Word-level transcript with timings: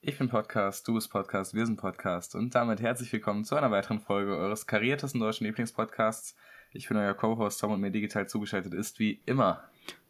Ich 0.00 0.16
bin 0.16 0.28
Podcast, 0.28 0.86
du 0.86 0.94
bist 0.94 1.10
Podcast, 1.10 1.54
wir 1.54 1.66
sind 1.66 1.76
Podcast 1.76 2.36
und 2.36 2.54
damit 2.54 2.80
herzlich 2.80 3.12
willkommen 3.12 3.44
zu 3.44 3.56
einer 3.56 3.72
weiteren 3.72 3.98
Folge 3.98 4.36
eures 4.36 4.68
kariertesten 4.68 5.20
deutschen 5.20 5.44
Lieblingspodcasts. 5.44 6.36
Ich 6.72 6.86
bin 6.86 6.96
euer 6.96 7.14
Co-Host 7.14 7.60
Tom 7.60 7.72
und 7.72 7.80
mir 7.80 7.90
digital 7.90 8.28
zugeschaltet 8.28 8.74
ist 8.74 9.00
wie 9.00 9.20
immer. 9.26 9.64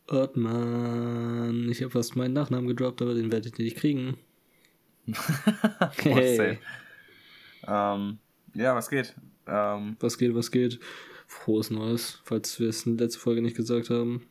Ortmann, 0.07 1.71
ich 1.71 1.81
habe 1.81 1.91
fast 1.91 2.17
meinen 2.17 2.35
Nachnamen 2.35 2.69
gedroppt, 2.69 3.01
aber 3.01 3.15
den 3.15 3.33
werdet 3.33 3.59
ihr 3.59 3.65
nicht 3.65 3.79
kriegen. 3.79 4.19
hey. 6.03 6.59
ähm, 7.67 8.19
ja, 8.53 8.75
was 8.75 8.91
geht? 8.91 9.15
Ähm, 9.47 9.97
was 10.01 10.19
geht, 10.19 10.35
was 10.35 10.51
geht? 10.51 10.81
Frohes 11.27 11.71
Neues, 11.71 12.21
falls 12.25 12.61
wir 12.61 12.69
es 12.69 12.85
in 12.85 12.99
der 12.99 13.07
letzten 13.07 13.23
Folge 13.23 13.41
nicht 13.41 13.57
gesagt 13.57 13.89
haben. 13.89 14.29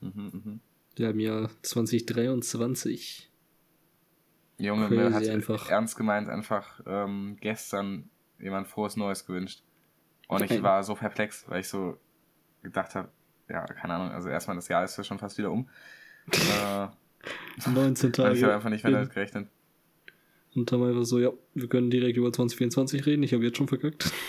Mhm, 0.00 0.42
mh. 0.44 0.58
Ja, 0.96 1.10
im 1.10 1.18
Jahr 1.18 1.50
2023. 1.62 3.31
Junge, 4.58 4.88
Crazy 4.88 5.00
mir 5.00 5.12
hat 5.12 5.28
einfach. 5.28 5.68
ernst 5.70 5.96
gemeint 5.96 6.28
einfach 6.28 6.80
ähm, 6.86 7.36
gestern 7.40 8.10
jemand 8.38 8.68
frohes 8.68 8.96
Neues 8.96 9.26
gewünscht. 9.26 9.62
Und 10.28 10.50
ich 10.50 10.62
war 10.62 10.82
so 10.82 10.94
perplex, 10.94 11.44
weil 11.48 11.60
ich 11.60 11.68
so 11.68 11.98
gedacht 12.62 12.94
habe, 12.94 13.08
ja, 13.48 13.64
keine 13.64 13.94
Ahnung, 13.94 14.10
also 14.12 14.28
erstmal 14.28 14.56
das 14.56 14.68
Jahr 14.68 14.84
ist 14.84 14.96
ja 14.96 15.04
schon 15.04 15.18
fast 15.18 15.36
wieder 15.38 15.50
um. 15.50 15.68
äh, 16.32 16.88
19 17.70 18.12
Tage. 18.12 18.36
ich 18.36 18.42
habe 18.42 18.54
einfach 18.54 18.70
nicht 18.70 18.84
mehr 18.84 18.92
damit 18.92 19.10
gerechnet. 19.10 19.48
Und 20.54 20.70
dann 20.70 20.82
einfach 20.82 21.04
so, 21.04 21.18
ja, 21.18 21.30
wir 21.54 21.68
können 21.68 21.90
direkt 21.90 22.16
über 22.16 22.32
2024 22.32 23.06
reden, 23.06 23.22
ich 23.22 23.32
habe 23.32 23.44
jetzt 23.44 23.56
schon 23.56 23.68
verkackt. 23.68 24.12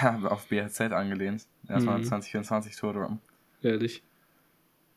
Ja, 0.00 0.20
auf 0.28 0.46
BHZ 0.46 0.92
angelehnt. 0.92 1.48
Erstmal 1.68 1.98
mhm. 1.98 2.04
2024 2.04 2.76
Tour 2.76 2.92
droppen. 2.92 3.18
Ehrlich. 3.60 4.04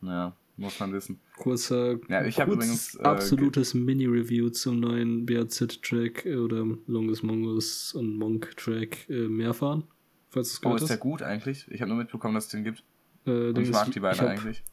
Ja. 0.04 0.36
Muss 0.58 0.80
man 0.80 0.92
wissen. 0.92 1.20
Kurzer, 1.38 2.00
ja, 2.10 2.26
ich 2.26 2.36
kurz 2.36 2.48
übrigens, 2.48 2.96
äh, 2.96 3.04
absolutes 3.04 3.76
Mini-Review 3.76 4.50
zum 4.50 4.80
neuen 4.80 5.26
BAZ-Track 5.28 6.26
oder 6.26 6.66
Longus 6.88 7.22
Mongus 7.22 7.94
und 7.94 8.18
Monk-Track 8.18 9.08
äh, 9.08 9.28
Mehrfahren. 9.28 9.84
Falls 10.30 10.59
oh, 10.66 10.76
ist 10.76 10.81
hast. 10.81 10.90
der 10.90 10.98
gut 10.98 11.22
eigentlich? 11.22 11.68
Ich 11.70 11.81
habe 11.81 11.90
nur 11.90 11.98
mitbekommen, 12.00 12.34
dass 12.34 12.46
es 12.46 12.52
den 12.52 12.64
gibt. 12.64 12.84
Äh, 13.28 13.50
und 13.50 13.59
ich 13.59 13.72
mag 13.72 13.92
die 13.92 14.00
beiden 14.00 14.16
ich 14.16 14.22
hab, 14.22 14.30
eigentlich. 14.30 14.64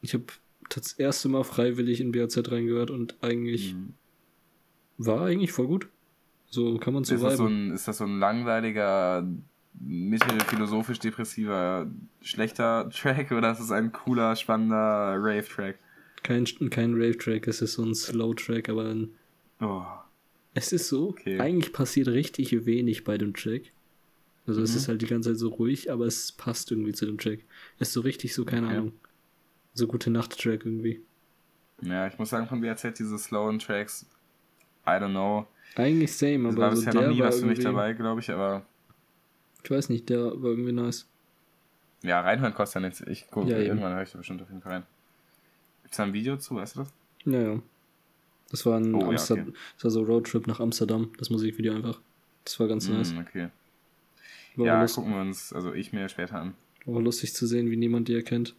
Ich 0.00 0.14
habe 0.14 0.24
das 0.68 0.92
erste 0.92 1.28
Mal 1.28 1.42
freiwillig 1.42 2.00
in 2.00 2.12
BAZ 2.12 2.38
reingehört 2.50 2.92
und 2.92 3.16
eigentlich 3.22 3.74
mhm. 3.74 3.94
war 4.98 5.22
eigentlich 5.26 5.50
voll 5.52 5.66
gut. 5.66 5.88
So 6.46 6.76
kann 6.78 6.94
man 6.94 7.02
so 7.02 7.14
ist 7.16 7.24
das 7.24 7.36
so 7.38 7.46
ein, 7.46 7.72
Ist 7.72 7.88
das 7.88 7.98
so 7.98 8.04
ein 8.04 8.18
langweiliger 8.18 9.26
mittelphilosophisch-depressiver, 9.80 11.90
schlechter 12.20 12.90
Track 12.90 13.32
oder 13.32 13.52
ist 13.52 13.60
es 13.60 13.70
ein 13.70 13.92
cooler, 13.92 14.36
spannender 14.36 15.16
Rave-Track? 15.18 15.78
Kein, 16.22 16.44
kein 16.70 16.94
Rave-Track, 16.94 17.48
es 17.48 17.62
ist 17.62 17.74
so 17.74 17.84
ein 17.84 17.94
Slow-Track, 17.94 18.68
aber 18.68 18.86
ein. 18.86 19.10
Oh. 19.60 19.84
Es 20.54 20.72
ist 20.72 20.88
so, 20.88 21.10
okay. 21.10 21.40
eigentlich 21.40 21.72
passiert 21.72 22.08
richtig 22.08 22.66
wenig 22.66 23.04
bei 23.04 23.16
dem 23.16 23.34
Track. 23.34 23.72
Also 24.46 24.60
mhm. 24.60 24.64
es 24.64 24.74
ist 24.74 24.88
halt 24.88 25.02
die 25.02 25.06
ganze 25.06 25.30
Zeit 25.30 25.38
so 25.38 25.48
ruhig, 25.48 25.90
aber 25.90 26.06
es 26.06 26.32
passt 26.32 26.70
irgendwie 26.70 26.92
zu 26.92 27.06
dem 27.06 27.18
Track. 27.18 27.40
Es 27.78 27.88
ist 27.88 27.94
so 27.94 28.00
richtig 28.00 28.34
so, 28.34 28.44
keine 28.44 28.66
okay. 28.66 28.76
Ahnung. 28.76 28.92
So 29.74 29.86
gute 29.86 30.10
Nacht-Track 30.10 30.64
irgendwie. 30.64 31.00
Ja, 31.80 32.06
ich 32.06 32.18
muss 32.18 32.30
sagen, 32.30 32.46
von 32.46 32.60
BRZ 32.60 32.98
diese 32.98 33.18
slowen 33.18 33.58
Tracks, 33.58 34.06
I 34.86 34.90
don't 34.90 35.10
know. 35.10 35.46
Eigentlich 35.74 36.12
same, 36.12 36.48
aber. 36.48 36.50
Es 36.50 36.56
war 36.56 36.70
bisher 36.70 36.94
noch 36.94 37.08
nie 37.08 37.20
was 37.20 37.40
für 37.40 37.46
mich 37.46 37.60
dabei, 37.60 37.92
glaube 37.94 38.20
ich, 38.20 38.30
aber 38.30 38.66
ich 39.62 39.70
weiß 39.70 39.88
nicht, 39.88 40.08
der 40.08 40.24
war 40.42 40.50
irgendwie 40.50 40.72
nice. 40.72 41.06
Ja, 42.02 42.20
reinhören 42.20 42.54
kostet 42.54 42.82
ja 42.82 42.88
nichts. 42.88 43.00
Ich 43.02 43.30
gucke, 43.30 43.50
ja, 43.50 43.58
irgendwann 43.58 43.94
höre 43.94 44.02
ich 44.02 44.10
da 44.10 44.18
bestimmt 44.18 44.42
auf 44.42 44.48
jeden 44.48 44.60
Fall 44.60 44.72
rein. 44.72 44.82
Gibt 45.82 45.94
es 45.94 45.96
da 45.96 46.02
ein 46.02 46.12
Video 46.12 46.36
zu, 46.36 46.56
weißt 46.56 46.76
du 46.76 46.80
das? 46.80 46.92
Ja, 47.24 47.40
ja. 47.40 47.62
Das 48.50 48.66
war 48.66 48.78
ein 48.78 48.94
oh, 48.94 49.08
Amsterdam, 49.08 49.46
ja, 49.46 49.50
okay. 49.50 49.58
das 49.76 49.84
war 49.84 49.90
so 49.92 50.02
Roadtrip 50.02 50.46
nach 50.46 50.60
Amsterdam, 50.60 51.10
das 51.18 51.30
Musikvideo 51.30 51.74
einfach. 51.74 52.00
Das 52.44 52.58
war 52.60 52.68
ganz 52.68 52.88
mm, 52.88 52.92
nice. 52.92 53.14
Okay. 53.18 53.48
War 54.56 54.66
ja, 54.66 54.80
lustig. 54.82 54.96
gucken 54.96 55.14
wir 55.14 55.20
uns, 55.22 55.52
also 55.52 55.72
ich 55.72 55.92
mir 55.92 56.08
später 56.08 56.38
an. 56.38 56.54
War 56.84 57.00
lustig 57.00 57.34
zu 57.34 57.46
sehen, 57.46 57.70
wie 57.70 57.76
niemand 57.76 58.08
die 58.08 58.14
erkennt. 58.14 58.54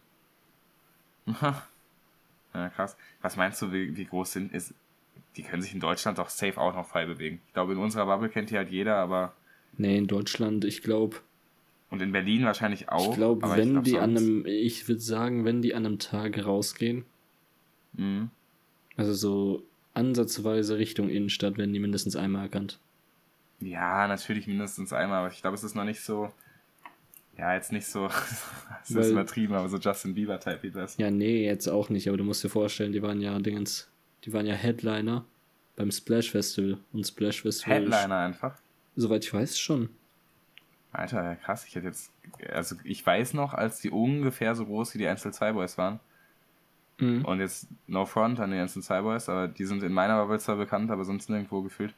ja, 1.40 2.68
krass. 2.70 2.96
Was 3.20 3.36
meinst 3.36 3.62
du, 3.62 3.72
wie, 3.72 3.96
wie 3.96 4.06
groß 4.06 4.32
sind 4.32 4.52
ist? 4.52 4.74
Die 5.36 5.42
können 5.42 5.62
sich 5.62 5.74
in 5.74 5.80
Deutschland 5.80 6.18
doch 6.18 6.28
safe 6.28 6.58
auch 6.58 6.74
noch 6.74 6.88
frei 6.88 7.06
bewegen. 7.06 7.40
Ich 7.46 7.52
glaube, 7.52 7.72
in 7.72 7.78
unserer 7.78 8.06
Bubble 8.06 8.28
kennt 8.28 8.50
die 8.50 8.56
halt 8.56 8.70
jeder, 8.70 8.96
aber 8.96 9.34
Nee, 9.76 9.98
in 9.98 10.06
Deutschland, 10.06 10.64
ich 10.64 10.82
glaube. 10.82 11.16
Und 11.90 12.02
in 12.02 12.12
Berlin 12.12 12.44
wahrscheinlich 12.44 12.88
auch. 12.88 13.10
Ich 13.10 13.16
glaube, 13.16 13.48
wenn 13.50 13.68
ich 13.68 13.72
glaub, 13.72 13.84
die 13.84 13.98
an 13.98 14.16
einem, 14.16 14.46
ich 14.46 14.88
würde 14.88 15.00
sagen, 15.00 15.44
wenn 15.44 15.62
die 15.62 15.74
an 15.74 15.86
einem 15.86 15.98
Tag 15.98 16.44
rausgehen, 16.44 17.04
mhm. 17.92 18.30
also 18.96 19.12
so 19.14 19.62
ansatzweise 19.94 20.78
Richtung 20.78 21.08
Innenstadt, 21.08 21.56
werden 21.56 21.72
die 21.72 21.78
mindestens 21.78 22.16
einmal 22.16 22.42
erkannt. 22.42 22.78
Ja, 23.60 24.08
natürlich 24.08 24.46
mindestens 24.46 24.92
einmal, 24.92 25.20
aber 25.20 25.32
ich 25.32 25.40
glaube, 25.40 25.54
es 25.54 25.64
ist 25.64 25.74
noch 25.74 25.84
nicht 25.84 26.00
so. 26.00 26.32
Ja, 27.38 27.54
jetzt 27.54 27.72
nicht 27.72 27.86
so. 27.86 28.08
Es 28.82 28.90
ist 28.90 29.10
übertrieben, 29.10 29.54
aber 29.54 29.68
so 29.68 29.78
Justin 29.78 30.14
Bieber-Type 30.14 30.62
wie 30.62 30.70
das. 30.70 30.98
Ja, 30.98 31.10
nee, 31.10 31.46
jetzt 31.46 31.68
auch 31.68 31.88
nicht, 31.88 32.06
aber 32.08 32.18
du 32.18 32.24
musst 32.24 32.44
dir 32.44 32.50
vorstellen, 32.50 32.92
die 32.92 33.02
waren 33.02 33.20
ja 33.22 33.38
Dingens. 33.38 33.88
Die 34.24 34.32
waren 34.34 34.44
ja 34.44 34.54
Headliner 34.54 35.24
beim 35.76 35.90
Splash 35.90 36.30
Festival. 36.30 36.78
Und 36.92 37.06
Splash 37.06 37.40
Festival. 37.40 37.80
Headliner 37.80 38.18
einfach? 38.18 38.58
Soweit 38.96 39.24
ich 39.24 39.34
weiß, 39.34 39.58
schon. 39.58 39.90
Alter, 40.92 41.36
krass. 41.36 41.64
Ich 41.66 41.74
hätte 41.74 41.86
jetzt. 41.88 42.10
Also, 42.52 42.76
ich 42.84 43.04
weiß 43.04 43.34
noch, 43.34 43.52
als 43.52 43.80
die 43.80 43.90
ungefähr 43.90 44.54
so 44.54 44.64
groß 44.64 44.94
wie 44.94 44.98
die 44.98 45.08
Einzel 45.08 45.32
2 45.32 45.52
Boys 45.52 45.76
waren. 45.76 46.00
Mhm. 46.98 47.24
Und 47.24 47.40
jetzt 47.40 47.66
No 47.88 48.06
Front 48.06 48.38
an 48.38 48.52
die 48.52 48.58
Einzel 48.58 48.82
2 48.82 49.02
Boys, 49.02 49.28
aber 49.28 49.48
die 49.48 49.64
sind 49.64 49.82
in 49.82 49.92
meiner 49.92 50.20
Bubble 50.20 50.38
zwar 50.38 50.56
bekannt, 50.56 50.90
aber 50.90 51.04
sonst 51.04 51.28
nirgendwo 51.28 51.62
gefühlt. 51.62 51.94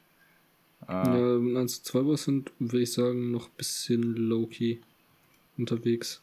Äh, 0.87 0.93
ja, 0.93 1.59
Einzel 1.59 1.83
2 1.83 2.01
Boys 2.01 2.23
sind, 2.23 2.51
würde 2.59 2.81
ich 2.81 2.93
sagen, 2.93 3.31
noch 3.31 3.47
ein 3.47 3.55
bisschen 3.57 4.15
low-key 4.15 4.79
unterwegs. 5.57 6.21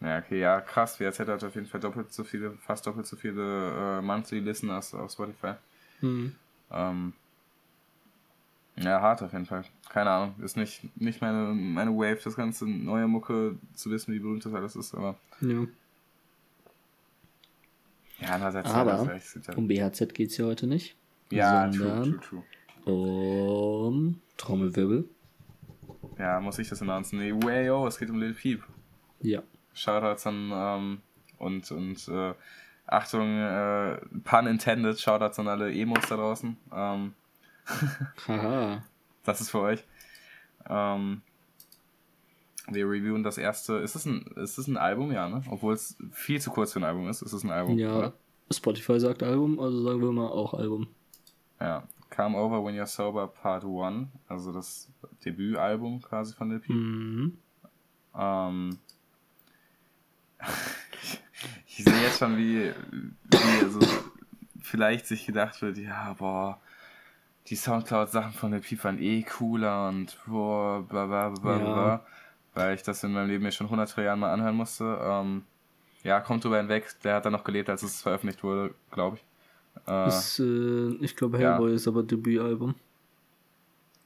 Ja, 0.00 0.18
okay, 0.18 0.40
ja, 0.40 0.60
krass. 0.60 0.98
WRZ 0.98 1.20
hat 1.20 1.44
auf 1.44 1.54
jeden 1.54 1.66
Fall 1.66 1.80
doppelt 1.80 2.12
so 2.12 2.24
viele, 2.24 2.52
fast 2.58 2.86
doppelt 2.86 3.06
so 3.06 3.16
viele 3.16 3.98
äh, 3.98 4.02
Monthly 4.02 4.40
Listeners 4.40 4.94
auf 4.94 5.12
Spotify. 5.12 5.54
Mhm. 6.00 6.34
Ähm, 6.72 7.12
ja, 8.76 9.00
hart 9.00 9.22
auf 9.22 9.32
jeden 9.32 9.46
Fall. 9.46 9.64
Keine 9.88 10.10
Ahnung. 10.10 10.34
Ist 10.42 10.56
nicht, 10.56 10.82
nicht 11.00 11.20
meine, 11.20 11.52
meine 11.52 11.90
Wave, 11.92 12.20
das 12.22 12.36
ganze 12.36 12.66
neue 12.66 13.06
Mucke 13.06 13.58
zu 13.74 13.90
wissen, 13.90 14.14
wie 14.14 14.18
berühmt 14.18 14.44
das 14.44 14.54
alles 14.54 14.76
ist, 14.76 14.94
aber. 14.94 15.16
Ja. 15.40 15.66
Ja, 18.20 18.28
andererseits. 18.28 18.70
Aber 18.70 19.18
ja 19.18 19.54
um 19.56 19.66
BHZ 19.66 20.14
geht 20.14 20.30
es 20.30 20.36
ja 20.36 20.46
heute 20.46 20.66
nicht. 20.66 20.96
Ja, 21.30 21.68
true, 21.68 22.20
true, 22.20 22.20
true. 22.20 22.94
Um 22.94 24.20
Trommelwirbel. 24.36 25.08
Ja, 26.18 26.40
muss 26.40 26.58
ich 26.58 26.68
das 26.68 26.82
announcen? 26.82 27.18
Nee, 27.18 27.32
wayo, 27.32 27.86
es 27.86 27.98
geht 27.98 28.10
um 28.10 28.20
Lil 28.20 28.34
Peep. 28.34 28.62
Ja. 29.20 29.42
Shoutouts 29.72 30.26
an, 30.26 30.50
ähm, 30.52 31.00
und, 31.38 31.70
und, 31.70 32.08
äh, 32.08 32.34
Achtung, 32.86 33.38
äh, 33.38 33.96
pun 34.24 34.46
intended, 34.46 35.00
Shoutouts 35.00 35.38
an 35.38 35.48
alle 35.48 35.72
Emos 35.72 36.06
da 36.08 36.16
draußen. 36.16 36.56
Ähm, 36.74 37.14
Haha. 38.26 38.82
Das 39.24 39.40
ist 39.40 39.50
für 39.50 39.60
euch. 39.60 39.84
Ähm, 40.68 41.22
wir 42.68 42.86
reviewen 42.86 43.22
das 43.22 43.38
erste. 43.38 43.74
Ist 43.74 43.94
es 43.94 44.04
ein, 44.06 44.22
ist 44.36 44.58
es 44.58 44.66
ein 44.68 44.76
Album? 44.76 45.12
Ja, 45.12 45.28
ne? 45.28 45.42
Obwohl 45.50 45.74
es 45.74 45.96
viel 46.10 46.40
zu 46.40 46.50
kurz 46.50 46.72
für 46.72 46.80
ein 46.80 46.84
Album 46.84 47.08
ist. 47.08 47.22
Ist 47.22 47.32
es 47.32 47.44
ein 47.44 47.50
Album? 47.50 47.78
Ja. 47.78 47.96
Oder? 47.96 48.12
Spotify 48.50 49.00
sagt 49.00 49.22
Album, 49.22 49.58
also 49.58 49.82
sagen 49.82 50.00
wir 50.00 50.12
mal 50.12 50.28
auch 50.28 50.54
Album. 50.54 50.88
Ja. 51.60 51.86
Come 52.14 52.36
Over 52.36 52.62
When 52.64 52.74
You're 52.74 52.86
Sober 52.86 53.26
Part 53.26 53.64
1. 53.64 54.08
Also 54.28 54.52
das 54.52 54.90
Debütalbum 55.24 56.02
quasi 56.02 56.34
von 56.34 56.52
LP. 56.52 56.68
Mhm. 56.68 57.38
Ähm, 58.14 58.78
ich 61.66 61.84
sehe 61.84 62.02
jetzt 62.02 62.18
schon, 62.18 62.36
wie, 62.36 62.72
wie 63.30 63.70
so 63.70 63.80
vielleicht 64.60 65.06
sich 65.06 65.24
gedacht 65.24 65.62
wird, 65.62 65.78
ja, 65.78 66.14
boah, 66.18 66.60
die 67.48 67.56
Soundcloud-Sachen 67.56 68.32
von 68.32 68.52
der 68.52 68.62
waren 68.62 69.02
eh 69.02 69.22
cooler 69.22 69.88
und 69.88 70.18
boah, 70.26 70.82
bla 70.88 71.06
bla 71.06 71.30
bla 71.30 71.58
ja. 71.58 71.64
bla, 71.64 72.06
weil 72.54 72.74
ich 72.74 72.82
das 72.82 73.02
in 73.02 73.12
meinem 73.12 73.28
Leben 73.28 73.44
ja 73.44 73.50
schon 73.50 73.68
hunderte 73.68 74.02
Jahren 74.02 74.20
mal 74.20 74.32
anhören 74.32 74.56
musste. 74.56 74.98
Ähm, 75.02 75.44
ja, 76.04 76.20
kommt 76.20 76.44
drüber 76.44 76.58
hinweg, 76.58 76.86
der 77.02 77.16
hat 77.16 77.24
dann 77.24 77.32
noch 77.32 77.44
gelebt, 77.44 77.68
als 77.68 77.82
es 77.82 78.02
veröffentlicht 78.02 78.42
wurde, 78.42 78.74
glaube 78.90 79.16
ich. 79.16 79.24
Äh, 79.86 80.08
ist, 80.08 80.38
äh, 80.38 80.94
ich 81.00 81.16
glaube, 81.16 81.38
Hellboy 81.38 81.70
ja. 81.70 81.76
ist 81.76 81.88
aber 81.88 82.02
Debütalbum. 82.02 82.74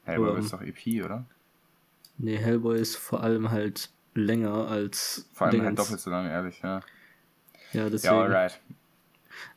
Hellboy 0.04 0.30
oder, 0.30 0.38
ist 0.38 0.52
doch 0.52 0.62
EP, 0.62 1.04
oder? 1.04 1.24
Nee, 2.18 2.36
Hellboy 2.36 2.78
ist 2.78 2.96
vor 2.96 3.22
allem 3.22 3.50
halt 3.50 3.90
länger 4.14 4.68
als. 4.68 5.28
Vor 5.32 5.48
allem 5.48 5.62
halt 5.62 5.78
doppelt 5.78 6.00
so 6.00 6.10
lang, 6.10 6.26
ehrlich, 6.26 6.60
ja. 6.62 6.80
Ja, 7.72 7.90
deswegen. 7.90 8.14
Ja, 8.14 8.20
alright. 8.22 8.60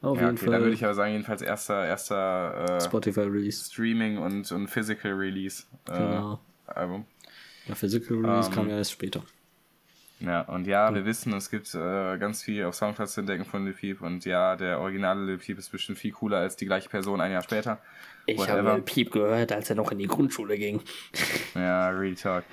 Auf 0.02 0.18
ja, 0.18 0.26
jeden 0.26 0.36
okay, 0.36 0.46
Fall. 0.46 0.54
Dann 0.54 0.62
würde 0.62 0.74
ich 0.74 0.84
aber 0.84 0.94
sagen, 0.94 1.12
jedenfalls 1.12 1.42
erster, 1.42 1.86
erster 1.86 2.78
äh, 2.78 2.82
Spotify 2.82 3.22
Release. 3.22 3.72
Streaming 3.72 4.18
und, 4.18 4.52
und 4.52 4.68
Physical 4.68 5.14
Release 5.14 5.64
äh, 5.88 5.98
genau. 5.98 6.40
Album. 6.68 7.06
Ja, 7.68 7.76
Physical 7.76 8.18
Release 8.18 8.50
um, 8.50 8.56
kam 8.56 8.66
ähm, 8.66 8.72
ja 8.72 8.78
erst 8.78 8.92
später. 8.92 9.24
Ja, 10.20 10.42
und 10.42 10.68
ja, 10.68 10.94
wir 10.94 11.06
wissen, 11.06 11.32
es 11.34 11.50
gibt 11.50 11.74
äh, 11.74 12.18
ganz 12.18 12.44
viel 12.44 12.66
auf 12.66 12.76
Soundcloud 12.76 13.10
zu 13.10 13.22
entdecken 13.22 13.46
von 13.46 13.64
Lil 13.64 13.74
Peep 13.74 14.02
und 14.02 14.26
ja, 14.26 14.58
der 14.58 14.80
originale 14.80 15.24
Lil 15.24 15.38
Peep 15.38 15.58
ist 15.58 15.72
bestimmt 15.72 15.98
viel 15.98 16.12
cooler 16.12 16.40
als 16.40 16.58
die 16.58 16.66
gleiche 16.66 16.90
Person 16.90 17.22
ein 17.22 17.32
Jahr 17.32 17.42
später. 17.42 17.80
Ich 18.26 18.50
habe 18.50 18.74
Lil 18.74 18.82
Peep 18.82 19.12
gehört, 19.12 19.54
als 19.54 19.70
er 19.70 19.78
noch 19.78 19.92
in 19.92 19.98
die 19.98 20.08
Grundschule 20.08 20.58
ging. 20.58 20.82
Ja, 21.56 21.90
Real 21.90 22.16
Talk. 22.16 22.44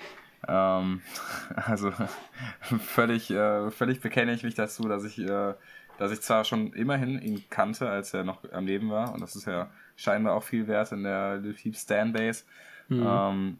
Ähm, 0.46 1.00
also 1.56 1.92
völlig, 2.60 3.30
äh, 3.30 3.70
völlig 3.72 4.00
bekenne 4.00 4.32
ich 4.32 4.44
mich 4.44 4.54
dazu, 4.54 4.84
dass 4.88 5.02
ich, 5.04 5.18
äh, 5.18 5.54
dass 5.98 6.12
ich 6.12 6.20
zwar 6.20 6.44
schon 6.44 6.72
immerhin 6.72 7.20
ihn 7.20 7.44
kannte, 7.50 7.88
als 7.88 8.12
er 8.14 8.24
noch 8.24 8.40
am 8.52 8.66
Leben 8.66 8.90
war, 8.90 9.12
und 9.12 9.20
das 9.20 9.36
ist 9.36 9.46
ja 9.46 9.70
scheinbar 9.96 10.34
auch 10.34 10.42
viel 10.42 10.66
wert 10.66 10.92
in 10.92 11.02
der 11.02 11.38
Lil 11.38 11.54
Peep 11.54 11.76
Stan-Base, 11.76 12.44
mhm. 12.88 13.06
ähm, 13.06 13.58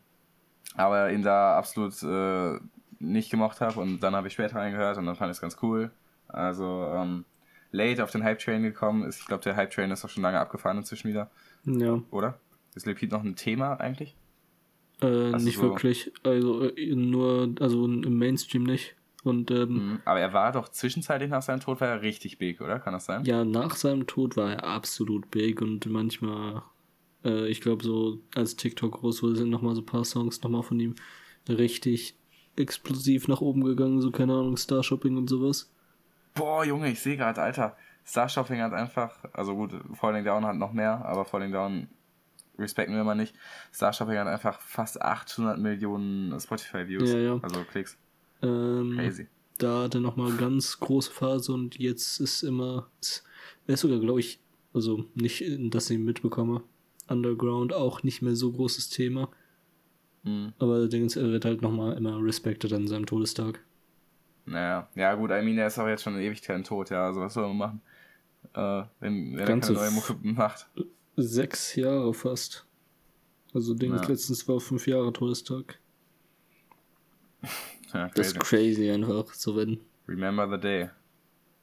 aber 0.74 1.10
ihn 1.10 1.22
da 1.22 1.56
absolut 1.56 2.02
äh, 2.02 2.58
nicht 2.98 3.30
gemocht 3.30 3.60
habe 3.60 3.80
und 3.80 4.00
dann 4.00 4.14
habe 4.14 4.28
ich 4.28 4.34
später 4.34 4.56
reingehört 4.56 4.98
und 4.98 5.06
dann 5.06 5.16
fand 5.16 5.30
ich 5.30 5.36
es 5.36 5.40
ganz 5.40 5.56
cool. 5.62 5.90
Also 6.28 6.90
ähm, 6.94 7.24
late 7.72 8.02
auf 8.02 8.10
den 8.10 8.24
Hype 8.24 8.38
Train 8.38 8.62
gekommen 8.62 9.04
ist, 9.04 9.20
ich 9.20 9.26
glaube, 9.26 9.44
der 9.44 9.56
Hype 9.56 9.70
Train 9.70 9.90
ist 9.90 10.04
auch 10.04 10.08
schon 10.08 10.22
lange 10.22 10.40
abgefahren 10.40 10.78
inzwischen 10.78 11.08
wieder. 11.08 11.30
Ja. 11.64 12.00
Oder? 12.10 12.38
Ist 12.74 12.86
Lil 12.86 12.94
Peep 12.94 13.12
noch 13.12 13.24
ein 13.24 13.36
Thema 13.36 13.80
eigentlich? 13.80 14.16
Äh, 15.00 15.32
nicht 15.32 15.56
so 15.56 15.62
wirklich. 15.62 16.12
Also 16.22 16.70
äh, 16.70 16.94
nur, 16.94 17.54
also 17.60 17.84
im 17.84 18.18
Mainstream 18.18 18.64
nicht. 18.64 18.95
Und, 19.26 19.50
ähm, 19.50 19.68
mhm. 19.68 20.00
Aber 20.04 20.20
er 20.20 20.32
war 20.32 20.52
doch 20.52 20.68
zwischenzeitlich 20.68 21.28
nach 21.28 21.42
seinem 21.42 21.60
Tod 21.60 21.80
war 21.80 21.88
er 21.88 22.02
richtig 22.02 22.38
big, 22.38 22.60
oder? 22.60 22.78
Kann 22.78 22.92
das 22.92 23.06
sein? 23.06 23.24
Ja, 23.24 23.44
nach 23.44 23.74
seinem 23.74 24.06
Tod 24.06 24.36
war 24.36 24.52
er 24.52 24.64
absolut 24.64 25.30
big 25.30 25.60
und 25.60 25.86
manchmal, 25.86 26.62
äh, 27.24 27.48
ich 27.48 27.60
glaube 27.60 27.84
so, 27.84 28.20
als 28.34 28.54
TikTok 28.54 29.00
groß 29.00 29.22
wurde, 29.22 29.36
sind 29.36 29.50
nochmal 29.50 29.74
so 29.74 29.82
ein 29.82 29.86
paar 29.86 30.04
Songs 30.04 30.40
nochmal 30.42 30.62
von 30.62 30.78
ihm 30.78 30.94
richtig 31.48 32.16
explosiv 32.56 33.26
nach 33.28 33.40
oben 33.40 33.64
gegangen, 33.64 34.00
so 34.00 34.10
keine 34.10 34.32
Ahnung, 34.32 34.56
Star 34.56 34.82
Shopping 34.82 35.16
und 35.16 35.28
sowas. 35.28 35.72
Boah, 36.34 36.64
Junge, 36.64 36.90
ich 36.90 37.00
sehe 37.00 37.16
gerade, 37.16 37.42
Alter, 37.42 37.76
Star 38.06 38.28
Shopping 38.28 38.60
hat 38.60 38.72
einfach, 38.72 39.12
also 39.32 39.56
gut, 39.56 39.72
Falling 39.94 40.24
Down 40.24 40.46
hat 40.46 40.56
noch 40.56 40.72
mehr, 40.72 41.04
aber 41.04 41.24
Falling 41.24 41.50
Down 41.50 41.88
respekten 42.58 42.94
wir 42.94 43.04
mal 43.04 43.16
nicht. 43.16 43.34
Star 43.74 43.92
Shopping 43.92 44.18
hat 44.18 44.28
einfach 44.28 44.60
fast 44.60 45.02
800 45.02 45.58
Millionen 45.58 46.38
Spotify-Views, 46.38 47.12
ja, 47.12 47.18
ja. 47.18 47.38
also 47.42 47.64
Klicks. 47.64 47.98
Ähm, 48.46 48.96
Crazy. 48.96 49.26
Da 49.58 49.84
hatte 49.84 50.00
nochmal 50.00 50.36
ganz 50.36 50.78
große 50.80 51.10
Phase 51.10 51.52
und 51.52 51.78
jetzt 51.78 52.20
ist 52.20 52.42
immer, 52.42 52.90
er 53.66 53.74
ist 53.74 53.80
sogar, 53.80 53.98
glaube 53.98 54.20
ich, 54.20 54.40
also 54.74 55.06
nicht, 55.14 55.42
dass 55.74 55.88
ich 55.88 55.96
ihn 55.96 56.04
mitbekomme, 56.04 56.62
Underground 57.08 57.72
auch 57.72 58.02
nicht 58.02 58.20
mehr 58.20 58.36
so 58.36 58.52
großes 58.52 58.90
Thema. 58.90 59.30
Mhm. 60.24 60.52
Aber 60.58 60.80
er 60.80 60.92
wird 60.92 61.44
halt 61.44 61.62
nochmal 61.62 61.96
immer 61.96 62.22
respected 62.22 62.72
an 62.74 62.86
seinem 62.86 63.06
Todestag. 63.06 63.64
Naja, 64.44 64.88
ja 64.94 65.14
gut, 65.14 65.30
I 65.30 65.42
mean, 65.42 65.58
er 65.58 65.68
ist 65.68 65.78
auch 65.78 65.88
jetzt 65.88 66.02
schon 66.02 66.14
in 66.14 66.20
Ewigkeit 66.20 66.64
tot, 66.66 66.90
ja, 66.90 67.06
also 67.06 67.20
was 67.20 67.34
soll 67.34 67.48
man 67.48 67.56
machen? 67.56 67.80
Äh, 68.52 68.88
wenn, 69.00 69.32
wenn 69.32 69.38
er 69.38 69.46
keine 69.46 69.72
neue 69.72 69.90
Mucke 69.90 70.16
macht. 70.22 70.68
Sechs 71.16 71.74
Jahre 71.76 72.12
fast. 72.12 72.66
Also 73.54 73.74
Dings 73.74 74.02
ja. 74.02 74.08
letztens 74.08 74.46
war 74.46 74.60
fünf 74.60 74.86
Jahre 74.86 75.12
Todestag. 75.12 75.78
Ja, 77.94 78.10
das 78.14 78.28
ist 78.28 78.40
crazy 78.40 78.90
einfach, 78.90 79.32
so 79.32 79.56
wenn. 79.56 79.78
Remember 80.08 80.50
the 80.50 80.60
day. 80.60 80.90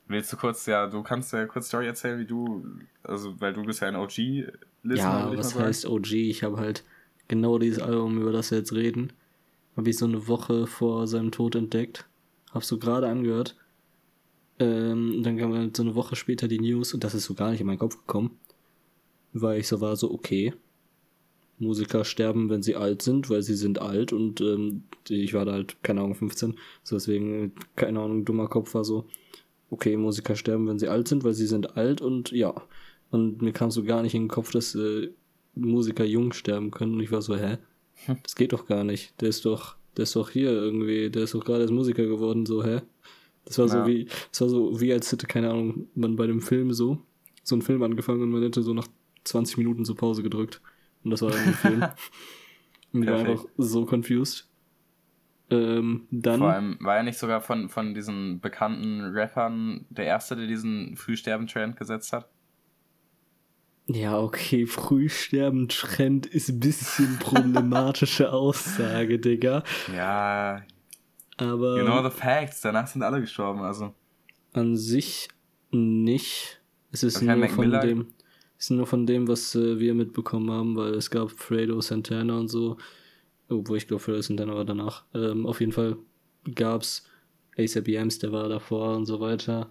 Willst 0.07 0.31
du 0.33 0.37
kurz, 0.37 0.65
ja, 0.65 0.87
du 0.87 1.03
kannst 1.03 1.33
ja 1.33 1.45
kurz 1.45 1.67
Story 1.67 1.87
erzählen, 1.87 2.19
wie 2.19 2.25
du, 2.25 2.65
also, 3.03 3.39
weil 3.39 3.53
du 3.53 3.63
bist 3.63 3.81
ja 3.81 3.89
ein 3.89 3.95
OG-Listener. 3.95 4.51
Ja, 4.95 5.37
was 5.37 5.57
heißt 5.57 5.85
OG? 5.85 6.11
Ich 6.13 6.43
habe 6.43 6.57
halt 6.57 6.83
genau 7.27 7.57
dieses 7.57 7.81
Album, 7.81 8.19
über 8.19 8.31
das 8.31 8.51
wir 8.51 8.57
jetzt 8.57 8.73
reden, 8.73 9.13
habe 9.77 9.89
ich 9.89 9.97
so 9.97 10.05
eine 10.05 10.27
Woche 10.27 10.67
vor 10.67 11.07
seinem 11.07 11.31
Tod 11.31 11.55
entdeckt. 11.55 12.07
Hab's 12.53 12.67
so 12.67 12.77
gerade 12.77 13.07
angehört. 13.07 13.55
Ähm, 14.59 15.23
dann 15.23 15.37
kam 15.37 15.53
halt 15.53 15.75
so 15.75 15.83
eine 15.83 15.95
Woche 15.95 16.15
später 16.15 16.47
die 16.47 16.59
News 16.59 16.93
und 16.93 17.03
das 17.03 17.15
ist 17.15 17.25
so 17.25 17.33
gar 17.33 17.51
nicht 17.51 17.61
in 17.61 17.67
meinen 17.67 17.79
Kopf 17.79 17.97
gekommen. 17.97 18.39
Weil 19.31 19.59
ich 19.59 19.67
so 19.67 19.81
war, 19.81 19.95
so, 19.95 20.11
okay. 20.11 20.53
Musiker 21.59 22.03
sterben, 22.03 22.49
wenn 22.49 22.63
sie 22.63 22.75
alt 22.75 23.01
sind, 23.01 23.29
weil 23.29 23.41
sie 23.41 23.55
sind 23.55 23.81
alt 23.81 24.11
und 24.13 24.41
ähm, 24.41 24.83
ich 25.09 25.33
war 25.33 25.45
da 25.45 25.53
halt, 25.53 25.81
keine 25.83 26.01
Ahnung, 26.01 26.15
15. 26.15 26.57
So 26.83 26.95
deswegen, 26.95 27.53
keine 27.75 27.99
Ahnung, 27.99 28.25
dummer 28.25 28.47
Kopf 28.47 28.73
war 28.73 28.83
so, 28.83 29.05
okay, 29.69 29.97
Musiker 29.97 30.35
sterben, 30.35 30.67
wenn 30.67 30.79
sie 30.79 30.87
alt 30.87 31.07
sind, 31.07 31.23
weil 31.23 31.33
sie 31.33 31.47
sind 31.47 31.77
alt 31.77 32.01
und 32.01 32.31
ja. 32.31 32.53
Und 33.11 33.41
mir 33.41 33.51
kam 33.51 33.69
so 33.69 33.83
gar 33.83 34.01
nicht 34.01 34.15
in 34.15 34.23
den 34.23 34.29
Kopf, 34.29 34.51
dass 34.51 34.75
äh, 34.75 35.09
Musiker 35.55 36.03
jung 36.03 36.33
sterben 36.33 36.71
können. 36.71 36.95
Und 36.95 37.01
ich 37.01 37.11
war 37.11 37.21
so, 37.21 37.35
hä? 37.35 37.57
Hm. 38.05 38.17
Das 38.23 38.35
geht 38.35 38.53
doch 38.53 38.65
gar 38.65 38.83
nicht. 38.83 39.19
Der 39.21 39.29
ist 39.29 39.45
doch, 39.45 39.75
der 39.97 40.03
ist 40.03 40.15
doch 40.15 40.29
hier 40.29 40.51
irgendwie, 40.51 41.09
der 41.09 41.23
ist 41.23 41.33
doch 41.33 41.45
gerade 41.45 41.61
als 41.61 41.71
Musiker 41.71 42.05
geworden, 42.05 42.45
so, 42.45 42.63
hä? 42.63 42.81
Das 43.45 43.59
war 43.59 43.67
ja. 43.67 43.71
so 43.71 43.87
wie, 43.87 44.05
das 44.31 44.41
war 44.41 44.49
so 44.49 44.79
wie 44.79 44.93
als 44.93 45.11
hätte, 45.11 45.27
keine 45.27 45.51
Ahnung, 45.51 45.87
man 45.95 46.15
bei 46.15 46.27
dem 46.27 46.41
Film 46.41 46.73
so, 46.73 46.99
so 47.43 47.55
einen 47.55 47.61
Film 47.61 47.83
angefangen 47.83 48.21
und 48.21 48.29
man 48.29 48.41
hätte 48.41 48.63
so 48.63 48.73
nach 48.73 48.87
20 49.25 49.57
Minuten 49.57 49.85
zur 49.85 49.97
Pause 49.97 50.23
gedrückt. 50.23 50.61
Und 51.03 51.11
das 51.11 51.21
war 51.21 51.31
dann 51.31 51.39
ein 51.39 51.53
Film. 51.53 51.83
und 52.93 53.03
ich 53.03 53.09
war 53.09 53.19
einfach 53.19 53.45
so 53.57 53.85
confused. 53.85 54.49
Ähm, 55.49 56.07
dann. 56.09 56.39
Vor 56.39 56.51
allem 56.51 56.77
war 56.79 56.97
er 56.97 57.03
nicht 57.03 57.17
sogar 57.17 57.41
von, 57.41 57.69
von 57.69 57.93
diesen 57.93 58.39
bekannten 58.39 59.01
Rappern 59.01 59.85
der 59.89 60.05
erste, 60.05 60.35
der 60.35 60.47
diesen 60.47 60.95
Frühsterben-Trend 60.95 61.75
gesetzt 61.77 62.13
hat? 62.13 62.29
Ja, 63.87 64.17
okay, 64.17 64.65
Frühsterben-Trend 64.65 66.25
ist 66.25 66.49
ein 66.49 66.59
bisschen 66.59 67.17
problematische 67.19 68.31
Aussage, 68.31 69.19
Digga. 69.19 69.63
Ja. 69.93 70.63
Aber. 71.37 71.77
You 71.77 71.85
know 71.85 72.01
the 72.01 72.15
facts, 72.15 72.61
danach 72.61 72.87
sind 72.87 73.03
alle 73.03 73.19
gestorben, 73.19 73.61
also. 73.61 73.93
An 74.53 74.77
sich 74.77 75.27
nicht. 75.71 76.61
Es 76.91 77.03
ist 77.03 77.21
nur 77.21 77.49
von 77.49 77.71
dem. 77.71 78.07
Es 78.63 78.67
ist 78.67 78.77
nur 78.77 78.87
von 78.87 79.05
dem, 79.05 79.27
was 79.27 79.55
äh, 79.55 79.77
wir 79.77 79.93
mitbekommen 79.93 80.49
haben, 80.49 80.77
weil 80.77 80.93
es 80.93 81.11
gab 81.11 81.31
Fredo 81.31 81.81
Santana 81.81 82.37
und 82.39 82.47
so. 82.47 82.77
Obwohl 83.49 83.75
ich 83.75 83.89
glaube, 83.89 84.01
Fredo 84.01 84.21
Santana 84.21 84.55
war 84.55 84.63
danach. 84.63 85.03
Ähm, 85.13 85.45
auf 85.45 85.59
jeden 85.59 85.73
Fall 85.73 85.97
gab's 86.55 87.05
ASAP 87.57 87.89
Yams, 87.89 88.19
der 88.19 88.31
war 88.31 88.47
davor 88.47 88.95
und 88.95 89.05
so 89.05 89.19
weiter. 89.19 89.69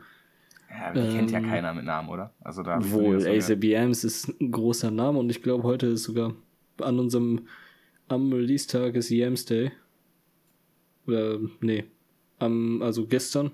Ja, 0.69 0.95
ähm, 0.95 1.17
kennt 1.17 1.31
ja 1.31 1.39
ähm, 1.39 1.49
keiner 1.49 1.73
mit 1.73 1.87
Namen, 1.87 2.11
oder? 2.11 2.35
Also 2.41 2.63
da 2.63 2.79
wohl, 2.91 3.27
ACBMs 3.27 4.05
ist 4.05 4.39
ein 4.39 4.53
großer 4.53 4.91
Name 4.91 5.19
und 5.19 5.31
ich 5.31 5.43
glaube, 5.43 5.63
heute 5.63 5.87
ist 5.87 6.03
sogar 6.03 6.35
an 6.79 6.99
unserem 6.99 7.47
am 8.09 8.31
Release-Tag 8.31 8.95
ist 8.95 9.09
Yams 9.09 9.47
Day. 9.47 9.73
Oder, 11.07 11.39
nee, 11.63 11.85
am, 12.41 12.83
also 12.83 13.07
gestern. 13.07 13.53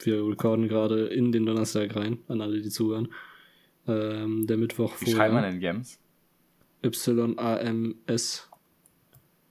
Wir 0.00 0.26
recorden 0.26 0.66
gerade 0.66 1.06
in 1.06 1.30
den 1.30 1.46
Donnerstag 1.46 1.94
rein, 1.94 2.18
an 2.26 2.40
alle, 2.40 2.60
die 2.60 2.70
zuhören. 2.70 3.10
Ähm, 3.86 4.46
der 4.46 4.56
Mittwoch 4.56 4.92
Wie 5.00 5.04
vorher. 5.04 5.16
schreibt 5.16 5.34
man 5.34 5.42
denn 5.44 5.60
Yams? 5.60 5.98
Y-A-M-S. 6.84 8.48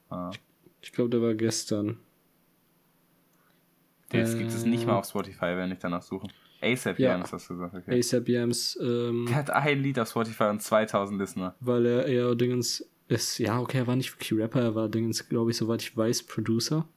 Ah. 0.10 0.32
Ich, 0.32 0.40
ich 0.82 0.92
glaube, 0.92 1.10
der 1.10 1.22
war 1.22 1.34
gestern. 1.34 1.98
Jetzt 4.12 4.36
äh, 4.36 4.40
gibt 4.40 4.52
es 4.52 4.66
nicht 4.66 4.86
mal 4.86 4.98
auf 4.98 5.06
Spotify, 5.06 5.56
wenn 5.56 5.72
ich 5.72 5.80
danach 5.80 6.02
suche. 6.02 6.28
ASAP 6.62 7.00
ja. 7.00 7.20
Hast 7.20 7.50
du 7.50 7.54
gesagt, 7.54 7.76
okay. 7.76 8.00
ASAP 8.00 8.30
Yams. 8.30 8.80
Ähm, 8.82 9.26
der 9.28 9.36
hat 9.36 9.50
ein 9.50 9.82
Lied 9.82 10.00
auf 10.00 10.10
Spotify 10.10 10.46
und 10.46 10.62
2000 10.62 11.20
Listener. 11.20 11.56
Weil 11.60 11.86
er 11.86 12.06
eher 12.06 12.36
Dingens 12.36 12.88
ist, 13.08 13.38
ja, 13.40 13.60
okay, 13.60 13.80
er 13.80 13.88
war 13.88 13.96
nicht 13.96 14.14
wirklich 14.14 14.40
Rapper, 14.40 14.62
er 14.62 14.76
war 14.76 14.90
Dingens, 14.90 15.28
glaube 15.28 15.52
ich, 15.52 15.58
soweit 15.58 15.82
ich 15.82 15.96
weiß, 15.96 16.24
Producer. 16.24 16.88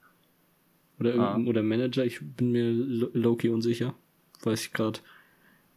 Oder, 1.00 1.14
ah. 1.18 1.36
oder 1.36 1.62
Manager, 1.62 2.04
ich 2.04 2.20
bin 2.20 2.52
mir 2.52 2.70
Loki 2.70 3.48
unsicher. 3.48 3.94
Weiß 4.42 4.62
ich 4.62 4.72
gerade 4.72 5.00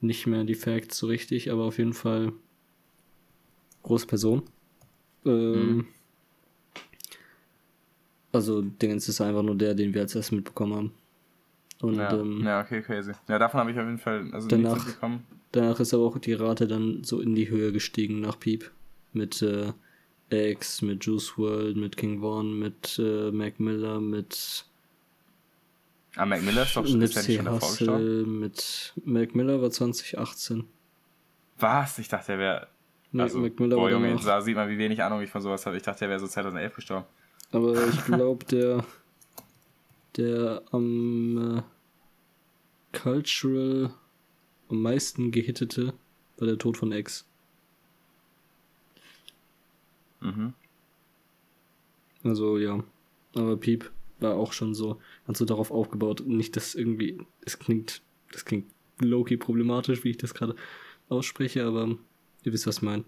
nicht 0.02 0.28
mehr 0.28 0.44
die 0.44 0.56
Facts 0.56 0.98
so 0.98 1.08
richtig, 1.08 1.52
aber 1.52 1.64
auf 1.64 1.78
jeden 1.78 1.94
Fall 1.94 2.34
große 3.84 4.08
Person. 4.08 4.44
Ähm, 5.26 5.76
mhm. 5.76 5.88
Also, 8.32 8.62
Dingens 8.62 9.10
ist 9.10 9.22
einfach 9.22 9.42
nur 9.42 9.56
der, 9.56 9.74
den 9.74 9.94
wir 9.94 10.02
als 10.02 10.16
erstes 10.16 10.32
mitbekommen 10.32 10.76
haben. 10.76 10.92
Und, 11.82 11.96
ja. 11.96 12.14
Ähm, 12.14 12.44
ja, 12.44 12.62
okay, 12.62 12.82
crazy. 12.82 13.14
Ja, 13.28 13.40
davon 13.40 13.62
habe 13.62 13.72
ich 13.72 13.80
auf 13.80 13.86
jeden 13.86 13.98
Fall 13.98 14.30
also 14.32 14.48
danach, 14.48 14.76
mitbekommen. 14.76 15.26
Danach 15.52 15.80
ist 15.80 15.94
aber 15.94 16.04
auch 16.04 16.18
die 16.20 16.34
Rate 16.34 16.68
dann 16.68 17.04
so 17.04 17.22
in 17.22 17.36
die 17.36 17.50
Höhe 17.50 17.72
gestiegen 17.72 18.22
nach 18.22 18.40
Piep. 18.40 18.70
Mit 19.14 19.42
äh, 19.42 19.74
X, 20.30 20.84
mit 20.84 21.04
Juice 21.04 21.38
World, 21.38 21.78
mit 21.78 21.98
King 21.98 22.22
Vaughn, 22.22 22.60
mit 22.60 23.00
äh, 23.00 23.32
Mac 23.32 23.60
Miller, 23.60 24.00
mit. 24.00 24.66
Ah, 26.16 26.26
Mac 26.26 26.42
Miller 26.42 26.64
ist 26.64 26.76
doch 26.76 26.86
schon, 26.86 27.08
schon 27.08 27.46
davor 27.46 27.70
gestorben. 27.70 28.40
Mit 28.40 28.94
Mac 29.06 29.36
Miller 29.36 29.62
war 29.62 29.70
2018. 29.70 30.66
Was? 31.60 32.00
Ich 32.00 32.08
dachte, 32.08 32.34
er 32.34 32.40
wäre. 32.40 32.68
Also, 33.18 33.40
Mac 33.40 33.60
Miller 33.60 33.76
boah, 33.76 33.90
Junge, 33.90 34.16
da 34.24 34.42
sieht 34.42 34.56
man, 34.56 34.70
wie 34.70 34.78
wenig 34.78 35.04
Ahnung 35.04 35.22
ich 35.22 35.30
von 35.30 35.42
sowas 35.42 35.66
habe. 35.66 35.78
Ich 35.78 35.84
dachte, 35.84 36.06
er 36.06 36.10
wäre 36.10 36.20
so 36.20 36.28
2011 36.28 36.76
gestorben. 36.76 37.06
Aber 37.52 37.88
ich 37.90 38.06
glaube, 38.06 38.46
der 38.46 38.84
der 40.18 40.62
am 40.72 41.58
äh, 41.58 42.98
Cultural 42.98 43.94
am 44.70 44.82
meisten 44.82 45.32
gehittete 45.32 45.94
war 46.38 46.48
der 46.48 46.58
Tod 46.58 46.78
von 46.78 46.92
X. 46.92 47.26
Mhm. 50.22 50.54
Also 52.24 52.58
ja. 52.58 52.84
Aber 53.36 53.58
Piep 53.58 53.92
war 54.22 54.36
auch 54.36 54.54
schon 54.54 54.74
so, 54.74 55.00
hat 55.28 55.38
so 55.38 55.46
darauf 55.46 55.72
aufgebaut. 55.72 56.24
Nicht, 56.26 56.56
dass 56.56 56.76
irgendwie, 56.76 57.20
es 57.46 57.60
klingt, 57.60 58.02
das 58.32 58.46
klingt 58.46 58.72
low-key 59.00 59.38
problematisch, 59.38 60.04
wie 60.04 60.12
ich 60.12 60.18
das 60.18 60.34
gerade 60.34 60.56
ausspreche, 61.08 61.66
aber 61.66 61.96
ihr 62.44 62.54
wisst, 62.54 62.68
was 62.68 62.78
ich 62.78 62.82
meine. 62.84 63.04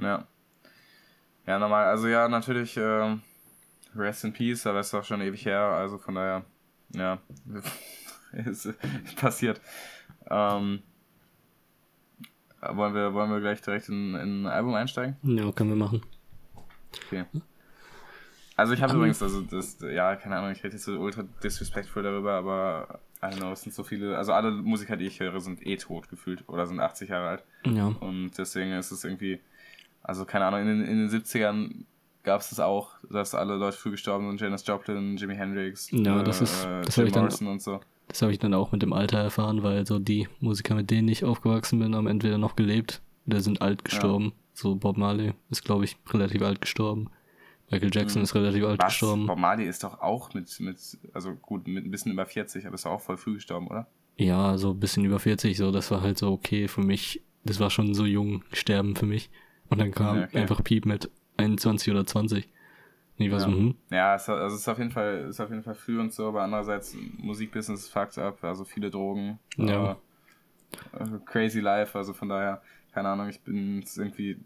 Ja. 0.00 0.26
Ja, 1.46 1.58
normal. 1.58 1.86
Also 1.86 2.08
ja, 2.08 2.28
natürlich 2.28 2.76
äh, 2.76 3.16
Rest 3.96 4.24
in 4.24 4.32
Peace, 4.32 4.66
aber 4.66 4.80
es 4.80 4.88
ist 4.88 4.94
auch 4.94 5.04
schon 5.04 5.20
ewig 5.20 5.44
her, 5.44 5.60
also 5.60 5.98
von 5.98 6.14
daher, 6.14 6.44
ja, 6.94 7.18
ist 8.32 8.68
passiert. 9.16 9.60
Ähm, 10.28 10.82
wollen, 12.60 12.94
wir, 12.94 13.14
wollen 13.14 13.30
wir 13.30 13.40
gleich 13.40 13.62
direkt 13.62 13.88
in, 13.88 14.14
in 14.14 14.42
ein 14.42 14.46
Album 14.46 14.74
einsteigen? 14.74 15.16
Ja, 15.22 15.50
können 15.52 15.70
wir 15.70 15.76
machen. 15.76 16.02
Okay. 17.06 17.24
Also 18.60 18.74
ich 18.74 18.82
habe 18.82 18.94
übrigens, 18.94 19.22
also 19.22 19.40
das, 19.40 19.78
ja, 19.80 20.16
keine 20.16 20.36
Ahnung, 20.36 20.52
ich 20.52 20.62
rede 20.62 20.74
jetzt 20.74 20.84
so 20.84 20.92
ultra 20.92 21.24
disrespectful 21.42 22.02
darüber, 22.02 22.34
aber 22.34 23.00
I 23.22 23.26
don't 23.26 23.38
know, 23.38 23.52
es 23.52 23.62
sind 23.62 23.72
so 23.72 23.82
viele, 23.84 24.18
also 24.18 24.34
alle 24.34 24.50
Musiker, 24.50 24.98
die 24.98 25.06
ich 25.06 25.18
höre, 25.18 25.40
sind 25.40 25.66
eh 25.66 25.78
tot 25.78 26.10
gefühlt 26.10 26.44
oder 26.46 26.66
sind 26.66 26.78
80 26.78 27.08
Jahre 27.08 27.28
alt. 27.28 27.44
Ja. 27.64 27.86
Und 28.00 28.32
deswegen 28.36 28.72
ist 28.72 28.90
es 28.90 29.02
irgendwie, 29.02 29.40
also 30.02 30.26
keine 30.26 30.44
Ahnung, 30.44 30.60
in 30.60 30.66
den, 30.66 30.84
in 30.84 30.98
den 30.98 31.08
70ern 31.08 31.70
gab 32.22 32.42
es 32.42 32.50
das 32.50 32.60
auch, 32.60 32.90
dass 33.10 33.34
alle 33.34 33.56
Leute 33.56 33.78
früh 33.78 33.92
gestorben 33.92 34.28
sind, 34.28 34.42
Janis 34.42 34.66
Joplin, 34.66 35.16
Jimi 35.16 35.36
Hendrix, 35.36 35.90
ja, 35.90 36.22
das 36.22 36.42
ist, 36.42 36.66
äh, 36.66 36.82
das 36.82 36.96
Jim 36.96 37.08
Morrison 37.08 37.46
dann, 37.46 37.52
und 37.54 37.62
so. 37.62 37.80
Das 38.08 38.20
habe 38.20 38.32
ich 38.32 38.40
dann 38.40 38.52
auch 38.52 38.72
mit 38.72 38.82
dem 38.82 38.92
Alter 38.92 39.20
erfahren, 39.20 39.62
weil 39.62 39.86
so 39.86 39.98
die 39.98 40.28
Musiker, 40.40 40.74
mit 40.74 40.90
denen 40.90 41.08
ich 41.08 41.24
aufgewachsen 41.24 41.78
bin, 41.78 41.96
haben 41.96 42.08
entweder 42.08 42.36
noch 42.36 42.56
gelebt 42.56 43.00
oder 43.26 43.40
sind 43.40 43.62
alt 43.62 43.86
gestorben. 43.86 44.24
Ja. 44.24 44.32
So 44.52 44.74
Bob 44.74 44.98
Marley 44.98 45.32
ist, 45.48 45.64
glaube 45.64 45.86
ich, 45.86 45.96
relativ 46.12 46.42
alt 46.42 46.60
gestorben. 46.60 47.08
Michael 47.70 47.90
Jackson 47.92 48.20
hm. 48.20 48.24
ist 48.24 48.34
relativ 48.34 48.64
alt 48.64 48.80
Was? 48.82 48.88
gestorben. 48.88 49.26
Bob 49.26 49.38
Marley 49.38 49.66
ist 49.66 49.84
doch 49.84 50.00
auch 50.00 50.34
mit, 50.34 50.58
mit, 50.60 50.76
also 51.14 51.34
gut, 51.34 51.68
mit 51.68 51.84
ein 51.84 51.90
bisschen 51.90 52.12
über 52.12 52.26
40, 52.26 52.66
aber 52.66 52.74
ist 52.74 52.86
auch 52.86 53.00
voll 53.00 53.16
früh 53.16 53.34
gestorben, 53.34 53.68
oder? 53.68 53.86
Ja, 54.16 54.58
so 54.58 54.72
ein 54.72 54.80
bisschen 54.80 55.04
über 55.04 55.18
40, 55.18 55.56
so, 55.56 55.70
das 55.70 55.90
war 55.90 56.02
halt 56.02 56.18
so 56.18 56.30
okay 56.30 56.68
für 56.68 56.82
mich. 56.82 57.22
Das 57.44 57.58
war 57.58 57.70
schon 57.70 57.94
so 57.94 58.04
jung 58.04 58.44
sterben 58.52 58.96
für 58.96 59.06
mich. 59.06 59.30
Und 59.70 59.78
dann 59.80 59.92
kam 59.92 60.18
ja, 60.18 60.24
okay. 60.24 60.38
einfach 60.38 60.62
Piep 60.62 60.84
mit 60.84 61.10
21 61.36 61.90
oder 61.92 62.04
20. 62.04 62.48
Ich 63.16 63.30
war 63.30 63.38
ja. 63.38 63.44
so, 63.44 63.50
hm. 63.50 63.74
Ja, 63.90 64.14
es, 64.14 64.28
also 64.28 64.54
es 64.54 64.62
ist 64.62 64.68
auf 64.68 64.78
jeden 64.78 64.90
Fall, 64.90 65.26
ist 65.28 65.40
auf 65.40 65.50
jeden 65.50 65.62
Fall 65.62 65.74
früh 65.74 66.00
und 66.00 66.12
so, 66.12 66.28
aber 66.28 66.42
andererseits 66.42 66.96
Musikbusiness 67.18 67.88
fucked 67.88 68.18
up, 68.18 68.42
also 68.42 68.64
viele 68.64 68.90
Drogen. 68.90 69.38
Ja. 69.56 69.92
Äh, 70.92 71.06
crazy 71.26 71.60
life, 71.60 71.96
also 71.96 72.12
von 72.12 72.28
daher, 72.28 72.62
keine 72.92 73.08
Ahnung, 73.10 73.28
ich 73.28 73.40
bin 73.40 73.84
irgendwie 73.96 74.38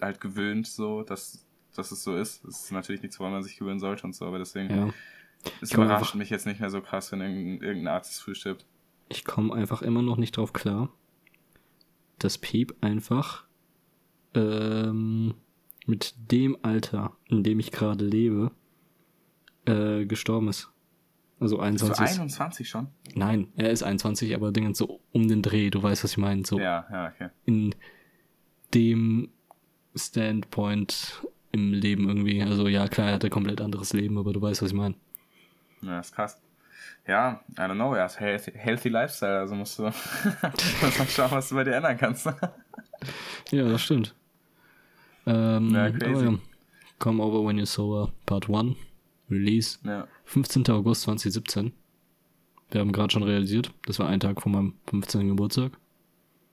halt 0.00 0.20
gewöhnt 0.20 0.66
so, 0.66 1.02
dass, 1.02 1.46
dass 1.78 1.92
es 1.92 2.02
so 2.02 2.16
ist. 2.16 2.44
Das 2.44 2.64
ist 2.64 2.72
natürlich 2.72 3.02
nichts, 3.02 3.18
woran 3.18 3.32
man 3.32 3.42
sich 3.42 3.56
gewöhnen 3.56 3.80
sollte 3.80 4.04
und 4.04 4.14
so, 4.14 4.26
aber 4.26 4.38
deswegen 4.38 4.70
ja. 4.70 4.90
es 5.60 5.72
überrascht 5.72 5.92
einfach, 5.92 6.14
mich 6.14 6.30
jetzt 6.30 6.46
nicht 6.46 6.60
mehr 6.60 6.70
so 6.70 6.80
krass, 6.80 7.12
wenn 7.12 7.20
irgendein, 7.20 7.66
irgendein 7.66 7.94
Artist 7.94 8.22
früh 8.22 8.34
stirbt. 8.34 8.66
Ich 9.08 9.24
komme 9.24 9.54
einfach 9.54 9.82
immer 9.82 10.02
noch 10.02 10.16
nicht 10.16 10.36
drauf 10.36 10.52
klar, 10.52 10.90
dass 12.18 12.38
Piep 12.38 12.74
einfach 12.80 13.44
ähm, 14.34 15.34
mit 15.86 16.14
dem 16.30 16.56
Alter, 16.62 17.16
in 17.26 17.42
dem 17.42 17.60
ich 17.60 17.70
gerade 17.70 18.04
lebe, 18.04 18.50
äh, 19.66 20.06
gestorben 20.06 20.48
ist. 20.48 20.70
Also 21.40 21.58
21. 21.58 22.04
Ist 22.04 22.12
21 22.12 22.68
schon? 22.68 22.88
Nein, 23.14 23.48
er 23.56 23.70
ist 23.70 23.82
21, 23.82 24.34
aber 24.34 24.52
Dinge 24.52 24.74
so 24.74 25.00
um 25.12 25.28
den 25.28 25.42
Dreh, 25.42 25.70
du 25.70 25.82
weißt, 25.82 26.04
was 26.04 26.12
ich 26.12 26.18
meine. 26.18 26.44
So 26.46 26.58
ja, 26.58 26.86
ja, 26.90 27.08
okay. 27.08 27.28
In 27.44 27.74
dem 28.72 29.30
Standpoint 29.94 31.22
im 31.54 31.72
Leben 31.72 32.08
irgendwie. 32.08 32.42
Also 32.42 32.66
ja, 32.66 32.88
klar, 32.88 33.08
er 33.08 33.14
hat 33.14 33.24
ein 33.24 33.30
komplett 33.30 33.60
anderes 33.60 33.92
Leben, 33.92 34.18
aber 34.18 34.32
du 34.32 34.42
weißt, 34.42 34.60
was 34.60 34.70
ich 34.70 34.76
meine. 34.76 34.96
Ja, 35.82 36.00
ist 36.00 36.14
krass. 36.14 36.40
Ja, 37.06 37.44
I 37.52 37.60
don't 37.60 37.74
know, 37.74 37.94
hat 37.94 38.18
healthy, 38.18 38.52
healthy 38.52 38.88
Lifestyle, 38.88 39.38
also 39.38 39.54
musst 39.54 39.78
du, 39.78 39.82
musst 40.82 40.98
mal 40.98 41.06
schauen, 41.08 41.30
was 41.30 41.48
du 41.50 41.54
bei 41.54 41.64
dir 41.64 41.74
ändern 41.76 41.96
kannst. 41.96 42.26
ja, 43.50 43.68
das 43.68 43.82
stimmt. 43.82 44.14
Ähm, 45.26 45.70
ja, 45.74 45.90
crazy. 45.90 46.24
Ja. 46.24 46.38
Come 46.98 47.22
Over 47.22 47.46
When 47.46 47.58
You're 47.58 47.66
Sober 47.66 48.12
Part 48.26 48.48
1. 48.50 48.76
Release. 49.30 49.78
Ja. 49.84 50.08
15. 50.24 50.68
August 50.70 51.02
2017. 51.02 51.72
Wir 52.70 52.80
haben 52.80 52.92
gerade 52.92 53.12
schon 53.12 53.22
realisiert, 53.22 53.72
das 53.86 53.98
war 53.98 54.08
ein 54.08 54.20
Tag 54.20 54.42
vor 54.42 54.50
meinem 54.50 54.74
15. 54.88 55.28
Geburtstag. 55.28 55.72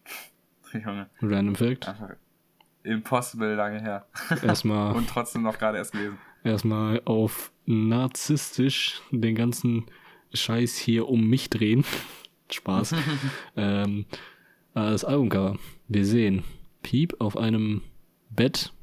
Junge. 0.74 1.10
Random 1.22 1.56
Fact. 1.56 1.88
Einfach 1.88 2.16
impossible 2.84 3.56
lange 3.56 3.82
her. 3.82 4.06
Erstmal. 4.44 4.94
Und 4.96 5.10
trotzdem 5.10 5.44
noch 5.44 5.58
gerade 5.58 5.78
erst 5.78 5.92
gelesen. 5.92 6.18
Erstmal 6.44 7.02
auf 7.06 7.52
narzisstisch 7.66 9.02
den 9.12 9.36
ganzen 9.36 9.86
Scheiß 10.34 10.78
hier 10.78 11.08
um 11.08 11.30
mich 11.30 11.50
drehen. 11.50 11.86
Spaß. 12.52 12.96
ähm, 13.56 14.06
das 14.74 15.04
Albumcover. 15.04 15.58
Wir 15.88 16.06
sehen 16.06 16.44
Piep 16.84 17.16
auf 17.20 17.38
einem 17.38 17.82
Bett. 18.30 18.74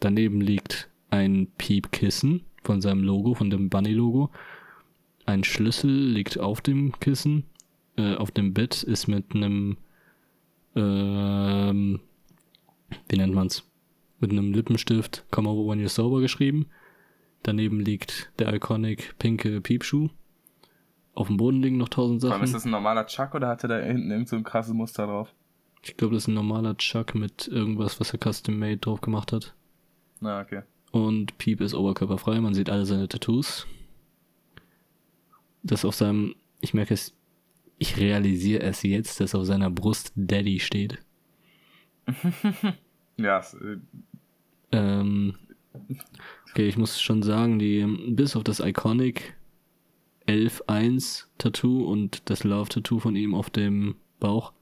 Daneben 0.00 0.40
liegt 0.40 0.88
ein 1.10 1.48
Piepkissen 1.58 2.44
von 2.62 2.80
seinem 2.80 3.02
Logo, 3.02 3.34
von 3.34 3.50
dem 3.50 3.68
Bunny-Logo. 3.68 4.30
Ein 5.26 5.44
Schlüssel 5.44 5.90
liegt 5.90 6.38
auf 6.38 6.60
dem 6.60 6.98
Kissen. 7.00 7.44
Äh, 7.96 8.14
auf 8.14 8.30
dem 8.30 8.54
Bett 8.54 8.82
ist 8.82 9.08
mit 9.08 9.34
einem, 9.34 9.76
ähm, 10.74 12.00
wie 13.08 13.16
nennt 13.16 13.34
man's? 13.34 13.64
Mit 14.18 14.30
einem 14.30 14.52
Lippenstift 14.52 15.24
Come 15.30 15.48
over 15.48 15.70
when 15.70 15.80
you're 15.80 15.88
sober 15.88 16.20
geschrieben. 16.20 16.66
Daneben 17.42 17.80
liegt 17.80 18.30
der 18.38 18.52
iconic 18.52 19.18
pinke 19.18 19.60
Piepschuh. 19.60 20.10
Auf 21.14 21.28
dem 21.28 21.38
Boden 21.38 21.62
liegen 21.62 21.78
noch 21.78 21.88
tausend 21.88 22.20
Sachen. 22.20 22.42
ist 22.42 22.54
das 22.54 22.64
ein 22.64 22.70
normaler 22.70 23.06
Chuck 23.06 23.34
oder 23.34 23.48
hatte 23.48 23.66
der 23.66 23.84
hinten 23.84 24.10
irgend 24.10 24.28
so 24.28 24.36
ein 24.36 24.44
krasses 24.44 24.74
Muster 24.74 25.06
drauf? 25.06 25.34
Ich 25.82 25.96
glaube, 25.96 26.14
das 26.14 26.24
ist 26.24 26.28
ein 26.28 26.34
normaler 26.34 26.76
Chuck 26.76 27.14
mit 27.14 27.48
irgendwas, 27.48 27.98
was 28.00 28.12
er 28.12 28.18
custom 28.18 28.58
made 28.58 28.76
drauf 28.76 29.00
gemacht 29.00 29.32
hat. 29.32 29.54
Na, 30.20 30.40
okay. 30.40 30.62
Und 30.92 31.38
Piep 31.38 31.60
ist 31.60 31.74
oberkörperfrei, 31.74 32.40
man 32.40 32.54
sieht 32.54 32.68
alle 32.68 32.84
seine 32.84 33.08
Tattoos. 33.08 33.66
Das 35.62 35.84
auf 35.84 35.94
seinem, 35.94 36.34
ich 36.60 36.74
merke 36.74 36.94
es, 36.94 37.14
ich 37.78 37.96
realisiere 37.96 38.62
es 38.62 38.82
jetzt, 38.82 39.20
dass 39.20 39.34
auf 39.34 39.46
seiner 39.46 39.70
Brust 39.70 40.12
Daddy 40.14 40.60
steht. 40.60 40.98
ja. 43.16 43.40
Äh, 43.40 43.78
ähm, 44.72 45.34
okay, 46.50 46.68
ich 46.68 46.76
muss 46.76 47.00
schon 47.00 47.22
sagen, 47.22 47.58
die, 47.58 47.84
bis 48.08 48.36
auf 48.36 48.44
das 48.44 48.60
Iconic 48.60 49.34
11.1 50.26 51.26
Tattoo 51.38 51.84
und 51.84 52.22
das 52.30 52.44
Love 52.44 52.68
Tattoo 52.68 52.98
von 52.98 53.16
ihm 53.16 53.34
auf 53.34 53.50
dem 53.50 53.96
Bauch, 54.20 54.52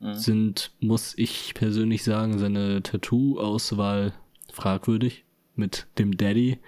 mhm. 0.00 0.14
sind, 0.14 0.72
muss 0.80 1.14
ich 1.16 1.54
persönlich 1.54 2.02
sagen, 2.02 2.38
seine 2.38 2.82
Tattoo-Auswahl 2.82 4.14
fragwürdig. 4.52 5.24
Mit 5.56 5.88
dem 5.98 6.16
Daddy, 6.16 6.58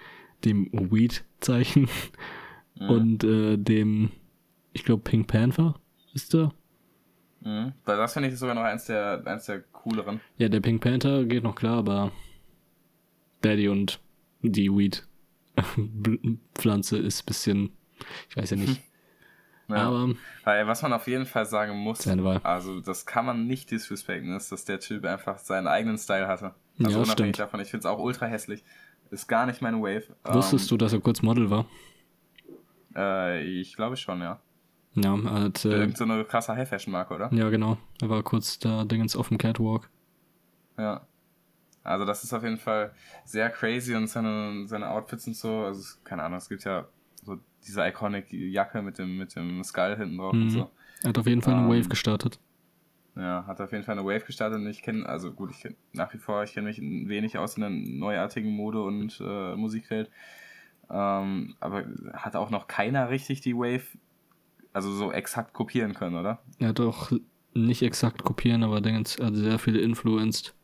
dem 0.45 0.69
Weed-Zeichen 0.71 1.89
mhm. 2.79 2.89
und 2.89 3.23
äh, 3.23 3.57
dem, 3.57 4.11
ich 4.73 4.83
glaube, 4.83 5.01
Pink 5.01 5.27
Panther 5.27 5.79
ist 6.13 6.33
da. 6.33 6.51
Mhm. 7.43 7.73
Weil 7.85 7.97
das 7.97 8.13
finde 8.13 8.29
ich 8.29 8.39
sogar 8.39 8.55
noch 8.55 8.63
eins 8.63 8.85
der, 8.85 9.21
eins 9.25 9.45
der 9.45 9.61
cooleren. 9.61 10.19
Ja, 10.37 10.49
der 10.49 10.61
Pink 10.61 10.81
Panther 10.81 11.25
geht 11.25 11.43
noch 11.43 11.53
klar, 11.55 11.77
aber 11.77 12.11
Daddy 13.41 13.67
und 13.67 13.99
die 14.41 14.71
Weed-Pflanze 14.71 16.97
ist 16.99 17.23
ein 17.23 17.25
bisschen, 17.25 17.73
ich 18.29 18.37
weiß 18.37 18.51
ja 18.51 18.57
nicht. 18.57 18.81
Ja. 19.69 19.87
Aber 19.87 20.09
Weil, 20.43 20.67
was 20.67 20.81
man 20.81 20.91
auf 20.91 21.07
jeden 21.07 21.25
Fall 21.25 21.45
sagen 21.45 21.77
muss, 21.77 22.05
also 22.05 22.81
das 22.81 23.05
kann 23.05 23.25
man 23.25 23.47
nicht 23.47 23.71
disrespekten, 23.71 24.35
ist, 24.35 24.51
dass 24.51 24.65
der 24.65 24.81
Typ 24.81 25.05
einfach 25.05 25.37
seinen 25.37 25.67
eigenen 25.67 25.97
Style 25.97 26.27
hatte. 26.27 26.53
Also 26.79 26.91
ja, 26.91 26.97
unabhängig 26.97 27.35
stimmt. 27.35 27.39
davon, 27.39 27.61
ich 27.61 27.71
finde 27.71 27.87
es 27.87 27.93
auch 27.93 27.97
ultra 27.97 28.25
hässlich. 28.25 28.61
Ist 29.09 29.27
gar 29.27 29.45
nicht 29.45 29.61
meine 29.61 29.77
Wave. 29.77 30.03
Wusstest 30.25 30.65
ähm, 30.65 30.69
du, 30.69 30.77
dass 30.83 30.91
er 30.91 30.99
kurz 30.99 31.21
Model 31.21 31.49
war? 31.49 31.65
Äh, 32.93 33.41
ich 33.43 33.73
glaube 33.75 33.95
schon, 33.95 34.19
ja. 34.21 34.41
Ja, 34.95 35.17
hat. 35.23 35.65
Äh, 35.65 35.69
Irgend 35.69 35.97
so 35.97 36.03
eine 36.03 36.23
krasse 36.25 36.55
High-Fashion-Marke, 36.55 37.13
oder? 37.15 37.33
Ja, 37.33 37.49
genau. 37.49 37.77
Er 38.01 38.09
war 38.09 38.21
kurz 38.23 38.59
da 38.59 38.85
Dingens 38.85 39.15
auf 39.15 39.29
dem 39.29 39.37
Catwalk. 39.37 39.89
Ja. 40.77 41.05
Also 41.83 42.05
das 42.05 42.23
ist 42.23 42.31
auf 42.33 42.43
jeden 42.43 42.57
Fall 42.57 42.93
sehr 43.25 43.49
crazy 43.49 43.93
und 43.95 44.07
seine, 44.07 44.67
seine 44.67 44.89
Outfits 44.89 45.27
und 45.27 45.35
so. 45.35 45.61
Also 45.61 45.97
keine 46.03 46.23
Ahnung, 46.23 46.37
es 46.37 46.47
gibt 46.47 46.63
ja 46.63 46.87
so 47.23 47.37
diese 47.65 47.85
iconic 47.85 48.31
Jacke 48.31 48.81
mit 48.81 48.97
dem, 48.97 49.17
mit 49.17 49.35
dem 49.35 49.63
Skull 49.63 49.97
hinten 49.97 50.17
drauf 50.17 50.33
mhm. 50.33 50.43
und 50.43 50.49
so. 50.49 50.71
Er 51.03 51.09
hat 51.09 51.17
auf 51.17 51.27
jeden 51.27 51.41
Fall 51.41 51.55
eine 51.55 51.63
um, 51.63 51.69
Wave 51.69 51.83
ähm, 51.83 51.89
gestartet. 51.89 52.39
Ja, 53.15 53.45
hat 53.45 53.61
auf 53.61 53.71
jeden 53.71 53.83
Fall 53.83 53.97
eine 53.97 54.07
Wave 54.07 54.25
gestartet 54.25 54.59
und 54.59 54.67
ich 54.67 54.81
kenne, 54.81 55.05
also 55.05 55.31
gut, 55.31 55.51
ich 55.51 55.59
kenne 55.59 55.75
nach 55.91 56.13
wie 56.13 56.17
vor, 56.17 56.43
ich 56.43 56.53
kenne 56.53 56.67
mich 56.67 56.79
ein 56.79 57.09
wenig 57.09 57.37
aus 57.37 57.57
in 57.57 57.61
der 57.61 57.69
neuartigen 57.69 58.51
Mode 58.51 58.81
und 58.81 59.21
äh, 59.23 59.55
Musikwelt. 59.55 60.09
Ähm, 60.89 61.55
aber 61.59 61.85
hat 62.13 62.35
auch 62.35 62.49
noch 62.49 62.67
keiner 62.67 63.09
richtig 63.09 63.41
die 63.41 63.55
Wave, 63.55 63.83
also 64.73 64.91
so 64.91 65.11
exakt 65.11 65.53
kopieren 65.53 65.93
können, 65.93 66.17
oder? 66.17 66.43
Er 66.59 66.69
hat 66.69 66.79
auch 66.79 67.11
nicht 67.53 67.83
exakt 67.83 68.23
kopieren, 68.23 68.63
aber 68.63 68.83
er 68.83 68.95
hat 68.95 69.07
sehr 69.07 69.59
viele 69.59 69.79
influenced. 69.79 70.55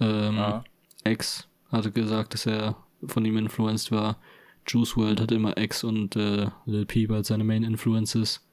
Ähm, 0.00 0.36
ja. 0.36 0.64
X 1.04 1.48
hatte 1.70 1.92
gesagt, 1.92 2.34
dass 2.34 2.46
er 2.46 2.76
von 3.06 3.24
ihm 3.24 3.36
influenced 3.36 3.92
war. 3.92 4.18
Juice 4.66 4.96
World 4.96 5.20
hat 5.20 5.30
immer 5.30 5.58
X 5.58 5.84
und 5.84 6.16
äh, 6.16 6.48
Lil 6.64 6.86
Peep 6.86 7.10
als 7.10 7.28
seine 7.28 7.44
Main 7.44 7.62
Influences 7.62 8.48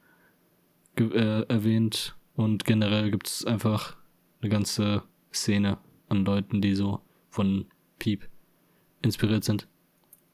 äh, 0.97 1.43
erwähnt. 1.43 2.15
Und 2.35 2.65
generell 2.65 3.11
gibt 3.11 3.27
es 3.27 3.45
einfach 3.45 3.95
eine 4.41 4.49
ganze 4.49 5.03
Szene 5.33 5.77
an 6.09 6.25
Leuten, 6.25 6.61
die 6.61 6.75
so 6.75 6.99
von 7.29 7.65
Peep 7.99 8.27
inspiriert 9.01 9.45
sind. 9.45 9.67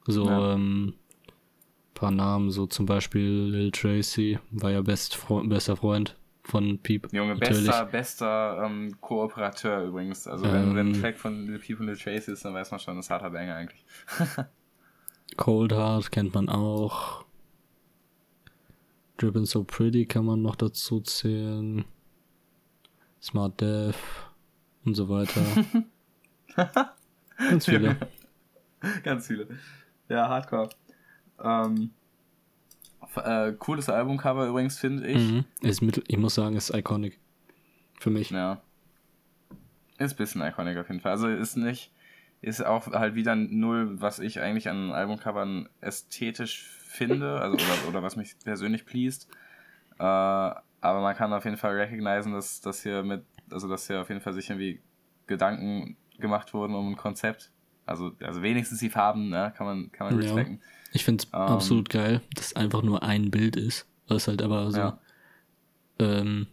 So, 0.08 0.26
ja. 0.26 0.54
ähm, 0.54 0.96
paar 1.98 2.12
Namen, 2.12 2.52
so 2.52 2.68
zum 2.68 2.86
Beispiel 2.86 3.22
Lil 3.22 3.72
Tracy, 3.72 4.40
war 4.52 4.72
ja 4.72 4.82
best 4.82 5.16
Fre 5.16 5.44
bester 5.48 5.76
Freund 5.76 6.16
von 6.44 6.80
Peep. 6.80 7.12
Junge, 7.12 7.36
natürlich. 7.36 7.66
bester, 7.66 7.86
bester 7.86 8.64
ähm, 8.66 8.96
Kooperateur 9.02 9.84
übrigens. 9.84 10.28
Also 10.28 10.46
wenn, 10.46 10.70
ähm, 10.70 10.76
wenn 10.76 10.88
ein 10.90 11.02
Track 11.02 11.18
von 11.18 11.48
Lil 11.48 11.60
Peep 11.60 11.80
und 11.80 11.88
Lil 11.88 11.98
Tracy 11.98 12.32
ist, 12.32 12.46
dann 12.46 12.54
weiß 12.54 12.72
man 12.72 12.80
schon, 12.80 12.96
das 12.96 13.08
ist 13.08 13.10
harter 13.10 13.32
Banger 13.32 13.56
eigentlich. 13.56 13.86
Cold 15.38 15.74
Heart 15.74 16.12
kennt 16.12 16.34
man 16.34 16.50
auch. 16.50 17.26
Drippin' 19.18 19.46
So 19.46 19.64
Pretty 19.64 20.06
kann 20.06 20.26
man 20.26 20.42
noch 20.42 20.56
dazu 20.56 21.02
zählen. 21.02 21.84
Smart 23.22 23.60
Death 23.60 23.96
und 24.86 24.94
so 24.94 25.10
weiter. 25.10 25.42
Ganz 27.38 27.66
viele. 27.66 27.98
Ganz 29.04 29.28
viele. 29.28 29.48
Ja, 30.08 30.30
Hardcore. 30.30 30.70
Ähm, 31.44 31.92
äh, 33.16 33.54
cooles 33.54 33.90
Albumcover 33.90 34.48
übrigens, 34.48 34.78
finde 34.80 35.08
ich. 35.08 35.32
Mhm. 35.32 35.46
Ist 35.62 35.82
mit, 35.82 36.04
ich 36.08 36.18
muss 36.18 36.36
sagen, 36.36 36.56
ist 36.56 36.74
iconic. 36.74 37.20
Für 38.00 38.10
mich. 38.10 38.30
Ja. 38.30 38.62
Ist 39.98 40.14
ein 40.14 40.18
bisschen 40.18 40.42
iconic 40.42 40.78
auf 40.78 40.88
jeden 40.90 41.02
Fall. 41.02 41.12
Also 41.12 41.28
ist 41.28 41.56
nicht, 41.56 41.92
ist 42.42 42.64
auch 42.64 42.88
halt 42.88 43.16
wieder 43.16 43.36
null, 43.36 44.00
was 44.00 44.20
ich 44.20 44.40
eigentlich 44.40 44.70
an 44.70 44.92
Albumcovern 44.92 45.70
ästhetisch 45.82 46.70
finde, 46.88 47.42
also 47.42 47.56
oder, 47.56 47.90
oder 47.90 48.04
was 48.04 48.16
mich 48.16 48.36
persönlich 48.44 48.86
pleased. 48.86 49.28
Äh, 49.98 50.04
aber 50.04 51.02
man 51.02 51.16
kann 51.16 51.34
auf 51.34 51.46
jeden 51.46 51.58
Fall 51.58 51.74
recognizen, 51.76 52.34
dass 52.34 52.62
das 52.62 52.84
hier 52.84 53.04
mit, 53.04 53.26
also 53.50 53.68
dass 53.68 53.88
hier 53.88 54.02
auf 54.02 54.10
jeden 54.10 54.22
Fall 54.22 54.34
sich 54.34 54.50
irgendwie 54.50 54.80
Gedanken 55.26 55.98
gemacht 56.20 56.54
wurden 56.54 56.76
um 56.76 56.92
ein 56.92 56.98
Konzept. 56.98 57.52
Also, 57.86 58.12
also 58.22 58.42
wenigstens 58.42 58.80
die 58.80 58.90
Farben, 58.90 59.30
ne, 59.30 59.54
kann 59.56 59.66
man, 59.66 59.92
kann 59.92 60.08
man 60.14 60.22
ja. 60.22 60.46
Ich 60.98 61.04
finde 61.06 61.24
es 61.24 61.30
ähm, 61.32 61.40
absolut 61.40 61.92
geil, 61.92 62.22
dass 62.34 62.56
einfach 62.56 62.82
nur 62.82 63.04
ein 63.04 63.30
Bild 63.30 63.56
ist. 63.56 63.86
Was 64.08 64.28
halt 64.28 64.42
aber 64.42 64.72
so, 64.72 64.80
ja. 64.80 65.00
ähm, 66.00 66.48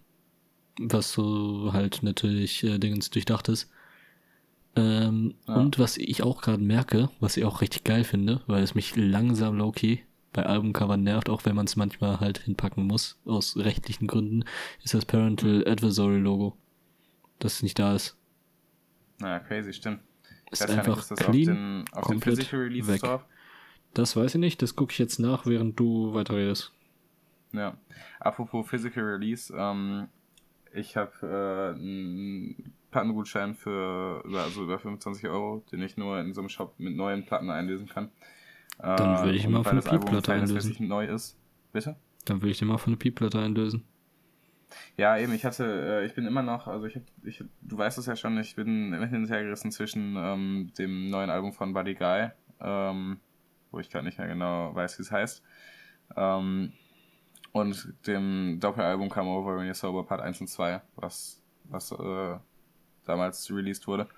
was 0.78 1.12
so 1.12 1.72
halt 1.72 2.02
natürlich 2.02 2.62
äh, 2.62 2.78
Dingens 2.78 3.08
durchdacht 3.08 3.48
ist. 3.48 3.70
Ähm, 4.76 5.34
ja. 5.48 5.54
Und 5.54 5.78
was 5.78 5.96
ich 5.96 6.22
auch 6.22 6.42
gerade 6.42 6.62
merke, 6.62 7.08
was 7.20 7.38
ich 7.38 7.44
auch 7.46 7.62
richtig 7.62 7.84
geil 7.84 8.04
finde, 8.04 8.42
weil 8.46 8.62
es 8.62 8.74
mich 8.74 8.94
langsam 8.96 9.56
low-key 9.56 10.00
bei 10.34 10.44
Albumcover 10.44 10.98
nervt, 10.98 11.30
auch 11.30 11.46
wenn 11.46 11.56
man 11.56 11.64
es 11.64 11.76
manchmal 11.76 12.20
halt 12.20 12.36
hinpacken 12.36 12.86
muss, 12.86 13.18
aus 13.24 13.56
rechtlichen 13.56 14.08
Gründen, 14.08 14.44
ist 14.82 14.92
das 14.92 15.06
Parental 15.06 15.60
mhm. 15.60 15.66
Advisory 15.66 16.18
Logo. 16.18 16.54
Das 17.38 17.62
nicht 17.62 17.78
da 17.78 17.94
ist. 17.94 18.18
Naja, 19.20 19.38
crazy, 19.38 19.72
stimmt. 19.72 20.00
Ist 20.50 20.68
einfach 20.68 20.96
nicht, 20.96 21.10
ist 21.12 21.16
clean, 21.16 21.30
auf 21.30 21.34
den, 21.34 21.84
auf 21.92 22.06
den 22.08 22.20
Physical 22.20 22.60
Release 22.60 22.88
weg. 22.88 23.00
Drauf? 23.00 23.24
Das 23.94 24.16
weiß 24.16 24.34
ich 24.34 24.40
nicht, 24.40 24.60
das 24.60 24.76
gucke 24.76 24.92
ich 24.92 24.98
jetzt 24.98 25.18
nach, 25.18 25.46
während 25.46 25.78
du 25.78 26.14
weiterredest. 26.14 26.72
Ja, 27.52 27.76
apropos 28.18 28.68
Physical 28.68 29.04
Release, 29.04 29.54
ähm, 29.56 30.08
ich 30.72 30.96
habe 30.96 31.12
äh, 31.22 31.78
einen 31.78 32.74
Plattengutschein 32.90 33.54
für 33.54 34.22
über, 34.24 34.42
also 34.42 34.64
über 34.64 34.78
25 34.78 35.28
Euro, 35.28 35.64
den 35.70 35.82
ich 35.82 35.96
nur 35.96 36.18
in 36.18 36.34
so 36.34 36.40
einem 36.40 36.48
Shop 36.48 36.74
mit 36.78 36.96
neuen 36.96 37.24
Platten 37.24 37.50
einlösen 37.50 37.88
kann. 37.88 38.10
Dann 38.78 39.24
würde 39.24 39.36
ich 39.36 39.44
äh, 39.44 39.48
mal 39.48 39.62
von 39.62 39.72
eine 39.72 39.82
Piepplatte 39.82 40.32
einlösen. 40.32 40.88
neu 40.88 41.06
ist. 41.06 41.38
Bitte? 41.72 41.96
Dann 42.24 42.42
würde 42.42 42.50
ich 42.50 42.58
den 42.58 42.68
mal 42.68 42.78
von 42.78 42.92
eine 42.92 42.98
Piepplatte 42.98 43.38
einlösen. 43.38 43.84
Ja, 44.96 45.16
eben, 45.18 45.32
ich 45.32 45.44
hatte, 45.44 45.64
äh, 45.64 46.06
ich 46.06 46.14
bin 46.14 46.26
immer 46.26 46.42
noch, 46.42 46.66
also 46.66 46.86
ich, 46.86 46.98
ich 47.22 47.44
du 47.60 47.78
weißt 47.78 47.98
es 47.98 48.06
ja 48.06 48.16
schon, 48.16 48.38
ich 48.38 48.56
bin 48.56 48.92
hin 48.92 49.22
und 49.22 49.30
her 49.30 49.44
gerissen 49.44 49.70
zwischen 49.70 50.16
ähm, 50.16 50.72
dem 50.78 51.10
neuen 51.10 51.30
Album 51.30 51.52
von 51.52 51.72
Buddy 51.72 51.94
Guy, 51.94 52.30
ähm, 52.60 53.18
wo 53.74 53.80
ich 53.80 53.90
gerade 53.90 54.04
nicht 54.04 54.18
mehr 54.18 54.28
genau 54.28 54.74
weiß, 54.74 54.98
wie 54.98 55.02
es 55.02 55.10
heißt, 55.10 55.42
ähm, 56.16 56.72
und 57.52 57.94
dem 58.06 58.58
Doppelalbum 58.60 59.08
Come 59.08 59.30
Over 59.30 59.56
When 59.58 59.68
You're 59.68 59.74
Sober 59.74 60.04
Part 60.04 60.20
1 60.20 60.40
und 60.40 60.48
2, 60.48 60.80
was, 60.96 61.42
was 61.64 61.92
äh, 61.92 62.36
damals 63.04 63.50
released 63.50 63.86
wurde. 63.86 64.08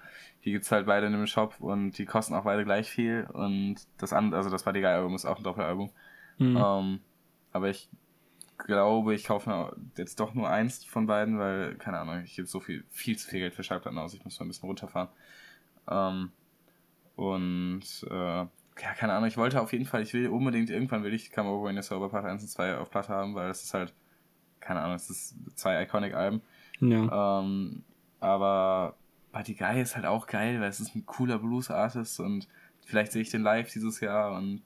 Die 0.44 0.52
gibt's 0.52 0.70
halt 0.70 0.86
beide 0.86 1.06
in 1.06 1.12
dem 1.12 1.26
Shop 1.26 1.56
und 1.58 1.98
die 1.98 2.06
kosten 2.06 2.34
auch 2.34 2.44
beide 2.44 2.64
gleich 2.64 2.88
viel 2.88 3.26
und 3.32 3.76
das 3.98 4.12
andere, 4.12 4.38
also 4.38 4.50
das 4.50 4.62
Buddy 4.62 4.80
Guy 4.80 4.90
Album 4.90 5.14
ist 5.14 5.26
auch 5.26 5.38
ein 5.38 5.42
Doppelalbum. 5.42 5.90
Mhm. 6.38 6.56
Ähm, 6.56 7.00
aber 7.52 7.68
ich 7.68 7.88
glaube, 8.58 9.14
ich 9.14 9.24
kaufe 9.24 9.50
mir 9.50 9.76
jetzt 9.96 10.20
doch 10.20 10.34
nur 10.34 10.48
eins 10.48 10.84
von 10.84 11.06
beiden, 11.06 11.38
weil, 11.38 11.74
keine 11.76 11.98
Ahnung, 11.98 12.22
ich 12.24 12.36
gebe 12.36 12.48
so 12.48 12.60
viel, 12.60 12.84
viel 12.90 13.18
zu 13.18 13.28
viel 13.28 13.40
Geld 13.40 13.54
für 13.54 13.62
Schallplatten 13.62 13.98
aus, 13.98 14.14
ich 14.14 14.24
muss 14.24 14.38
mal 14.38 14.46
ein 14.46 14.48
bisschen 14.48 14.68
runterfahren. 14.68 15.08
Ähm, 15.88 16.32
und 17.16 17.82
äh, 18.10 18.46
ja, 18.80 18.92
keine 18.94 19.14
Ahnung, 19.14 19.28
ich 19.28 19.36
wollte 19.36 19.60
auf 19.60 19.72
jeden 19.72 19.86
Fall, 19.86 20.02
ich 20.02 20.12
will 20.12 20.28
unbedingt, 20.28 20.70
irgendwann 20.70 21.02
will 21.02 21.14
ich 21.14 21.32
Come 21.32 21.48
Over 21.48 21.70
in 21.70 21.76
the 21.76 21.82
Sober 21.82 22.08
Part 22.08 22.24
1 22.24 22.42
und 22.42 22.48
2 22.48 22.78
auf 22.78 22.90
Platte 22.90 23.08
haben, 23.08 23.34
weil 23.34 23.48
das 23.48 23.62
ist 23.62 23.74
halt, 23.74 23.94
keine 24.60 24.80
Ahnung, 24.80 24.96
es 24.96 25.08
ist 25.08 25.34
zwei 25.56 25.82
iconic 25.82 26.14
Alben. 26.14 26.42
Ja. 26.80 27.40
Ähm, 27.40 27.84
aber 28.20 28.96
Buddy 29.32 29.54
Guy 29.54 29.80
ist 29.80 29.96
halt 29.96 30.06
auch 30.06 30.26
geil, 30.26 30.60
weil 30.60 30.68
es 30.68 30.80
ist 30.80 30.94
ein 30.94 31.06
cooler 31.06 31.38
Blues-Artist 31.38 32.20
und 32.20 32.48
vielleicht 32.84 33.12
sehe 33.12 33.22
ich 33.22 33.30
den 33.30 33.42
live 33.42 33.70
dieses 33.72 34.00
Jahr 34.00 34.36
und 34.36 34.62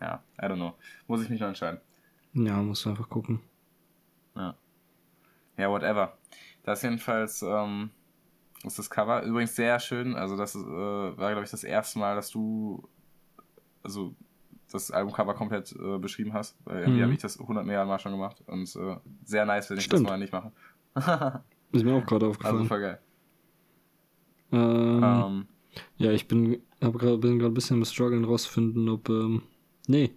ja, 0.00 0.22
I 0.40 0.46
don't 0.46 0.56
know. 0.56 0.74
Muss 1.06 1.22
ich 1.22 1.28
mich 1.28 1.40
noch 1.40 1.48
entscheiden. 1.48 1.80
Ja, 2.34 2.62
musst 2.62 2.84
du 2.84 2.90
einfach 2.90 3.08
gucken. 3.08 3.40
Ja. 4.36 4.54
Ja, 5.56 5.70
whatever. 5.70 6.16
Das 6.62 6.82
jedenfalls 6.82 7.42
ähm, 7.42 7.90
ist 8.62 8.78
das 8.78 8.90
Cover. 8.90 9.22
Übrigens 9.22 9.56
sehr 9.56 9.80
schön. 9.80 10.14
Also, 10.14 10.36
das 10.36 10.54
äh, 10.54 10.58
war, 10.58 11.32
glaube 11.32 11.44
ich, 11.44 11.50
das 11.50 11.64
erste 11.64 11.98
Mal, 11.98 12.14
dass 12.14 12.30
du 12.30 12.88
also 13.82 14.14
das 14.70 14.90
Albumcover 14.90 15.34
komplett 15.34 15.72
äh, 15.72 15.98
beschrieben 15.98 16.32
hast. 16.32 16.56
Weil 16.64 16.80
irgendwie 16.80 16.98
mhm. 16.98 17.04
habe 17.04 17.12
ich 17.14 17.20
das 17.20 17.40
100 17.40 17.64
Milliarden 17.64 17.88
Mal 17.88 17.98
schon 17.98 18.12
gemacht. 18.12 18.42
Und 18.46 18.74
äh, 18.76 18.96
sehr 19.24 19.46
nice, 19.46 19.70
wenn 19.70 19.78
ich 19.78 19.84
Stimmt. 19.84 20.04
das 20.04 20.10
mal 20.10 20.18
nicht 20.18 20.32
mache. 20.32 20.52
ist 21.72 21.84
mir 21.84 21.94
auch 21.94 22.06
gerade 22.06 22.26
aufgefallen. 22.26 22.56
Also 22.56 22.68
voll 22.68 22.80
geil. 22.80 23.00
Ähm, 24.52 25.02
ähm, 25.02 25.46
ja, 25.96 26.12
ich 26.12 26.26
bin, 26.28 26.62
grad, 26.80 27.20
bin 27.20 27.38
gerade 27.38 27.52
ein 27.52 27.54
bisschen 27.54 27.78
am 27.78 27.84
struggeln 27.84 28.24
rauszufinden, 28.24 28.88
ob, 28.88 29.08
ähm, 29.08 29.42
nee, 29.86 30.14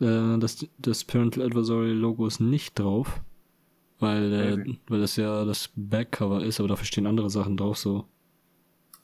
äh, 0.00 0.38
das, 0.38 0.66
das 0.78 1.04
Parental 1.04 1.44
Advisory 1.44 1.92
Logo 1.92 2.26
ist 2.26 2.40
nicht 2.40 2.78
drauf, 2.78 3.22
weil, 3.98 4.32
äh, 4.32 4.76
weil 4.88 5.00
das 5.00 5.16
ja 5.16 5.44
das 5.44 5.70
Backcover 5.74 6.44
ist, 6.44 6.60
aber 6.60 6.68
dafür 6.68 6.86
stehen 6.86 7.06
andere 7.06 7.30
Sachen 7.30 7.56
drauf, 7.56 7.78
so 7.78 8.06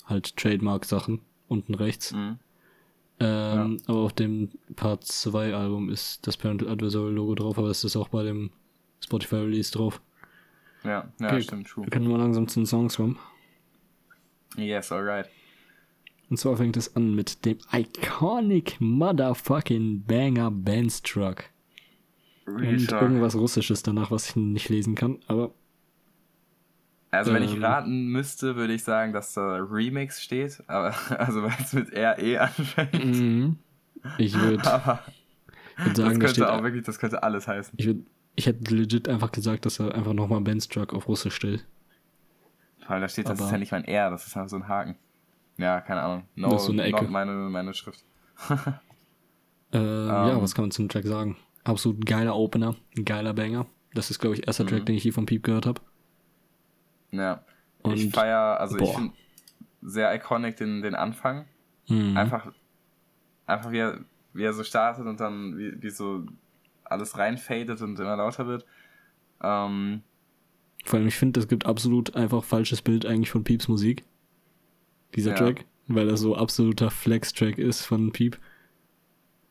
halt 0.04 0.36
Trademark-Sachen 0.36 1.20
unten 1.48 1.74
rechts. 1.74 2.12
Mhm. 2.12 2.38
Ähm, 3.18 3.78
ja. 3.80 3.88
Aber 3.88 4.00
auf 4.00 4.12
dem 4.12 4.50
Part 4.74 5.04
2 5.04 5.54
Album 5.54 5.88
ist 5.88 6.26
das 6.26 6.36
Parental 6.36 6.68
Advisory 6.68 7.12
Logo 7.12 7.34
drauf, 7.34 7.58
aber 7.58 7.68
es 7.68 7.82
ist 7.84 7.96
auch 7.96 8.08
bei 8.08 8.22
dem 8.22 8.50
Spotify 9.02 9.36
Release 9.36 9.72
drauf. 9.72 10.00
Ja, 10.84 11.10
ja, 11.18 11.26
okay, 11.26 11.42
stimmt, 11.42 11.66
true. 11.66 11.84
Wir 11.84 11.90
können 11.90 12.08
mal 12.08 12.18
langsam 12.18 12.46
zu 12.46 12.60
den 12.60 12.66
Songs 12.66 12.96
kommen. 12.96 13.18
Yes, 14.56 14.92
alright. 14.92 15.28
Und 16.28 16.38
zwar 16.38 16.56
fängt 16.56 16.76
es 16.76 16.94
an 16.96 17.14
mit 17.14 17.44
dem 17.44 17.58
iconic 17.72 18.76
motherfucking 18.80 20.04
Banger 20.04 20.50
Bandstruck. 20.50 21.44
Und 22.46 22.90
irgendwas 22.92 23.34
Russisches 23.34 23.82
danach, 23.82 24.10
was 24.10 24.30
ich 24.30 24.36
nicht 24.36 24.68
lesen 24.68 24.94
kann, 24.94 25.18
aber. 25.26 25.52
Also, 27.18 27.32
wenn 27.32 27.42
ich 27.42 27.60
raten 27.60 28.06
müsste, 28.06 28.56
würde 28.56 28.72
ich 28.72 28.84
sagen, 28.84 29.12
dass 29.12 29.34
da 29.34 29.56
Remix 29.56 30.22
steht, 30.22 30.62
aber, 30.66 30.94
also, 31.18 31.42
weil 31.42 31.54
es 31.60 31.72
mit 31.72 31.92
RE 31.92 32.40
anfängt. 32.40 33.04
Mhm. 33.04 33.58
Ich 34.18 34.38
würde. 34.38 34.62
würd 35.76 35.96
sagen, 35.96 36.18
das 36.18 36.18
könnte 36.18 36.40
da 36.40 36.56
auch 36.56 36.62
wirklich, 36.62 36.84
das 36.84 36.98
könnte 36.98 37.22
alles 37.22 37.48
heißen. 37.48 37.74
Ich, 37.76 37.86
würd, 37.86 38.06
ich 38.34 38.46
hätte 38.46 38.74
legit 38.74 39.08
einfach 39.08 39.32
gesagt, 39.32 39.66
dass 39.66 39.80
er 39.80 39.94
einfach 39.94 40.12
nochmal 40.12 40.40
Bandstruck 40.40 40.94
auf 40.94 41.08
Russisch 41.08 41.34
steht. 41.34 41.66
Weil 42.88 43.00
da 43.00 43.08
steht, 43.08 43.28
das 43.28 43.40
ist 43.40 43.50
ja 43.50 43.58
nicht 43.58 43.72
mein 43.72 43.84
R, 43.84 44.10
das 44.10 44.26
ist 44.26 44.36
halt 44.36 44.48
so 44.48 44.56
ein 44.56 44.68
Haken. 44.68 44.96
Ja, 45.58 45.80
keine 45.80 46.02
Ahnung. 46.02 46.24
No, 46.34 46.50
das 46.50 46.62
ist 46.62 46.66
so 46.66 46.72
eine 46.72 46.84
Ecke. 46.84 47.04
meine, 47.08 47.32
meine 47.32 47.74
Schrift. 47.74 48.04
äh, 49.72 49.78
um, 49.78 50.06
ja, 50.06 50.32
ähm. 50.32 50.42
was 50.42 50.54
kann 50.54 50.64
man 50.64 50.70
zum 50.70 50.88
Track 50.88 51.04
sagen? 51.04 51.36
Absolut 51.64 52.04
geiler 52.06 52.36
Opener, 52.36 52.76
ein 52.96 53.04
geiler 53.04 53.34
Banger. 53.34 53.66
Das 53.94 54.10
ist, 54.10 54.18
glaube 54.18 54.36
ich, 54.36 54.46
erster 54.46 54.66
Track, 54.66 54.82
mhm. 54.82 54.84
den 54.86 54.96
ich 54.96 55.02
hier 55.02 55.12
von 55.12 55.26
Peep 55.26 55.42
gehört 55.42 55.66
habe. 55.66 55.80
Ja. 57.10 57.44
Und, 57.82 57.94
ich 57.94 58.10
feier, 58.10 58.60
also 58.60 58.76
boah. 58.76 58.84
ich 58.84 58.94
finde 58.94 59.14
sehr 59.82 60.14
iconic 60.14 60.56
den, 60.56 60.82
den 60.82 60.94
Anfang. 60.94 61.46
Mhm. 61.88 62.16
Einfach, 62.16 62.52
einfach 63.46 63.70
wie 63.70 63.78
er, 63.78 64.00
wie 64.32 64.44
er 64.44 64.52
so 64.52 64.64
startet 64.64 65.06
und 65.06 65.20
dann 65.20 65.56
wie, 65.56 65.80
wie 65.80 65.90
so 65.90 66.26
alles 66.84 67.16
reinfadet 67.18 67.80
und 67.80 67.98
immer 67.98 68.16
lauter 68.16 68.46
wird. 68.46 68.66
Ähm, 69.42 70.02
Vor 70.84 70.98
allem, 70.98 71.08
ich 71.08 71.16
finde, 71.16 71.40
es 71.40 71.48
gibt 71.48 71.66
absolut 71.66 72.14
einfach 72.16 72.44
falsches 72.44 72.82
Bild 72.82 73.06
eigentlich 73.06 73.30
von 73.30 73.44
Peeps 73.44 73.68
Musik 73.68 74.04
dieser 75.14 75.30
ja. 75.30 75.36
Track, 75.36 75.64
weil 75.88 76.06
das 76.06 76.20
so 76.20 76.36
absoluter 76.36 76.90
Flex-Track 76.90 77.58
ist 77.58 77.84
von 77.84 78.12
Peep. 78.12 78.38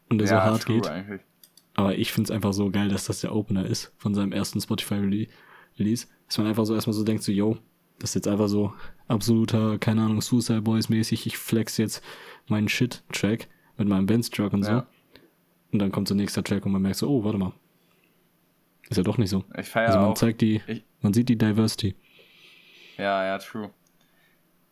und 0.10 0.20
der 0.20 0.28
ja, 0.28 0.38
so 0.38 0.44
hart 0.44 0.66
geht. 0.66 0.88
Eigentlich. 0.88 1.22
Aber 1.76 1.96
ich 1.96 2.14
finde 2.14 2.28
es 2.28 2.32
einfach 2.32 2.54
so 2.54 2.70
geil, 2.72 2.90
dass 2.90 3.06
das 3.06 3.22
der 3.22 3.36
Opener 3.36 3.66
ist 3.66 3.94
von 3.98 4.16
seinem 4.16 4.32
ersten 4.32 4.62
Spotify-Release. 4.62 5.30
Dass 5.78 6.38
man 6.38 6.48
einfach 6.48 6.66
so 6.66 6.74
erstmal 6.76 6.94
so 6.94 7.04
denkt, 7.04 7.24
so, 7.24 7.32
yo, 7.32 7.58
das 8.00 8.12
ist 8.12 8.16
jetzt 8.16 8.28
einfach 8.28 8.48
so 8.48 8.74
absoluter, 9.08 9.78
keine 9.78 10.02
Ahnung, 10.04 10.22
Suicide 10.22 10.62
Boys 10.62 10.90
mäßig. 10.90 11.26
Ich 11.28 11.38
flex 11.38 11.78
jetzt 11.78 12.04
meinen 12.48 12.68
Shit-Track 12.68 13.48
mit 13.78 13.88
meinem 13.88 14.06
Benz-Truck 14.06 14.54
und 14.54 14.64
so. 14.64 14.72
Ja. 14.72 14.88
Und 15.72 15.80
dann 15.80 15.92
kommt 15.92 16.08
so 16.08 16.16
nächster 16.16 16.44
Track 16.44 16.66
und 16.66 16.72
man 16.72 16.82
merkt 16.82 16.98
so, 16.98 17.10
oh, 17.10 17.24
warte 17.24 17.38
mal. 17.38 17.54
Ist 18.90 18.98
ja 18.98 19.04
doch 19.04 19.18
nicht 19.18 19.30
so. 19.30 19.44
Ich 19.58 19.68
feiere 19.68 19.88
Also 19.88 20.00
man 20.00 20.10
auch. 20.10 20.14
zeigt 20.18 20.42
die, 20.42 20.62
ich, 20.68 20.84
man 21.02 21.14
sieht 21.14 21.28
die 21.30 21.38
Diversity. 21.38 21.96
Ja, 22.98 23.26
ja, 23.26 23.38
true. 23.40 23.72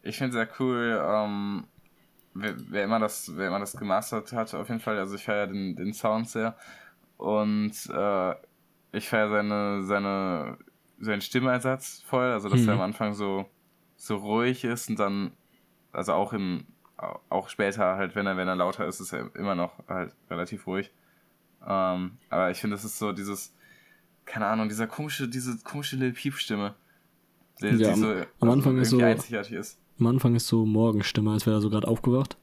Ich 0.01 0.17
finde 0.17 0.33
sehr 0.33 0.49
cool, 0.59 1.01
ähm, 1.05 1.65
wer, 2.33 2.55
wer, 2.69 2.83
immer 2.83 2.99
das, 2.99 3.31
wer 3.35 3.47
immer 3.47 3.59
das 3.59 3.75
gemastert 3.75 4.31
hat, 4.33 4.53
auf 4.53 4.69
jeden 4.69 4.79
Fall. 4.81 4.97
Also 4.97 5.15
ich 5.15 5.23
feiere 5.23 5.47
den, 5.47 5.75
den 5.75 5.93
Sound 5.93 6.29
sehr. 6.29 6.55
Und 7.17 7.73
äh, 7.89 8.35
ich 8.91 9.09
feiere 9.09 9.29
seine, 9.29 9.83
seine, 9.83 10.57
seinen 11.03 11.21
Stimmeinsatz 11.21 12.01
voll. 12.05 12.31
Also 12.31 12.49
dass 12.49 12.61
mhm. 12.61 12.69
er 12.69 12.73
am 12.75 12.81
Anfang 12.81 13.13
so, 13.13 13.45
so 13.95 14.17
ruhig 14.17 14.63
ist 14.63 14.89
und 14.89 14.99
dann, 14.99 15.31
also 15.91 16.13
auch 16.13 16.33
im, 16.33 16.65
auch 17.29 17.49
später 17.49 17.95
halt, 17.95 18.15
wenn 18.15 18.25
er, 18.25 18.37
wenn 18.37 18.47
er 18.47 18.55
lauter 18.55 18.87
ist, 18.87 18.99
ist 18.99 19.13
er 19.13 19.35
immer 19.35 19.55
noch 19.55 19.71
halt 19.87 20.15
relativ 20.29 20.67
ruhig. 20.67 20.91
Ähm, 21.65 22.17
aber 22.29 22.51
ich 22.51 22.59
finde, 22.59 22.75
das 22.75 22.85
ist 22.85 22.99
so 22.99 23.11
dieses, 23.11 23.55
keine 24.25 24.47
Ahnung, 24.47 24.69
dieser 24.69 24.87
komische, 24.87 25.27
diese 25.27 25.57
komische 25.63 25.95
Lil 25.95 26.13
Peep-Stimme. 26.13 26.75
Die, 27.61 27.67
ja, 27.67 27.93
die 27.93 27.99
so, 27.99 28.07
am, 28.11 28.25
am 28.39 28.49
Anfang 28.49 28.77
ist 28.77 28.89
so, 28.89 28.99
einzigartig 28.99 29.53
ist. 29.53 29.79
Am 29.99 30.07
Anfang 30.07 30.35
ist 30.35 30.47
so 30.47 30.65
Morgenstimme, 30.65 31.31
als 31.31 31.45
wäre 31.45 31.57
er 31.57 31.61
so 31.61 31.69
gerade 31.69 31.87
aufgewacht. 31.87 32.37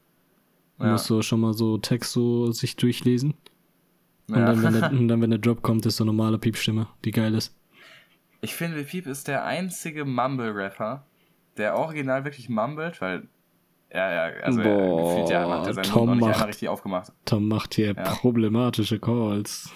Man 0.77 0.87
ja. 0.87 0.93
muss 0.93 1.05
so 1.05 1.21
schon 1.21 1.41
mal 1.41 1.53
so 1.53 1.77
Text 1.77 2.11
so 2.11 2.51
sich 2.51 2.75
durchlesen. 2.75 3.35
Und, 4.29 4.37
ja. 4.37 4.45
dann, 4.45 4.63
wenn 4.63 4.73
der, 4.73 4.91
und 4.99 5.07
dann, 5.07 5.21
wenn 5.21 5.29
der 5.29 5.39
Drop 5.39 5.61
kommt, 5.61 5.85
ist 5.85 5.97
so 5.97 6.05
normale 6.05 6.39
Piepstimme, 6.39 6.87
die 7.03 7.11
geil 7.11 7.35
ist. 7.35 7.55
Ich 8.41 8.55
finde, 8.55 8.77
Lil 8.77 8.85
Peep 8.85 9.07
ist 9.07 9.27
der 9.27 9.45
einzige 9.45 10.03
Mumble-Rapper, 10.03 11.05
der 11.57 11.77
original 11.77 12.25
wirklich 12.25 12.49
mumbelt, 12.49 12.99
weil 13.01 13.27
ja, 13.93 14.11
ja, 14.11 14.35
also 14.43 14.61
Boah, 14.61 15.09
gefühlt 15.09 15.29
ja, 15.29 15.49
hat 15.49 15.67
er 15.67 15.73
seinen 15.73 15.83
Tom 15.83 16.09
Mund 16.09 16.21
noch 16.21 16.27
nicht 16.29 16.47
richtig 16.47 16.69
aufgemacht. 16.69 17.11
Tom 17.25 17.47
macht 17.47 17.73
hier 17.75 17.93
ja. 17.93 18.03
problematische 18.03 18.99
Calls. 18.99 19.69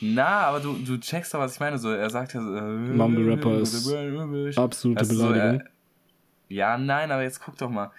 Na, 0.00 0.46
aber 0.46 0.60
du, 0.60 0.74
du 0.74 0.98
checkst 0.98 1.34
doch, 1.34 1.40
was 1.40 1.54
ich 1.54 1.60
meine. 1.60 1.76
So, 1.76 1.90
er 1.90 2.08
sagt 2.08 2.34
ja 2.34 2.40
so, 2.40 2.54
äh, 2.54 2.62
Mumble 2.62 3.32
Rapper 3.32 3.58
ist 3.58 3.88
absolute 4.58 5.04
Beleidigung. 5.06 5.58
So, 5.58 5.64
äh, 5.64 6.54
ja, 6.54 6.78
nein, 6.78 7.10
aber 7.10 7.22
jetzt 7.22 7.40
guck 7.40 7.56
doch 7.58 7.68
mal. 7.68 7.90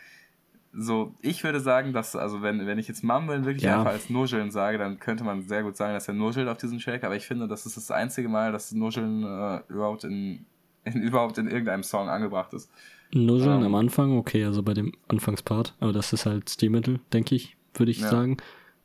So, 0.71 1.15
ich 1.21 1.43
würde 1.43 1.60
sagen, 1.60 1.93
dass, 1.93 2.15
also 2.15 2.41
wenn, 2.43 2.65
wenn 2.67 2.77
ich 2.77 2.88
jetzt 2.88 3.03
Mumblen 3.03 3.45
wirklich 3.45 3.63
ja. 3.63 3.79
einfach 3.79 3.93
als 3.93 4.10
Nuscheln 4.10 4.51
sage, 4.51 4.77
dann 4.77 4.99
könnte 4.99 5.23
man 5.23 5.41
sehr 5.41 5.63
gut 5.63 5.75
sagen, 5.75 5.93
dass 5.93 6.08
er 6.08 6.13
nuschelt 6.13 6.47
auf 6.47 6.58
diesem 6.58 6.79
Track, 6.79 7.03
aber 7.03 7.15
ich 7.15 7.25
finde, 7.25 7.47
das 7.47 7.65
ist 7.65 7.75
das 7.75 7.89
einzige 7.89 8.29
Mal, 8.29 8.51
dass 8.51 8.71
Nuscheln 8.71 9.23
äh, 9.23 9.62
überhaupt 9.67 10.03
in, 10.03 10.45
in, 10.84 11.01
überhaupt 11.01 11.38
in 11.38 11.47
irgendeinem 11.47 11.84
Song 11.84 12.08
angebracht 12.10 12.53
ist. 12.53 12.69
Nuscheln 13.12 13.62
ähm, 13.62 13.65
am 13.65 13.75
Anfang, 13.75 14.15
okay, 14.17 14.45
also 14.45 14.62
bei 14.62 14.75
dem 14.75 14.93
Anfangspart, 15.08 15.75
aber 15.79 15.91
das 15.91 16.13
ist 16.13 16.27
halt 16.27 16.49
Stilmittel, 16.49 16.99
denke 17.12 17.34
ich, 17.34 17.58
würde 17.73 17.91
ich 17.91 18.01
ja. 18.01 18.10
sagen, 18.10 18.38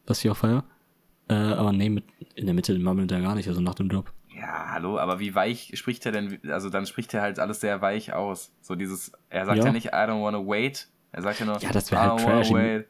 was 0.06 0.24
ich 0.24 0.30
auch 0.30 0.36
feier. 0.36 0.64
Äh, 1.28 1.34
aber 1.34 1.72
nee, 1.72 1.90
mit, 1.90 2.04
in 2.34 2.46
der 2.46 2.54
Mitte 2.54 2.78
mammelt 2.78 3.12
er 3.12 3.20
gar 3.20 3.34
nicht, 3.34 3.48
also 3.48 3.60
nach 3.60 3.74
dem 3.74 3.90
Drop. 3.90 4.10
Ja, 4.34 4.72
hallo, 4.72 4.98
aber 4.98 5.20
wie 5.20 5.34
weich 5.34 5.72
spricht 5.74 6.04
er 6.06 6.12
denn? 6.12 6.38
Also 6.50 6.68
dann 6.68 6.86
spricht 6.86 7.14
er 7.14 7.22
halt 7.22 7.38
alles 7.38 7.60
sehr 7.60 7.80
weich 7.82 8.12
aus. 8.12 8.52
So 8.60 8.74
dieses, 8.74 9.12
er 9.28 9.46
sagt 9.46 9.58
ja, 9.58 9.66
ja 9.66 9.72
nicht, 9.72 9.86
I 9.88 9.90
don't 9.90 10.22
wanna 10.22 10.38
wait. 10.38 10.88
Er 11.14 11.22
sagt 11.22 11.38
ja 11.38 11.46
nur, 11.46 11.58
ja, 11.58 11.70
das 11.70 11.92
wäre 11.92 12.02
halt 12.02 12.20
trash. 12.20 12.50
Wait. 12.50 12.86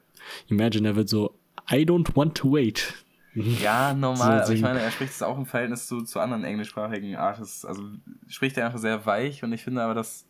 Imagine, 0.49 0.89
er 0.89 0.97
wird 0.97 1.11
so, 1.11 1.39
I 1.71 1.85
don't 1.85 2.17
want 2.17 2.35
to 2.39 2.53
wait. 2.53 2.95
Ja, 3.35 3.93
normal. 3.95 4.47
So 4.47 4.53
ich 4.53 4.63
meine, 4.63 4.79
er 4.79 4.93
spricht 4.93 5.13
es 5.13 5.21
auch 5.21 5.37
im 5.37 5.45
Verhältnis 5.45 5.89
zu, 5.89 6.03
zu 6.03 6.21
anderen 6.21 6.45
englischsprachigen 6.45 7.17
Artists. 7.17 7.65
Also 7.65 7.83
spricht 8.29 8.57
er 8.57 8.67
einfach 8.67 8.79
sehr 8.79 9.07
weich 9.07 9.43
und 9.43 9.53
ich 9.53 9.65
finde 9.65 9.83
aber 9.83 9.93
das, 9.93 10.25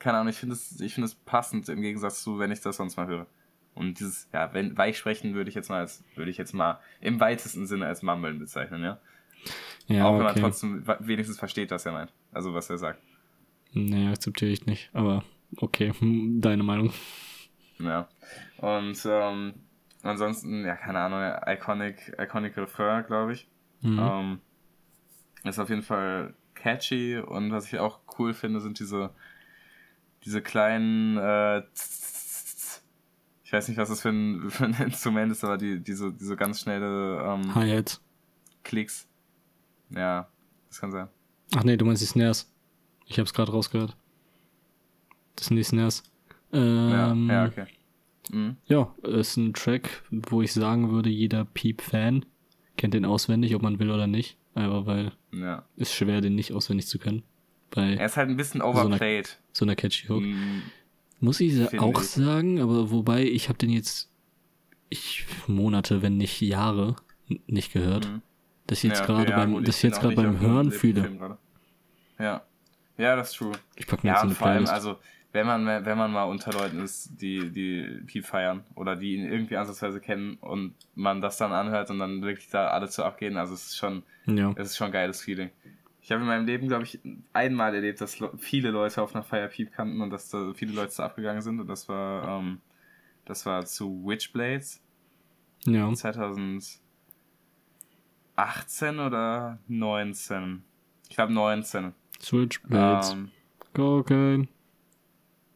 keine 0.00 0.18
Ahnung, 0.18 0.30
ich 0.30 0.38
finde 0.38 0.56
es, 0.56 0.80
ich 0.80 0.94
finde 0.94 1.06
es 1.06 1.14
passend 1.14 1.68
im 1.68 1.80
Gegensatz 1.80 2.24
zu, 2.24 2.40
wenn 2.40 2.50
ich 2.50 2.60
das 2.60 2.78
sonst 2.78 2.96
mal 2.96 3.06
höre. 3.06 3.28
Und 3.76 4.00
dieses, 4.00 4.28
ja, 4.32 4.52
wenn 4.52 4.76
weich 4.76 4.98
sprechen 4.98 5.34
würde 5.34 5.48
ich 5.48 5.54
jetzt 5.54 5.68
mal 5.68 5.78
als, 5.78 6.02
würde 6.16 6.28
ich 6.28 6.36
jetzt 6.36 6.54
mal 6.54 6.80
im 7.00 7.20
weitesten 7.20 7.68
Sinne 7.68 7.86
als 7.86 8.02
Mumbeln 8.02 8.40
bezeichnen, 8.40 8.82
ja. 8.82 8.98
Ja, 9.86 10.06
Auch 10.06 10.18
wenn 10.18 10.26
okay. 10.26 10.40
man 10.40 10.50
trotzdem 10.50 10.84
wenigstens 10.98 11.38
versteht, 11.38 11.70
was 11.70 11.86
er 11.86 11.92
meint. 11.92 12.12
Also 12.32 12.52
was 12.52 12.68
er 12.68 12.78
sagt. 12.78 13.00
Nee, 13.72 14.08
akzeptiere 14.08 14.50
ich 14.50 14.66
nicht. 14.66 14.90
Aber 14.92 15.22
okay, 15.60 15.92
deine 16.40 16.62
Meinung. 16.62 16.92
Ja. 17.78 18.08
Und 18.58 18.98
ähm, 19.04 19.54
ansonsten, 20.02 20.64
ja, 20.64 20.76
keine 20.76 21.00
Ahnung, 21.00 21.20
Iconic, 21.46 22.16
Iconic 22.18 22.56
Refrain, 22.56 23.04
glaube 23.06 23.32
ich. 23.32 23.48
Mhm. 23.82 23.98
Ähm, 24.00 24.40
ist 25.44 25.58
auf 25.58 25.68
jeden 25.68 25.82
Fall 25.82 26.34
catchy 26.54 27.18
und 27.18 27.52
was 27.52 27.66
ich 27.66 27.78
auch 27.78 28.00
cool 28.18 28.32
finde, 28.32 28.60
sind 28.60 28.78
diese, 28.78 29.10
diese 30.24 30.40
kleinen 30.40 31.18
äh, 31.18 31.62
ich 33.44 33.52
weiß 33.52 33.68
nicht, 33.68 33.76
was 33.76 33.88
das 33.88 34.00
für 34.00 34.08
ein, 34.08 34.50
für 34.50 34.64
ein 34.64 34.74
Instrument 34.74 35.30
ist, 35.30 35.44
aber 35.44 35.58
die, 35.58 35.80
diese, 35.80 36.12
diese 36.12 36.36
ganz 36.36 36.60
schnelle 36.60 37.22
ähm, 37.22 37.54
Hi-Hats. 37.54 38.00
Klicks. 38.62 39.06
Ja, 39.90 40.28
das 40.68 40.80
kann 40.80 40.90
sein. 40.90 41.08
Ach 41.54 41.62
nee, 41.62 41.76
du 41.76 41.84
meinst 41.84 42.02
die 42.02 42.06
Snares. 42.06 42.50
Ich 43.06 43.18
hab's 43.18 43.34
gerade 43.34 43.52
rausgehört. 43.52 43.96
Das 45.36 45.46
sind 45.46 45.56
die 45.56 45.62
Snares. 45.62 46.02
Ähm, 46.52 47.28
ja, 47.28 47.34
ja, 47.34 47.46
okay. 47.46 47.66
Mhm. 48.30 48.56
Ja, 48.66 48.94
ist 49.02 49.36
ein 49.36 49.52
Track, 49.52 50.02
wo 50.10 50.42
ich 50.42 50.52
sagen 50.52 50.90
würde, 50.90 51.10
jeder 51.10 51.44
Peep-Fan 51.44 52.24
kennt 52.76 52.94
den 52.94 53.04
auswendig, 53.04 53.54
ob 53.54 53.62
man 53.62 53.78
will 53.78 53.90
oder 53.90 54.06
nicht. 54.06 54.38
Einfach 54.54 54.86
weil 54.86 55.12
ja. 55.32 55.64
ist 55.76 55.92
schwer, 55.92 56.20
den 56.20 56.34
nicht 56.34 56.52
auswendig 56.52 56.86
zu 56.86 56.98
können. 56.98 57.22
Bei 57.70 57.94
er 57.94 58.06
ist 58.06 58.16
halt 58.16 58.30
ein 58.30 58.36
bisschen 58.36 58.62
overplayed. 58.62 59.26
So 59.26 59.34
einer, 59.34 59.52
so 59.52 59.64
einer 59.64 59.76
catchy 59.76 60.06
Hook. 60.06 60.22
Mhm. 60.22 60.62
Muss 61.20 61.40
ich 61.40 61.80
auch 61.80 62.00
ich. 62.00 62.08
sagen, 62.08 62.60
aber 62.60 62.90
wobei 62.90 63.24
ich 63.24 63.48
habe 63.48 63.58
den 63.58 63.70
jetzt 63.70 64.10
ich 64.90 65.26
Monate, 65.46 66.02
wenn 66.02 66.16
nicht 66.16 66.40
Jahre 66.40 66.96
nicht 67.46 67.72
gehört. 67.72 68.08
Mhm. 68.08 68.22
Das 68.66 68.82
jetzt 68.82 69.00
ja, 69.00 69.06
gerade 69.06 69.30
ja, 69.30 69.36
beim 69.36 69.54
gut, 69.54 69.68
das 69.68 69.82
jetzt 69.82 70.00
gerade 70.00 70.14
beim 70.14 70.40
Hören 70.40 70.70
fühle. 70.70 71.38
Ja. 72.18 72.42
Ja, 72.96 73.16
das 73.16 73.30
ist 73.30 73.38
true. 73.38 73.52
Ich 73.76 73.86
pack 73.86 74.04
mir 74.04 74.10
ja, 74.10 74.14
jetzt 74.14 74.24
eine 74.24 74.34
vor 74.34 74.46
allem, 74.46 74.66
also 74.66 74.96
wenn 75.34 75.46
man 75.46 75.66
wenn 75.66 75.98
man 75.98 76.12
mal 76.12 76.24
unter 76.24 76.52
Leuten 76.52 76.80
ist, 76.80 77.20
die 77.20 77.50
die 77.50 78.02
Piep 78.06 78.24
feiern 78.24 78.62
oder 78.76 78.94
die 78.94 79.16
ihn 79.16 79.30
irgendwie 79.30 79.56
ansatzweise 79.56 80.00
kennen 80.00 80.38
und 80.40 80.74
man 80.94 81.20
das 81.20 81.36
dann 81.38 81.52
anhört 81.52 81.90
und 81.90 81.98
dann 81.98 82.22
wirklich 82.22 82.48
da 82.50 82.68
alle 82.68 82.88
zu 82.88 83.04
abgehen, 83.04 83.36
also 83.36 83.52
es 83.52 83.66
ist 83.66 83.76
schon 83.76 84.04
ja. 84.26 84.52
es 84.56 84.68
ist 84.70 84.76
schon 84.76 84.86
ein 84.86 84.92
geiles 84.92 85.20
Feeling. 85.22 85.50
Ich 86.00 86.12
habe 86.12 86.20
in 86.20 86.28
meinem 86.28 86.46
Leben, 86.46 86.68
glaube 86.68 86.84
ich, 86.84 87.00
einmal 87.32 87.74
erlebt, 87.74 88.00
dass 88.00 88.18
viele 88.38 88.70
Leute 88.70 89.02
auf 89.02 89.14
einer 89.14 89.24
Feier 89.24 89.48
Piep 89.48 89.72
kannten 89.72 90.00
und 90.02 90.10
dass 90.10 90.28
da 90.28 90.52
viele 90.54 90.72
Leute 90.72 90.94
da 90.94 91.06
abgegangen 91.06 91.40
sind. 91.40 91.58
Und 91.58 91.66
das 91.66 91.88
war, 91.88 92.40
ähm, 92.40 92.60
das 93.24 93.46
war 93.46 93.64
zu 93.64 94.06
Witchblades. 94.06 94.82
Ja. 95.64 95.90
2018 95.90 96.82
oder 98.98 99.58
19? 99.66 100.62
Ich 101.08 101.16
glaube 101.16 101.32
19. 101.32 101.94
Switchblades. 102.20 103.12
Ähm, 103.12 103.30
Cocaine. 103.72 104.48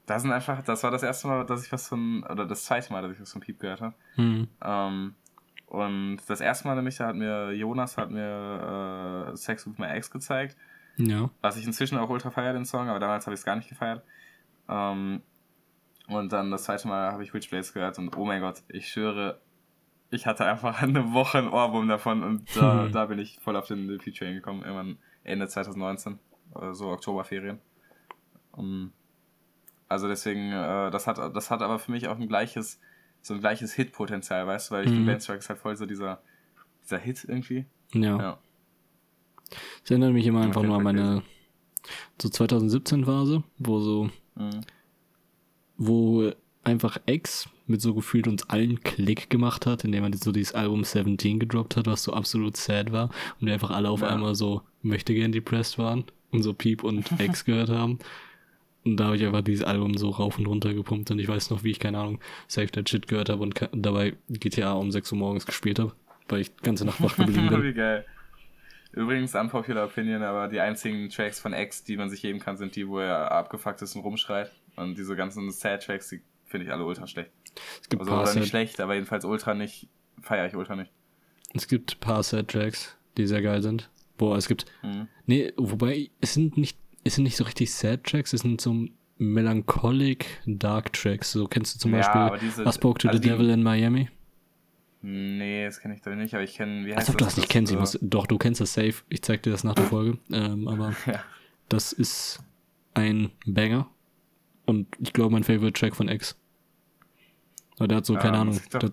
Das 0.09 0.23
sind 0.23 0.33
einfach, 0.33 0.62
das 0.62 0.83
war 0.83 0.90
das 0.90 1.03
erste 1.03 1.29
Mal, 1.29 1.44
dass 1.44 1.66
ich 1.66 1.71
was 1.71 1.87
von, 1.87 2.25
oder 2.25 2.47
das 2.47 2.64
zweite 2.64 2.90
Mal, 2.90 3.03
dass 3.03 3.12
ich 3.12 3.21
was 3.21 3.31
von 3.31 3.42
Piep 3.42 3.61
gehört 3.61 3.83
habe. 3.83 3.94
Hm. 4.14 4.49
Ähm, 4.62 5.14
und 5.66 6.21
das 6.27 6.40
erste 6.40 6.66
Mal 6.66 6.77
nämlich, 6.77 6.97
da 6.97 7.09
hat 7.09 7.14
mir 7.14 7.53
Jonas 7.53 7.99
hat 7.99 8.11
mir 8.11 9.29
äh, 9.33 9.37
Sex 9.37 9.66
with 9.66 9.77
My 9.77 9.88
Ex 9.88 10.11
gezeigt. 10.11 10.57
Ja. 10.97 11.29
Was 11.42 11.59
ich 11.59 11.66
inzwischen 11.66 11.99
auch 11.99 12.09
ultra 12.09 12.31
feiere, 12.31 12.55
den 12.55 12.64
Song, 12.64 12.88
aber 12.88 12.99
damals 13.01 13.27
habe 13.27 13.35
ich 13.35 13.40
es 13.40 13.44
gar 13.44 13.55
nicht 13.55 13.68
gefeiert. 13.68 14.03
Ähm, 14.66 15.21
und 16.07 16.33
dann 16.33 16.51
das 16.51 16.64
zweite 16.64 16.88
Mal 16.88 17.12
habe 17.12 17.23
ich 17.23 17.35
Witchblades 17.35 17.75
gehört 17.75 17.99
und 17.99 18.16
oh 18.16 18.25
mein 18.25 18.40
Gott, 18.40 18.62
ich 18.68 18.88
schwöre, 18.88 19.42
ich 20.09 20.27
hatte 20.27 20.47
einfach 20.47 20.81
eine 20.83 21.12
Woche 21.12 21.37
ein 21.37 21.49
Ohrwurm 21.49 21.87
davon 21.87 22.23
und 22.23 22.57
da, 22.57 22.85
hm. 22.85 22.92
da 22.92 23.05
bin 23.05 23.18
ich 23.18 23.38
voll 23.40 23.57
auf 23.57 23.66
den 23.66 23.87
Lil 23.87 23.99
Train 23.99 24.33
gekommen, 24.33 24.62
irgendwann 24.62 24.97
Ende 25.23 25.47
2019, 25.49 26.18
so 26.73 26.88
Oktoberferien. 26.88 27.61
Um, 28.53 28.92
also 29.88 30.09
deswegen, 30.09 30.53
äh, 30.53 30.90
das 30.90 31.07
hat, 31.07 31.18
das 31.35 31.51
hat 31.51 31.62
aber 31.62 31.79
für 31.79 31.90
mich 31.90 32.09
auch 32.09 32.18
ein 32.18 32.29
gleiches 32.29 32.79
so 33.22 33.35
ein 33.35 33.40
gleiches 33.40 33.72
Hit-Potenzial, 33.74 34.46
weißt 34.46 34.70
du, 34.70 34.74
weil 34.74 34.85
ich 34.85 34.90
mhm. 34.90 34.96
finde, 34.96 35.12
Bandstrike 35.12 35.38
ist 35.38 35.48
halt 35.48 35.59
voll 35.59 35.77
so 35.77 35.87
dieser, 35.87 36.20
dieser 36.85 36.98
Hit 36.98 37.24
irgendwie. 37.27 37.66
Ja. 37.92 38.18
ja. 38.18 38.38
Das 39.83 39.90
erinnert 39.90 40.12
mich 40.12 40.27
immer 40.27 40.42
einfach 40.42 40.62
nur 40.62 40.77
an 40.77 40.83
meine 40.83 41.22
so 42.20 42.29
2017 42.29 43.05
Phase, 43.05 43.42
wo 43.59 43.81
so, 43.81 44.11
mhm. 44.35 44.61
wo 45.77 46.33
einfach 46.64 46.98
X 47.07 47.48
mit 47.66 47.81
so 47.81 47.94
gefühlt 47.94 48.29
uns 48.29 48.48
allen 48.48 48.81
Klick 48.81 49.31
gemacht 49.31 49.66
hat, 49.66 49.85
indem 49.85 50.03
man 50.03 50.12
so 50.12 50.33
dieses 50.33 50.55
Album 50.55 50.85
17 50.85 51.38
gedroppt 51.38 51.77
hat, 51.77 51.87
was 51.87 52.03
so 52.03 52.12
absolut 52.12 52.57
sad 52.57 52.92
war 52.92 53.11
und 53.40 53.46
wir 53.46 53.55
einfach 53.55 53.70
alle 53.70 53.90
auf 53.90 54.01
ja. 54.01 54.09
einmal 54.09 54.35
so 54.35 54.62
möchte 54.83 55.14
gern 55.14 55.33
depressed 55.33 55.79
waren 55.79 56.05
und 56.31 56.42
so 56.42 56.53
Piep 56.53 56.83
und 56.83 57.11
X 57.20 57.44
gehört 57.44 57.70
haben. 57.70 57.98
Und 58.85 58.97
da 58.97 59.07
habe 59.07 59.17
ich 59.17 59.25
einfach 59.25 59.43
dieses 59.43 59.64
Album 59.64 59.97
so 59.97 60.11
rauf 60.11 60.38
und 60.38 60.47
runter 60.47 60.73
gepumpt 60.73 61.11
und 61.11 61.19
ich 61.19 61.29
weiß 61.29 61.51
noch, 61.51 61.64
wie 61.64 61.71
ich, 61.71 61.81
keine 61.81 61.99
Ahnung, 61.99 62.21
Safe 62.47 62.69
That 62.69 62.88
Shit 62.88 63.09
gehört 63.09 63.29
habe 63.29 63.43
und 63.43 63.69
dabei 63.73 64.14
GTA 64.31 64.73
um 64.73 64.91
6 64.91 65.12
Uhr 65.12 65.19
morgens 65.19 65.47
gespielt 65.47 65.79
habe. 65.79 65.93
weil 66.29 66.41
ich 66.41 66.55
die 66.55 66.62
ganze 66.62 66.85
Nacht 66.85 67.03
wach 67.03 67.17
geblieben 67.17 67.49
bin. 67.49 67.62
Wie 67.62 67.73
geil. 67.73 68.05
Übrigens, 68.93 69.35
unpopular 69.35 69.85
opinion, 69.85 70.23
aber 70.23 70.49
die 70.49 70.61
einzigen 70.61 71.09
Tracks 71.11 71.38
von 71.41 71.53
X, 71.53 71.85
die 71.85 71.97
man 71.97 72.09
sich 72.09 72.23
geben 72.23 72.38
kann, 72.38 72.57
sind 72.57 72.75
die, 72.75 72.88
wo 72.88 72.99
er 72.99 73.31
abgefuckt 73.31 73.83
ist 73.83 73.95
und 73.95 74.03
rumschreit. 74.03 74.51
Und 74.77 74.97
diese 74.97 75.14
ganzen 75.14 75.51
Sad-Tracks, 75.51 76.09
die 76.09 76.21
finde 76.47 76.67
ich 76.67 76.73
alle 76.73 76.85
ultra 76.85 77.07
schlecht. 77.07 77.31
Es 77.83 77.88
gibt 77.88 78.01
also, 78.01 78.12
paar 78.12 78.23
oder 78.23 78.35
nicht 78.35 78.49
schlecht, 78.49 78.81
aber 78.81 78.95
jedenfalls 78.95 79.25
ultra 79.25 79.55
nicht, 79.55 79.88
feiere 80.23 80.47
ich 80.47 80.57
ultra 80.57 80.77
nicht. 80.77 80.91
Es 81.55 81.69
gibt 81.69 81.97
ein 81.97 82.01
paar 82.01 82.23
Sad-Tracks, 82.23 82.97
die 83.17 83.27
sehr 83.27 83.43
geil 83.43 83.62
sind. 83.62 83.91
Boah, 84.17 84.37
es 84.37 84.49
gibt. 84.49 84.67
Mhm. 84.83 85.09
Nee, 85.27 85.53
wobei, 85.57 86.11
es 86.21 86.35
sind 86.35 86.57
nicht, 86.57 86.79
es 87.09 87.14
sind 87.14 87.25
nicht 87.25 87.37
so 87.37 87.44
richtig 87.44 87.73
Sad-Tracks, 87.73 88.33
es 88.33 88.42
sind 88.42 88.61
so 88.61 88.87
melancholic 89.18 90.27
Dark 90.47 90.92
Tracks. 90.92 91.33
So 91.33 91.49
kennst 91.49 91.75
du 91.75 91.79
zum 91.81 91.94
ja, 91.94 92.29
Beispiel 92.29 92.66
I 92.66 92.73
Spoke 92.73 93.01
to 93.01 93.09
also 93.09 93.21
the 93.21 93.29
Devil 93.29 93.51
in 93.51 93.62
Miami? 93.62 94.09
Nee, 95.01 95.64
das 95.64 95.81
kenne 95.81 95.94
ich 95.94 96.03
doch 96.03 96.14
nicht, 96.14 96.35
aber 96.35 96.42
ich 96.42 96.55
kenne, 96.55 96.85
wie 96.85 96.90
heißt 96.90 96.99
Als 96.99 97.11
ob 97.11 97.18
du 97.18 97.25
das 97.25 97.37
nicht 97.37 97.49
kennst, 97.49 97.73
ich 97.73 97.79
muss, 97.79 97.99
doch, 98.03 98.27
du 98.27 98.37
kennst 98.37 98.61
das 98.61 98.75
safe. 98.75 98.94
Ich 99.09 99.23
zeig 99.23 99.42
dir 99.42 99.51
das 99.51 99.64
nach 99.64 99.75
der 99.75 99.85
Folge. 99.87 100.18
Ähm, 100.33 100.68
aber 100.68 100.94
ja. 101.07 101.23
das 101.68 101.92
ist 101.92 102.40
ein 102.94 103.31
Banger. 103.47 103.88
Und 104.66 104.88
ich 104.99 105.12
glaube, 105.12 105.33
mein 105.33 105.44
Favorite 105.44 105.73
Track 105.73 105.97
von 105.97 106.09
X. 106.09 106.38
Aber 107.79 107.88
der 107.88 107.99
hat 107.99 108.07
so, 108.07 108.14
ja, 108.14 108.21
keine 108.21 108.38
Ahnung, 108.38 108.61
der, 108.73 108.92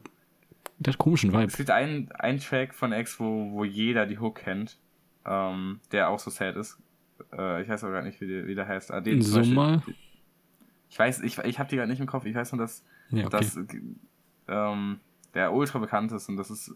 der, 0.79 0.93
hat 0.93 0.97
komischen 0.99 1.33
Vibe. 1.33 1.45
Es 1.45 1.57
gibt 1.57 1.71
einen, 1.71 2.11
einen 2.13 2.39
Track 2.39 2.75
von 2.75 2.93
X, 2.93 3.19
wo, 3.19 3.51
wo 3.51 3.65
jeder 3.65 4.05
die 4.05 4.19
Hook 4.19 4.35
kennt, 4.35 4.77
ähm, 5.25 5.81
der 5.91 6.09
auch 6.09 6.19
so 6.19 6.29
sad 6.29 6.55
ist. 6.55 6.77
Äh, 7.31 7.61
ich 7.61 7.69
weiß 7.69 7.83
aber 7.83 7.93
gar 7.93 8.01
nicht, 8.03 8.19
wie, 8.21 8.27
die, 8.27 8.47
wie 8.47 8.55
der 8.55 8.67
heißt. 8.67 8.91
Ah, 8.91 9.01
den 9.01 9.19
Beispiel, 9.19 9.53
mal? 9.53 9.81
Ich 10.89 10.99
weiß, 10.99 11.21
ich, 11.21 11.37
ich 11.39 11.59
habe 11.59 11.69
die 11.69 11.75
gerade 11.75 11.89
nicht 11.89 11.99
im 11.99 12.07
Kopf. 12.07 12.25
Ich 12.25 12.35
weiß 12.35 12.51
nur, 12.53 12.61
dass, 12.61 12.83
ja, 13.09 13.25
okay. 13.25 13.37
dass 13.37 13.59
ähm, 14.47 14.99
der 15.33 15.53
ultra 15.53 15.79
bekannt 15.79 16.11
ist 16.11 16.29
und 16.29 16.37
das 16.37 16.49
ist. 16.49 16.73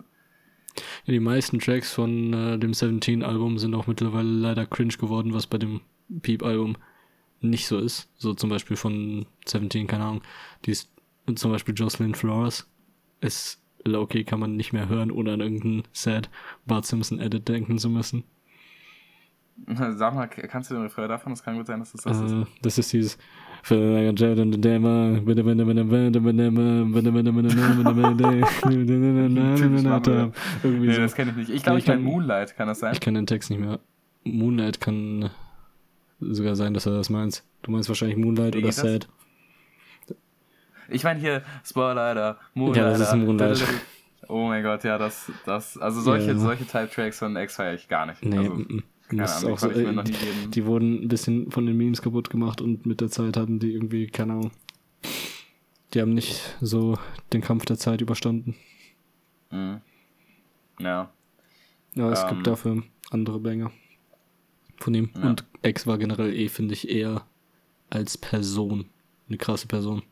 Ja, 1.05 1.13
die 1.13 1.19
meisten 1.19 1.59
Tracks 1.59 1.93
von 1.93 2.33
äh, 2.33 2.59
dem 2.59 2.71
17-Album 2.71 3.57
sind 3.57 3.73
auch 3.73 3.87
mittlerweile 3.87 4.29
leider 4.29 4.65
cringe 4.65 4.95
geworden, 4.97 5.33
was 5.33 5.47
bei 5.47 5.57
dem 5.57 5.81
Peep-Album 6.21 6.77
nicht 7.41 7.67
so 7.67 7.79
ist. 7.79 8.09
So 8.17 8.33
zum 8.33 8.49
Beispiel 8.49 8.77
von 8.77 9.25
17, 9.45 9.87
keine 9.87 10.03
Ahnung. 10.03 10.21
Die 10.65 10.71
ist 10.71 10.91
zum 11.35 11.51
Beispiel 11.51 11.73
Jocelyn 11.75 12.15
Flores. 12.15 12.69
Ist 13.21 13.61
low-key 13.83 14.23
kann 14.23 14.39
man 14.39 14.55
nicht 14.55 14.73
mehr 14.73 14.89
hören, 14.89 15.11
ohne 15.11 15.33
an 15.33 15.41
irgendeinen 15.41 15.83
sad 15.91 16.29
Bart 16.65 16.85
Simpson 16.85 17.19
Edit 17.19 17.47
denken 17.47 17.77
zu 17.77 17.89
müssen. 17.89 18.23
Sag 19.67 20.15
mal, 20.15 20.27
kannst 20.27 20.71
du 20.71 20.75
den 20.75 20.83
Refrain 20.83 21.09
davon? 21.09 21.33
Das 21.33 21.43
kann 21.43 21.57
gut 21.57 21.67
sein, 21.67 21.79
dass 21.79 21.91
das 21.91 22.01
das 22.01 22.21
ist. 22.21 22.35
Das 22.61 22.77
ist 22.77 22.93
dieses 22.93 23.17
irgendwie 30.63 30.93
so. 30.93 31.01
das 31.01 31.15
kenne 31.15 31.31
ich 31.31 31.37
nicht. 31.37 31.49
Ich 31.49 31.63
glaube, 31.63 31.79
ich 31.79 31.85
kenne 31.85 32.01
Moonlight, 32.01 32.55
kann 32.55 32.67
das 32.67 32.79
sein? 32.79 32.93
Ich 32.93 33.01
kenne 33.01 33.19
den 33.19 33.27
Text 33.27 33.49
nicht 33.49 33.59
mehr. 33.59 33.79
Moonlight 34.23 34.79
kann 34.79 35.29
sogar 36.19 36.55
sein, 36.55 36.73
dass 36.73 36.85
er 36.85 36.93
das 36.93 37.09
meint. 37.09 37.43
Du 37.61 37.71
meinst 37.71 37.89
wahrscheinlich 37.89 38.17
Moonlight 38.17 38.55
oder 38.55 38.71
Sad. 38.71 39.07
Ich 40.87 41.03
meine 41.03 41.19
hier 41.19 41.43
Spoiler, 41.63 42.37
Moonlight. 42.53 42.77
Ja, 42.77 42.89
das 42.89 43.01
ist 43.01 43.15
Moonlight. 43.15 43.63
Oh 44.27 44.47
mein 44.47 44.63
Gott, 44.63 44.83
ja, 44.83 44.97
das, 44.99 45.31
das, 45.45 45.77
also 45.77 46.01
solche, 46.01 46.37
solche 46.37 46.65
Type-Tracks 46.65 47.17
von 47.17 47.35
X 47.35 47.55
feiere 47.55 47.73
ich 47.73 47.87
gar 47.87 48.05
nicht. 48.05 48.23
Nee, 48.23 48.37
also, 48.37 48.53
m 48.53 48.67
-m. 48.69 48.83
Auch 49.17 49.57
so, 49.57 49.69
äh, 49.71 50.03
die, 50.03 50.13
die 50.51 50.65
wurden 50.65 51.03
ein 51.03 51.07
bisschen 51.07 51.51
von 51.51 51.65
den 51.65 51.77
Memes 51.77 52.01
kaputt 52.01 52.29
gemacht 52.29 52.61
und 52.61 52.85
mit 52.85 53.01
der 53.01 53.09
Zeit 53.09 53.37
hatten 53.37 53.59
die 53.59 53.73
irgendwie, 53.73 54.07
keine 54.07 54.33
Ahnung, 54.33 54.51
die 55.93 56.01
haben 56.01 56.13
nicht 56.13 56.55
so 56.61 56.97
den 57.33 57.41
Kampf 57.41 57.65
der 57.65 57.77
Zeit 57.77 58.01
überstanden. 58.01 58.55
Mhm. 59.51 59.81
Ja. 60.79 61.11
Ja, 61.95 62.11
es 62.11 62.21
ähm, 62.21 62.29
gibt 62.29 62.47
dafür 62.47 62.83
andere 63.09 63.39
Banger 63.39 63.71
von 64.77 64.93
ihm. 64.93 65.09
Ja. 65.15 65.29
Und 65.29 65.45
X 65.63 65.87
war 65.87 65.97
generell 65.97 66.33
eh, 66.33 66.47
finde 66.47 66.73
ich, 66.73 66.89
eher 66.89 67.25
als 67.89 68.17
Person 68.17 68.85
eine 69.27 69.37
krasse 69.37 69.67
Person. 69.67 70.03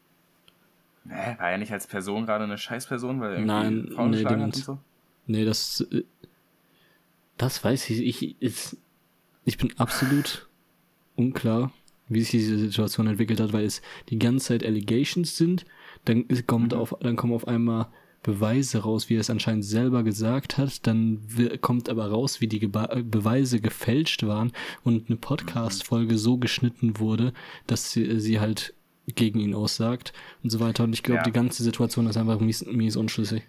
Nee, 1.03 1.35
war 1.37 1.51
ja 1.51 1.57
nicht 1.57 1.71
als 1.71 1.87
Person 1.87 2.25
gerade 2.25 2.43
eine 2.43 2.57
Scheißperson, 2.57 3.21
weil 3.21 3.31
irgendwie 3.31 3.47
Nein, 3.47 3.89
Frauen 3.93 4.11
nee, 4.11 4.25
hat 4.25 4.39
und 4.39 4.55
so? 4.55 4.79
Nee, 5.27 5.45
das, 5.45 5.81
äh, 5.91 6.03
das 7.37 7.63
weiß 7.63 7.89
ich. 7.91 8.01
Ich, 8.01 8.41
ist, 8.41 8.77
ich 9.47 9.57
bin 9.57 9.73
absolut 9.77 10.49
unklar, 11.15 11.71
wie 12.09 12.19
sich 12.19 12.31
diese 12.31 12.59
Situation 12.59 13.07
entwickelt 13.07 13.39
hat, 13.39 13.53
weil 13.53 13.63
es 13.63 13.81
die 14.09 14.19
ganze 14.19 14.47
Zeit 14.47 14.65
Allegations 14.65 15.37
sind. 15.37 15.63
Dann 16.03 16.25
kommt 16.45 16.73
mhm. 16.73 16.79
auf, 16.79 16.95
dann 16.99 17.15
kommen 17.15 17.33
auf 17.33 17.47
einmal 17.47 17.87
Beweise 18.23 18.79
raus, 18.79 19.09
wie 19.09 19.15
er 19.15 19.21
es 19.21 19.29
anscheinend 19.29 19.63
selber 19.63 20.03
gesagt 20.03 20.57
hat. 20.57 20.85
Dann 20.85 21.21
kommt 21.61 21.87
aber 21.87 22.07
raus, 22.07 22.41
wie 22.41 22.47
die 22.47 22.59
Geba 22.59 22.87
Beweise 23.03 23.61
gefälscht 23.61 24.23
waren 24.23 24.51
und 24.83 25.07
eine 25.07 25.15
Podcast-Folge 25.15 26.17
so 26.17 26.37
geschnitten 26.37 26.99
wurde, 26.99 27.31
dass 27.67 27.93
sie, 27.93 28.19
sie 28.19 28.41
halt 28.41 28.73
gegen 29.15 29.39
ihn 29.39 29.53
aussagt 29.53 30.11
und 30.43 30.49
so 30.49 30.59
weiter. 30.59 30.83
Und 30.83 30.91
ich 30.91 31.03
glaube, 31.03 31.19
ja. 31.19 31.23
die 31.23 31.31
ganze 31.31 31.63
Situation 31.63 32.07
ist 32.07 32.17
einfach 32.17 32.41
mies, 32.41 32.65
mies 32.65 32.97
unschlüssig. 32.97 33.43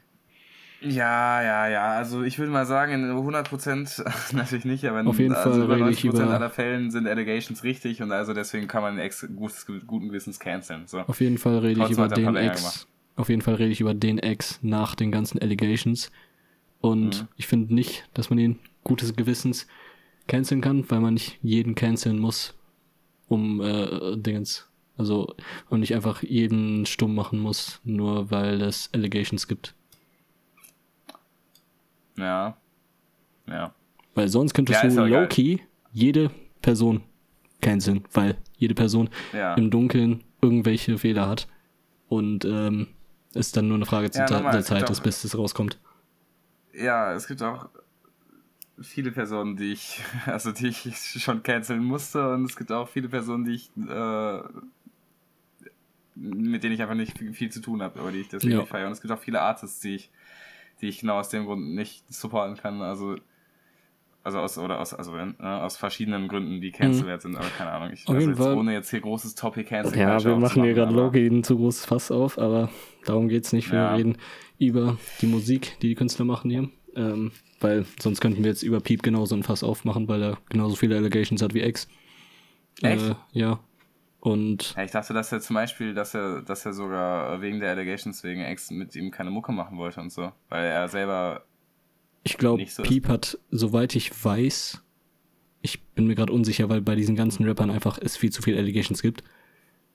Ja, 0.80 1.42
ja, 1.42 1.68
ja. 1.68 1.92
Also 1.92 2.22
ich 2.22 2.38
würde 2.38 2.52
mal 2.52 2.66
sagen, 2.66 2.92
in 2.92 3.04
100 3.10 3.48
Prozent 3.48 4.04
natürlich 4.32 4.64
nicht, 4.64 4.84
aber 4.84 5.08
Auf 5.08 5.18
jeden 5.18 5.34
also 5.34 5.50
Fall 5.50 5.62
über 5.62 5.76
90 5.76 6.10
Prozent 6.10 6.30
aller 6.30 6.50
Fällen 6.50 6.90
sind 6.90 7.06
Allegations 7.06 7.64
richtig 7.64 8.02
und 8.02 8.12
also 8.12 8.32
deswegen 8.32 8.68
kann 8.68 8.82
man 8.82 8.98
ex 8.98 9.26
gutes, 9.34 9.66
guten 9.66 10.08
Gewissens 10.08 10.38
canceln. 10.38 10.86
So. 10.86 11.00
Auf 11.00 11.20
jeden 11.20 11.38
Fall 11.38 11.58
rede 11.58 11.82
ich 11.84 11.90
über 11.90 12.08
den 12.08 12.36
Ex. 12.36 12.86
Auf 13.16 13.28
jeden 13.28 13.42
Fall 13.42 13.54
rede 13.54 13.70
ich 13.70 13.80
über 13.80 13.94
den 13.94 14.18
Ex 14.18 14.60
nach 14.62 14.94
den 14.94 15.10
ganzen 15.10 15.40
Allegations. 15.40 16.12
Und 16.80 17.22
mhm. 17.22 17.28
ich 17.36 17.48
finde 17.48 17.74
nicht, 17.74 18.08
dass 18.14 18.30
man 18.30 18.38
ihn 18.38 18.58
gutes 18.84 19.16
Gewissens 19.16 19.66
canceln 20.28 20.60
kann, 20.60 20.88
weil 20.88 21.00
man 21.00 21.14
nicht 21.14 21.38
jeden 21.42 21.74
canceln 21.74 22.20
muss, 22.20 22.54
um 23.26 23.60
äh, 23.60 24.16
Dingens 24.16 24.68
also, 24.98 25.32
und 25.70 25.80
nicht 25.80 25.94
einfach 25.94 26.22
jeden 26.24 26.84
stumm 26.84 27.14
machen 27.14 27.38
muss, 27.38 27.80
nur 27.84 28.32
weil 28.32 28.60
es 28.60 28.90
Allegations 28.92 29.46
gibt. 29.46 29.74
Ja. 32.18 32.56
Ja. 33.46 33.74
Weil 34.14 34.28
sonst 34.28 34.54
könntest 34.54 34.82
ja, 34.82 34.88
du 34.88 35.04
low-key 35.04 35.58
jede 35.92 36.30
Person 36.60 37.02
canceln, 37.60 38.04
weil 38.12 38.36
jede 38.56 38.74
Person 38.74 39.08
ja. 39.32 39.54
im 39.54 39.70
Dunkeln 39.70 40.24
irgendwelche 40.40 40.98
Fehler 40.98 41.28
hat. 41.28 41.48
Und 42.08 42.44
ähm, 42.44 42.88
es 43.34 43.52
dann 43.52 43.68
nur 43.68 43.76
eine 43.76 43.86
Frage 43.86 44.10
ja, 44.12 44.26
der 44.26 44.62
Zeit 44.62 44.88
ist, 44.90 45.02
bis 45.02 45.24
es 45.24 45.36
rauskommt. 45.36 45.78
Ja, 46.72 47.12
es 47.12 47.26
gibt 47.26 47.42
auch 47.42 47.68
viele 48.80 49.10
Personen, 49.10 49.56
die 49.56 49.72
ich, 49.72 50.02
also 50.26 50.52
die 50.52 50.68
ich 50.68 51.22
schon 51.22 51.42
canceln 51.42 51.84
musste 51.84 52.32
und 52.32 52.44
es 52.44 52.56
gibt 52.56 52.72
auch 52.72 52.88
viele 52.88 53.08
Personen, 53.08 53.44
die 53.44 53.54
ich 53.54 53.70
äh, 53.76 54.42
mit 56.20 56.64
denen 56.64 56.74
ich 56.74 56.82
einfach 56.82 56.94
nicht 56.94 57.16
viel, 57.16 57.32
viel 57.32 57.50
zu 57.50 57.60
tun 57.60 57.82
habe, 57.82 58.00
aber 58.00 58.10
die 58.10 58.20
ich 58.20 58.28
deswegen 58.28 58.52
ja. 58.52 58.58
nicht 58.60 58.68
feiere. 58.68 58.86
Und 58.86 58.92
es 58.92 59.00
gibt 59.00 59.12
auch 59.12 59.20
viele 59.20 59.40
Artists, 59.40 59.80
die 59.80 59.94
ich, 59.94 60.10
die 60.80 60.88
ich 60.88 61.00
genau 61.00 61.18
aus 61.18 61.28
dem 61.28 61.46
Grund 61.46 61.74
nicht 61.74 62.12
supporten 62.12 62.56
kann. 62.56 62.82
Also, 62.82 63.16
also 64.22 64.38
aus, 64.38 64.58
oder 64.58 64.80
aus, 64.80 64.94
also, 64.94 65.16
äh, 65.16 65.32
aus 65.40 65.76
verschiedenen 65.76 66.28
Gründen, 66.28 66.60
die 66.60 66.70
cancelled 66.70 67.16
mhm. 67.16 67.20
sind, 67.20 67.36
aber 67.36 67.48
keine 67.56 67.70
Ahnung. 67.70 67.90
Ich 67.92 68.06
auf 68.06 68.18
jeden 68.18 68.34
jetzt, 68.34 68.40
ohne 68.40 68.72
jetzt 68.72 68.90
hier 68.90 69.00
großes 69.00 69.34
Topic 69.34 69.68
Cancel 69.68 69.98
Ja, 69.98 70.22
wir 70.22 70.36
machen 70.36 70.64
hier 70.64 70.74
gerade 70.74 70.94
Loki 70.94 71.26
ein 71.26 71.44
zu 71.44 71.56
großes 71.56 71.86
Fass 71.86 72.10
auf, 72.10 72.38
aber 72.38 72.70
darum 73.04 73.28
geht's 73.28 73.52
nicht. 73.52 73.70
Wir 73.70 73.78
ja. 73.78 73.94
reden 73.94 74.18
über 74.58 74.98
die 75.20 75.26
Musik, 75.26 75.78
die 75.80 75.88
die 75.88 75.94
Künstler 75.94 76.24
machen 76.24 76.50
hier. 76.50 76.68
Ähm, 76.96 77.32
weil 77.60 77.86
sonst 78.00 78.20
könnten 78.20 78.42
wir 78.42 78.50
jetzt 78.50 78.62
über 78.62 78.80
Piep 78.80 79.02
genauso 79.02 79.34
ein 79.34 79.42
Fass 79.42 79.62
aufmachen, 79.62 80.08
weil 80.08 80.22
er 80.22 80.38
genauso 80.48 80.76
viele 80.76 80.96
Allegations 80.96 81.42
hat 81.42 81.54
wie 81.54 81.62
X. 81.62 81.88
Echt? 82.82 83.04
Äh, 83.04 83.14
ja. 83.32 83.60
Und 84.20 84.74
ja, 84.76 84.82
ich 84.82 84.90
dachte, 84.90 85.14
dass 85.14 85.30
er 85.30 85.40
zum 85.40 85.54
Beispiel, 85.54 85.94
dass 85.94 86.14
er, 86.14 86.42
dass 86.42 86.66
er 86.66 86.72
sogar 86.72 87.40
wegen 87.40 87.60
der 87.60 87.70
Allegations 87.70 88.24
wegen 88.24 88.40
Ex 88.40 88.70
mit 88.70 88.96
ihm 88.96 89.10
keine 89.10 89.30
Mucke 89.30 89.52
machen 89.52 89.78
wollte 89.78 90.00
und 90.00 90.10
so, 90.10 90.32
weil 90.48 90.64
er 90.64 90.88
selber. 90.88 91.44
Ich 92.24 92.36
glaube, 92.36 92.66
so 92.66 92.82
Piep 92.82 93.04
ist. 93.04 93.10
hat, 93.10 93.38
soweit 93.50 93.94
ich 93.94 94.24
weiß, 94.24 94.82
ich 95.62 95.80
bin 95.80 96.08
mir 96.08 96.16
gerade 96.16 96.32
unsicher, 96.32 96.68
weil 96.68 96.80
bei 96.80 96.96
diesen 96.96 97.14
ganzen 97.14 97.46
Rappern 97.46 97.70
einfach 97.70 97.98
es 98.00 98.16
viel 98.16 98.30
zu 98.30 98.42
viele 98.42 98.58
Allegations 98.58 99.02
gibt, 99.02 99.22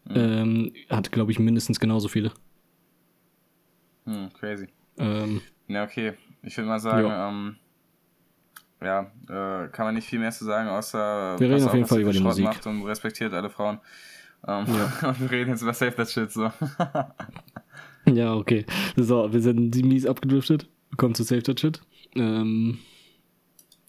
hm. 0.07 0.15
ähm, 0.15 0.73
hat, 0.89 1.11
glaube 1.11 1.31
ich, 1.31 1.39
mindestens 1.39 1.79
genauso 1.79 2.07
viele. 2.07 2.31
Hm, 4.05 4.29
crazy. 4.33 4.67
Ähm, 4.97 5.41
ja, 5.67 5.83
okay. 5.83 6.13
Ich 6.41 6.57
würde 6.57 6.69
mal 6.69 6.79
sagen, 6.79 7.07
ja. 7.07 7.29
ähm, 7.29 7.55
ja, 8.83 9.11
äh, 9.29 9.67
kann 9.69 9.85
man 9.85 9.95
nicht 9.95 10.07
viel 10.07 10.19
mehr 10.19 10.31
zu 10.31 10.45
sagen, 10.45 10.69
außer 10.69 11.39
wir 11.39 11.49
reden 11.49 11.65
auf 11.65 11.73
jeden 11.73 11.87
Fall 11.87 12.01
über 12.01 12.11
die 12.11 12.19
Musik. 12.19 12.45
macht 12.45 12.67
und 12.67 12.83
respektiert 12.83 13.33
alle 13.33 13.49
Frauen. 13.49 13.79
Ähm, 14.47 14.65
ja. 14.67 15.07
und 15.09 15.19
wir 15.21 15.31
reden 15.31 15.51
jetzt 15.51 15.61
über 15.61 15.73
Save 15.73 15.95
That 15.95 16.09
Shit, 16.09 16.31
so. 16.31 16.51
ja, 18.05 18.33
okay. 18.33 18.65
So, 18.95 19.31
wir 19.31 19.41
sind 19.41 19.71
die 19.71 19.83
mies 19.83 20.05
abgedriftet. 20.05 20.69
Wir 20.89 20.97
kommen 20.97 21.15
zu 21.15 21.23
Save 21.23 21.43
That 21.43 21.59
Shit. 21.59 21.81
Ähm, 22.15 22.79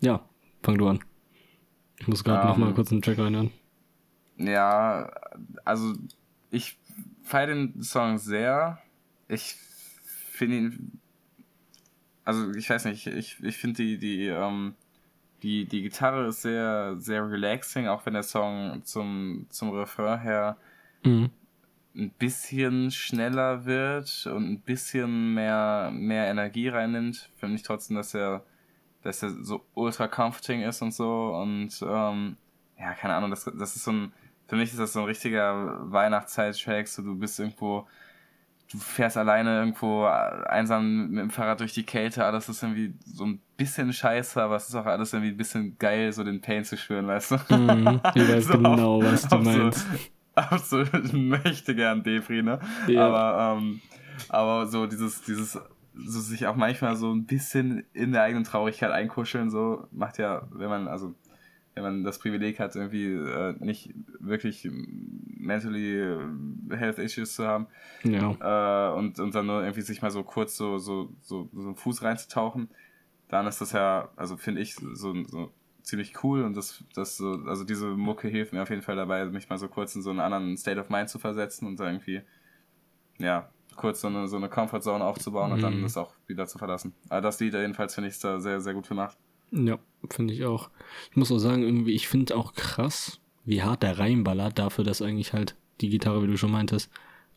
ja, 0.00 0.24
fang 0.62 0.78
du 0.78 0.88
an. 0.88 1.00
Ich 1.98 2.08
muss 2.08 2.24
gerade 2.24 2.42
ähm, 2.42 2.48
nochmal 2.48 2.74
kurz 2.74 2.92
einen 2.92 3.02
Track 3.02 3.18
reinhören. 3.18 3.50
Ja, 4.36 5.12
also 5.64 5.94
ich 6.50 6.78
feiere 7.22 7.48
den 7.48 7.82
Song 7.82 8.18
sehr. 8.18 8.78
Ich 9.28 9.56
finde 10.30 10.56
ihn 10.56 11.00
also 12.24 12.52
ich 12.52 12.68
weiß 12.68 12.86
nicht, 12.86 13.06
ich, 13.06 13.42
ich 13.42 13.56
finde 13.56 13.82
die, 13.82 13.98
die, 13.98 14.26
ähm, 14.26 14.74
die, 15.44 15.66
die 15.66 15.82
Gitarre 15.82 16.28
ist 16.28 16.40
sehr, 16.40 16.94
sehr 16.98 17.30
relaxing, 17.30 17.86
auch 17.86 18.06
wenn 18.06 18.14
der 18.14 18.22
Song 18.22 18.80
zum, 18.84 19.46
zum 19.50 19.70
Refrain 19.72 20.18
her 20.20 20.56
mhm. 21.04 21.28
ein 21.94 22.10
bisschen 22.18 22.90
schneller 22.90 23.66
wird 23.66 24.26
und 24.26 24.50
ein 24.50 24.60
bisschen 24.60 25.34
mehr, 25.34 25.90
mehr 25.92 26.28
Energie 26.28 26.68
reinnimmt, 26.68 27.28
finde 27.36 27.56
ich 27.56 27.62
trotzdem, 27.62 27.96
dass 27.96 28.14
er, 28.14 28.42
dass 29.02 29.22
er 29.22 29.30
so 29.44 29.62
ultra 29.74 30.08
comforting 30.08 30.62
ist 30.62 30.80
und 30.80 30.94
so. 30.94 31.36
Und 31.36 31.78
ähm, 31.86 32.38
ja, 32.78 32.94
keine 32.94 33.14
Ahnung, 33.14 33.28
das, 33.28 33.44
das 33.44 33.76
ist 33.76 33.84
so 33.84 33.92
ein, 33.92 34.12
für 34.46 34.56
mich 34.56 34.70
ist 34.70 34.78
das 34.78 34.94
so 34.94 35.00
ein 35.00 35.06
richtiger 35.06 35.78
Weihnachtszeit-Track, 35.92 36.88
so 36.88 37.02
du 37.02 37.14
bist 37.16 37.38
irgendwo 37.38 37.86
du 38.72 38.78
fährst 38.78 39.16
alleine 39.16 39.58
irgendwo 39.58 40.04
einsam 40.04 41.08
mit 41.10 41.22
dem 41.22 41.30
Fahrrad 41.30 41.60
durch 41.60 41.74
die 41.74 41.84
Kälte, 41.84 42.24
alles 42.24 42.48
ist 42.48 42.62
irgendwie 42.62 42.94
so 43.04 43.24
ein 43.24 43.40
bisschen 43.56 43.92
scheiße, 43.92 44.42
aber 44.42 44.56
es 44.56 44.68
ist 44.68 44.74
auch 44.74 44.86
alles 44.86 45.12
irgendwie 45.12 45.32
ein 45.32 45.36
bisschen 45.36 45.78
geil, 45.78 46.12
so 46.12 46.24
den 46.24 46.40
Pain 46.40 46.64
zu 46.64 46.76
spüren, 46.76 47.06
weißt 47.06 47.32
du? 47.32 47.54
Mm, 47.54 48.00
ich 48.14 48.28
weiß 48.28 48.46
so 48.46 48.54
genau, 48.54 48.96
auf, 48.96 49.04
was 49.04 49.28
du 49.28 49.38
meinst. 49.38 49.86
So, 50.34 50.40
auf 50.40 50.64
so 50.64 50.84
möchte 51.12 51.74
gern 51.74 52.02
Depri, 52.02 52.42
ne? 52.42 52.58
Ja. 52.88 53.06
Aber, 53.06 53.58
ähm, 53.58 53.80
aber 54.28 54.66
so 54.66 54.86
dieses, 54.86 55.22
dieses, 55.22 55.52
so 55.94 56.20
sich 56.20 56.46
auch 56.46 56.56
manchmal 56.56 56.96
so 56.96 57.12
ein 57.12 57.26
bisschen 57.26 57.84
in 57.92 58.12
der 58.12 58.22
eigenen 58.22 58.44
Traurigkeit 58.44 58.90
einkuscheln, 58.90 59.50
so 59.50 59.86
macht 59.92 60.18
ja, 60.18 60.42
wenn 60.50 60.68
man, 60.68 60.88
also 60.88 61.14
wenn 61.74 61.82
man 61.82 62.04
das 62.04 62.18
Privileg 62.18 62.60
hat, 62.60 62.76
irgendwie 62.76 63.14
äh, 63.14 63.54
nicht 63.58 63.92
wirklich 64.20 64.68
mentally 64.70 66.00
äh, 66.00 66.18
health 66.70 66.98
issues 66.98 67.34
zu 67.34 67.46
haben 67.46 67.66
ja. 68.04 68.92
äh, 68.92 68.96
und, 68.96 69.18
und 69.18 69.34
dann 69.34 69.46
nur 69.46 69.62
irgendwie 69.62 69.82
sich 69.82 70.00
mal 70.00 70.10
so 70.10 70.22
kurz 70.22 70.56
so, 70.56 70.78
so, 70.78 71.10
so, 71.20 71.48
so 71.52 71.68
einen 71.68 71.76
Fuß 71.76 72.02
reinzutauchen, 72.02 72.68
dann 73.28 73.46
ist 73.46 73.60
das 73.60 73.72
ja, 73.72 74.08
also 74.16 74.36
finde 74.36 74.60
ich, 74.60 74.76
so, 74.76 75.14
so 75.24 75.52
ziemlich 75.82 76.22
cool 76.22 76.42
und 76.42 76.56
das, 76.56 76.84
das 76.94 77.16
so, 77.16 77.32
also 77.46 77.64
diese 77.64 77.88
Mucke 77.88 78.28
hilft 78.28 78.52
mir 78.52 78.62
auf 78.62 78.70
jeden 78.70 78.82
Fall 78.82 78.96
dabei, 78.96 79.24
mich 79.26 79.48
mal 79.48 79.58
so 79.58 79.68
kurz 79.68 79.94
in 79.94 80.02
so 80.02 80.10
einen 80.10 80.20
anderen 80.20 80.56
State 80.56 80.80
of 80.80 80.88
Mind 80.90 81.08
zu 81.08 81.18
versetzen 81.18 81.66
und 81.66 81.80
irgendwie, 81.80 82.22
ja, 83.18 83.50
kurz 83.76 84.00
so 84.00 84.08
eine, 84.08 84.28
so 84.28 84.36
eine 84.36 84.48
Comfort 84.48 84.80
Zone 84.80 85.04
aufzubauen 85.04 85.48
mhm. 85.48 85.54
und 85.54 85.62
dann 85.62 85.78
mhm. 85.78 85.82
das 85.82 85.96
auch 85.96 86.14
wieder 86.26 86.46
zu 86.46 86.58
verlassen. 86.58 86.94
Aber 87.08 87.20
das 87.20 87.40
Lied 87.40 87.54
jedenfalls 87.54 87.94
finde 87.94 88.08
ich 88.08 88.18
da 88.18 88.40
sehr, 88.40 88.60
sehr 88.60 88.74
gut 88.74 88.88
gemacht. 88.88 89.18
Ja, 89.54 89.78
finde 90.10 90.34
ich 90.34 90.44
auch. 90.44 90.70
Ich 91.10 91.16
muss 91.16 91.30
auch 91.30 91.38
sagen, 91.38 91.62
irgendwie, 91.62 91.92
ich 91.92 92.08
finde 92.08 92.36
auch 92.36 92.54
krass, 92.54 93.20
wie 93.44 93.62
hart 93.62 93.82
der 93.82 93.98
reinballert, 93.98 94.58
dafür, 94.58 94.84
dass 94.84 95.00
eigentlich 95.00 95.32
halt 95.32 95.54
die 95.80 95.90
Gitarre, 95.90 96.22
wie 96.22 96.26
du 96.26 96.36
schon 96.36 96.50
meintest, 96.50 96.90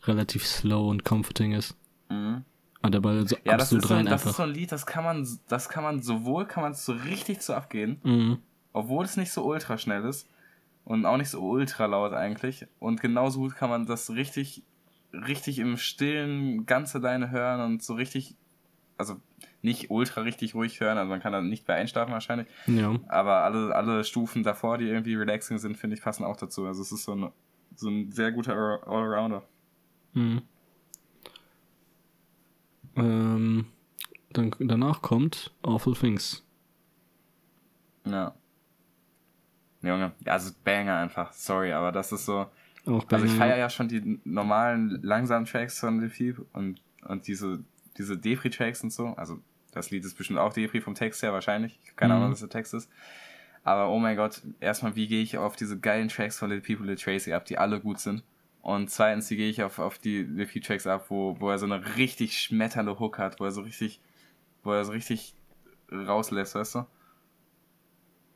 relativ 0.03 0.45
slow 0.45 0.89
und 0.89 1.05
comforting 1.05 1.53
ist. 1.53 1.75
Mhm. 2.09 2.43
Und 2.81 2.93
der 2.93 3.01
Ball 3.01 3.27
so 3.27 3.35
ja, 3.43 3.53
absolut 3.53 3.59
das 3.59 3.71
ist, 3.71 3.87
so, 3.87 3.93
rein 3.93 4.05
das 4.05 4.13
einfach. 4.13 4.29
ist 4.31 4.37
so 4.37 4.43
ein 4.43 4.49
Lied, 4.49 4.71
das 4.71 4.85
kann 4.85 5.03
man, 5.03 5.27
das 5.47 5.69
kann 5.69 5.83
man 5.83 6.01
sowohl, 6.01 6.45
kann 6.45 6.63
man 6.63 6.73
so 6.73 6.93
richtig 6.93 7.41
zu 7.41 7.55
abgehen, 7.55 7.99
mhm. 8.03 8.37
obwohl 8.73 9.05
es 9.05 9.17
nicht 9.17 9.31
so 9.31 9.43
ultra 9.43 9.77
schnell 9.77 10.05
ist 10.05 10.27
und 10.85 11.05
auch 11.05 11.17
nicht 11.17 11.29
so 11.29 11.41
ultra 11.41 11.85
laut 11.85 12.13
eigentlich. 12.13 12.65
Und 12.79 13.01
genauso 13.01 13.41
gut 13.41 13.55
kann 13.55 13.69
man 13.69 13.85
das 13.85 14.11
richtig, 14.11 14.63
richtig 15.11 15.59
im 15.59 15.77
Stillen 15.77 16.65
ganz 16.65 16.95
alleine 16.95 17.29
hören 17.29 17.61
und 17.61 17.83
so 17.83 17.93
richtig, 17.93 18.35
also 18.97 19.17
nicht 19.61 19.89
ultra 19.89 20.21
richtig 20.21 20.55
ruhig 20.55 20.79
hören, 20.79 20.97
also 20.97 21.09
man 21.09 21.19
kann 21.19 21.33
da 21.33 21.41
nicht 21.41 21.65
bei 21.65 21.75
einschlafen 21.75 22.11
wahrscheinlich. 22.11 22.47
Ja. 22.67 22.95
Aber 23.07 23.43
alle, 23.43 23.75
alle 23.75 24.03
Stufen 24.03 24.43
davor, 24.43 24.77
die 24.77 24.87
irgendwie 24.87 25.15
relaxing 25.15 25.57
sind, 25.57 25.77
finde 25.77 25.95
ich, 25.95 26.01
passen 26.01 26.23
auch 26.23 26.37
dazu. 26.37 26.65
Also 26.65 26.81
es 26.81 26.91
ist 26.91 27.03
so 27.03 27.15
ein, 27.15 27.31
so 27.75 27.89
ein 27.89 28.11
sehr 28.11 28.31
guter 28.31 28.53
Allrounder. 28.87 29.43
Mhm. 30.13 30.41
Ähm, 32.95 33.65
dann, 34.31 34.51
danach 34.59 35.01
kommt 35.01 35.53
Awful 35.63 35.95
Things. 35.95 36.43
Ja. 38.05 38.33
Junge, 39.81 40.11
also 40.25 40.51
Banger 40.63 40.97
einfach, 40.97 41.31
sorry, 41.33 41.71
aber 41.71 41.91
das 41.91 42.11
ist 42.11 42.25
so. 42.25 42.47
Auch 42.85 43.05
also 43.11 43.25
ich 43.25 43.33
feiere 43.33 43.57
ja 43.57 43.69
schon 43.69 43.87
die 43.87 44.19
normalen 44.23 45.01
langsamen 45.03 45.45
Tracks 45.45 45.79
von 45.79 45.99
The 45.99 46.07
Peep 46.07 46.45
und, 46.53 46.81
und 47.05 47.27
diese, 47.27 47.63
diese 47.97 48.17
Depri-Tracks 48.17 48.83
und 48.83 48.91
so. 48.91 49.07
Also 49.15 49.39
das 49.71 49.91
Lied 49.91 50.05
ist 50.05 50.15
bestimmt 50.15 50.39
auch 50.39 50.53
Depri 50.53 50.81
vom 50.81 50.95
Text 50.95 51.21
her 51.23 51.33
wahrscheinlich. 51.33 51.79
Keine 51.95 52.15
Ahnung, 52.15 52.29
mhm. 52.29 52.31
was 52.33 52.39
der 52.39 52.49
Text 52.49 52.73
ist. 52.73 52.89
Aber 53.63 53.89
oh 53.89 53.99
mein 53.99 54.15
Gott, 54.15 54.41
erstmal, 54.59 54.95
wie 54.95 55.07
gehe 55.07 55.21
ich 55.21 55.37
auf 55.37 55.55
diese 55.55 55.79
geilen 55.79 56.07
Tracks 56.07 56.39
von 56.39 56.49
Little 56.49 56.65
People, 56.65 56.89
Little 56.89 57.03
Tracy 57.03 57.33
ab, 57.33 57.45
die 57.45 57.57
alle 57.57 57.81
gut 57.81 57.99
sind. 57.99 58.23
Und 58.61 58.89
zweitens, 58.89 59.29
wie 59.29 59.37
gehe 59.37 59.49
ich 59.49 59.61
auf, 59.63 59.79
auf 59.79 59.97
die 59.97 60.23
Little 60.23 60.61
Tracks 60.61 60.87
ab, 60.87 61.05
wo, 61.09 61.39
wo 61.39 61.49
er 61.49 61.57
so 61.57 61.65
eine 61.65 61.97
richtig 61.97 62.39
schmetternde 62.41 62.99
Hook 62.99 63.17
hat, 63.19 63.39
wo 63.39 63.45
er 63.45 63.51
so 63.51 63.61
richtig, 63.61 64.01
wo 64.63 64.71
er 64.71 64.85
so 64.85 64.93
richtig 64.93 65.35
rauslässt, 65.91 66.55
weißt 66.55 66.75
du? 66.75 66.85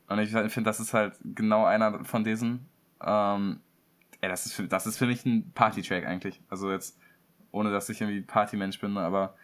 Und 0.08 0.18
ich 0.18 0.30
finde, 0.30 0.62
das 0.64 0.80
ist 0.80 0.92
halt 0.92 1.14
genau 1.24 1.64
einer 1.64 2.04
von 2.04 2.24
diesen. 2.24 2.66
Ähm, 3.02 3.60
ey, 4.20 4.28
das 4.28 4.46
ist 4.46 4.52
für, 4.52 4.68
das 4.68 4.86
ist 4.86 4.98
für 4.98 5.06
mich 5.06 5.24
ein 5.24 5.50
Party-Track 5.52 6.06
eigentlich. 6.06 6.40
Also 6.48 6.70
jetzt, 6.70 6.98
ohne 7.50 7.70
dass 7.70 7.88
ich 7.88 8.00
irgendwie 8.00 8.20
Party-Mensch 8.20 8.80
bin, 8.80 8.96
aber 8.98 9.34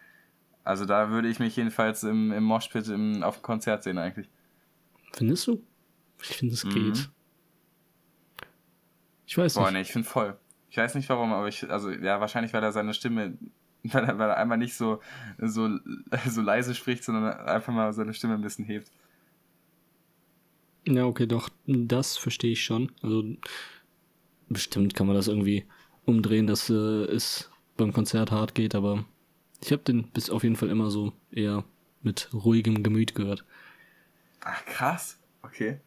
also 0.69 0.85
da 0.85 1.09
würde 1.09 1.27
ich 1.27 1.39
mich 1.39 1.55
jedenfalls 1.55 2.03
im, 2.03 2.31
im 2.31 2.43
Moshpit 2.43 2.87
im, 2.89 3.23
auf 3.23 3.37
dem 3.37 3.41
Konzert 3.41 3.81
sehen 3.81 3.97
eigentlich. 3.97 4.29
Findest 5.13 5.47
du? 5.47 5.63
Ich 6.21 6.37
finde, 6.37 6.53
es 6.53 6.63
mhm. 6.63 6.69
geht. 6.69 7.09
Ich 9.25 9.35
weiß 9.35 9.55
Boah, 9.55 9.61
nicht. 9.61 9.65
Boah, 9.65 9.71
nee, 9.71 9.81
ich 9.81 9.91
finde 9.91 10.07
voll. 10.07 10.37
Ich 10.69 10.77
weiß 10.77 10.93
nicht 10.93 11.09
warum, 11.09 11.33
aber 11.33 11.47
ich, 11.47 11.67
also 11.71 11.89
ja, 11.89 12.19
wahrscheinlich, 12.19 12.53
weil 12.53 12.61
er 12.61 12.71
seine 12.71 12.93
Stimme, 12.93 13.35
weil 13.83 14.05
er, 14.05 14.19
weil 14.19 14.29
er 14.29 14.37
einmal 14.37 14.59
nicht 14.59 14.75
so, 14.75 15.01
so, 15.39 15.79
so 16.27 16.41
leise 16.41 16.75
spricht, 16.75 17.03
sondern 17.03 17.33
einfach 17.33 17.73
mal 17.73 17.91
seine 17.91 18.13
Stimme 18.13 18.35
ein 18.35 18.41
bisschen 18.41 18.65
hebt. 18.65 18.91
Ja, 20.85 21.05
okay, 21.05 21.25
doch, 21.25 21.49
das 21.65 22.15
verstehe 22.15 22.51
ich 22.51 22.63
schon. 22.63 22.91
Also 23.01 23.23
bestimmt 24.49 24.93
kann 24.93 25.07
man 25.07 25.15
das 25.15 25.27
irgendwie 25.27 25.65
umdrehen, 26.05 26.45
dass 26.45 26.69
äh, 26.69 26.73
es 26.73 27.49
beim 27.75 27.91
Konzert 27.91 28.29
hart 28.29 28.53
geht, 28.53 28.75
aber 28.75 29.03
ich 29.61 29.71
habe 29.71 29.83
den 29.83 30.09
bis 30.09 30.29
auf 30.29 30.43
jeden 30.43 30.55
Fall 30.55 30.69
immer 30.69 30.89
so 30.89 31.13
eher 31.31 31.63
mit 32.01 32.29
ruhigem 32.33 32.83
Gemüt 32.83 33.15
gehört. 33.15 33.43
Ach, 34.41 34.65
krass. 34.65 35.19
Okay. 35.41 35.79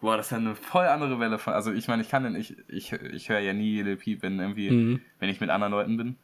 Boah, 0.00 0.16
das 0.16 0.26
ist 0.26 0.32
ja 0.32 0.38
eine 0.38 0.54
voll 0.54 0.86
andere 0.86 1.18
Welle 1.18 1.38
von. 1.38 1.54
Also 1.54 1.72
ich 1.72 1.88
meine, 1.88 2.02
ich 2.02 2.08
kann 2.08 2.24
den, 2.24 2.36
ich, 2.36 2.56
ich, 2.68 2.92
ich 2.92 3.28
höre 3.28 3.40
ja 3.40 3.52
nie 3.52 3.82
Lil 3.82 3.96
Peep, 3.96 4.22
wenn 4.22 4.38
irgendwie, 4.38 4.70
mhm. 4.70 5.00
wenn 5.18 5.30
ich 5.30 5.40
mit 5.40 5.50
anderen 5.50 5.72
Leuten 5.72 5.96
bin. 5.96 6.16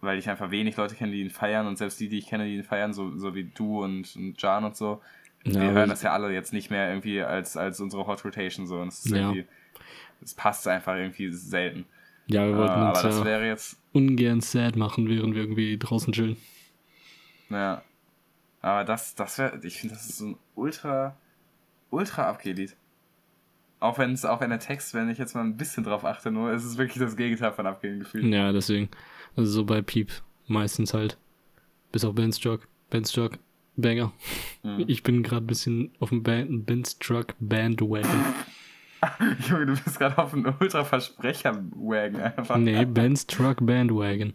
Weil 0.00 0.18
ich 0.18 0.28
einfach 0.28 0.50
wenig 0.50 0.76
Leute 0.76 0.96
kenne, 0.96 1.12
die 1.12 1.20
ihn 1.20 1.30
feiern 1.30 1.66
und 1.66 1.78
selbst 1.78 2.00
die, 2.00 2.08
die 2.08 2.18
ich 2.18 2.26
kenne, 2.26 2.44
die 2.44 2.56
ihn 2.56 2.64
feiern, 2.64 2.92
so, 2.92 3.16
so 3.16 3.34
wie 3.34 3.44
du 3.44 3.84
und, 3.84 4.16
und 4.16 4.40
Jan 4.42 4.64
und 4.64 4.76
so, 4.76 5.00
ja, 5.44 5.60
wir 5.60 5.70
hören 5.72 5.88
das 5.88 6.02
ja 6.02 6.12
alle 6.12 6.32
jetzt 6.32 6.52
nicht 6.52 6.70
mehr 6.70 6.88
irgendwie 6.88 7.22
als, 7.22 7.56
als 7.56 7.80
unsere 7.80 8.06
Hot 8.06 8.24
Rotation 8.24 8.66
so. 8.66 8.80
Und 8.80 8.88
es 8.88 9.04
ist 9.04 9.12
ja. 9.12 9.18
irgendwie, 9.18 9.44
es 10.20 10.34
passt 10.34 10.66
einfach 10.68 10.96
irgendwie 10.96 11.30
selten. 11.32 11.86
Ja, 12.26 12.46
wir 12.46 12.56
wollten 12.56 12.80
äh, 12.80 12.88
uns 12.88 13.04
aber 13.04 13.30
ja 13.30 13.42
jetzt... 13.42 13.78
ungern 13.92 14.40
sad 14.40 14.76
machen, 14.76 15.08
während 15.08 15.34
wir 15.34 15.42
irgendwie 15.42 15.78
draußen 15.78 16.12
chillen. 16.12 16.36
Ja. 17.50 17.82
Aber 18.60 18.84
das, 18.84 19.14
das 19.14 19.38
wäre, 19.38 19.60
ich 19.64 19.80
finde, 19.80 19.96
das 19.96 20.08
ist 20.08 20.18
so 20.18 20.26
ein 20.26 20.38
ultra, 20.54 21.16
ultra 21.90 22.28
Abgelied. 22.28 22.76
Auch 23.80 23.98
wenn 23.98 24.12
es, 24.12 24.24
auch 24.24 24.40
wenn 24.40 24.50
der 24.50 24.60
Text, 24.60 24.94
wenn 24.94 25.10
ich 25.10 25.18
jetzt 25.18 25.34
mal 25.34 25.42
ein 25.42 25.56
bisschen 25.56 25.82
drauf 25.82 26.04
achte, 26.04 26.30
nur 26.30 26.52
ist 26.52 26.64
es 26.64 26.78
wirklich 26.78 27.00
das 27.00 27.16
Gegenteil 27.16 27.52
von 27.52 27.66
abgehen 27.66 27.98
gefühlt. 27.98 28.24
Ja, 28.24 28.52
deswegen. 28.52 28.88
Also 29.34 29.50
so 29.50 29.64
bei 29.64 29.82
Piep 29.82 30.12
meistens 30.46 30.94
halt. 30.94 31.18
Bis 31.90 32.04
auf 32.04 32.14
Ben's 32.14 32.38
Truck. 32.38 32.68
Ben's 32.90 33.10
Truck, 33.10 33.38
Banger. 33.76 34.12
Mhm. 34.62 34.84
Ich 34.86 35.02
bin 35.02 35.24
gerade 35.24 35.44
ein 35.44 35.48
bisschen 35.48 35.90
auf 35.98 36.10
dem 36.10 36.22
Ben's 36.22 36.98
Truck 37.00 37.34
Bandwagon. 37.40 38.24
Junge, 39.48 39.66
du 39.66 39.72
bist 39.72 39.98
gerade 39.98 40.16
auf 40.18 40.32
einem 40.32 40.54
Ultra-Versprecher-Wagon 40.58 42.20
einfach. 42.20 42.56
Nee, 42.56 42.84
Ben's 42.84 43.26
Truck 43.26 43.58
Bandwagon. 43.60 44.34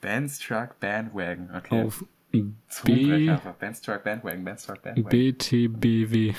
Ben's 0.00 0.38
Truck 0.38 0.78
Bandwagon, 0.80 1.50
okay. 1.54 1.84
Auf 1.84 2.04
B 2.30 2.44
Ben's 3.58 3.80
Truck 3.80 4.04
Bandwagon, 4.04 4.44
Ben's 4.44 4.66
Truck 4.66 4.82
Bandwagon. 4.82 5.08
BTBW. 5.08 6.34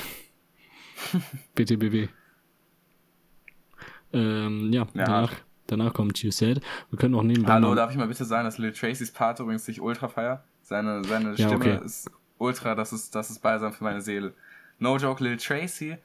BTBW. 1.56 2.08
ähm, 4.14 4.72
ja, 4.72 4.82
ja, 4.82 4.88
danach, 4.93 5.34
danach 5.68 5.93
kommt 5.93 6.22
You 6.22 6.32
Said. 6.32 6.62
Wir 6.91 6.99
können 6.99 7.16
auch 7.16 7.24
nebenbei. 7.24 7.54
Hallo, 7.54 7.74
darf 7.74 7.91
ich 7.91 7.97
mal 7.97 8.08
bitte 8.08 8.26
sagen, 8.26 8.45
dass 8.45 8.60
Lil 8.60 8.72
Tracys 8.72 9.12
Part 9.12 9.39
übrigens 9.39 9.66
sich 9.66 9.82
ultra 9.82 10.10
feier? 10.10 10.43
Seine, 10.62 11.04
seine 11.04 11.34
ja, 11.36 11.47
Stimme 11.47 11.56
okay. 11.56 11.80
ist 11.84 12.10
ultra, 12.38 12.76
das 12.76 12.93
ist, 12.93 13.16
das 13.16 13.32
ist 13.32 13.39
balsam 13.39 13.74
für 13.74 13.84
meine 13.84 14.02
Seele. 14.02 14.36
No 14.78 14.97
joke, 14.97 15.24
Lil 15.24 15.38
Tracy 15.38 15.97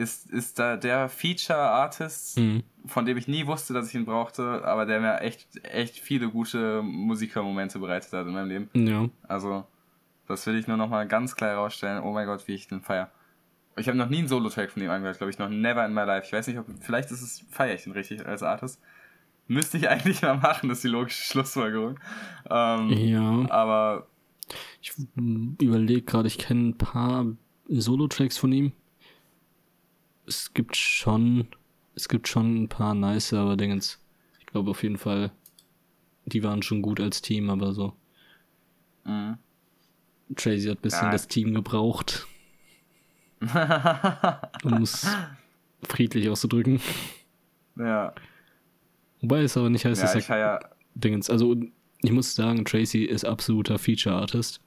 ist, 0.00 0.30
ist 0.30 0.58
da 0.58 0.76
der 0.76 1.08
Feature-Artist, 1.08 2.38
mhm. 2.38 2.62
von 2.86 3.04
dem 3.04 3.18
ich 3.18 3.28
nie 3.28 3.46
wusste, 3.46 3.74
dass 3.74 3.88
ich 3.88 3.94
ihn 3.94 4.06
brauchte, 4.06 4.64
aber 4.64 4.86
der 4.86 5.00
mir 5.00 5.20
echt, 5.20 5.46
echt 5.64 5.96
viele 5.96 6.30
gute 6.30 6.82
Musikermomente 6.82 7.78
bereitet 7.78 8.12
hat 8.12 8.26
in 8.26 8.32
meinem 8.32 8.48
Leben. 8.48 8.70
Ja. 8.72 9.08
Also, 9.28 9.64
das 10.26 10.46
will 10.46 10.56
ich 10.56 10.66
nur 10.66 10.78
nochmal 10.78 11.06
ganz 11.06 11.36
klar 11.36 11.50
herausstellen. 11.50 12.02
Oh 12.02 12.12
mein 12.12 12.26
Gott, 12.26 12.48
wie 12.48 12.54
ich 12.54 12.66
den 12.66 12.80
feier. 12.80 13.10
Ich 13.76 13.88
habe 13.88 13.98
noch 13.98 14.08
nie 14.08 14.18
einen 14.18 14.28
Solo-Track 14.28 14.70
von 14.70 14.82
ihm 14.82 14.90
angehört, 14.90 15.18
glaube 15.18 15.30
ich, 15.30 15.38
noch 15.38 15.50
never 15.50 15.84
in 15.84 15.92
my 15.92 16.02
life. 16.02 16.26
Ich 16.26 16.32
weiß 16.32 16.46
nicht, 16.46 16.58
ob, 16.58 16.66
vielleicht 16.80 17.10
ist 17.10 17.22
es, 17.22 17.44
feiere 17.50 17.74
ich 17.74 17.86
ihn 17.86 17.92
richtig 17.92 18.26
als 18.26 18.42
Artist. 18.42 18.80
Müsste 19.48 19.76
ich 19.76 19.88
eigentlich 19.90 20.22
mal 20.22 20.36
machen, 20.36 20.70
das 20.70 20.78
ist 20.78 20.84
die 20.84 20.88
logische 20.88 21.24
Schlussfolgerung. 21.24 22.00
Ähm, 22.48 22.88
ja. 22.88 23.50
Aber 23.50 24.06
Ich 24.80 24.92
überlege 25.60 26.02
gerade, 26.02 26.26
ich 26.26 26.38
kenne 26.38 26.70
ein 26.70 26.78
paar 26.78 27.26
Solo-Tracks 27.68 28.38
von 28.38 28.50
ihm. 28.52 28.72
Es 30.30 30.54
gibt 30.54 30.76
schon, 30.76 31.48
es 31.96 32.08
gibt 32.08 32.28
schon 32.28 32.62
ein 32.62 32.68
paar 32.68 32.94
nice, 32.94 33.32
aber 33.32 33.56
Dingens. 33.56 33.98
Ich 34.38 34.46
glaube 34.46 34.70
auf 34.70 34.82
jeden 34.84 34.96
Fall, 34.96 35.32
die 36.24 36.44
waren 36.44 36.62
schon 36.62 36.82
gut 36.82 37.00
als 37.00 37.20
Team, 37.20 37.50
aber 37.50 37.72
so. 37.72 37.94
Mhm. 39.04 39.38
Tracy 40.36 40.68
hat 40.68 40.78
ein 40.78 40.82
bisschen 40.82 41.06
ja. 41.06 41.10
das 41.10 41.26
Team 41.26 41.52
gebraucht. 41.52 42.28
um 44.62 44.82
es 44.82 45.04
friedlich 45.82 46.28
auszudrücken. 46.28 46.80
Ja. 47.76 48.14
Wobei 49.20 49.42
es 49.42 49.56
aber 49.56 49.68
nicht 49.68 49.84
heißt, 49.84 50.00
ja, 50.00 50.14
dass 50.14 50.28
er 50.28 50.38
ja 50.38 50.60
Dingens. 50.94 51.28
Also 51.28 51.56
ich 52.02 52.12
muss 52.12 52.36
sagen, 52.36 52.64
Tracy 52.64 53.04
ist 53.04 53.24
absoluter 53.24 53.78
Feature-Artist. 53.78 54.60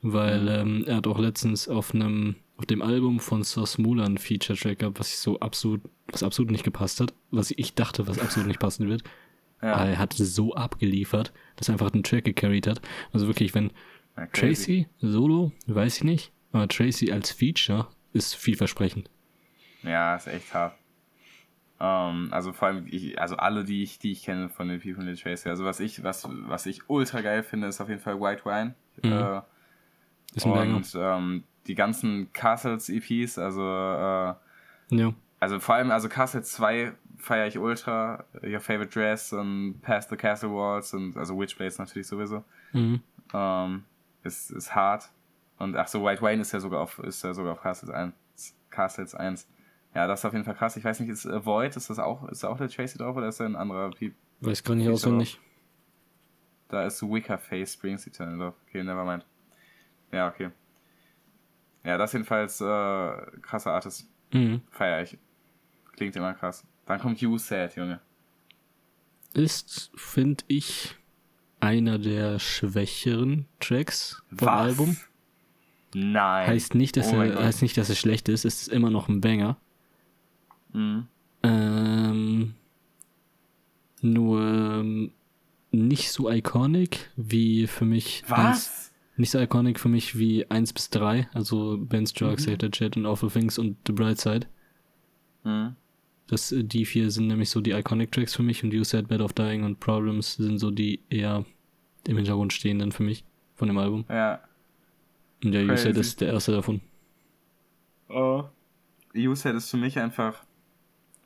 Weil 0.00 0.42
mhm. 0.42 0.48
ähm, 0.48 0.84
er 0.86 0.96
hat 0.96 1.06
auch 1.06 1.18
letztens 1.18 1.68
auf 1.68 1.94
einem, 1.94 2.36
auf 2.56 2.66
dem 2.66 2.82
Album 2.82 3.20
von 3.20 3.42
Sauce 3.42 3.78
Mulan 3.78 4.06
einen 4.06 4.18
Feature-Track 4.18 4.78
gehabt, 4.78 5.00
was 5.00 5.10
ich 5.10 5.18
so 5.18 5.40
absolut, 5.40 5.80
was 6.08 6.22
absolut 6.22 6.50
nicht 6.50 6.64
gepasst 6.64 7.00
hat. 7.00 7.12
Was 7.30 7.50
ich 7.50 7.74
dachte, 7.74 8.06
was 8.06 8.18
absolut 8.18 8.46
nicht 8.46 8.60
passen 8.60 8.88
wird. 8.88 9.02
Ja. 9.60 9.74
Aber 9.74 9.86
er 9.86 9.98
hat 9.98 10.12
so 10.12 10.54
abgeliefert, 10.54 11.32
dass 11.56 11.68
er 11.68 11.72
einfach 11.72 11.90
den 11.90 12.04
Track 12.04 12.24
gecarried 12.24 12.66
hat. 12.66 12.80
Also 13.12 13.26
wirklich, 13.26 13.54
wenn 13.54 13.72
Tracy 14.32 14.86
solo, 15.00 15.52
weiß 15.66 15.98
ich 15.98 16.04
nicht, 16.04 16.32
aber 16.52 16.68
Tracy 16.68 17.10
als 17.10 17.32
Feature 17.32 17.88
ist 18.12 18.36
vielversprechend. 18.36 19.10
Ja, 19.82 20.14
ist 20.14 20.28
echt 20.28 20.54
hart. 20.54 20.76
Um, 21.80 21.86
ähm, 21.86 22.28
also 22.30 22.52
vor 22.52 22.68
allem, 22.68 22.86
ich, 22.88 23.20
also 23.20 23.36
alle, 23.36 23.64
die 23.64 23.82
ich, 23.82 23.98
die 23.98 24.12
ich 24.12 24.22
kenne 24.22 24.48
von 24.48 24.68
den 24.68 24.80
People 24.80 25.08
in 25.08 25.16
Tracy. 25.16 25.48
Also 25.48 25.64
was 25.64 25.80
ich, 25.80 26.04
was, 26.04 26.28
was 26.30 26.66
ich 26.66 26.88
ultra 26.88 27.20
geil 27.20 27.42
finde, 27.42 27.66
ist 27.66 27.80
auf 27.80 27.88
jeden 27.88 28.00
Fall 28.00 28.20
White 28.20 28.44
Wine. 28.44 28.74
Mhm. 29.02 29.12
Äh, 29.12 29.40
ist 30.36 30.46
ein 30.46 30.74
und 30.74 30.94
ähm, 30.96 31.44
die 31.66 31.74
ganzen 31.74 32.32
Castles 32.32 32.88
EPs, 32.88 33.38
also 33.38 33.62
äh, 33.62 34.34
ja. 34.90 35.14
Also 35.40 35.60
vor 35.60 35.74
allem, 35.74 35.90
also 35.90 36.08
Castle 36.08 36.42
2 36.42 36.92
feiere 37.18 37.46
ich 37.46 37.58
ultra. 37.58 38.24
Your 38.42 38.60
Favorite 38.60 38.98
Dress 38.98 39.32
und 39.32 39.80
Past 39.82 40.08
the 40.08 40.16
Castle 40.16 40.50
Walls 40.50 40.94
und 40.94 41.18
also 41.18 41.38
Witchblades 41.38 41.78
natürlich 41.78 42.06
sowieso. 42.06 42.44
Mhm. 42.72 43.02
Ähm, 43.34 43.84
ist, 44.22 44.50
ist 44.50 44.74
hart. 44.74 45.10
Und 45.58 45.76
ach 45.76 45.86
so, 45.86 46.02
White 46.02 46.22
Wine 46.22 46.40
ist 46.40 46.52
ja 46.52 46.60
sogar 46.60 46.80
auf, 46.80 46.98
ist 47.00 47.22
ja 47.22 47.34
sogar 47.34 47.52
auf 47.52 47.60
Castles 47.60 47.90
1. 47.90 48.14
Castles 48.70 49.14
1. 49.14 49.46
Ja, 49.94 50.06
das 50.06 50.20
ist 50.20 50.24
auf 50.24 50.32
jeden 50.32 50.46
Fall 50.46 50.54
krass. 50.54 50.76
Ich 50.76 50.84
weiß 50.84 51.00
nicht, 51.00 51.10
ist 51.10 51.26
äh, 51.26 51.44
Void, 51.44 51.76
ist 51.76 51.90
das 51.90 51.98
auch, 51.98 52.26
ist 52.30 52.42
da 52.42 52.48
auch 52.48 52.56
der 52.56 52.70
Tracy 52.70 52.96
drauf 52.96 53.14
oder 53.14 53.28
ist 53.28 53.38
da 53.38 53.44
ein 53.44 53.54
anderer 53.54 53.90
Piep? 53.90 54.14
Weiß 54.40 54.64
gar 54.64 54.74
nicht 54.74 54.88
auswendig. 54.88 55.38
Da 56.68 56.86
ist 56.86 57.02
Wicker 57.02 57.36
Face 57.36 57.74
Springs 57.74 58.06
Eternal 58.06 58.38
drauf. 58.38 58.54
Okay, 58.66 58.82
never 58.82 59.04
mind. 59.04 59.26
Ja, 60.10 60.28
okay. 60.28 60.50
Ja, 61.84 61.98
das 61.98 62.12
jedenfalls 62.12 62.60
äh, 62.60 62.64
krasser 63.42 63.72
Artist. 63.72 64.08
Mhm. 64.32 64.62
Feier 64.70 65.02
ich. 65.02 65.18
Klingt 65.92 66.16
immer 66.16 66.34
krass. 66.34 66.64
Dann 66.86 66.98
kommt 66.98 67.20
You 67.20 67.38
Sad, 67.38 67.76
Junge. 67.76 68.00
Ist, 69.32 69.90
finde 69.94 70.44
ich, 70.48 70.96
einer 71.60 71.98
der 71.98 72.38
schwächeren 72.38 73.46
Tracks 73.60 74.22
vom 74.28 74.48
Was? 74.48 74.60
Album. 74.60 74.96
Nein. 75.94 76.48
Heißt 76.48 76.74
nicht, 76.74 76.96
dass 76.96 77.12
oh 77.12 77.20
er, 77.20 77.44
heißt 77.44 77.62
nicht, 77.62 77.76
dass 77.76 77.88
es 77.88 77.98
schlecht 77.98 78.28
ist. 78.28 78.44
Es 78.44 78.62
ist 78.62 78.68
immer 78.68 78.90
noch 78.90 79.08
ein 79.08 79.20
Banger. 79.20 79.56
Mhm. 80.72 81.06
Ähm, 81.42 82.54
nur 84.00 84.40
ähm, 84.40 85.12
nicht 85.70 86.10
so 86.10 86.30
iconic 86.30 87.10
wie 87.16 87.66
für 87.66 87.84
mich. 87.84 88.24
Was? 88.28 88.92
Nicht 89.16 89.30
so 89.30 89.38
iconic 89.38 89.78
für 89.78 89.88
mich 89.88 90.18
wie 90.18 90.50
1 90.50 90.72
bis 90.72 90.90
3, 90.90 91.28
also 91.32 91.78
Ben's 91.78 92.12
Drug, 92.12 92.32
mhm. 92.32 92.38
Save 92.38 92.58
the 92.60 92.70
Jet 92.72 92.96
und 92.96 93.06
Awful 93.06 93.30
Things 93.30 93.58
und 93.58 93.76
The 93.86 93.92
Bright 93.92 94.20
Side. 94.20 94.46
Mhm. 95.44 95.76
Das, 96.26 96.52
äh, 96.52 96.64
die 96.64 96.84
vier 96.84 97.10
sind 97.10 97.28
nämlich 97.28 97.50
so 97.50 97.60
die 97.60 97.72
iconic 97.72 98.10
Tracks 98.10 98.34
für 98.34 98.42
mich 98.42 98.64
und 98.64 98.72
You 98.72 98.82
Said 98.82 99.08
Bed 99.08 99.20
of 99.20 99.32
Dying 99.32 99.62
und 99.62 99.78
Problems 99.78 100.34
sind 100.34 100.58
so 100.58 100.70
die 100.70 101.00
eher 101.10 101.44
im 102.06 102.16
Hintergrund 102.16 102.52
stehenden 102.52 102.92
für 102.92 103.02
mich 103.02 103.24
von 103.54 103.68
dem 103.68 103.78
Album. 103.78 104.04
Ja. 104.08 104.40
Und 105.44 105.52
der 105.52 105.62
You 105.62 105.76
Said 105.76 105.96
ist 105.96 106.20
der 106.20 106.32
erste 106.32 106.52
davon. 106.52 106.80
Oh. 108.08 108.44
You 109.12 109.34
Said 109.34 109.54
ist 109.54 109.70
für 109.70 109.76
mich 109.76 109.98
einfach 109.98 110.44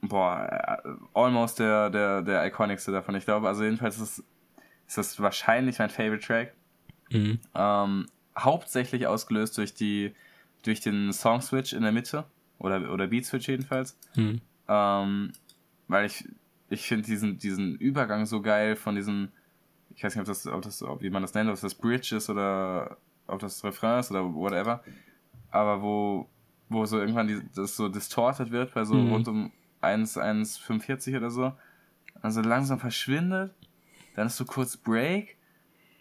boah, 0.03 0.81
äh, 0.85 0.91
almost 1.15 1.59
der, 1.59 1.91
der, 1.91 2.23
der 2.23 2.47
iconicste 2.47 2.93
davon. 2.93 3.15
Ich 3.15 3.25
glaube, 3.25 3.49
also 3.49 3.65
jedenfalls 3.65 3.99
ist, 3.99 4.25
ist 4.87 4.99
das 4.99 5.21
wahrscheinlich 5.21 5.79
mein 5.79 5.91
Favorite 5.91 6.25
Track. 6.25 6.55
Mhm. 7.11 7.39
Ähm, 7.55 8.07
hauptsächlich 8.39 9.07
ausgelöst 9.07 9.57
durch 9.59 9.75
die 9.75 10.15
durch 10.65 10.81
den 10.81 11.13
Song 11.13 11.41
Switch 11.41 11.73
in 11.73 11.83
der 11.83 11.93
Mitte 11.93 12.25
oder 12.59 12.93
oder 12.93 13.07
Beat 13.07 13.25
Switch 13.25 13.49
jedenfalls, 13.49 13.97
mhm. 14.15 14.41
ähm, 14.69 15.33
weil 15.87 16.07
ich 16.07 16.25
ich 16.71 16.87
finde 16.87 17.07
diesen 17.07 17.39
diesen 17.39 17.77
Übergang 17.77 18.27
so 18.27 18.43
geil 18.43 18.77
von 18.77 18.95
diesem 18.95 19.29
ich 19.95 20.05
weiß 20.05 20.15
nicht 20.15 20.21
ob 20.21 20.27
das 20.27 20.47
ob 20.47 20.63
das 20.63 20.83
ob, 20.83 21.03
wie 21.03 21.11
man 21.11 21.23
das 21.23 21.35
nennt 21.35 21.51
ob 21.51 21.61
das 21.61 21.75
Bridge 21.75 22.17
ist 22.17 22.29
oder 22.29 22.99
ob 23.27 23.41
das 23.41 23.65
Refrain 23.65 24.01
ist 24.01 24.11
oder 24.11 24.25
whatever 24.35 24.83
aber 25.51 25.83
wo 25.83 26.29
wo 26.69 26.85
so 26.85 27.01
irgendwann 27.01 27.29
die, 27.29 27.41
das 27.55 27.77
so 27.77 27.89
distorted 27.89 28.51
wird 28.51 28.75
bei 28.75 28.85
so 28.85 28.95
mhm. 28.95 29.13
rund 29.13 29.29
um 29.29 29.53
1 29.81 30.19
1,45 30.19 31.17
oder 31.17 31.31
so 31.31 31.53
also 32.21 32.43
langsam 32.43 32.79
verschwindet 32.79 33.55
dann 34.15 34.27
ist 34.27 34.37
so 34.37 34.45
kurz 34.45 34.77
Break 34.77 35.38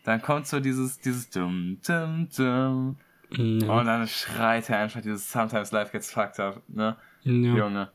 dann 0.07 0.21
kommt 0.21 0.47
so 0.47 0.61
dieses, 0.61 1.01
dieses 1.01 1.29
Dum, 1.29 1.79
Dum, 1.85 2.29
Dum. 2.29 2.95
Ja. 3.29 3.71
Und 3.77 3.85
dann 3.87 4.07
schreit 4.07 4.69
er 4.69 4.79
einfach 4.79 5.01
dieses 5.01 5.29
Sometimes 5.29 5.73
Life 5.73 5.91
Gets 5.91 6.13
Fucked 6.13 6.39
Up, 6.39 6.63
ne? 6.69 6.95
Ja. 7.23 7.33
Junge. 7.33 7.91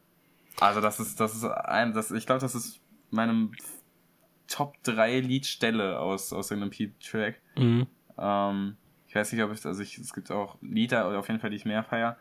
Also 0.61 0.83
das 0.83 1.01
ist, 1.01 1.19
das 1.19 1.35
ist 1.35 1.45
ein, 1.45 1.95
das, 1.95 2.11
ich 2.11 2.27
glaube, 2.27 2.43
das 2.43 2.55
ist 2.55 2.83
meinem 3.09 3.53
Top 4.47 4.75
3 4.83 5.21
Liedstelle 5.21 5.99
aus, 6.01 6.35
aus 6.35 6.51
irgendeinem 6.51 6.73
Pete-Track. 6.73 7.41
Mhm. 7.57 7.87
Ähm, 8.19 8.77
ich 9.09 9.15
weiß 9.15 9.33
nicht, 9.33 9.43
ob 9.43 9.51
ich, 9.51 9.65
also 9.65 9.81
ich, 9.81 9.97
es 9.97 10.13
gibt 10.13 10.31
auch 10.31 10.59
Lieder, 10.61 11.19
auf 11.19 11.29
jeden 11.29 11.41
Fall, 11.41 11.49
die 11.49 11.57
ich 11.57 11.65
mehr 11.65 11.83
feier. 11.83 12.19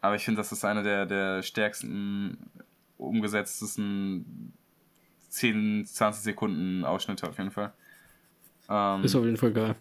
Aber 0.00 0.16
ich 0.16 0.24
finde, 0.24 0.40
das 0.40 0.50
ist 0.50 0.64
eine 0.64 0.82
der, 0.82 1.06
der 1.06 1.44
stärksten, 1.44 2.50
umgesetztesten 2.98 4.52
10, 5.28 5.86
20 5.86 6.24
Sekunden 6.24 6.84
Ausschnitte 6.84 7.28
auf 7.28 7.38
jeden 7.38 7.52
Fall. 7.52 7.72
Ähm, 8.72 9.04
ist 9.04 9.14
auf 9.14 9.24
jeden 9.24 9.36
Fall 9.36 9.52
geil. 9.52 9.76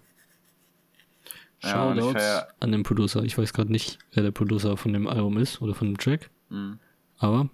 Shoutouts 1.59 2.23
ja, 2.23 2.47
an 2.59 2.71
den 2.71 2.83
Producer. 2.83 3.23
Ich 3.23 3.37
weiß 3.37 3.53
gerade 3.53 3.71
nicht, 3.71 3.99
wer 4.13 4.23
der 4.23 4.31
Producer 4.31 4.75
von 4.75 4.91
dem 4.91 5.07
Album 5.07 5.37
ist 5.37 5.61
oder 5.61 5.73
von 5.73 5.87
dem 5.87 5.97
Track. 5.97 6.29
Mhm. 6.49 6.79
Aber 7.19 7.49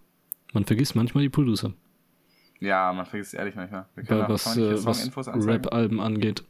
man 0.54 0.66
vergisst 0.66 0.96
manchmal 0.96 1.24
die 1.24 1.30
Producer. 1.30 1.74
Ja, 2.60 2.92
man 2.94 3.06
vergisst 3.06 3.36
ehrlich 3.36 3.56
manchmal. 3.56 3.86
Bei, 3.96 4.30
was 4.30 4.58
äh, 4.58 4.86
was 4.86 5.12
Rap-Alben 5.46 6.00
angeht. 6.00 6.44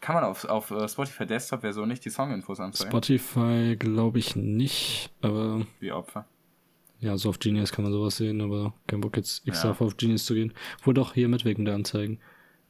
Kann 0.00 0.14
man 0.14 0.24
auf, 0.24 0.46
auf 0.46 0.70
uh, 0.70 0.88
Spotify 0.88 1.26
Desktop-Version 1.26 1.86
nicht 1.86 2.04
die 2.04 2.10
Song-Infos 2.10 2.58
anzeigen? 2.58 2.90
Spotify 2.90 3.76
glaube 3.78 4.18
ich 4.18 4.34
nicht, 4.34 5.12
aber. 5.20 5.66
Wie 5.78 5.92
Opfer. 5.92 6.24
Ja, 7.00 7.16
so 7.16 7.28
auf 7.28 7.38
Genius 7.38 7.70
kann 7.70 7.84
man 7.84 7.92
sowas 7.92 8.16
sehen, 8.16 8.40
aber 8.40 8.74
kein 8.86 9.00
Bock 9.00 9.16
jetzt 9.16 9.46
extra 9.46 9.68
ja. 9.68 9.76
auf 9.78 9.96
Genius 9.96 10.24
zu 10.24 10.34
gehen. 10.34 10.52
Wohl 10.82 10.94
doch 10.94 11.14
hier 11.14 11.28
mit 11.28 11.44
wegen 11.44 11.64
der 11.64 11.74
Anzeigen. 11.74 12.18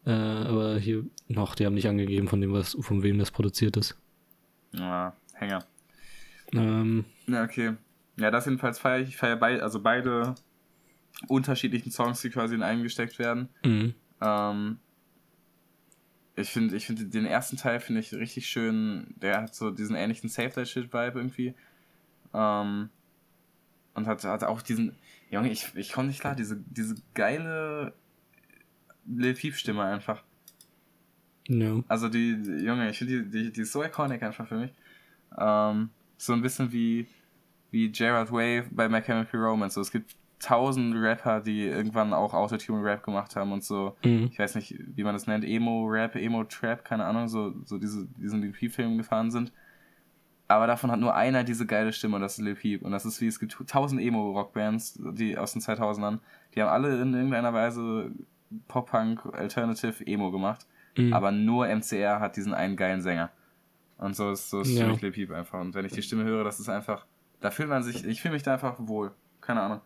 Äh, 0.06 0.10
aber 0.10 0.78
hier 0.78 1.04
noch, 1.28 1.54
die 1.54 1.66
haben 1.66 1.74
nicht 1.74 1.88
angegeben, 1.88 2.28
von 2.28 2.40
dem 2.40 2.52
was, 2.52 2.76
von 2.80 3.02
wem 3.02 3.18
das 3.18 3.30
produziert 3.30 3.76
ist. 3.76 3.98
Ja, 4.72 5.14
Hänger. 5.34 5.64
Ähm, 6.52 7.04
ja, 7.26 7.44
okay. 7.44 7.74
Ja, 8.16 8.30
das 8.30 8.46
jedenfalls 8.46 8.78
feiere 8.78 9.00
ich. 9.00 9.10
Ich 9.10 9.16
feiere 9.16 9.36
beide, 9.36 9.62
also 9.62 9.80
beide 9.80 10.34
unterschiedlichen 11.28 11.90
Songs, 11.90 12.20
die 12.22 12.30
quasi 12.30 12.54
in 12.54 12.62
einen 12.62 12.82
gesteckt 12.82 13.18
werden. 13.18 13.48
Mhm. 13.64 13.94
Ähm, 14.20 14.78
ich 16.36 16.50
finde, 16.50 16.76
ich 16.76 16.86
finde 16.86 17.04
den 17.04 17.26
ersten 17.26 17.56
Teil 17.56 17.80
finde 17.80 18.00
ich 18.00 18.12
richtig 18.14 18.48
schön. 18.48 19.14
Der 19.16 19.42
hat 19.42 19.54
so 19.54 19.70
diesen 19.70 19.96
ähnlichen 19.96 20.28
Save 20.28 20.50
That 20.50 20.68
Shit 20.68 20.92
Vibe 20.92 21.18
irgendwie. 21.18 21.54
Ähm, 22.32 22.88
und 23.94 24.06
hat, 24.06 24.24
hat 24.24 24.44
auch 24.44 24.62
diesen, 24.62 24.96
Junge, 25.30 25.50
ich, 25.50 25.74
ich 25.74 25.92
komme 25.92 26.08
nicht 26.08 26.20
klar, 26.20 26.34
diese, 26.34 26.56
diese 26.56 26.94
geile 27.14 27.92
Lil 29.06 29.34
Peep 29.34 29.54
Stimme 29.54 29.82
einfach. 29.84 30.22
No. 31.48 31.84
Also 31.88 32.08
die, 32.08 32.40
die 32.40 32.64
Junge, 32.64 32.90
ich 32.90 32.98
finde 32.98 33.24
die, 33.24 33.30
die, 33.30 33.52
die 33.52 33.60
ist 33.62 33.72
so 33.72 33.82
iconic 33.82 34.22
einfach 34.22 34.46
für 34.46 34.58
mich. 34.58 34.72
Ähm, 35.38 35.90
so 36.16 36.32
ein 36.32 36.42
bisschen 36.42 36.70
wie, 36.72 37.06
wie 37.70 37.90
Gerard 37.90 38.30
Way 38.30 38.64
bei 38.70 38.88
My 38.88 39.00
Chemical 39.00 39.40
Romance. 39.40 39.74
So, 39.74 39.80
es 39.80 39.90
gibt 39.90 40.14
tausend 40.40 40.96
Rapper, 40.96 41.40
die 41.40 41.66
irgendwann 41.66 42.12
auch 42.12 42.34
Autotune-Rap 42.34 43.02
gemacht 43.04 43.36
haben 43.36 43.52
und 43.52 43.62
so, 43.62 43.96
mhm. 44.04 44.28
ich 44.32 44.38
weiß 44.38 44.54
nicht, 44.54 44.74
wie 44.78 45.04
man 45.04 45.14
das 45.14 45.26
nennt, 45.26 45.44
Emo-Rap, 45.44 46.16
Emo-Trap, 46.16 46.84
keine 46.84 47.04
Ahnung, 47.04 47.28
so, 47.28 47.54
so 47.64 47.78
diese, 47.78 48.06
diesen 48.16 48.40
Lil 48.40 48.52
Peep-Film 48.52 48.96
gefahren 48.96 49.30
sind. 49.30 49.52
Aber 50.48 50.66
davon 50.66 50.90
hat 50.90 50.98
nur 50.98 51.14
einer 51.14 51.44
diese 51.44 51.66
geile 51.66 51.92
Stimme, 51.92 52.16
und 52.16 52.22
das 52.22 52.38
ist 52.38 52.44
Lil 52.44 52.56
Peep. 52.56 52.82
Und 52.82 52.90
das 52.90 53.04
ist 53.04 53.20
wie, 53.20 53.26
es 53.26 53.38
gibt 53.38 53.54
tausend 53.68 54.00
Emo-Rockbands, 54.00 54.98
die 55.12 55.38
aus 55.38 55.52
den 55.52 55.62
2000ern, 55.62 56.18
die 56.54 56.62
haben 56.62 56.70
alle 56.70 57.00
in 57.00 57.14
irgendeiner 57.14 57.52
Weise 57.52 58.10
Pop-Punk, 58.68 59.26
Alternative, 59.32 60.06
Emo 60.06 60.30
gemacht. 60.30 60.66
mhm. 60.96 61.12
aber 61.12 61.30
nur 61.30 61.66
MCR 61.68 62.20
hat 62.20 62.36
diesen 62.36 62.52
einen 62.54 62.76
geilen 62.76 63.00
Sänger. 63.00 63.30
Und 63.98 64.16
so 64.16 64.30
ist, 64.30 64.48
so 64.50 64.60
ist 64.60 64.70
ja. 64.70 64.90
Lil 64.90 65.12
Peep 65.12 65.30
einfach. 65.30 65.60
Und 65.60 65.74
wenn 65.74 65.84
ich 65.84 65.92
die 65.92 66.02
Stimme 66.02 66.24
höre, 66.24 66.42
das 66.42 66.58
ist 66.58 66.68
einfach, 66.68 67.06
da 67.40 67.50
fühlt 67.50 67.68
man 67.68 67.82
sich, 67.82 68.04
ich 68.04 68.22
fühle 68.22 68.34
mich 68.34 68.42
da 68.42 68.54
einfach 68.54 68.76
wohl. 68.78 69.12
Keine 69.40 69.60
Ahnung. 69.60 69.80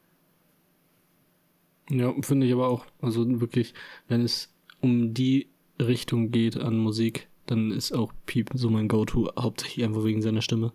Ja, 1.91 2.13
finde 2.23 2.47
ich 2.47 2.53
aber 2.53 2.69
auch. 2.69 2.87
Also 3.03 3.41
wirklich, 3.41 3.75
wenn 4.09 4.23
es 4.23 4.55
um 4.81 5.15
die 5.15 5.49
Richtung 5.81 6.31
geht 6.31 6.57
an 6.57 6.77
Musik, 6.77 7.29
dann 7.47 7.73
ist 7.73 7.93
auch 7.93 8.13
Peep 8.27 8.51
so 8.55 8.71
mein 8.71 8.89
Go-To, 8.89 9.33
hauptsächlich 9.39 9.85
einfach 9.85 10.05
wegen 10.05 10.23
seiner 10.23 10.43
Stimme. 10.43 10.73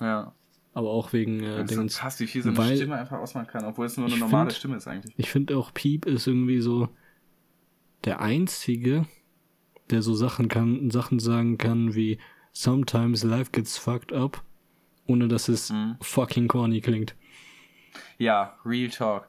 Ja. 0.00 0.34
Aber 0.74 0.90
auch 0.90 1.12
wegen 1.12 1.42
äh, 1.42 1.64
Dings. 1.64 1.98
Krass, 1.98 2.18
wie 2.20 2.26
viel 2.26 2.42
so 2.42 2.50
eine 2.50 2.76
Stimme 2.76 2.96
einfach 2.96 3.18
ausmachen 3.18 3.46
kann, 3.46 3.64
obwohl 3.64 3.86
es 3.86 3.96
nur 3.96 4.06
eine 4.06 4.16
normale 4.16 4.50
find, 4.50 4.58
Stimme 4.58 4.76
ist 4.76 4.88
eigentlich. 4.88 5.14
Ich 5.18 5.30
finde 5.30 5.56
auch 5.56 5.74
Peep 5.74 6.06
ist 6.06 6.26
irgendwie 6.26 6.60
so 6.60 6.88
der 8.04 8.20
einzige, 8.20 9.06
der 9.90 10.02
so 10.02 10.14
Sachen 10.14 10.48
kann, 10.48 10.90
Sachen 10.90 11.18
sagen 11.18 11.58
kann 11.58 11.94
wie 11.94 12.18
Sometimes 12.52 13.22
life 13.22 13.50
gets 13.52 13.76
fucked 13.78 14.12
up, 14.12 14.42
ohne 15.06 15.28
dass 15.28 15.48
es 15.48 15.70
mhm. 15.70 15.96
fucking 16.00 16.48
corny 16.48 16.80
klingt. 16.80 17.14
Ja, 18.18 18.58
Real 18.64 18.90
Talk. 18.90 19.28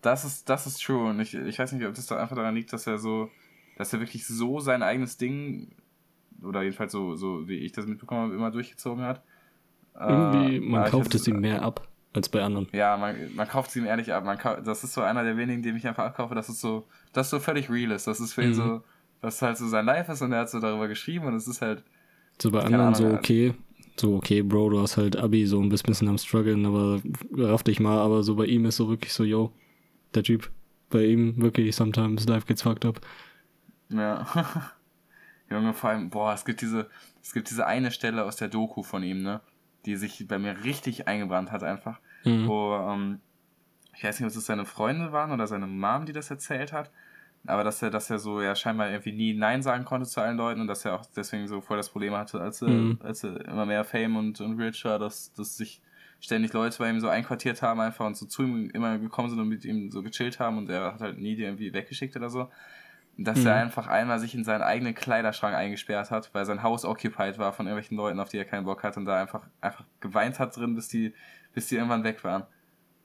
Das 0.00 0.24
ist, 0.24 0.48
das 0.48 0.66
ist 0.66 0.82
true. 0.82 1.10
Und 1.10 1.20
ich, 1.20 1.34
ich 1.34 1.58
weiß 1.58 1.72
nicht, 1.72 1.86
ob 1.86 1.94
das 1.94 2.06
da 2.06 2.20
einfach 2.20 2.36
daran 2.36 2.54
liegt, 2.54 2.72
dass 2.72 2.86
er 2.86 2.98
so, 2.98 3.30
dass 3.76 3.92
er 3.92 4.00
wirklich 4.00 4.26
so 4.26 4.60
sein 4.60 4.82
eigenes 4.82 5.16
Ding, 5.16 5.74
oder 6.42 6.62
jedenfalls 6.62 6.92
so, 6.92 7.16
so 7.16 7.48
wie 7.48 7.58
ich 7.58 7.72
das 7.72 7.86
mitbekommen 7.86 8.22
habe, 8.22 8.34
immer 8.34 8.50
durchgezogen 8.50 9.04
hat. 9.04 9.22
Irgendwie, 10.00 10.56
äh, 10.56 10.60
man 10.60 10.90
kauft 10.90 11.14
es 11.14 11.26
ihm 11.26 11.40
mehr 11.40 11.62
ab 11.62 11.86
als 12.12 12.28
bei 12.28 12.42
anderen. 12.42 12.68
Ja, 12.72 12.96
man, 12.96 13.16
man 13.34 13.48
kauft 13.48 13.70
es 13.70 13.76
ihm 13.76 13.86
ehrlich 13.86 14.12
ab. 14.12 14.24
Man 14.24 14.38
kauft, 14.38 14.66
das 14.66 14.84
ist 14.84 14.94
so 14.94 15.02
einer 15.02 15.24
der 15.24 15.36
wenigen, 15.36 15.62
dem 15.62 15.76
ich 15.76 15.86
einfach 15.86 16.04
abkaufe, 16.04 16.34
dass 16.34 16.48
es 16.48 16.60
so, 16.60 16.86
das 17.12 17.30
so 17.30 17.38
völlig 17.38 17.70
real 17.70 17.90
ist. 17.92 18.06
Das 18.06 18.20
ist 18.20 18.32
für 18.32 18.42
ihn 18.42 18.50
mhm. 18.50 18.54
so, 18.54 18.82
dass 19.20 19.42
halt 19.42 19.56
so 19.56 19.66
sein 19.68 19.84
Life 19.84 20.10
ist 20.10 20.22
und 20.22 20.32
er 20.32 20.40
hat 20.40 20.50
so 20.50 20.60
darüber 20.60 20.88
geschrieben 20.88 21.26
und 21.26 21.34
es 21.34 21.48
ist 21.48 21.60
halt. 21.60 21.82
So 22.40 22.50
bei 22.50 22.60
anderen 22.60 22.86
Ahnung, 22.86 22.94
so, 22.94 23.06
okay, 23.08 23.54
so, 23.96 24.16
okay, 24.16 24.42
Bro, 24.42 24.70
du 24.70 24.80
hast 24.80 24.96
halt 24.96 25.16
Abi 25.16 25.46
so 25.46 25.60
ein 25.60 25.68
bisschen 25.68 26.08
am 26.08 26.18
struggeln, 26.18 26.64
aber 26.66 27.00
raff 27.36 27.64
dich 27.64 27.80
mal, 27.80 27.98
aber 27.98 28.22
so 28.22 28.36
bei 28.36 28.44
ihm 28.44 28.64
ist 28.64 28.76
so 28.76 28.88
wirklich 28.88 29.12
so, 29.12 29.24
yo, 29.24 29.52
der 30.14 30.22
Typ, 30.22 30.50
bei 30.90 31.04
ihm 31.04 31.40
wirklich 31.42 31.74
sometimes 31.74 32.26
life 32.28 32.46
gets 32.46 32.62
fucked 32.62 32.84
up. 32.84 33.00
Ja. 33.88 34.26
Junge, 35.50 35.72
vor 35.72 35.90
allem, 35.90 36.10
boah, 36.10 36.32
es 36.34 36.44
gibt 36.44 36.60
diese, 36.60 36.88
es 37.22 37.32
gibt 37.32 37.50
diese 37.50 37.66
eine 37.66 37.90
Stelle 37.90 38.24
aus 38.24 38.36
der 38.36 38.48
Doku 38.48 38.82
von 38.82 39.02
ihm, 39.02 39.22
ne, 39.22 39.40
die 39.88 39.96
sich 39.96 40.26
bei 40.28 40.38
mir 40.38 40.64
richtig 40.64 41.08
eingebrannt 41.08 41.50
hat 41.50 41.62
einfach, 41.62 41.98
mhm. 42.24 42.46
wo, 42.46 42.74
ähm, 42.74 43.20
ich 43.96 44.04
weiß 44.04 44.20
nicht, 44.20 44.30
ob 44.30 44.36
es 44.36 44.46
seine 44.46 44.66
Freunde 44.66 45.12
waren 45.12 45.32
oder 45.32 45.46
seine 45.46 45.66
Mom, 45.66 46.04
die 46.04 46.12
das 46.12 46.30
erzählt 46.30 46.72
hat, 46.72 46.90
aber 47.46 47.64
dass 47.64 47.80
er, 47.82 47.90
dass 47.90 48.10
er 48.10 48.18
so 48.18 48.42
ja 48.42 48.54
scheinbar 48.54 48.90
irgendwie 48.90 49.12
nie 49.12 49.32
Nein 49.32 49.62
sagen 49.62 49.84
konnte 49.84 50.06
zu 50.06 50.20
allen 50.20 50.36
Leuten 50.36 50.60
und 50.60 50.66
dass 50.66 50.84
er 50.84 50.94
auch 50.94 51.06
deswegen 51.16 51.48
so 51.48 51.60
voll 51.60 51.78
das 51.78 51.88
Problem 51.88 52.14
hatte, 52.14 52.40
als 52.40 52.60
er, 52.60 52.68
mhm. 52.68 52.98
als 53.02 53.24
er 53.24 53.44
immer 53.46 53.64
mehr 53.64 53.84
Fame 53.84 54.16
und, 54.16 54.40
und 54.40 54.60
Rich 54.60 54.84
war, 54.84 54.98
dass, 54.98 55.32
dass 55.32 55.56
sich 55.56 55.80
ständig 56.20 56.52
Leute 56.52 56.76
bei 56.78 56.90
ihm 56.90 57.00
so 57.00 57.08
einquartiert 57.08 57.62
haben 57.62 57.80
einfach 57.80 58.04
und 58.04 58.16
so 58.16 58.26
zu 58.26 58.42
ihm 58.42 58.70
immer 58.70 58.98
gekommen 58.98 59.30
sind 59.30 59.40
und 59.40 59.48
mit 59.48 59.64
ihm 59.64 59.90
so 59.90 60.02
gechillt 60.02 60.38
haben 60.38 60.58
und 60.58 60.68
er 60.68 60.92
hat 60.92 61.00
halt 61.00 61.18
nie 61.18 61.36
die 61.36 61.44
irgendwie 61.44 61.72
weggeschickt 61.72 62.16
oder 62.16 62.28
so. 62.28 62.50
Dass 63.20 63.40
mhm. 63.40 63.46
er 63.48 63.56
einfach 63.56 63.88
einmal 63.88 64.20
sich 64.20 64.34
in 64.34 64.44
seinen 64.44 64.62
eigenen 64.62 64.94
Kleiderschrank 64.94 65.54
eingesperrt 65.54 66.12
hat, 66.12 66.32
weil 66.34 66.44
sein 66.44 66.62
Haus 66.62 66.84
occupied 66.84 67.38
war 67.38 67.52
von 67.52 67.66
irgendwelchen 67.66 67.96
Leuten, 67.96 68.20
auf 68.20 68.28
die 68.28 68.38
er 68.38 68.44
keinen 68.44 68.64
Bock 68.64 68.84
hat 68.84 68.96
und 68.96 69.06
da 69.06 69.20
einfach, 69.20 69.44
einfach 69.60 69.84
geweint 70.00 70.38
hat 70.38 70.56
drin, 70.56 70.76
bis 70.76 70.86
die, 70.88 71.12
bis 71.52 71.66
die 71.66 71.74
irgendwann 71.74 72.04
weg 72.04 72.22
waren. 72.22 72.44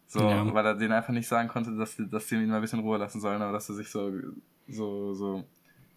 So, 0.06 0.20
ja. 0.20 0.54
weil 0.54 0.66
er 0.66 0.76
denen 0.76 0.92
einfach 0.92 1.14
nicht 1.14 1.28
sagen 1.28 1.50
konnte, 1.50 1.76
dass, 1.76 1.98
dass 1.98 2.30
sie 2.30 2.36
ihn 2.36 2.48
mal 2.48 2.58
ein 2.58 2.62
bisschen 2.62 2.82
Ruhe 2.82 3.00
lassen 3.00 3.20
sollen, 3.20 3.42
aber 3.42 3.54
dass 3.54 3.70
er 3.70 3.76
sich 3.76 3.90
so, 3.90 4.12
so, 4.68 5.16
so, 5.16 5.44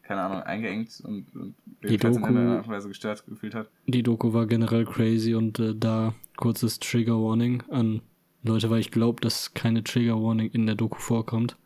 keine 0.02 0.22
Ahnung, 0.22 0.42
eingeengt 0.42 1.02
und, 1.04 1.26
und 1.36 1.54
die 1.82 1.98
Doku, 1.98 2.16
in 2.16 2.36
irgendeiner 2.36 2.66
Weise 2.68 2.88
gestört 2.88 3.26
gefühlt 3.26 3.54
hat. 3.54 3.68
Die 3.86 4.02
Doku 4.02 4.32
war 4.32 4.46
generell 4.46 4.86
crazy 4.86 5.34
und 5.34 5.58
äh, 5.58 5.74
da 5.76 6.14
kurzes 6.38 6.78
Trigger 6.78 7.20
Warning 7.20 7.62
an 7.68 8.00
Leute, 8.42 8.70
weil 8.70 8.80
ich 8.80 8.90
glaube, 8.90 9.20
dass 9.20 9.52
keine 9.52 9.84
Trigger 9.84 10.22
Warning 10.22 10.50
in 10.50 10.64
der 10.64 10.76
Doku 10.76 10.98
vorkommt. 10.98 11.58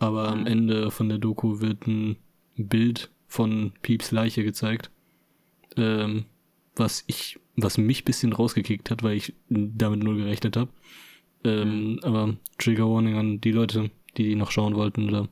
Aber 0.00 0.28
am 0.28 0.46
Ende 0.46 0.90
von 0.90 1.08
der 1.08 1.18
Doku 1.18 1.60
wird 1.60 1.86
ein 1.86 2.16
Bild 2.56 3.10
von 3.28 3.72
Pieps 3.82 4.10
Leiche 4.10 4.42
gezeigt. 4.42 4.90
Ähm, 5.76 6.24
was 6.74 7.04
ich, 7.06 7.38
was 7.56 7.78
mich 7.78 8.04
bisschen 8.04 8.32
rausgekickt 8.32 8.90
hat, 8.90 9.02
weil 9.02 9.16
ich 9.16 9.34
damit 9.48 10.02
null 10.02 10.16
gerechnet 10.16 10.56
habe. 10.56 10.70
Ähm, 11.44 11.92
mhm. 11.92 11.98
Aber 12.02 12.36
Trigger 12.58 12.88
Warning 12.90 13.16
an 13.16 13.40
die 13.40 13.52
Leute, 13.52 13.90
die 14.16 14.34
noch 14.34 14.50
schauen 14.50 14.74
wollten 14.74 15.08
oder 15.08 15.28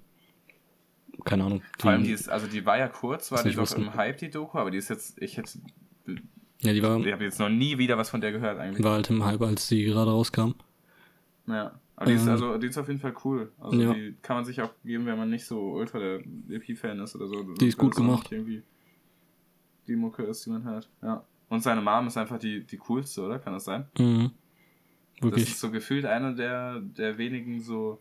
keine 1.25 1.45
Ahnung. 1.45 1.63
Vor 1.79 1.91
allem 1.91 2.05
die 2.05 2.13
ist, 2.13 2.29
also 2.29 2.47
die 2.47 2.65
war 2.65 2.79
ja 2.79 2.89
kurz, 2.89 3.33
war 3.33 3.43
die 3.43 3.55
doch 3.55 3.75
im 3.75 3.95
Hype, 3.95 4.19
die 4.19 4.31
Doku, 4.31 4.59
aber 4.59 4.71
die 4.71 4.79
ist 4.79 4.89
jetzt, 4.89 5.21
ich 5.21 5.37
hätte. 5.37 5.59
Ja, 6.61 6.73
die 6.73 6.83
war. 6.83 7.05
Ich 7.05 7.13
habe 7.13 7.25
jetzt 7.25 7.41
noch 7.41 7.49
nie 7.49 7.79
wieder 7.79 7.99
was 7.99 8.11
von 8.11 8.21
der 8.21 8.33
gehört 8.33 8.59
eigentlich. 8.59 8.85
War 8.85 8.95
halt 8.95 9.11
im 9.11 9.25
Hype, 9.25 9.43
als 9.43 9.69
die 9.69 9.85
gerade 9.85 10.11
rauskam. 10.11 10.53
Ja. 11.47 11.81
Aber 11.99 12.07
die 12.07 12.13
ist 12.13 12.23
ähm, 12.23 12.29
also, 12.29 12.59
die 12.59 12.69
ist 12.69 12.79
auf 12.79 12.87
jeden 12.87 13.01
Fall 13.01 13.15
cool. 13.25 13.51
Also 13.59 13.77
ja. 13.77 13.93
die 13.93 14.15
kann 14.23 14.37
man 14.37 14.45
sich 14.45 14.63
auch 14.63 14.71
geben, 14.85 15.05
wenn 15.07 15.19
man 15.19 15.31
nicht 15.31 15.45
so 15.45 15.73
ultra 15.73 15.99
der 15.99 16.21
EP-Fan 16.49 17.01
ist 17.01 17.17
oder 17.17 17.27
so. 17.27 17.43
Die 17.55 17.67
ist 17.67 17.77
gut 17.77 17.97
gemacht. 17.97 18.31
Irgendwie 18.31 18.63
die 19.89 19.97
Mucke 19.97 20.23
ist, 20.23 20.47
die 20.47 20.51
man 20.51 20.63
hört. 20.63 20.89
Ja. 21.03 21.25
Und 21.49 21.61
seine 21.61 21.81
Mom 21.81 22.07
ist 22.07 22.17
einfach 22.17 22.39
die, 22.39 22.65
die 22.65 22.77
coolste, 22.77 23.23
oder? 23.23 23.41
Kann 23.41 23.53
das 23.53 23.65
sein? 23.65 23.87
Mhm. 23.99 24.31
Wirklich. 25.21 25.47
Das 25.47 25.55
ist 25.55 25.61
so 25.61 25.73
gefühlt 25.73 26.05
einer 26.05 26.35
der, 26.35 26.79
der 26.79 27.19
wenigen 27.19 27.61
so, 27.61 28.01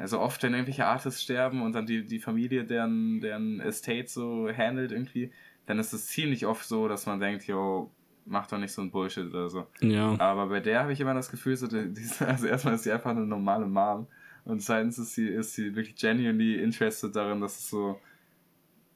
ja, 0.00 0.08
so 0.08 0.18
oft, 0.18 0.42
wenn 0.42 0.52
irgendwelche 0.52 0.84
Artists 0.84 1.22
sterben 1.22 1.62
und 1.62 1.72
dann 1.72 1.86
die, 1.86 2.04
die 2.04 2.18
Familie 2.18 2.64
deren, 2.64 3.20
deren 3.20 3.60
Estate 3.60 4.08
so 4.08 4.48
handelt 4.48 4.90
irgendwie, 4.90 5.30
dann 5.66 5.78
ist 5.78 5.92
es 5.92 6.08
ziemlich 6.08 6.46
oft 6.46 6.66
so, 6.66 6.88
dass 6.88 7.06
man 7.06 7.20
denkt, 7.20 7.46
yo, 7.46 7.92
mach 8.26 8.46
doch 8.46 8.58
nicht 8.58 8.72
so 8.72 8.82
ein 8.82 8.90
Bullshit 8.90 9.26
oder 9.26 9.48
so. 9.48 9.66
Ja. 9.80 10.18
Aber 10.18 10.48
bei 10.48 10.60
der 10.60 10.80
habe 10.80 10.92
ich 10.92 11.00
immer 11.00 11.14
das 11.14 11.30
Gefühl, 11.30 11.56
so, 11.56 11.66
die, 11.66 11.92
die, 11.92 12.24
also 12.24 12.46
erstmal 12.46 12.74
ist 12.74 12.84
sie 12.84 12.92
einfach 12.92 13.10
eine 13.10 13.26
normale 13.26 13.66
Mom 13.66 14.06
und 14.44 14.60
zweitens 14.60 14.98
ist 14.98 15.14
sie, 15.14 15.28
ist 15.28 15.54
sie 15.54 15.74
wirklich 15.74 15.96
genuinely 15.96 16.62
interested 16.62 17.14
darin, 17.14 17.40
dass 17.40 17.58
es 17.58 17.70
so, 17.70 18.00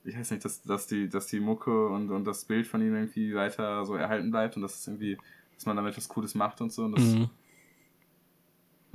ich 0.05 0.19
weiß 0.19 0.31
nicht, 0.31 0.45
dass, 0.45 0.63
dass, 0.63 0.87
die, 0.87 1.09
dass 1.09 1.27
die 1.27 1.41
Mucke 1.41 1.89
und, 1.89 2.11
und 2.11 2.25
das 2.25 2.45
Bild 2.45 2.67
von 2.67 2.81
ihm 2.81 2.95
irgendwie 2.95 3.35
weiter 3.35 3.85
so 3.85 3.95
erhalten 3.95 4.31
bleibt 4.31 4.57
und 4.57 4.63
dass 4.63 4.81
es 4.81 4.87
irgendwie 4.87 5.19
dass 5.59 5.67
man 5.67 5.77
damit 5.77 5.97
was 5.97 6.09
Cooles 6.09 6.35
macht 6.37 6.61
und 6.61 6.73
so. 6.73 6.85
Und 6.85 6.93
das 6.97 7.05
mhm. 7.05 7.29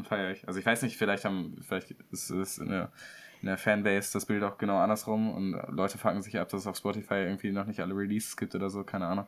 feiere 0.04 0.32
ich. 0.32 0.48
Also 0.48 0.60
ich 0.60 0.66
weiß 0.66 0.82
nicht, 0.84 0.98
vielleicht 0.98 1.26
haben, 1.26 1.58
vielleicht 1.62 1.92
ist 2.12 2.30
es 2.30 2.58
in 2.58 2.70
der, 2.70 2.92
in 3.42 3.48
der 3.48 3.58
Fanbase 3.58 4.14
das 4.14 4.26
Bild 4.26 4.44
auch 4.44 4.58
genau 4.58 4.78
andersrum 4.78 5.34
und 5.34 5.52
Leute 5.76 5.98
fragen 5.98 6.22
sich 6.22 6.40
ab, 6.40 6.48
dass 6.50 6.62
es 6.62 6.68
auf 6.68 6.78
Spotify 6.78 7.16
irgendwie 7.16 7.52
noch 7.52 7.66
nicht 7.66 7.82
alle 7.82 7.96
Releases 7.96 8.38
gibt 8.38 8.56
oder 8.56 8.70
so, 8.70 8.86
keine 8.86 9.08
Ahnung. 9.08 9.26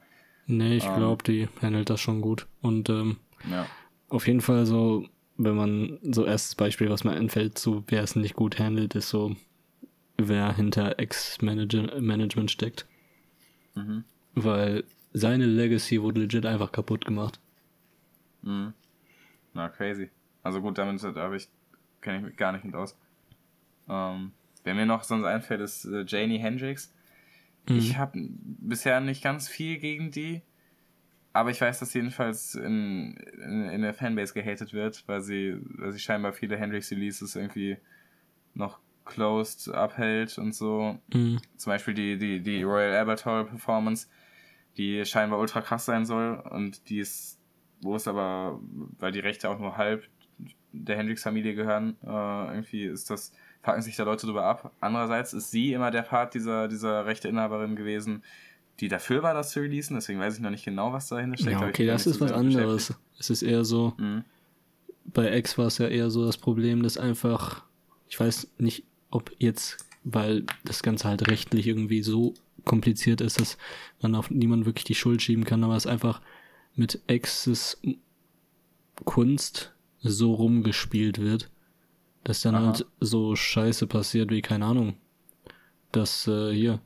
Nee, 0.47 0.77
ich 0.77 0.85
ähm, 0.85 0.95
glaube, 0.95 1.23
die 1.23 1.47
handelt 1.61 1.89
das 1.89 2.01
schon 2.01 2.21
gut. 2.21 2.47
Und 2.61 2.89
ähm, 2.89 3.17
ja. 3.49 3.65
auf 4.09 4.27
jeden 4.27 4.41
Fall 4.41 4.65
so, 4.65 5.07
wenn 5.37 5.55
man 5.55 5.99
so 6.01 6.25
erstes 6.25 6.55
Beispiel, 6.55 6.89
was 6.89 7.03
mir 7.03 7.13
einfällt, 7.13 7.57
so 7.57 7.83
wer 7.87 8.03
es 8.03 8.15
nicht 8.15 8.35
gut 8.35 8.59
handelt, 8.59 8.95
ist 8.95 9.09
so, 9.09 9.35
wer 10.17 10.55
hinter 10.55 10.99
Ex-Management 10.99 12.51
steckt. 12.51 12.85
Mhm. 13.75 14.03
Weil 14.33 14.83
seine 15.13 15.45
Legacy 15.45 16.01
wurde 16.01 16.21
legit 16.21 16.45
einfach 16.45 16.71
kaputt 16.71 17.05
gemacht. 17.05 17.39
Mhm. 18.41 18.73
Na, 19.53 19.69
crazy. 19.69 20.09
Also 20.43 20.61
gut, 20.61 20.77
damit 20.77 21.01
habe 21.01 21.37
ich, 21.37 21.47
kenne 22.01 22.19
ich 22.19 22.23
mich 22.23 22.37
gar 22.37 22.51
nicht 22.51 22.65
mit 22.65 22.75
aus. 22.75 22.97
Ähm, 23.89 24.31
wer 24.63 24.75
mir 24.75 24.85
noch 24.85 25.03
sonst 25.03 25.25
einfällt, 25.25 25.61
ist 25.61 25.85
äh, 25.85 26.05
Janie 26.07 26.37
Hendrix. 26.37 26.93
Mhm. 27.69 27.77
Ich 27.77 27.97
habe 27.97 28.19
bisher 28.19 28.99
nicht 29.01 29.23
ganz 29.23 29.47
viel 29.47 29.77
gegen 29.77 30.11
die, 30.11 30.41
aber 31.33 31.51
ich 31.51 31.59
weiß, 31.59 31.79
dass 31.79 31.93
jedenfalls 31.93 32.55
in, 32.55 33.15
in, 33.15 33.69
in 33.69 33.81
der 33.81 33.93
Fanbase 33.93 34.33
gehatet 34.33 34.73
wird, 34.73 35.03
weil 35.07 35.21
sie, 35.21 35.57
weil 35.77 35.91
sie 35.91 35.99
scheinbar 35.99 36.33
viele 36.33 36.57
Hendrix-Releases 36.57 37.35
irgendwie 37.35 37.77
noch 38.53 38.79
closed 39.03 39.73
abhält 39.73 40.37
und 40.37 40.55
so. 40.55 40.99
Mhm. 41.13 41.39
Zum 41.57 41.71
Beispiel 41.71 41.93
die, 41.93 42.17
die, 42.17 42.39
die 42.41 42.63
Royal 42.63 42.95
Albert 42.95 43.25
Hall 43.25 43.45
Performance 43.45 44.07
die 44.77 45.05
scheinbar 45.05 45.39
ultra 45.39 45.61
krass 45.61 45.85
sein 45.85 46.05
soll 46.05 46.41
und 46.49 46.89
die 46.89 46.99
ist, 46.99 47.39
wo 47.81 47.95
es 47.95 48.07
aber, 48.07 48.59
weil 48.99 49.11
die 49.11 49.19
Rechte 49.19 49.49
auch 49.49 49.59
nur 49.59 49.77
halb 49.77 50.07
der 50.71 50.97
Hendrix-Familie 50.97 51.55
gehören, 51.55 51.95
äh, 52.03 52.53
irgendwie 52.53 52.83
ist 52.83 53.09
das, 53.09 53.31
packen 53.65 53.81
sich 53.81 53.95
da 53.95 54.03
Leute 54.03 54.27
drüber 54.27 54.45
ab. 54.45 54.71
Andererseits 54.79 55.33
ist 55.33 55.49
sie 55.49 55.73
immer 55.73 55.89
der 55.89 56.03
Part 56.03 56.35
dieser, 56.35 56.67
dieser 56.67 57.07
Rechteinhaberin 57.07 57.75
gewesen, 57.75 58.23
die 58.79 58.89
dafür 58.89 59.23
war, 59.23 59.33
das 59.33 59.49
zu 59.49 59.59
releasen, 59.59 59.95
deswegen 59.95 60.19
weiß 60.19 60.35
ich 60.35 60.41
noch 60.41 60.51
nicht 60.51 60.65
genau, 60.65 60.93
was 60.93 61.07
dahinter 61.07 61.37
steckt. 61.37 61.59
Ja, 61.59 61.67
okay, 61.67 61.87
das 61.87 62.05
ist 62.05 62.21
was 62.21 62.31
anderes. 62.31 62.93
Es 63.17 63.31
ist 63.31 63.41
eher 63.41 63.65
so, 63.65 63.93
mhm. 63.97 64.23
bei 65.05 65.35
X 65.35 65.57
war 65.57 65.65
es 65.65 65.79
ja 65.79 65.87
eher 65.87 66.11
so 66.11 66.25
das 66.25 66.37
Problem, 66.37 66.83
dass 66.83 66.97
einfach, 66.97 67.63
ich 68.07 68.19
weiß 68.19 68.49
nicht, 68.59 68.83
ob 69.09 69.31
jetzt, 69.39 69.83
weil 70.03 70.43
das 70.63 70.83
Ganze 70.83 71.07
halt 71.07 71.27
rechtlich 71.27 71.65
irgendwie 71.65 72.03
so 72.03 72.35
kompliziert 72.65 73.19
ist, 73.21 73.39
dass 73.39 73.57
man 73.99 74.13
auf 74.13 74.29
niemanden 74.29 74.67
wirklich 74.67 74.85
die 74.85 74.95
Schuld 74.95 75.23
schieben 75.23 75.45
kann, 75.45 75.63
aber 75.63 75.75
es 75.75 75.87
einfach 75.87 76.21
mit 76.75 77.01
Exes 77.07 77.81
Kunst 79.05 79.73
so 80.01 80.35
rumgespielt 80.35 81.19
wird, 81.19 81.49
dass 82.25 82.41
dann 82.41 82.55
Aha. 82.55 82.65
halt 82.65 82.85
so 82.99 83.35
Scheiße 83.35 83.87
passiert 83.87 84.31
wie, 84.31 84.41
keine 84.41 84.65
Ahnung, 84.65 84.95
dass 85.91 86.27
äh, 86.27 86.51
hier 86.51 86.79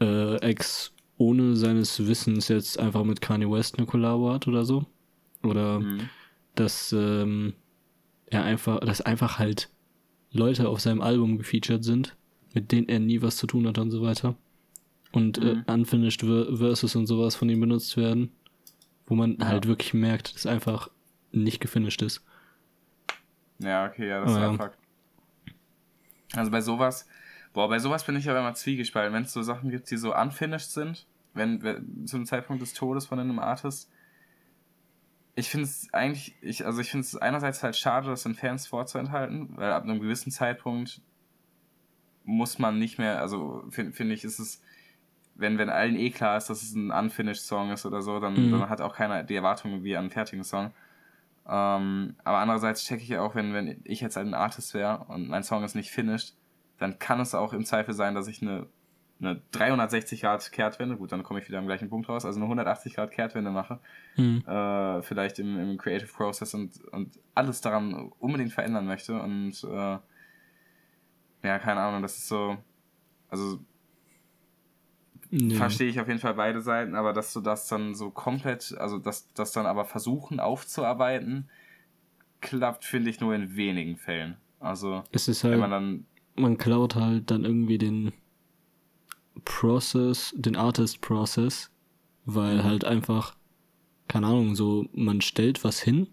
äh, 0.00 0.36
Ex 0.36 0.92
ohne 1.16 1.56
seines 1.56 2.06
Wissens 2.06 2.48
jetzt 2.48 2.78
einfach 2.78 3.02
mit 3.02 3.22
Kanye 3.22 3.50
West 3.50 3.78
eine 3.78 3.86
Kollabo 3.86 4.32
hat 4.32 4.46
oder 4.46 4.64
so. 4.64 4.84
Oder 5.42 5.80
mhm. 5.80 6.08
dass 6.54 6.92
ähm, 6.92 7.54
er 8.26 8.44
einfach, 8.44 8.80
dass 8.80 9.00
einfach 9.00 9.38
halt 9.38 9.70
Leute 10.32 10.68
auf 10.68 10.80
seinem 10.80 11.00
Album 11.00 11.38
gefeatured 11.38 11.82
sind, 11.82 12.14
mit 12.52 12.72
denen 12.72 12.90
er 12.90 13.00
nie 13.00 13.22
was 13.22 13.38
zu 13.38 13.46
tun 13.46 13.66
hat 13.66 13.78
und 13.78 13.90
so 13.90 14.02
weiter. 14.02 14.36
Und 15.12 15.38
äh, 15.38 15.54
mhm. 15.54 15.64
äh, 15.66 15.72
Unfinished 15.72 16.22
Verses 16.22 16.94
und 16.94 17.06
sowas 17.06 17.34
von 17.34 17.48
ihm 17.48 17.60
benutzt 17.60 17.96
werden, 17.96 18.32
wo 19.06 19.14
man 19.14 19.38
ja. 19.40 19.46
halt 19.46 19.66
wirklich 19.66 19.94
merkt, 19.94 20.34
dass 20.34 20.44
einfach 20.44 20.90
nicht 21.32 21.60
gefinished 21.60 22.02
ist. 22.02 22.22
Ja, 23.58 23.86
okay, 23.86 24.08
ja, 24.08 24.20
das 24.20 24.32
ist 24.32 24.38
ja 24.38 24.52
Fakt. 24.54 24.78
Also 26.34 26.50
bei 26.50 26.60
sowas, 26.60 27.06
boah, 27.52 27.68
bei 27.68 27.78
sowas 27.78 28.04
bin 28.04 28.16
ich 28.16 28.28
aber 28.28 28.40
immer 28.40 28.54
zwiegespalten, 28.54 29.14
wenn 29.14 29.22
es 29.22 29.32
so 29.32 29.42
Sachen 29.42 29.70
gibt, 29.70 29.90
die 29.90 29.96
so 29.96 30.14
unfinished 30.14 30.70
sind, 30.70 31.06
wenn, 31.34 31.62
wenn 31.62 32.06
zum 32.06 32.26
Zeitpunkt 32.26 32.62
des 32.62 32.74
Todes 32.74 33.06
von 33.06 33.18
einem 33.18 33.38
Artist. 33.38 33.90
Ich 35.34 35.50
finde 35.50 35.64
es 35.64 35.88
eigentlich, 35.92 36.34
ich, 36.40 36.64
also 36.64 36.80
ich 36.80 36.90
finde 36.90 37.04
es 37.04 37.16
einerseits 37.16 37.62
halt 37.62 37.76
schade, 37.76 38.08
das 38.08 38.22
den 38.22 38.34
Fans 38.34 38.66
vorzuenthalten, 38.66 39.56
weil 39.56 39.72
ab 39.72 39.84
einem 39.84 40.00
gewissen 40.00 40.30
Zeitpunkt 40.30 41.00
muss 42.24 42.58
man 42.58 42.78
nicht 42.78 42.98
mehr, 42.98 43.20
also 43.20 43.64
finde 43.70 43.92
find 43.92 44.12
ich, 44.12 44.24
ist 44.24 44.38
es, 44.38 44.62
wenn, 45.34 45.58
wenn 45.58 45.68
allen 45.68 45.96
eh 45.96 46.10
klar 46.10 46.36
ist, 46.38 46.48
dass 46.50 46.62
es 46.62 46.74
ein 46.74 46.90
unfinished 46.90 47.44
Song 47.44 47.70
ist 47.70 47.86
oder 47.86 48.02
so, 48.02 48.18
dann, 48.18 48.34
mhm. 48.34 48.50
dann 48.50 48.68
hat 48.68 48.80
auch 48.80 48.94
keiner 48.94 49.22
die 49.22 49.34
Erwartungen 49.34 49.84
wie 49.84 49.96
an 49.96 50.04
einen 50.04 50.10
fertigen 50.10 50.44
Song. 50.44 50.72
Ähm, 51.48 52.16
aber 52.24 52.38
andererseits 52.38 52.84
checke 52.84 53.02
ich 53.02 53.08
ja 53.08 53.22
auch, 53.22 53.34
wenn, 53.34 53.52
wenn 53.54 53.80
ich 53.84 54.00
jetzt 54.00 54.16
ein 54.16 54.34
Artist 54.34 54.74
wäre 54.74 55.04
und 55.08 55.28
mein 55.28 55.44
Song 55.44 55.62
ist 55.62 55.74
nicht 55.74 55.90
finished, 55.90 56.34
dann 56.78 56.98
kann 56.98 57.20
es 57.20 57.34
auch 57.34 57.52
im 57.52 57.64
Zweifel 57.64 57.94
sein, 57.94 58.14
dass 58.14 58.26
ich 58.26 58.42
eine, 58.42 58.66
eine 59.20 59.40
360 59.52 60.20
Grad 60.20 60.50
Kehrtwende, 60.50 60.96
gut, 60.96 61.12
dann 61.12 61.22
komme 61.22 61.40
ich 61.40 61.48
wieder 61.48 61.58
am 61.58 61.66
gleichen 61.66 61.88
Punkt 61.88 62.08
raus, 62.08 62.24
also 62.24 62.38
eine 62.38 62.46
180 62.46 62.94
Grad 62.94 63.12
Kehrtwende 63.12 63.50
mache, 63.50 63.78
mhm. 64.16 64.42
äh, 64.46 65.02
vielleicht 65.02 65.38
im, 65.38 65.58
im 65.58 65.78
Creative 65.78 66.12
Process 66.12 66.52
und, 66.54 66.82
und 66.92 67.18
alles 67.34 67.60
daran 67.60 68.12
unbedingt 68.18 68.52
verändern 68.52 68.86
möchte 68.86 69.20
und 69.20 69.62
äh, 69.64 69.98
ja, 71.42 71.58
keine 71.60 71.80
Ahnung, 71.80 72.02
das 72.02 72.18
ist 72.18 72.28
so, 72.28 72.56
also 73.28 73.60
ja. 75.36 75.56
verstehe 75.56 75.88
ich 75.88 76.00
auf 76.00 76.08
jeden 76.08 76.20
Fall 76.20 76.34
beide 76.34 76.60
Seiten, 76.60 76.94
aber 76.94 77.12
dass 77.12 77.32
du 77.32 77.40
das 77.40 77.68
dann 77.68 77.94
so 77.94 78.10
komplett, 78.10 78.74
also 78.78 78.98
dass 78.98 79.32
das 79.34 79.52
dann 79.52 79.66
aber 79.66 79.84
versuchen 79.84 80.40
aufzuarbeiten, 80.40 81.48
klappt, 82.40 82.84
finde 82.84 83.10
ich, 83.10 83.20
nur 83.20 83.34
in 83.34 83.56
wenigen 83.56 83.96
Fällen. 83.96 84.36
Also, 84.60 85.04
es 85.12 85.28
ist 85.28 85.44
halt, 85.44 85.52
wenn 85.52 85.60
man 85.60 85.70
dann. 85.70 86.06
Man 86.36 86.58
klaut 86.58 86.94
halt 86.94 87.30
dann 87.30 87.44
irgendwie 87.44 87.78
den 87.78 88.12
Process, 89.44 90.34
den 90.36 90.56
Artist 90.56 91.00
Process, 91.00 91.70
weil 92.24 92.62
halt 92.64 92.84
einfach, 92.84 93.36
keine 94.08 94.26
Ahnung, 94.26 94.54
so, 94.54 94.86
man 94.92 95.20
stellt 95.20 95.64
was 95.64 95.80
hin, 95.80 96.08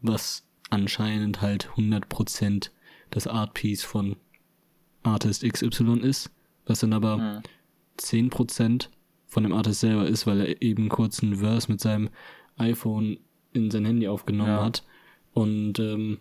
was 0.00 0.46
anscheinend 0.70 1.40
halt 1.40 1.70
100% 1.76 2.70
das 3.10 3.26
Art 3.26 3.54
Piece 3.54 3.84
von 3.84 4.16
Artist 5.02 5.42
XY 5.44 6.00
ist, 6.00 6.30
was 6.66 6.80
dann 6.80 6.92
aber 6.92 7.18
mhm. 7.18 7.42
10% 7.98 8.88
von 9.26 9.42
dem 9.42 9.52
Artist 9.52 9.80
selber 9.80 10.06
ist, 10.06 10.26
weil 10.26 10.40
er 10.40 10.62
eben 10.62 10.88
kurz 10.88 11.22
einen 11.22 11.36
Verse 11.36 11.70
mit 11.70 11.80
seinem 11.80 12.10
iPhone 12.56 13.18
in 13.52 13.70
sein 13.70 13.84
Handy 13.84 14.08
aufgenommen 14.08 14.50
ja. 14.50 14.64
hat 14.64 14.84
und 15.32 15.78
ähm, 15.78 16.18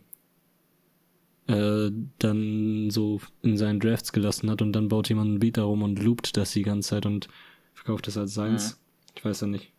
äh, 1.47 1.91
dann 2.19 2.89
so 2.89 3.21
in 3.41 3.57
seinen 3.57 3.79
Drafts 3.79 4.13
gelassen 4.13 4.49
hat 4.49 4.61
und 4.61 4.73
dann 4.73 4.87
baut 4.87 5.09
jemand 5.09 5.29
einen 5.29 5.39
Beat 5.39 5.57
darum 5.57 5.83
und 5.83 6.01
loopt 6.01 6.37
das 6.37 6.51
die 6.53 6.63
ganze 6.63 6.89
Zeit 6.89 7.05
und 7.05 7.27
verkauft 7.73 8.07
es 8.07 8.17
als 8.17 8.33
seins. 8.33 8.73
Mhm. 8.73 8.79
Ich 9.15 9.25
weiß 9.25 9.41
ja 9.41 9.47
nicht. 9.47 9.71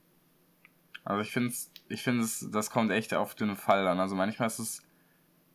Also 1.04 1.22
ich 1.22 1.30
finde 1.30 1.54
ich 1.88 2.02
finde 2.02 2.24
es, 2.24 2.48
das 2.50 2.70
kommt 2.70 2.90
echt 2.90 3.14
auf 3.14 3.34
den 3.34 3.56
Fall 3.56 3.86
an. 3.86 3.98
Also 3.98 4.14
manchmal 4.14 4.48
ist 4.48 4.58
es 4.58 4.82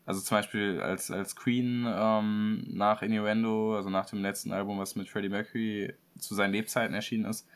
also 0.10 0.22
zum 0.22 0.38
Beispiel 0.38 0.82
als, 0.82 1.12
als 1.12 1.36
Queen 1.36 1.86
ähm, 1.88 2.64
nach 2.68 3.04
Innuendo, 3.04 3.76
also 3.76 3.92
nach 3.92 4.08
dem 4.08 4.24
letzten 4.24 4.52
Album, 4.52 4.80
was 4.80 4.96
mit 4.96 5.08
Freddie 5.08 5.30
Mercury 5.30 5.94
zu 6.20 6.36
seinen 6.36 6.52
Lebzeiten 6.52 6.94
erschienen 6.94 7.26
ist, 7.26 7.48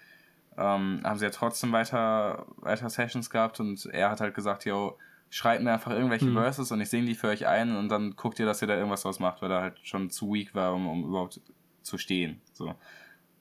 ähm, 0.58 1.02
haben 1.04 1.18
sie 1.18 1.26
ja 1.26 1.32
trotzdem 1.32 1.72
weiter, 1.72 2.46
weiter 2.58 2.90
Sessions 2.90 3.30
gehabt 3.30 3.60
und 3.60 3.86
er 3.88 4.10
hat 4.10 4.22
halt 4.22 4.36
gesagt, 4.36 4.66
yo, 4.66 4.98
schreibt 5.30 5.64
mir 5.64 5.74
einfach 5.74 5.92
irgendwelche 5.92 6.26
mhm. 6.26 6.36
Verses 6.36 6.72
und 6.72 6.80
ich 6.80 6.90
singe 6.90 7.08
die 7.08 7.16
für 7.16 7.28
euch 7.28 7.48
ein 7.48 7.76
und 7.76 7.90
dann 7.90 8.16
guckt 8.16 8.40
ihr, 8.40 8.46
dass 8.46 8.62
ihr 8.62 8.68
da 8.68 8.76
irgendwas 8.76 9.02
draus 9.02 9.20
macht, 9.20 9.42
weil 9.42 9.52
er 9.52 9.62
halt 9.62 9.80
schon 9.82 10.10
zu 10.10 10.32
weak 10.32 10.54
war, 10.54 10.76
um, 10.76 10.88
um 10.88 11.06
überhaupt 11.06 11.42
zu 11.82 11.98
stehen. 11.98 12.42
So. 12.54 12.76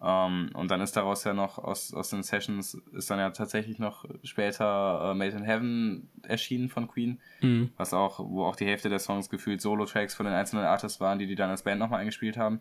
Um, 0.03 0.09
ähm, 0.09 0.51
und 0.55 0.71
dann 0.71 0.81
ist 0.81 0.97
daraus 0.97 1.23
ja 1.23 1.33
noch 1.33 1.59
aus, 1.59 1.95
aus 1.95 2.11
den 2.11 2.25
Sessions 2.25 2.75
ist 2.93 3.09
dann 3.09 3.21
ja 3.21 3.31
tatsächlich 3.31 3.79
noch 3.79 4.05
später 4.25 5.13
uh, 5.13 5.15
Made 5.15 5.37
in 5.37 5.45
Heaven 5.45 6.09
erschienen 6.25 6.71
von 6.71 6.89
Queen, 6.89 7.21
mhm. 7.41 7.71
was 7.77 7.95
auch, 7.95 8.19
wo 8.19 8.45
auch 8.45 8.57
die 8.57 8.67
Hälfte 8.67 8.89
der 8.89 8.99
Songs 8.99 9.31
gefühlt 9.31 9.61
Solo-Tracks 9.61 10.15
von 10.15 10.27
den 10.27 10.35
einzelnen 10.35 10.65
Artists 10.65 10.99
waren, 10.99 11.21
die 11.21 11.27
die 11.27 11.37
dann 11.37 11.51
als 11.51 11.63
Band 11.63 11.79
nochmal 11.79 12.01
eingespielt 12.01 12.37
haben. 12.37 12.61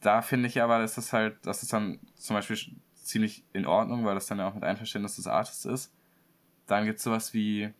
Da 0.00 0.22
finde 0.22 0.48
ich 0.48 0.62
aber, 0.62 0.78
dass 0.78 0.94
das 0.94 1.12
halt, 1.12 1.36
das 1.42 1.62
ist 1.62 1.72
dann 1.72 2.00
zum 2.14 2.36
Beispiel 2.36 2.58
ziemlich 2.94 3.44
in 3.52 3.66
Ordnung, 3.66 4.04
weil 4.04 4.14
das 4.14 4.26
dann 4.26 4.38
ja 4.38 4.48
auch 4.48 4.54
mit 4.54 4.64
Einverständnis 4.64 5.16
des 5.16 5.26
Artists 5.26 5.64
ist. 5.64 5.92
Dann 6.66 6.86
gibt 6.86 6.98
es 6.98 7.04
sowas 7.04 7.34
wie, 7.34 7.72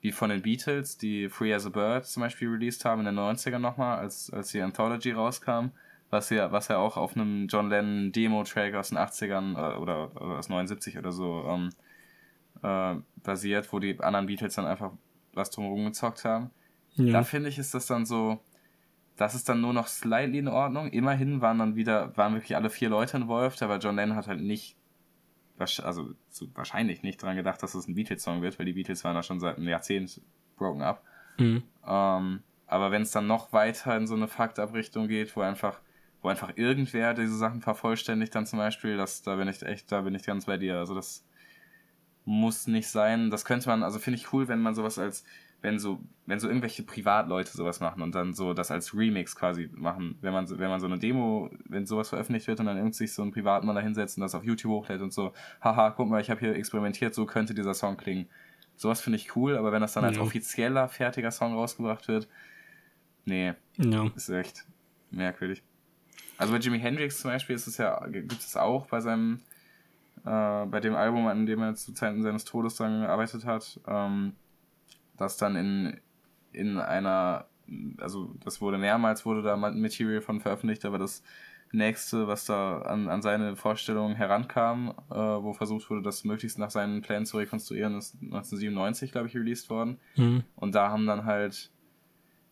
wie 0.00 0.12
von 0.12 0.30
den 0.30 0.42
Beatles, 0.42 0.98
die 0.98 1.28
Free 1.28 1.54
as 1.54 1.66
a 1.66 1.70
Bird 1.70 2.06
zum 2.06 2.22
Beispiel 2.22 2.48
released 2.48 2.84
haben 2.84 3.00
in 3.00 3.06
den 3.06 3.18
90ern 3.18 3.58
nochmal, 3.58 3.98
als, 3.98 4.30
als 4.30 4.48
die 4.48 4.60
Anthology 4.60 5.12
rauskam 5.12 5.70
was 6.10 6.30
ja, 6.30 6.52
was 6.52 6.68
ja 6.68 6.78
auch 6.78 6.96
auf 6.96 7.16
einem 7.16 7.46
John 7.48 7.68
Lennon 7.68 8.12
Demo-Track 8.12 8.74
aus 8.74 8.90
den 8.90 8.98
80ern 8.98 9.54
äh, 9.54 9.76
oder, 9.76 10.10
oder 10.16 10.38
aus 10.38 10.48
79 10.48 10.98
oder 10.98 11.12
so 11.12 11.44
ähm, 11.48 11.70
äh, 12.62 13.00
basiert, 13.22 13.72
wo 13.72 13.78
die 13.78 13.98
anderen 14.00 14.26
Beatles 14.26 14.54
dann 14.54 14.66
einfach 14.66 14.92
was 15.34 15.50
drumherum 15.50 15.86
gezockt 15.86 16.24
haben. 16.24 16.50
Ja. 16.94 17.12
Da 17.12 17.24
finde 17.24 17.48
ich, 17.48 17.58
ist 17.58 17.74
das 17.74 17.86
dann 17.86 18.06
so, 18.06 18.40
das 19.16 19.34
ist 19.34 19.48
dann 19.48 19.60
nur 19.60 19.72
noch 19.72 19.86
slightly 19.86 20.38
in 20.38 20.48
Ordnung. 20.48 20.88
Immerhin 20.88 21.40
waren 21.40 21.58
dann 21.58 21.76
wieder, 21.76 22.16
waren 22.16 22.34
wirklich 22.34 22.56
alle 22.56 22.70
vier 22.70 22.88
Leute 22.88 23.16
involved, 23.16 23.62
aber 23.62 23.78
John 23.78 23.96
Lennon 23.96 24.16
hat 24.16 24.28
halt 24.28 24.40
nicht, 24.40 24.76
also 25.58 26.10
so 26.28 26.46
wahrscheinlich 26.54 27.02
nicht 27.02 27.22
daran 27.22 27.36
gedacht, 27.36 27.62
dass 27.62 27.74
es 27.74 27.88
ein 27.88 27.94
Beatles-Song 27.94 28.42
wird, 28.42 28.58
weil 28.58 28.66
die 28.66 28.74
Beatles 28.74 29.04
waren 29.04 29.14
da 29.14 29.22
schon 29.22 29.40
seit 29.40 29.56
einem 29.56 29.68
Jahrzehnt 29.68 30.20
broken 30.56 30.82
up. 30.82 31.02
Mhm. 31.38 31.62
Ähm, 31.86 32.42
aber 32.66 32.90
wenn 32.90 33.02
es 33.02 33.10
dann 33.10 33.26
noch 33.26 33.52
weiter 33.52 33.96
in 33.96 34.06
so 34.06 34.14
eine 34.14 34.28
Faktabrichtung 34.28 35.08
geht, 35.08 35.34
wo 35.36 35.40
einfach 35.40 35.80
wo 36.26 36.28
einfach 36.28 36.52
irgendwer 36.56 37.14
diese 37.14 37.36
Sachen 37.36 37.62
vervollständigt, 37.62 38.34
dann 38.34 38.46
zum 38.46 38.58
Beispiel, 38.58 38.96
das, 38.96 39.22
da 39.22 39.36
bin 39.36 39.46
ich 39.46 39.62
echt, 39.62 39.92
da 39.92 40.00
bin 40.00 40.12
ich 40.14 40.24
ganz 40.24 40.46
bei 40.46 40.56
dir. 40.56 40.76
Also 40.76 40.92
das 40.92 41.24
muss 42.24 42.66
nicht 42.66 42.88
sein. 42.88 43.30
Das 43.30 43.44
könnte 43.44 43.68
man, 43.68 43.84
also 43.84 44.00
finde 44.00 44.18
ich 44.18 44.32
cool, 44.32 44.48
wenn 44.48 44.60
man 44.60 44.74
sowas 44.74 44.98
als, 44.98 45.24
wenn 45.66 45.80
so, 45.80 45.98
wenn 46.26 46.38
so 46.38 46.46
irgendwelche 46.46 46.84
Privatleute 46.84 47.50
sowas 47.50 47.80
machen 47.80 48.00
und 48.00 48.14
dann 48.14 48.34
so 48.34 48.54
das 48.54 48.70
als 48.70 48.94
Remix 48.94 49.34
quasi 49.34 49.68
machen, 49.74 50.16
wenn 50.20 50.32
man, 50.32 50.48
wenn 50.48 50.68
man 50.68 50.78
so 50.78 50.86
eine 50.86 50.96
Demo, 50.96 51.50
wenn 51.64 51.86
sowas 51.86 52.10
veröffentlicht 52.10 52.46
wird 52.46 52.60
und 52.60 52.66
dann 52.66 52.76
irgendwie 52.76 52.94
sich 52.94 53.12
so 53.12 53.22
ein 53.22 53.32
Privatmann 53.32 53.74
da 53.74 53.82
hinsetzt 53.82 54.16
und 54.16 54.20
das 54.20 54.36
auf 54.36 54.44
YouTube 54.44 54.70
hochlädt 54.70 55.02
und 55.02 55.12
so, 55.12 55.32
haha, 55.60 55.90
guck 55.90 56.08
mal, 56.08 56.20
ich 56.20 56.30
habe 56.30 56.38
hier 56.38 56.54
experimentiert, 56.54 57.14
so 57.14 57.26
könnte 57.26 57.52
dieser 57.52 57.74
Song 57.74 57.96
klingen. 57.96 58.28
Sowas 58.76 59.00
finde 59.00 59.18
ich 59.18 59.34
cool, 59.34 59.56
aber 59.56 59.72
wenn 59.72 59.80
das 59.80 59.94
dann 59.94 60.04
als 60.04 60.18
offizieller, 60.18 60.88
fertiger 60.88 61.32
Song 61.32 61.54
rausgebracht 61.54 62.06
wird, 62.06 62.28
nee, 63.24 63.54
ja. 63.76 64.08
ist 64.14 64.28
echt 64.28 64.66
merkwürdig. 65.10 65.64
Also 66.38 66.52
bei 66.52 66.60
Jimi 66.60 66.78
Hendrix 66.78 67.20
zum 67.20 67.32
Beispiel 67.32 67.56
ist 67.56 67.66
es 67.66 67.78
ja, 67.78 68.06
gibt 68.06 68.32
es 68.34 68.56
auch 68.56 68.86
bei 68.86 69.00
seinem, 69.00 69.40
äh, 70.24 70.66
bei 70.66 70.78
dem 70.78 70.94
Album, 70.94 71.26
an 71.26 71.44
dem 71.44 71.60
er 71.60 71.74
zu 71.74 71.92
Zeiten 71.92 72.22
seines 72.22 72.44
Todes 72.44 72.76
dran 72.76 73.00
gearbeitet 73.00 73.44
hat, 73.44 73.80
ähm, 73.88 74.34
dass 75.16 75.36
dann 75.36 75.56
in, 75.56 76.00
in 76.52 76.78
einer, 76.78 77.46
also 77.98 78.34
das 78.44 78.60
wurde 78.60 78.78
mehrmals, 78.78 79.26
wurde 79.26 79.42
da 79.42 79.56
Material 79.56 80.20
von 80.20 80.40
veröffentlicht, 80.40 80.84
aber 80.84 80.98
das 80.98 81.22
nächste, 81.72 82.28
was 82.28 82.44
da 82.44 82.78
an, 82.82 83.08
an 83.08 83.22
seine 83.22 83.56
Vorstellung 83.56 84.14
herankam, 84.14 84.94
äh, 85.10 85.14
wo 85.14 85.52
versucht 85.52 85.90
wurde, 85.90 86.02
das 86.02 86.24
möglichst 86.24 86.58
nach 86.58 86.70
seinen 86.70 87.02
Plänen 87.02 87.26
zu 87.26 87.38
rekonstruieren, 87.38 87.98
ist 87.98 88.14
1997, 88.14 89.12
glaube 89.12 89.28
ich, 89.28 89.36
released 89.36 89.68
worden. 89.68 89.98
Mhm. 90.16 90.44
Und 90.54 90.74
da 90.74 90.90
haben 90.90 91.06
dann 91.06 91.24
halt 91.24 91.70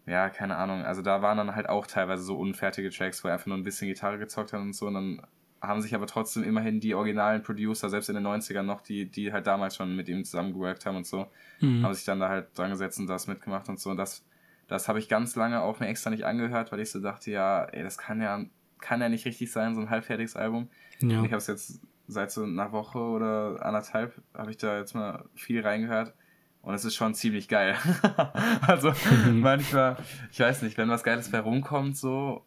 ja, 0.07 0.29
keine 0.29 0.57
Ahnung. 0.57 0.83
Also 0.85 1.03
da 1.03 1.23
waren 1.23 1.39
dann 1.39 1.55
halt 1.55 1.69
auch 1.69 1.87
teilweise 1.87 2.23
so 2.23 2.37
unfertige 2.37 2.91
Tracks, 2.91 3.25
wo 3.25 3.29
er 3.29 3.35
einfach 3.35 3.47
nur 3.47 3.57
ein 3.57 3.63
bisschen 3.63 3.89
Gitarre 3.89 4.19
gezockt 4.19 4.53
hat 4.53 4.61
und 4.61 4.75
so. 4.75 4.87
Und 4.87 4.95
dann 4.95 5.27
haben 5.67 5.81
sich 5.83 5.95
aber 5.95 6.07
trotzdem 6.07 6.43
immerhin 6.43 6.81
die 6.81 6.95
originalen 6.95 7.43
Producer, 7.43 7.89
selbst 7.89 8.09
in 8.09 8.15
den 8.15 8.27
90ern 8.27 8.63
noch, 8.63 8.81
die, 8.81 9.11
die 9.11 9.33
halt 9.33 9.47
damals 9.47 9.77
schon 9.77 9.95
mit 9.97 10.09
ihm 10.09 10.25
zusammengeworkt 10.25 10.87
haben 10.87 10.97
und 10.97 11.07
so, 11.07 11.27
mhm. 11.61 11.85
haben 11.85 11.95
sich 11.95 12.05
dann 12.05 12.21
da 12.21 12.29
halt 12.29 12.57
dran 12.57 12.71
gesetzt 12.71 12.99
und 12.99 13.07
das 13.07 13.27
mitgemacht 13.27 13.69
und 13.69 13.79
so. 13.79 13.91
Und 13.91 13.97
das, 13.97 14.25
das 14.69 14.89
habe 14.89 14.99
ich 14.99 15.09
ganz 15.09 15.37
lange 15.37 15.63
auch 15.63 15.81
mir 15.81 15.89
extra 15.89 16.11
nicht 16.11 16.25
angehört, 16.25 16.73
weil 16.73 16.81
ich 16.81 16.91
so 16.91 17.01
dachte, 17.01 17.31
ja, 17.31 17.65
ey, 17.65 17.83
das 17.83 17.99
kann 17.99 18.21
ja, 18.21 18.45
kann 18.81 19.01
ja 19.01 19.09
nicht 19.09 19.27
richtig 19.27 19.53
sein, 19.53 19.75
so 19.75 19.81
ein 19.81 19.91
halbfertiges 19.91 20.37
Album. 20.37 20.69
Ja. 21.01 21.19
Und 21.19 21.25
ich 21.27 21.33
habe 21.33 21.39
es 21.39 21.47
jetzt 21.47 21.81
seit 22.07 22.31
so 22.31 22.43
einer 22.43 22.73
Woche 22.73 22.99
oder 22.99 23.65
anderthalb, 23.65 24.21
habe 24.35 24.51
ich 24.51 24.57
da 24.57 24.79
jetzt 24.79 24.95
mal 24.95 25.25
viel 25.35 25.63
reingehört. 25.63 26.15
Und 26.63 26.73
es 26.73 26.85
ist 26.85 26.95
schon 26.95 27.15
ziemlich 27.15 27.49
geil. 27.49 27.77
also 28.67 28.93
manchmal, 29.33 29.99
ich 30.33 30.41
weiß 30.41 30.63
nicht, 30.63 30.79
wenn 30.79 30.89
was 30.89 31.05
Geiles 31.05 31.31
bei 31.31 31.41
rumkommt, 31.41 31.97
so, 31.97 32.45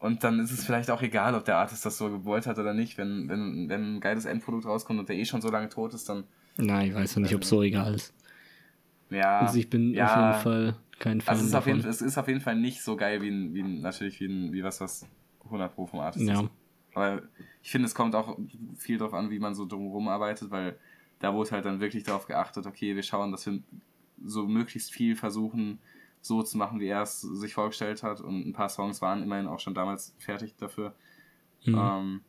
Und 0.00 0.22
dann 0.22 0.38
ist 0.38 0.52
es 0.52 0.64
vielleicht 0.64 0.90
auch 0.90 1.02
egal, 1.02 1.34
ob 1.34 1.44
der 1.44 1.56
Artist 1.56 1.84
das 1.84 1.98
so 1.98 2.08
gewollt 2.08 2.46
hat 2.46 2.58
oder 2.58 2.72
nicht. 2.72 2.98
Wenn, 2.98 3.28
wenn, 3.28 3.68
wenn 3.68 3.96
ein 3.96 4.00
geiles 4.00 4.26
Endprodukt 4.26 4.66
rauskommt 4.66 5.00
und 5.00 5.08
der 5.08 5.16
eh 5.16 5.24
schon 5.24 5.40
so 5.40 5.50
lange 5.50 5.68
tot 5.68 5.92
ist, 5.92 6.08
dann. 6.08 6.24
Nein, 6.56 6.88
ich 6.88 6.94
weiß 6.94 7.16
ja 7.16 7.22
nicht, 7.22 7.34
ob 7.34 7.42
es 7.42 7.48
so 7.48 7.62
egal 7.62 7.94
ist. 7.94 8.14
Ja. 9.10 9.40
Also 9.40 9.58
ich 9.58 9.70
bin 9.70 9.92
ja, 9.94 10.06
auf 10.06 10.16
jeden 10.16 10.42
Fall 10.42 10.76
kein 10.98 11.20
Fan. 11.20 11.32
Also 11.32 11.42
es, 11.44 11.48
ist 11.48 11.54
auf 11.54 11.66
jeden, 11.66 11.84
es 11.84 12.02
ist 12.02 12.18
auf 12.18 12.28
jeden 12.28 12.40
Fall 12.40 12.56
nicht 12.56 12.82
so 12.82 12.96
geil 12.96 13.22
wie, 13.22 13.28
ein, 13.28 13.54
wie 13.54 13.62
ein, 13.62 13.80
natürlich 13.80 14.20
wie, 14.20 14.26
ein, 14.26 14.52
wie 14.52 14.62
was, 14.62 14.80
was 14.80 15.06
100 15.44 15.74
Pro 15.74 15.86
vom 15.86 16.00
Artist 16.00 16.26
ja. 16.26 16.42
ist. 16.42 16.50
Aber 16.94 17.22
ich 17.62 17.70
finde, 17.70 17.86
es 17.86 17.94
kommt 17.94 18.14
auch 18.14 18.38
viel 18.76 18.98
darauf 18.98 19.14
an, 19.14 19.30
wie 19.30 19.38
man 19.38 19.54
so 19.54 19.66
drumherum 19.66 20.08
arbeitet, 20.08 20.50
weil 20.50 20.76
da 21.20 21.34
wurde 21.34 21.52
halt 21.52 21.64
dann 21.64 21.80
wirklich 21.80 22.04
darauf 22.04 22.26
geachtet, 22.26 22.66
okay, 22.66 22.94
wir 22.94 23.02
schauen, 23.02 23.32
dass 23.32 23.46
wir 23.46 23.60
so 24.24 24.46
möglichst 24.46 24.92
viel 24.92 25.16
versuchen, 25.16 25.78
so 26.20 26.42
zu 26.42 26.58
machen, 26.58 26.80
wie 26.80 26.88
er 26.88 27.02
es 27.02 27.20
sich 27.20 27.54
vorgestellt 27.54 28.02
hat. 28.02 28.20
Und 28.20 28.46
ein 28.46 28.52
paar 28.52 28.68
Songs 28.68 29.00
waren 29.02 29.22
immerhin 29.22 29.46
auch 29.46 29.60
schon 29.60 29.74
damals 29.74 30.14
fertig 30.18 30.56
dafür. 30.56 30.94
Mhm. 31.64 31.74
Ähm, 31.74 32.20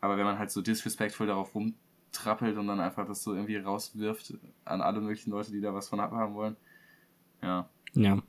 aber 0.00 0.16
wenn 0.16 0.24
man 0.24 0.38
halt 0.38 0.50
so 0.50 0.62
disrespectful 0.62 1.26
darauf 1.26 1.54
rumtrappelt 1.54 2.56
und 2.56 2.66
dann 2.66 2.80
einfach 2.80 3.06
das 3.06 3.22
so 3.22 3.34
irgendwie 3.34 3.56
rauswirft 3.56 4.34
an 4.64 4.80
alle 4.80 5.00
möglichen 5.00 5.30
Leute, 5.30 5.50
die 5.50 5.60
da 5.60 5.74
was 5.74 5.88
von 5.88 6.00
haben 6.00 6.34
wollen, 6.34 6.56
ja. 7.42 7.68
Ja. 7.94 8.22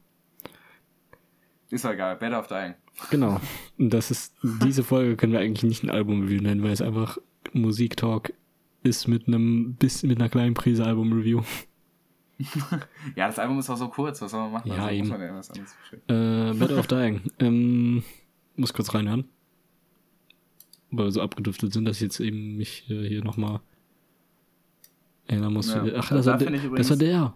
Ist 1.70 1.84
ja 1.84 1.92
egal, 1.92 2.16
Better 2.16 2.40
of 2.40 2.48
Dying. 2.48 2.74
Genau. 3.12 3.40
Und 3.78 3.92
das 3.92 4.12
ist, 4.12 4.36
diese 4.64 4.84
Folge 4.84 5.16
können 5.16 5.34
wir 5.34 5.40
eigentlich 5.40 5.64
nicht 5.64 5.84
ein 5.84 5.92
Album-Review 5.92 6.42
nennen, 6.42 6.64
weil 6.64 6.72
es 6.72 6.82
einfach 6.82 7.20
Musiktalk 7.54 8.34
ist 8.82 9.08
mit 9.08 9.28
einem, 9.28 9.76
bis, 9.76 10.04
mit 10.04 10.20
einer 10.20 10.30
kleinen 10.30 10.54
Prise 10.56 10.86
Album-Review. 10.86 11.44
ja, 13.16 13.28
das 13.28 13.38
Album 13.38 13.60
ist 13.60 13.70
auch 13.70 13.78
so 13.78 13.90
kurz, 13.90 14.22
was 14.22 14.32
soll 14.32 14.42
man 14.42 14.52
machen? 14.54 14.70
Ja, 14.70 14.86
also, 14.86 14.96
eben. 14.96 15.10
Man 15.10 15.22
äh, 15.22 16.54
Better 16.54 16.80
of 16.80 16.88
Dying. 16.88 17.22
Ähm, 17.40 18.04
muss 18.56 18.74
kurz 18.74 18.94
reinhören. 18.94 19.26
Weil 20.92 21.06
wir 21.06 21.12
so 21.12 21.22
abgedüftet 21.22 21.74
sind, 21.74 21.86
dass 21.86 21.98
ich 21.98 22.04
jetzt 22.04 22.20
eben 22.20 22.58
mich 22.58 22.90
äh, 22.90 23.08
hier 23.08 23.24
nochmal 23.24 23.60
erinnern 25.28 25.54
muss. 25.54 25.74
Ja, 25.74 25.84
Ach, 25.98 26.10
das, 26.10 26.26
war 26.26 26.38
der, 26.38 26.52
das 26.52 26.90
war 26.90 26.98
der. 26.98 27.34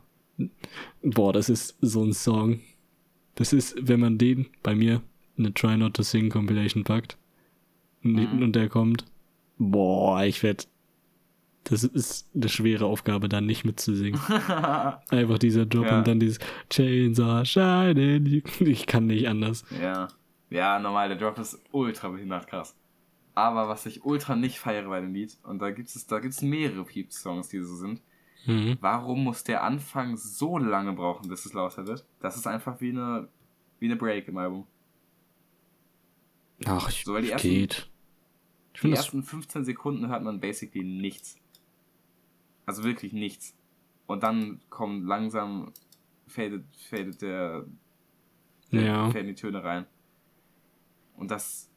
Boah, 1.04 1.34
das 1.34 1.50
ist 1.50 1.78
so 1.82 2.04
ein 2.04 2.14
Song. 2.14 2.62
Das 3.36 3.54
ist, 3.54 3.76
wenn 3.80 4.00
man 4.00 4.18
den 4.18 4.48
bei 4.64 4.74
mir 4.74 5.02
eine 5.38 5.54
Try 5.54 5.78
Not 5.78 5.96
to 5.96 6.04
Sing 6.04 6.30
Compilation 6.30 6.84
packt 6.84 7.18
mhm. 8.02 8.42
und 8.42 8.54
der 8.54 8.70
kommt, 8.70 9.06
boah, 9.58 10.24
ich 10.24 10.44
werd 10.44 10.68
das 11.66 11.84
ist 11.84 12.30
eine 12.36 12.50
schwere 12.50 12.86
Aufgabe, 12.86 13.30
dann 13.30 13.46
nicht 13.46 13.64
mitzusingen. 13.64 14.20
Einfach 15.10 15.40
dieser 15.40 15.66
Drop 15.66 15.86
ja. 15.86 15.98
und 15.98 16.08
dann 16.08 16.20
dieses 16.20 16.40
Chains 16.70 17.20
are 17.20 17.46
shining. 17.46 18.44
Ich 18.60 18.86
kann 18.86 19.08
nicht 19.08 19.28
anders. 19.28 19.64
Ja. 19.82 20.08
Ja, 20.50 20.78
normal, 20.78 21.10
der 21.10 21.18
Drop 21.18 21.40
ist 21.40 21.60
ultra 21.72 22.10
behindert 22.10 22.48
krass. 22.48 22.76
Aber 23.34 23.68
was 23.68 23.86
ich 23.86 24.06
ultra 24.06 24.36
nicht 24.36 24.60
feiere 24.60 24.88
bei 24.90 25.02
dem 25.02 25.14
Lied, 25.14 25.38
und 25.44 25.60
da 25.60 25.72
gibt 25.72 25.90
es 25.90 26.06
da 26.06 26.20
gibt's 26.20 26.42
mehrere 26.42 26.84
Peeps-Songs, 26.84 27.50
die 27.50 27.60
so 27.62 27.76
sind. 27.76 28.02
Mhm. 28.46 28.78
Warum 28.82 29.24
muss 29.24 29.44
der 29.44 29.64
Anfang 29.64 30.18
so 30.18 30.58
lange 30.58 30.94
brauchen, 30.94 31.30
bis 31.30 31.46
es 31.46 31.54
lauter 31.54 31.88
wird? 31.88 32.06
Das 32.20 32.36
ist 32.36 32.46
einfach 32.46 32.82
wie 32.82 32.90
eine, 32.90 33.30
wie 33.80 33.86
eine 33.86 33.96
Break 33.96 34.28
im 34.28 34.38
Album. 34.38 34.68
Ach, 36.66 36.90
ich, 36.90 37.04
so, 37.04 37.18
die 37.18 37.32
ersten, 37.32 37.50
geht. 37.50 37.90
Ich 38.74 38.82
die 38.82 38.92
ersten 38.92 39.24
15 39.24 39.66
Sekunden 39.66 40.08
hört 40.08 40.24
man 40.24 40.40
basically 40.40 40.84
nichts. 40.84 41.38
Also 42.66 42.84
wirklich 42.84 43.14
nichts. 43.14 43.56
Und 44.06 44.24
dann 44.24 44.62
kommen 44.70 45.06
langsam, 45.06 45.72
fadet, 46.28 46.66
fadet 46.90 47.22
der, 47.22 47.66
ja. 48.72 49.10
faden 49.10 49.28
die 49.28 49.36
Töne 49.36 49.64
rein. 49.64 49.86
Und 51.16 51.32
das, 51.32 51.70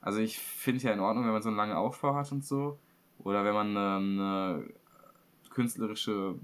also 0.00 0.20
ich 0.20 0.38
finde 0.38 0.82
ja 0.82 0.92
in 0.92 1.00
Ordnung, 1.00 1.24
wenn 1.24 1.32
man 1.32 1.42
so 1.42 1.48
einen 1.48 1.56
langen 1.56 1.76
Aufbau 1.76 2.14
hat 2.14 2.30
und 2.32 2.44
so. 2.44 2.78
Oder 3.18 3.44
wenn 3.44 3.54
man 3.54 3.76
eine, 3.76 3.96
eine 3.96 4.68
künstlerische, 5.50 6.36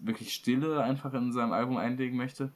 wirklich 0.00 0.34
Stille 0.34 0.82
einfach 0.82 1.14
in 1.14 1.32
seinem 1.32 1.52
Album 1.52 1.76
einlegen 1.76 2.16
möchte. 2.16 2.52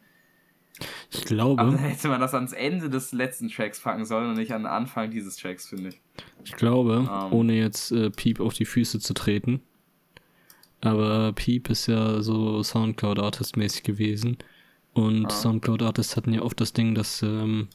Ich 1.11 1.25
glaube. 1.25 1.61
Aber 1.61 1.73
dann 1.73 1.81
hätte 1.81 2.09
man 2.09 2.21
das 2.21 2.35
ans 2.35 2.53
Ende 2.53 2.89
des 2.89 3.13
letzten 3.13 3.49
Tracks 3.49 3.81
packen 3.81 4.05
sollen 4.05 4.31
und 4.31 4.37
nicht 4.37 4.53
an 4.53 4.63
den 4.63 4.67
Anfang 4.67 5.11
dieses 5.11 5.37
Tracks, 5.37 5.69
finde 5.69 5.91
ich. 5.91 6.01
Ich 6.45 6.57
glaube, 6.57 7.01
um, 7.01 7.09
ähm. 7.09 7.33
ohne 7.33 7.55
jetzt 7.55 7.93
äh, 7.93 8.11
Piep 8.11 8.41
auf 8.41 8.55
die 8.55 8.65
Füße 8.65 8.99
zu 8.99 9.13
treten, 9.15 9.61
aber 10.83 11.33
Peep 11.33 11.71
ist 11.71 11.87
ja 11.87 12.21
so 12.21 12.63
Soundcloud-Artist-mäßig 12.63 13.83
gewesen. 13.83 14.37
Und 14.93 15.27
ah. 15.27 15.31
Soundcloud-Artists 15.31 16.17
hatten 16.17 16.35
ja 16.35 16.43
oft 16.43 16.61
das 16.61 16.75
Ding, 16.75 16.95
dass, 16.95 17.23
ähm, 17.23 17.69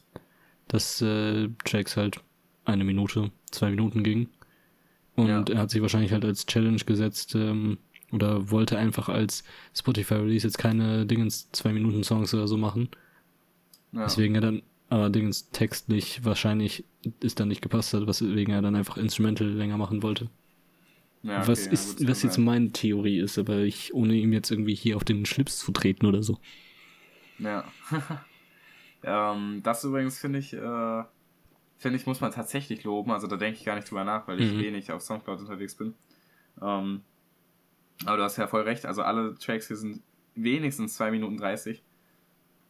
dass 0.68 1.01
äh, 1.01 1.49
Tracks 1.66 1.97
halt 1.97 2.22
eine 2.66 2.84
Minute, 2.84 3.32
zwei 3.49 3.72
Minuten 3.72 4.03
gingen. 4.03 4.30
Und 5.16 5.28
ja. 5.30 5.43
er 5.49 5.58
hat 5.62 5.72
sich 5.72 5.82
wahrscheinlich 5.82 6.12
halt 6.12 6.26
als 6.26 6.45
Challenge 6.45 6.84
gesetzt, 6.86 7.34
ähm, 7.34 7.80
oder 8.12 8.51
wollte 8.51 8.78
einfach 8.78 9.10
als 9.10 9.43
Spotify-Release 9.74 10.47
jetzt 10.47 10.58
keine 10.58 11.05
Dingens 11.05 11.49
zwei 11.51 11.74
Minuten 11.74 12.03
Songs 12.03 12.34
oder 12.34 12.47
so 12.47 12.58
machen. 12.58 12.89
Ja. 13.91 14.03
Deswegen 14.03 14.36
er 14.36 14.41
dann 14.41 14.62
allerdings 14.89 15.49
textlich 15.51 16.24
wahrscheinlich 16.24 16.86
ist 17.20 17.39
dann 17.39 17.49
nicht 17.49 17.62
gepasst 17.62 17.93
hat, 17.93 18.08
weswegen 18.08 18.53
er 18.53 18.62
dann 18.62 18.76
einfach 18.76 18.97
Instrumental 18.97 19.47
länger 19.47 19.78
machen 19.78 20.03
wollte. 20.03 20.30
Ja, 21.24 21.39
okay, 21.39 21.47
was 21.47 21.65
ja, 21.65 21.72
ist, 21.72 22.07
was 22.07 22.24
jetzt 22.24 22.38
meine 22.38 22.72
Theorie 22.72 23.20
ist, 23.20 23.38
aber 23.38 23.59
ich, 23.59 23.93
ohne 23.93 24.13
ihm 24.13 24.34
jetzt 24.34 24.51
irgendwie 24.51 24.76
hier 24.76 24.95
auf 24.95 25.03
den 25.03 25.26
Schlips 25.26 25.59
zu 25.59 25.72
treten 25.72 26.05
oder 26.05 26.24
so. 26.24 26.39
Ja. 27.39 27.65
ähm, 29.03 29.61
das 29.63 29.84
übrigens 29.84 30.20
finde 30.20 30.39
ich, 30.39 30.53
äh, 30.53 31.03
finde 31.78 31.97
ich, 31.97 32.05
muss 32.05 32.22
man 32.22 32.32
tatsächlich 32.32 32.84
loben. 32.84 33.11
Also 33.11 33.28
da 33.28 33.36
denke 33.36 33.59
ich 33.59 33.65
gar 33.65 33.76
nicht 33.76 33.89
drüber 33.89 34.03
nach, 34.03 34.28
weil 34.28 34.41
ich 34.41 34.53
mhm. 34.53 34.59
wenig 34.59 34.91
auf 34.91 35.01
Soundcloud 35.01 35.39
unterwegs 35.39 35.76
bin. 35.76 35.93
Ähm, 36.61 37.01
aber 38.05 38.18
du 38.18 38.24
hast 38.24 38.38
ja 38.38 38.47
voll 38.47 38.61
recht. 38.61 38.86
Also 38.86 39.01
alle 39.01 39.36
Tracks 39.36 39.68
hier 39.68 39.78
sind 39.78 40.01
wenigstens 40.36 40.95
2 40.95 41.11
Minuten 41.11 41.38
30. 41.38 41.84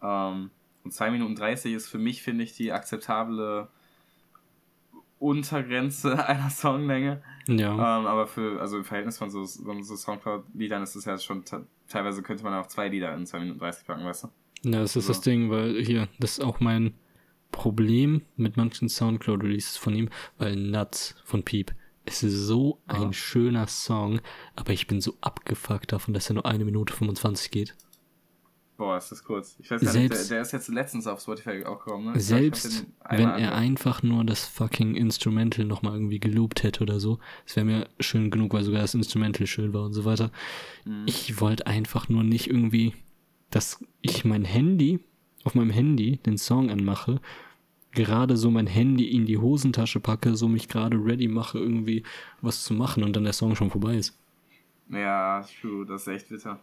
Ähm, 0.01 0.51
und 0.83 0.91
2 0.91 1.11
Minuten 1.11 1.35
30 1.35 1.73
ist 1.73 1.89
für 1.89 1.97
mich, 1.97 2.21
finde 2.21 2.43
ich, 2.43 2.55
die 2.55 2.71
akzeptable 2.71 3.69
Untergrenze 5.20 6.26
einer 6.28 6.49
Songlänge. 6.49 7.22
Ja. 7.47 7.72
Ähm, 7.74 8.05
aber 8.05 8.28
für, 8.28 8.59
also 8.59 8.78
im 8.78 8.84
Verhältnis 8.84 9.18
von 9.18 9.30
so, 9.30 9.45
so 9.45 9.95
Soundcloud-Liedern 9.95 10.84
ist 10.84 10.95
es 10.95 11.05
ja 11.05 11.18
schon, 11.18 11.43
teilweise 11.88 12.22
könnte 12.22 12.43
man 12.43 12.53
auch 12.53 12.68
zwei 12.68 12.89
Lieder 12.89 13.13
in 13.15 13.26
2 13.26 13.39
Minuten 13.39 13.59
30 13.59 13.88
packen, 13.88 14.05
weißt 14.05 14.26
du? 14.26 14.28
Ja, 14.63 14.80
das 14.80 14.95
ist 14.95 15.07
also. 15.07 15.13
das 15.13 15.22
Ding, 15.22 15.49
weil 15.49 15.84
hier, 15.84 16.07
das 16.20 16.39
ist 16.39 16.43
auch 16.43 16.59
mein 16.59 16.93
Problem 17.51 18.24
mit 18.36 18.57
manchen 18.57 18.89
Soundcloud-Releases 18.89 19.78
von 19.78 19.95
ihm, 19.95 20.09
weil 20.38 20.55
Nuts 20.55 21.15
von 21.24 21.43
Peep 21.43 21.74
ist 22.05 22.22
so 22.22 22.80
ein 22.88 23.09
oh. 23.09 23.13
schöner 23.13 23.68
Song, 23.68 24.22
aber 24.55 24.74
ich 24.74 24.88
bin 24.88 25.01
so 25.01 25.15
abgefuckt 25.22 25.91
davon, 25.91 26.13
dass 26.13 26.30
er 26.30 26.36
nur 26.36 26.45
eine 26.45 26.65
Minute 26.65 26.93
25 26.93 27.51
geht. 27.51 27.76
Boah, 28.78 28.97
ist 28.97 29.11
das 29.11 29.23
kurz. 29.23 29.55
Ich 29.59 29.71
weiß 29.71 29.82
gar 29.82 29.91
selbst, 29.91 30.19
nicht, 30.19 30.30
der, 30.30 30.38
der, 30.38 30.41
ist 30.43 30.51
jetzt 30.51 30.67
letztens 30.67 31.07
auf 31.07 31.19
Spotify 31.19 31.65
auch 31.65 31.84
gekommen, 31.84 32.13
ne? 32.13 32.19
Selbst 32.19 32.86
wenn 33.09 33.30
er 33.30 33.55
einfach 33.55 34.03
nur 34.03 34.23
das 34.23 34.45
fucking 34.45 34.93
Instrumental 34.93 35.65
nochmal 35.65 35.93
irgendwie 35.93 36.19
geloopt 36.19 36.61
hätte 36.61 36.84
oder 36.84 36.99
so, 36.99 37.17
das 37.45 37.55
wäre 37.55 37.65
mir 37.65 37.89
schön 37.99 38.30
genug, 38.30 38.53
weil 38.53 38.63
sogar 38.63 38.82
das 38.82 38.93
Instrumental 38.93 39.47
schön 39.47 39.73
war 39.73 39.86
und 39.86 39.93
so 39.93 40.05
weiter. 40.05 40.32
Mhm. 40.86 41.05
Ich 41.07 41.41
wollte 41.41 41.65
einfach 41.65 42.07
nur 42.07 42.23
nicht 42.23 42.47
irgendwie, 42.47 42.93
dass 43.49 43.84
ich 44.01 44.25
mein 44.25 44.45
Handy, 44.45 44.99
auf 45.43 45.55
meinem 45.55 45.71
Handy 45.71 46.17
den 46.17 46.38
Song 46.38 46.69
anmache, 46.69 47.19
gerade 47.93 48.38
so 48.38 48.51
mein 48.51 48.67
Handy 48.67 49.05
in 49.09 49.25
die 49.25 49.39
Hosentasche 49.39 49.99
packe, 49.99 50.36
so 50.36 50.47
mich 50.47 50.67
gerade 50.67 50.97
ready 50.97 51.28
mache, 51.28 51.57
irgendwie 51.57 52.03
was 52.41 52.63
zu 52.63 52.75
machen 52.75 53.03
und 53.03 53.15
dann 53.15 53.23
der 53.23 53.34
Song 53.34 53.55
schon 53.55 53.71
vorbei 53.71 53.95
ist. 53.95 54.15
Ja, 54.89 55.43
true, 55.59 55.84
das 55.84 56.03
ist 56.03 56.07
echt 56.09 56.30
bitter. 56.30 56.59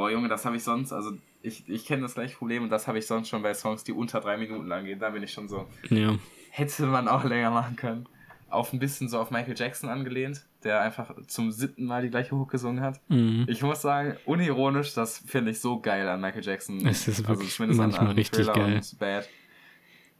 Boah, 0.00 0.10
Junge, 0.10 0.28
das 0.28 0.46
habe 0.46 0.56
ich 0.56 0.64
sonst, 0.64 0.94
also 0.94 1.12
ich, 1.42 1.68
ich 1.68 1.84
kenne 1.84 2.00
das 2.00 2.14
gleiche 2.14 2.34
Problem 2.34 2.62
und 2.62 2.70
das 2.70 2.88
habe 2.88 2.96
ich 2.98 3.06
sonst 3.06 3.28
schon 3.28 3.42
bei 3.42 3.52
Songs, 3.52 3.84
die 3.84 3.92
unter 3.92 4.22
drei 4.22 4.38
Minuten 4.38 4.66
lang 4.66 4.86
gehen. 4.86 4.98
Da 4.98 5.10
bin 5.10 5.22
ich 5.22 5.30
schon 5.30 5.46
so. 5.46 5.66
Ja. 5.90 6.16
Hätte 6.48 6.86
man 6.86 7.06
auch 7.06 7.22
länger 7.22 7.50
machen 7.50 7.76
können. 7.76 8.06
Auch 8.48 8.72
ein 8.72 8.78
bisschen 8.78 9.10
so 9.10 9.18
auf 9.18 9.30
Michael 9.30 9.54
Jackson 9.58 9.90
angelehnt, 9.90 10.46
der 10.64 10.80
einfach 10.80 11.14
zum 11.26 11.52
siebten 11.52 11.84
Mal 11.84 12.00
die 12.00 12.08
gleiche 12.08 12.34
Hook 12.34 12.50
gesungen 12.50 12.80
hat. 12.80 12.98
Mhm. 13.08 13.44
Ich 13.46 13.60
muss 13.60 13.82
sagen, 13.82 14.16
unironisch, 14.24 14.94
das 14.94 15.18
finde 15.18 15.50
ich 15.50 15.60
so 15.60 15.78
geil 15.80 16.08
an 16.08 16.22
Michael 16.22 16.46
Jackson. 16.46 16.86
Es 16.86 17.06
ist 17.06 17.28
also 17.28 17.44
zumindest 17.44 17.78
manchmal 17.78 18.00
an, 18.00 18.06
an 18.06 18.16
richtig 18.16 18.46
Thriller 18.46 18.54
geil. 18.54 18.76
Und 18.76 18.98
Bad. 18.98 19.28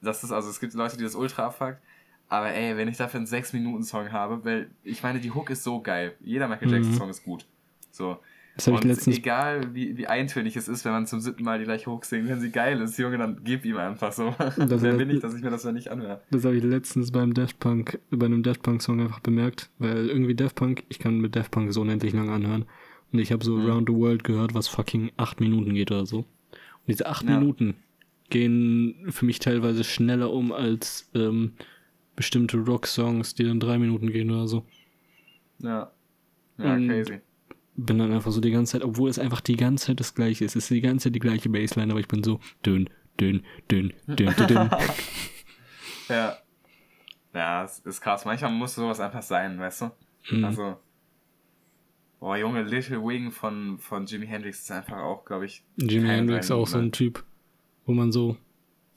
Das 0.02 0.22
ist, 0.22 0.30
also 0.30 0.50
es 0.50 0.60
gibt 0.60 0.74
Leute, 0.74 0.98
die 0.98 1.04
das 1.04 1.14
ultra 1.14 1.46
abfuckt. 1.46 1.78
Aber 2.28 2.52
ey, 2.52 2.76
wenn 2.76 2.88
ich 2.88 2.98
dafür 2.98 3.16
einen 3.16 3.26
6-Minuten-Song 3.26 4.12
habe, 4.12 4.44
weil 4.44 4.72
ich 4.84 5.02
meine, 5.02 5.20
die 5.20 5.30
Hook 5.30 5.48
ist 5.48 5.64
so 5.64 5.80
geil. 5.80 6.16
Jeder 6.20 6.48
Michael 6.48 6.70
Jackson-Song 6.70 7.06
mhm. 7.06 7.12
ist 7.12 7.24
gut. 7.24 7.46
So. 7.90 8.18
Das 8.56 8.66
habe 8.66 8.78
ich 8.78 8.84
letztens. 8.84 9.16
Egal 9.16 9.74
wie, 9.74 9.96
wie 9.96 10.06
eintönig 10.06 10.56
es 10.56 10.68
ist, 10.68 10.84
wenn 10.84 10.92
man 10.92 11.06
zum 11.06 11.20
siebten 11.20 11.44
Mal 11.44 11.58
die 11.58 11.64
gleiche 11.64 11.90
Hook 11.90 12.04
singt, 12.04 12.28
wenn 12.28 12.40
sie 12.40 12.50
geil 12.50 12.80
ist, 12.80 12.98
Junge, 12.98 13.16
dann 13.16 13.40
gib 13.42 13.64
ihm 13.64 13.76
einfach 13.76 14.12
so. 14.12 14.34
Das 14.56 14.82
Wer 14.82 14.94
bin 14.94 15.10
ich, 15.10 15.20
dass 15.20 15.34
ich 15.34 15.42
mir 15.42 15.50
das 15.50 15.64
ja 15.64 15.72
nicht 15.72 15.88
anhöre? 15.88 16.20
Das 16.30 16.44
habe 16.44 16.56
ich 16.56 16.64
letztens 16.64 17.10
beim 17.10 17.32
Daft 17.32 17.58
Punk, 17.58 17.98
bei 18.10 18.26
einem 18.26 18.42
Daft 18.42 18.62
Punk 18.62 18.82
Song 18.82 19.00
einfach 19.00 19.20
bemerkt, 19.20 19.70
weil 19.78 20.08
irgendwie 20.08 20.34
Daft 20.34 20.56
Punk, 20.56 20.84
ich 20.88 20.98
kann 20.98 21.20
mit 21.20 21.36
Daft 21.36 21.50
Punk 21.50 21.72
so 21.72 21.80
unendlich 21.80 22.12
lang 22.12 22.28
anhören. 22.28 22.66
Und 23.12 23.18
ich 23.18 23.32
habe 23.32 23.44
so 23.44 23.56
mhm. 23.56 23.66
Around 23.66 23.88
the 23.88 23.94
World 23.94 24.24
gehört, 24.24 24.54
was 24.54 24.68
fucking 24.68 25.10
acht 25.16 25.40
Minuten 25.40 25.74
geht 25.74 25.90
oder 25.90 26.06
so. 26.06 26.18
Und 26.18 26.26
diese 26.88 27.06
acht 27.06 27.28
ja. 27.28 27.38
Minuten 27.38 27.74
gehen 28.28 29.06
für 29.10 29.24
mich 29.24 29.38
teilweise 29.38 29.84
schneller 29.84 30.32
um 30.32 30.52
als 30.52 31.10
ähm, 31.14 31.52
bestimmte 32.16 32.58
Rock-Songs, 32.58 33.34
die 33.34 33.44
dann 33.44 33.60
drei 33.60 33.78
Minuten 33.78 34.12
gehen 34.12 34.30
oder 34.30 34.46
so. 34.46 34.64
Ja. 35.58 35.90
Ja, 36.58 36.74
Und 36.74 36.88
crazy. 36.88 37.20
Bin 37.82 37.98
dann 37.98 38.12
einfach 38.12 38.30
so 38.30 38.40
die 38.40 38.50
ganze 38.50 38.72
Zeit, 38.72 38.84
obwohl 38.84 39.10
es 39.10 39.18
einfach 39.18 39.40
die 39.40 39.56
ganze 39.56 39.86
Zeit 39.86 40.00
das 40.00 40.14
gleiche 40.14 40.44
ist. 40.44 40.56
Es 40.56 40.64
ist 40.64 40.70
die 40.70 40.80
ganze 40.80 41.04
Zeit 41.04 41.14
die 41.14 41.20
gleiche 41.20 41.48
Bassline, 41.48 41.92
aber 41.92 42.00
ich 42.00 42.08
bin 42.08 42.22
so 42.22 42.40
dünn, 42.64 42.90
dünn, 43.18 43.42
dünn, 43.70 43.92
dünn, 44.06 44.34
dünn, 44.36 44.46
dünn. 44.46 44.70
ja. 46.08 46.36
Ja, 47.32 47.64
es 47.64 47.78
ist 47.80 48.00
krass. 48.00 48.24
Manchmal 48.24 48.52
muss 48.52 48.74
sowas 48.74 49.00
einfach 49.00 49.22
sein, 49.22 49.58
weißt 49.58 49.82
du? 49.82 49.90
Mhm. 50.30 50.44
Also. 50.44 50.76
Boah, 52.18 52.36
Junge, 52.36 52.62
Little 52.62 53.02
Wing 53.02 53.30
von, 53.30 53.78
von 53.78 54.04
Jimi 54.04 54.26
Hendrix 54.26 54.60
ist 54.60 54.70
einfach 54.70 54.98
auch, 54.98 55.24
glaube 55.24 55.46
ich. 55.46 55.64
Jimi 55.76 56.08
Hendrix 56.08 56.50
auch 56.50 56.66
so 56.66 56.78
ein 56.78 56.92
Typ, 56.92 57.24
wo 57.86 57.92
man 57.92 58.12
so 58.12 58.36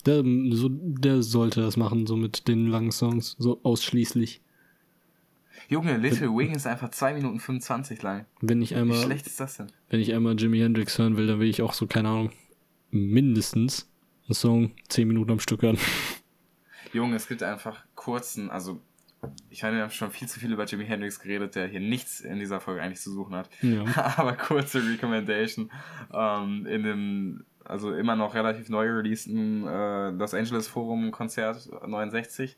der, 0.05 0.23
so. 0.51 0.69
der 0.69 1.23
sollte 1.23 1.61
das 1.61 1.77
machen, 1.77 2.05
so 2.05 2.17
mit 2.17 2.47
den 2.47 2.67
langen 2.67 2.91
Songs, 2.91 3.35
so 3.39 3.61
ausschließlich. 3.63 4.41
Junge, 5.69 5.97
Little 5.97 6.27
wenn, 6.27 6.37
Wing 6.37 6.55
ist 6.55 6.67
einfach 6.67 6.89
2 6.89 7.13
Minuten 7.13 7.39
25 7.39 8.01
lang. 8.01 8.25
Wenn 8.41 8.61
ich 8.61 8.75
einmal, 8.75 8.97
Wie 8.97 9.03
schlecht 9.03 9.27
ist 9.27 9.39
das 9.39 9.57
denn? 9.57 9.67
Wenn 9.89 9.99
ich 9.99 10.13
einmal 10.13 10.35
Jimi 10.35 10.59
Hendrix 10.59 10.97
hören 10.97 11.17
will, 11.17 11.27
dann 11.27 11.39
will 11.39 11.49
ich 11.49 11.61
auch 11.61 11.73
so, 11.73 11.87
keine 11.87 12.09
Ahnung, 12.09 12.31
mindestens 12.91 13.89
einen 14.27 14.35
Song 14.35 14.71
10 14.89 15.07
Minuten 15.07 15.31
am 15.31 15.39
Stück 15.39 15.61
hören. 15.61 15.77
Junge, 16.93 17.15
es 17.15 17.27
gibt 17.27 17.43
einfach 17.43 17.83
kurzen, 17.95 18.49
also 18.49 18.81
ich 19.49 19.63
meine, 19.63 19.77
wir 19.77 19.83
haben 19.83 19.91
schon 19.91 20.11
viel 20.11 20.27
zu 20.27 20.39
viel 20.39 20.51
über 20.51 20.65
Jimi 20.65 20.85
Hendrix 20.85 21.19
geredet, 21.19 21.55
der 21.55 21.67
hier 21.67 21.79
nichts 21.79 22.19
in 22.19 22.39
dieser 22.39 22.59
Folge 22.59 22.81
eigentlich 22.81 22.99
zu 22.99 23.11
suchen 23.11 23.35
hat. 23.35 23.49
Ja. 23.61 23.85
Aber 24.17 24.33
kurze 24.33 24.85
Recommendation. 24.85 25.71
Ähm, 26.13 26.65
in 26.65 26.83
dem, 26.83 27.45
also 27.63 27.93
immer 27.93 28.15
noch 28.15 28.35
relativ 28.35 28.69
neu 28.69 28.89
releaseden 28.89 29.65
äh, 29.65 30.09
Los 30.09 30.33
Angeles 30.33 30.67
Forum 30.67 31.11
Konzert 31.11 31.69
69. 31.87 32.57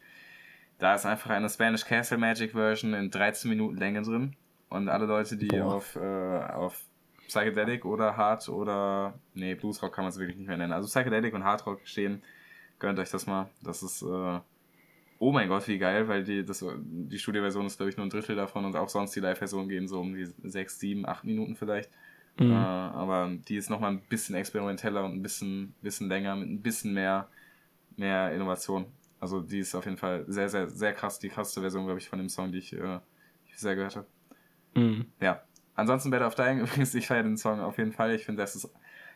Da 0.78 0.96
ist 0.96 1.06
einfach 1.06 1.30
eine 1.30 1.50
Spanish 1.50 1.86
Castle 1.86 2.18
Magic 2.18 2.52
Version 2.52 2.94
in 2.94 3.10
13 3.10 3.50
Minuten 3.50 3.78
Länge 3.78 4.02
drin. 4.02 4.36
Und 4.70 4.90
alle 4.90 5.06
Leute, 5.06 5.38
die 5.38 5.62
auf, 5.62 5.96
äh, 5.96 6.00
auf 6.00 6.84
Psychedelic 7.28 7.86
oder 7.86 8.18
Hard 8.18 8.50
oder, 8.50 9.14
nee, 9.34 9.56
Bluesrock 9.56 9.94
kann 9.94 10.04
man 10.04 10.10
es 10.10 10.20
wirklich 10.20 10.38
nicht 10.38 10.48
mehr 10.48 10.58
nennen. 10.58 10.74
Also 10.74 10.88
Psychedelic 10.88 11.34
und 11.34 11.44
Hard 11.44 11.66
Rock 11.66 11.82
stehen, 11.86 12.22
gönnt 12.80 13.00
euch 13.00 13.10
das 13.10 13.26
mal. 13.26 13.50
Das 13.64 13.84
ist, 13.84 14.02
äh, 14.02 14.40
oh 15.20 15.32
mein 15.32 15.48
Gott, 15.48 15.68
wie 15.68 15.78
geil, 15.78 16.08
weil 16.08 16.24
die, 16.24 16.44
das, 16.44 16.66
die 16.78 17.20
Studioversion 17.20 17.66
ist, 17.66 17.78
glaube 17.78 17.90
ich, 17.90 17.98
nur 17.98 18.06
ein 18.06 18.10
Drittel 18.10 18.36
davon 18.36 18.66
und 18.66 18.76
auch 18.76 18.90
sonst 18.90 19.16
die 19.16 19.22
Live-Version 19.22 19.70
gehen 19.70 19.88
so 19.88 20.02
um 20.02 20.14
die 20.14 20.28
6, 20.44 20.80
7, 20.80 21.08
8 21.08 21.24
Minuten 21.24 21.56
vielleicht. 21.56 21.90
Mhm. 22.38 22.52
Äh, 22.52 22.56
aber 22.56 23.32
die 23.48 23.56
ist 23.56 23.70
nochmal 23.70 23.92
ein 23.92 24.02
bisschen 24.02 24.36
experimenteller 24.36 25.06
und 25.06 25.14
ein 25.14 25.22
bisschen, 25.22 25.74
bisschen 25.82 26.10
länger, 26.10 26.36
mit 26.36 26.50
ein 26.50 26.62
bisschen 26.62 26.94
mehr, 26.94 27.30
mehr 27.96 28.34
Innovation. 28.34 28.86
Also 29.20 29.42
die 29.42 29.60
ist 29.60 29.74
auf 29.76 29.86
jeden 29.86 29.98
Fall 29.98 30.26
sehr, 30.28 30.50
sehr, 30.50 30.70
sehr 30.70 30.94
krass, 30.94 31.20
die 31.20 31.30
krasseste 31.30 31.62
Version, 31.62 31.86
glaube 31.86 32.00
ich, 32.00 32.10
von 32.10 32.20
dem 32.20 32.30
Song, 32.30 32.52
die 32.52 32.60
ich, 32.60 32.74
äh, 32.74 33.00
ich 33.48 33.58
sehr 33.58 33.76
gehört 33.76 33.96
habe. 33.96 34.08
Mhm. 34.76 35.06
Ja. 35.20 35.44
Ansonsten 35.76 36.10
Better 36.10 36.28
of 36.28 36.36
Dying 36.36 36.60
übrigens, 36.62 36.94
ich 36.94 37.08
feiere 37.08 37.24
den 37.24 37.38
Song 37.38 37.60
auf 37.60 37.78
jeden 37.78 37.92
Fall. 37.92 38.14
Ich 38.14 38.26
finde, 38.26 38.42
das 38.42 38.56
ist, 38.56 38.70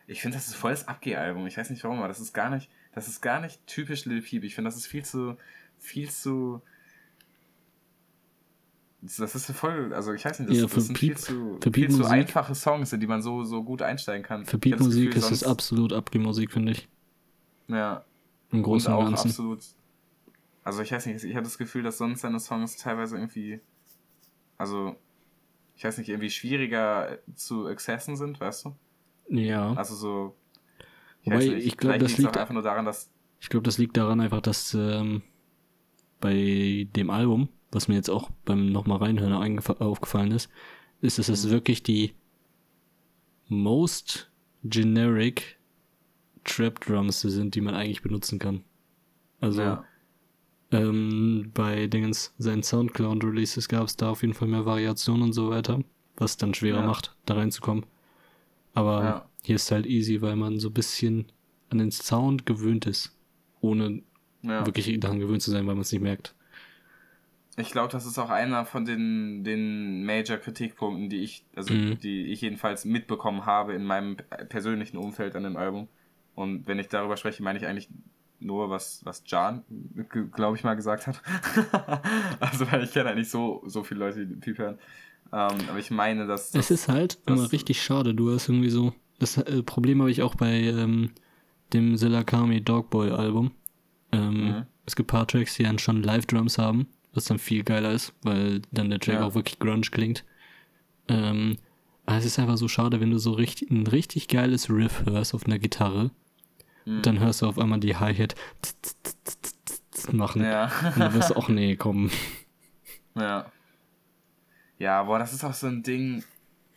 ich 0.06 0.20
finde, 0.20 0.36
das 0.36 0.48
ist 0.48 0.56
voll 0.56 0.72
das 0.72 0.88
Abgeh-Album. 0.88 1.46
Ich 1.46 1.56
weiß 1.56 1.70
nicht 1.70 1.84
warum, 1.84 1.98
aber 1.98 2.08
das 2.08 2.20
ist 2.20 2.32
gar 2.32 2.50
nicht, 2.50 2.70
das 2.94 3.08
ist 3.08 3.20
gar 3.20 3.40
nicht 3.40 3.66
typisch 3.66 4.04
Lil 4.04 4.22
Peep. 4.22 4.44
Ich 4.44 4.54
finde, 4.54 4.68
das 4.68 4.76
ist 4.76 4.86
viel 4.86 5.04
zu, 5.04 5.36
viel 5.78 6.10
zu. 6.10 6.62
Das 9.02 9.34
ist 9.34 9.50
voll, 9.52 9.94
also 9.94 10.12
ich 10.12 10.26
weiß 10.26 10.40
nicht, 10.40 10.50
das, 10.50 10.58
ja, 10.58 10.66
das 10.66 10.86
sind 10.86 10.98
Piep, 10.98 11.16
viel 11.16 11.16
zu, 11.16 11.58
viel 11.72 11.90
zu 11.90 12.04
einfache 12.04 12.54
Songs, 12.54 12.92
in 12.92 13.00
die 13.00 13.06
man 13.06 13.22
so, 13.22 13.44
so 13.44 13.62
gut 13.62 13.80
einsteigen 13.80 14.22
kann. 14.22 14.44
Für 14.44 14.58
Beat-Musik 14.58 15.16
ist 15.16 15.30
es 15.30 15.42
absolut 15.42 15.94
Abgeh-Musik, 15.94 16.52
finde 16.52 16.72
ich. 16.72 16.88
Ja. 17.68 18.04
Im 18.52 18.62
Großen 18.62 18.92
und, 18.92 18.98
und 18.98 19.04
Ganzen. 19.10 19.28
Absolut, 19.28 19.60
also 20.62 20.82
ich 20.82 20.92
weiß 20.92 21.06
nicht, 21.06 21.24
ich 21.24 21.34
habe 21.34 21.44
das 21.44 21.58
Gefühl, 21.58 21.82
dass 21.82 21.98
sonst 21.98 22.20
seine 22.20 22.40
Songs 22.40 22.76
teilweise 22.76 23.16
irgendwie, 23.16 23.60
also 24.58 24.96
ich 25.74 25.84
weiß 25.84 25.98
nicht, 25.98 26.08
irgendwie 26.08 26.30
schwieriger 26.30 27.18
zu 27.34 27.66
accessen 27.66 28.16
sind, 28.16 28.40
weißt 28.40 28.66
du? 28.66 28.76
Ja. 29.28 29.72
Also 29.74 29.94
so. 29.94 30.36
Ich 31.22 31.26
Wobei, 31.26 31.46
nicht, 31.46 31.66
ich 31.66 31.76
glaube, 31.76 31.98
das 31.98 32.18
liegt 32.18 32.36
einfach 32.36 32.52
nur 32.54 32.62
daran, 32.62 32.84
dass. 32.84 33.10
Ich 33.40 33.48
glaube, 33.48 33.64
das 33.64 33.78
liegt 33.78 33.96
daran 33.96 34.20
einfach, 34.20 34.42
dass 34.42 34.74
ähm, 34.74 35.22
bei 36.20 36.86
dem 36.94 37.08
Album, 37.08 37.48
was 37.70 37.88
mir 37.88 37.94
jetzt 37.94 38.10
auch 38.10 38.30
beim 38.44 38.66
nochmal 38.66 38.98
reinhören 38.98 39.32
aufgefallen 39.32 40.32
ist, 40.32 40.50
ist, 41.00 41.18
dass 41.18 41.28
es 41.28 41.46
mhm. 41.46 41.50
wirklich 41.50 41.82
die 41.82 42.14
most 43.48 44.30
generic 44.62 45.58
Trap 46.44 46.80
Drums 46.80 47.20
sind, 47.20 47.54
die 47.54 47.60
man 47.60 47.74
eigentlich 47.74 48.02
benutzen 48.02 48.38
kann. 48.38 48.64
Also 49.40 49.62
ja. 49.62 49.84
Ähm, 50.72 51.50
bei 51.52 51.86
Dingens 51.86 52.34
seinen 52.38 52.62
Soundcloud 52.62 53.24
Releases 53.24 53.68
gab 53.68 53.86
es 53.86 53.96
da 53.96 54.10
auf 54.10 54.22
jeden 54.22 54.34
Fall 54.34 54.48
mehr 54.48 54.66
Variationen 54.66 55.22
und 55.22 55.32
so 55.32 55.50
weiter, 55.50 55.80
was 56.16 56.36
dann 56.36 56.54
schwerer 56.54 56.80
ja. 56.80 56.86
macht, 56.86 57.16
da 57.26 57.34
reinzukommen. 57.34 57.84
Aber 58.72 59.02
ja. 59.02 59.28
hier 59.42 59.56
ist 59.56 59.70
halt 59.72 59.86
easy, 59.86 60.22
weil 60.22 60.36
man 60.36 60.58
so 60.58 60.68
ein 60.68 60.74
bisschen 60.74 61.26
an 61.70 61.78
den 61.78 61.90
Sound 61.90 62.46
gewöhnt 62.46 62.86
ist, 62.86 63.16
ohne 63.60 64.02
ja. 64.42 64.64
wirklich 64.64 64.98
daran 65.00 65.18
gewöhnt 65.18 65.42
zu 65.42 65.50
sein, 65.50 65.66
weil 65.66 65.74
man 65.74 65.82
es 65.82 65.92
nicht 65.92 66.02
merkt. 66.02 66.34
Ich 67.56 67.72
glaube, 67.72 67.90
das 67.90 68.06
ist 68.06 68.18
auch 68.18 68.30
einer 68.30 68.64
von 68.64 68.84
den, 68.84 69.44
den 69.44 70.04
Major-Kritikpunkten, 70.04 71.08
die 71.10 71.18
ich, 71.18 71.44
also 71.56 71.74
mhm. 71.74 71.98
die 71.98 72.26
ich 72.26 72.40
jedenfalls 72.40 72.84
mitbekommen 72.84 73.44
habe 73.44 73.74
in 73.74 73.84
meinem 73.84 74.16
persönlichen 74.48 74.96
Umfeld 74.96 75.34
an 75.36 75.42
dem 75.42 75.56
Album. 75.56 75.88
Und 76.34 76.68
wenn 76.68 76.78
ich 76.78 76.88
darüber 76.88 77.16
spreche, 77.16 77.42
meine 77.42 77.58
ich 77.58 77.66
eigentlich 77.66 77.88
nur, 78.40 78.70
was, 78.70 79.04
was 79.04 79.22
Jan, 79.26 79.64
glaube 80.32 80.56
ich, 80.56 80.64
mal 80.64 80.74
gesagt 80.74 81.06
hat. 81.06 81.22
also, 82.40 82.70
weil 82.70 82.84
ich 82.84 82.92
kenne 82.92 83.10
eigentlich 83.10 83.30
so, 83.30 83.62
so 83.66 83.82
viele 83.82 84.00
Leute, 84.00 84.26
die 84.26 84.40
Typ 84.40 84.58
hören. 84.58 84.78
Ähm, 85.32 85.58
aber 85.68 85.78
ich 85.78 85.90
meine, 85.90 86.26
dass. 86.26 86.50
Das, 86.50 86.70
es 86.70 86.82
ist 86.82 86.88
halt 86.88 87.18
das, 87.26 87.38
immer 87.38 87.52
richtig 87.52 87.82
schade. 87.82 88.14
Du 88.14 88.32
hast 88.32 88.48
irgendwie 88.48 88.70
so. 88.70 88.92
Das 89.18 89.36
äh, 89.36 89.62
Problem 89.62 90.00
habe 90.00 90.10
ich 90.10 90.22
auch 90.22 90.34
bei 90.34 90.50
ähm, 90.50 91.10
dem 91.72 91.96
Silakami 91.96 92.62
Dogboy 92.62 93.10
Album. 93.10 93.52
Ähm, 94.12 94.44
mhm. 94.44 94.66
Es 94.86 94.96
gibt 94.96 95.10
paar 95.10 95.26
Tracks, 95.26 95.54
die 95.54 95.62
dann 95.62 95.78
schon 95.78 96.02
Live-Drums 96.02 96.58
haben, 96.58 96.88
was 97.12 97.26
dann 97.26 97.38
viel 97.38 97.62
geiler 97.62 97.92
ist, 97.92 98.12
weil 98.22 98.62
dann 98.72 98.90
der 98.90 98.98
Track 98.98 99.16
ja. 99.16 99.24
auch 99.24 99.34
wirklich 99.34 99.58
grunge 99.58 99.82
klingt. 99.82 100.24
Ähm, 101.08 101.58
aber 102.06 102.18
es 102.18 102.24
ist 102.24 102.38
einfach 102.38 102.56
so 102.56 102.66
schade, 102.66 103.00
wenn 103.00 103.10
du 103.10 103.18
so 103.18 103.32
richtig, 103.32 103.70
ein 103.70 103.86
richtig 103.86 104.26
geiles 104.26 104.68
Riff 104.68 105.04
hörst 105.04 105.34
auf 105.34 105.46
einer 105.46 105.58
Gitarre. 105.58 106.10
Mhm. 106.84 107.02
Dann 107.02 107.20
hörst 107.20 107.42
du 107.42 107.46
auf 107.46 107.58
einmal 107.58 107.80
die 107.80 107.96
Hi-Hat 107.96 108.34
machen. 110.12 110.42
Ja. 110.42 110.70
Und 110.94 111.00
dann 111.00 111.14
wirst 111.14 111.30
du 111.30 111.36
auch, 111.36 111.48
nee, 111.48 111.76
komm. 111.76 112.10
Ja. 113.14 113.50
Ja, 114.78 115.02
boah, 115.02 115.18
das 115.18 115.32
ist 115.32 115.44
auch 115.44 115.54
so 115.54 115.66
ein 115.66 115.82
Ding, 115.82 116.24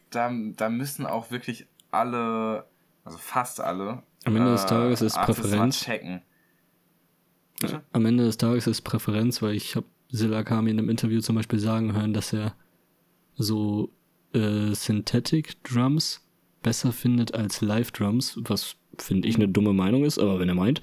da, 0.10 0.32
da 0.58 0.70
müssen 0.70 1.06
auch 1.06 1.32
wirklich 1.32 1.68
alle, 1.92 2.66
also 3.06 3.18
fast 3.18 3.62
alle, 3.62 4.04
am 4.26 4.36
Ende 4.36 4.52
des 4.52 4.66
Tages 4.66 5.02
ist 5.02 5.16
Präferenz. 5.16 5.82
Checken. 5.82 6.22
Bitte? 7.60 7.84
Am 7.92 8.06
Ende 8.06 8.24
des 8.24 8.38
Tages 8.38 8.68
ist 8.68 8.82
Präferenz, 8.82 9.42
weil 9.42 9.56
ich 9.56 9.76
habe 9.76 9.86
Silakami 10.10 10.72
in 10.72 10.80
einem 10.80 10.90
Interview 10.90 11.20
zum 11.22 11.36
Beispiel 11.36 11.60
sagen 11.60 11.94
hören, 11.94 12.14
dass 12.14 12.34
er 12.34 12.56
so 13.36 13.92
äh, 14.34 14.74
Synthetic 14.74 15.62
Drums 15.64 16.23
besser 16.64 16.92
findet 16.92 17.36
als 17.36 17.62
Live 17.62 17.92
Drums, 17.92 18.40
was 18.42 18.76
finde 18.98 19.28
ich 19.28 19.36
eine 19.36 19.48
dumme 19.48 19.74
Meinung 19.74 20.04
ist, 20.04 20.20
aber 20.20 20.40
wenn 20.40 20.50
er 20.50 20.56
meint. 20.56 20.82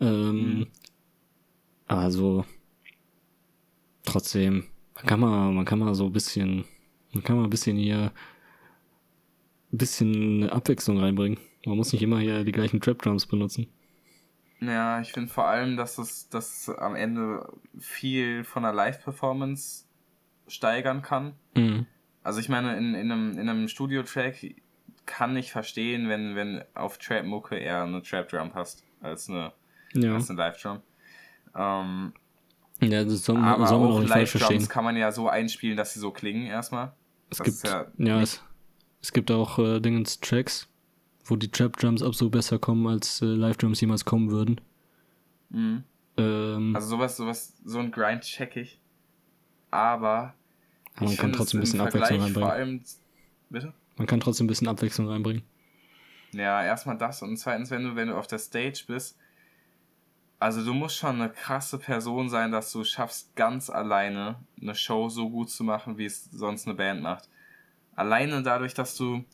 Ähm, 0.00 0.58
mhm. 0.58 0.66
Also 1.86 2.44
trotzdem, 4.04 4.66
man 4.94 5.06
kann 5.06 5.20
mal, 5.20 5.52
man 5.52 5.64
kann 5.64 5.78
mal 5.78 5.94
so 5.94 6.06
ein 6.06 6.12
bisschen, 6.12 6.64
man 7.12 7.22
kann 7.22 7.36
mal 7.36 7.44
ein 7.44 7.50
bisschen 7.50 7.76
hier 7.76 8.12
ein 9.72 9.78
bisschen 9.78 10.48
Abwechslung 10.48 10.98
reinbringen. 10.98 11.38
Man 11.66 11.76
muss 11.76 11.92
nicht 11.92 12.02
immer 12.02 12.18
hier 12.20 12.44
die 12.44 12.52
gleichen 12.52 12.80
Trap 12.80 13.02
Drums 13.02 13.26
benutzen. 13.26 13.68
Ja, 14.60 15.00
ich 15.00 15.12
finde 15.12 15.32
vor 15.32 15.46
allem, 15.46 15.76
dass 15.76 15.98
es 15.98 16.28
dass 16.28 16.68
am 16.68 16.96
Ende 16.96 17.46
viel 17.78 18.44
von 18.44 18.62
der 18.64 18.72
Live-Performance 18.72 19.84
steigern 20.48 21.02
kann. 21.02 21.34
Mhm. 21.54 21.86
Also 22.22 22.40
ich 22.40 22.48
meine, 22.48 22.76
in, 22.76 22.94
in 22.94 23.12
einem, 23.12 23.38
in 23.38 23.48
einem 23.48 23.68
Studio-Track 23.68 24.56
kann 25.08 25.36
ich 25.36 25.50
verstehen, 25.50 26.08
wenn, 26.08 26.36
wenn 26.36 26.62
auf 26.74 26.98
Trap-Mucke 26.98 27.56
eher 27.56 27.82
eine 27.82 28.02
Trap-Drum 28.02 28.50
passt, 28.50 28.84
als 29.00 29.28
eine, 29.28 29.52
ja. 29.94 30.14
eine 30.14 30.24
Live-Drum. 30.34 30.80
Ähm, 31.56 32.12
ja, 32.80 33.02
das 33.02 33.24
soll, 33.24 33.38
aber 33.38 33.66
soll 33.66 33.80
man 33.80 33.88
auch, 33.88 34.00
auch 34.00 34.08
Live-Drums 34.08 34.68
kann 34.68 34.84
man 34.84 34.96
ja 34.96 35.10
so 35.10 35.28
einspielen, 35.28 35.76
dass 35.76 35.94
sie 35.94 36.00
so 36.00 36.12
klingen 36.12 36.46
erstmal. 36.46 36.92
Es 37.30 37.38
das 37.38 37.46
gibt, 37.46 37.66
ja, 37.66 37.86
ja 37.96 38.20
es, 38.20 38.42
es 39.02 39.12
gibt 39.12 39.30
auch 39.30 39.58
äh, 39.58 39.80
Dingens 39.80 40.20
Tracks, 40.20 40.68
wo 41.24 41.36
die 41.36 41.50
Trap 41.50 41.76
Drums 41.78 42.02
absolut 42.02 42.32
besser 42.32 42.58
kommen, 42.58 42.86
als 42.86 43.22
äh, 43.22 43.24
Live 43.24 43.56
Drums 43.56 43.80
jemals 43.80 44.04
kommen 44.04 44.30
würden. 44.30 44.60
Mhm. 45.48 45.84
Ähm, 46.18 46.76
also 46.76 46.88
sowas, 46.88 47.16
sowas, 47.16 47.54
so 47.64 47.78
ein 47.78 47.90
Grind 47.90 48.22
check 48.22 48.56
ich. 48.56 48.78
Aber, 49.70 50.34
aber 50.96 51.06
man 51.06 51.16
kann 51.16 51.32
trotzdem 51.32 51.58
ein 51.58 51.62
bisschen 51.62 51.80
Abwechslung 51.80 52.20
reinbringen. 52.20 52.34
Vor 52.34 52.52
allem, 52.52 52.82
bitte? 53.48 53.72
Man 53.98 54.06
kann 54.06 54.20
trotzdem 54.20 54.44
ein 54.44 54.48
bisschen 54.48 54.68
Abwechslung 54.68 55.08
reinbringen. 55.08 55.42
Ja, 56.32 56.62
erstmal 56.62 56.98
das 56.98 57.22
und 57.22 57.36
zweitens, 57.36 57.70
wenn 57.70 57.84
du, 57.84 57.96
wenn 57.96 58.08
du 58.08 58.16
auf 58.16 58.26
der 58.26 58.38
Stage 58.38 58.84
bist, 58.86 59.18
also 60.38 60.64
du 60.64 60.72
musst 60.72 60.96
schon 60.96 61.20
eine 61.20 61.30
krasse 61.30 61.78
Person 61.78 62.28
sein, 62.28 62.52
dass 62.52 62.70
du 62.70 62.84
schaffst, 62.84 63.34
ganz 63.34 63.70
alleine 63.70 64.36
eine 64.60 64.74
Show 64.74 65.08
so 65.08 65.30
gut 65.30 65.50
zu 65.50 65.64
machen, 65.64 65.98
wie 65.98 66.04
es 66.04 66.24
sonst 66.24 66.66
eine 66.66 66.76
Band 66.76 67.02
macht. 67.02 67.28
Alleine 67.96 68.42
dadurch, 68.42 68.74
dass 68.74 68.94
du 68.94 69.24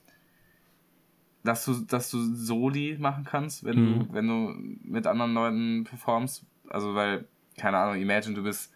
dass 1.44 1.66
du, 1.66 1.74
dass 1.82 2.10
du 2.10 2.34
Soli 2.34 2.96
machen 2.98 3.24
kannst, 3.24 3.64
wenn 3.64 3.76
mhm. 3.76 3.98
du, 4.08 4.12
wenn 4.14 4.26
du 4.26 4.54
mit 4.82 5.06
anderen 5.06 5.34
Leuten 5.34 5.84
performst. 5.84 6.44
Also 6.70 6.94
weil, 6.94 7.28
keine 7.58 7.76
Ahnung, 7.76 8.00
imagine 8.00 8.34
du 8.34 8.42
bist, 8.42 8.72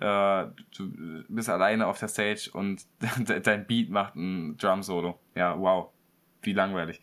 äh, 0.00 0.46
du 0.76 1.24
bist 1.28 1.48
alleine 1.48 1.86
auf 1.86 1.98
der 1.98 2.08
Stage 2.08 2.50
und 2.52 2.84
dein 3.44 3.66
Beat 3.66 3.90
macht 3.90 4.16
ein 4.16 4.56
Drum-Solo. 4.56 5.18
Ja, 5.34 5.58
wow. 5.58 5.88
Wie 6.42 6.52
langweilig. 6.52 7.00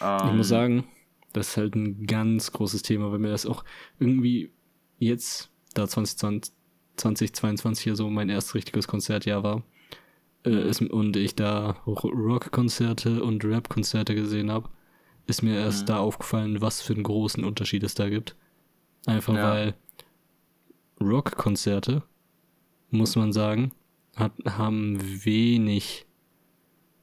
Ähm, 0.00 0.18
ich 0.28 0.32
muss 0.34 0.50
ähm, 0.50 0.58
sagen, 0.58 0.84
das 1.32 1.48
ist 1.48 1.56
halt 1.56 1.74
ein 1.74 2.06
ganz 2.06 2.52
großes 2.52 2.82
Thema, 2.82 3.10
weil 3.12 3.18
mir 3.18 3.30
das 3.30 3.46
auch 3.46 3.64
irgendwie 3.98 4.52
jetzt, 4.98 5.50
da 5.74 5.86
2020, 5.86 6.54
2022 6.96 7.86
ja 7.86 7.94
so 7.94 8.08
mein 8.10 8.28
erstes 8.28 8.54
richtiges 8.54 8.88
Konzertjahr 8.88 9.42
war, 9.42 9.62
äh, 10.44 10.68
ist, 10.68 10.82
und 10.82 11.16
ich 11.16 11.34
da 11.34 11.76
Rockkonzerte 11.86 13.22
und 13.22 13.44
Rap-Konzerte 13.44 14.14
gesehen 14.14 14.50
habe, 14.50 14.68
ist 15.26 15.42
mir 15.42 15.58
erst 15.58 15.82
mhm. 15.82 15.86
da 15.86 15.98
aufgefallen, 15.98 16.60
was 16.60 16.80
für 16.82 16.94
einen 16.94 17.02
großen 17.02 17.44
Unterschied 17.44 17.82
es 17.82 17.94
da 17.94 18.08
gibt. 18.08 18.36
Einfach 19.06 19.34
ja. 19.34 19.50
weil 19.50 19.74
Rockkonzerte, 21.00 22.02
muss 22.90 23.16
man 23.16 23.32
sagen, 23.32 23.72
hat, 24.16 24.32
haben 24.44 25.24
wenig, 25.24 26.06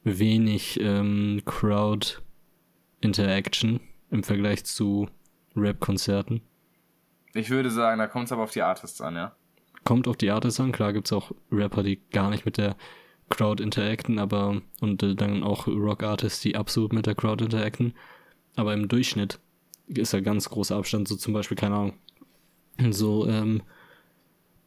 wenig 0.03 0.79
ähm, 0.79 1.41
Crowd-Interaction 1.45 3.79
im 4.11 4.23
Vergleich 4.23 4.63
zu 4.65 5.09
Rap-Konzerten. 5.55 6.41
Ich 7.33 7.49
würde 7.49 7.69
sagen, 7.69 7.99
da 7.99 8.07
kommt 8.07 8.25
es 8.25 8.31
aber 8.31 8.43
auf 8.43 8.51
die 8.51 8.61
Artists 8.61 9.01
an, 9.01 9.15
ja. 9.15 9.35
Kommt 9.83 10.07
auf 10.07 10.17
die 10.17 10.31
Artists 10.31 10.59
an, 10.59 10.71
klar 10.71 10.93
gibt 10.93 11.07
es 11.07 11.13
auch 11.13 11.31
Rapper, 11.51 11.83
die 11.83 12.01
gar 12.09 12.29
nicht 12.29 12.45
mit 12.45 12.57
der 12.57 12.75
Crowd 13.29 13.61
interacten, 13.61 14.19
aber 14.19 14.61
und 14.81 15.03
äh, 15.03 15.15
dann 15.15 15.43
auch 15.43 15.67
Rock 15.67 16.03
Artists, 16.03 16.41
die 16.41 16.55
absolut 16.55 16.93
mit 16.93 17.05
der 17.05 17.15
Crowd 17.15 17.43
interacten. 17.43 17.93
Aber 18.55 18.73
im 18.73 18.87
Durchschnitt 18.87 19.39
ist 19.87 20.13
da 20.13 20.19
ganz 20.19 20.49
großer 20.49 20.75
Abstand, 20.75 21.07
so 21.07 21.15
zum 21.15 21.33
Beispiel, 21.33 21.57
keine 21.57 21.75
Ahnung, 21.75 21.93
so 22.89 23.27
ähm, 23.27 23.61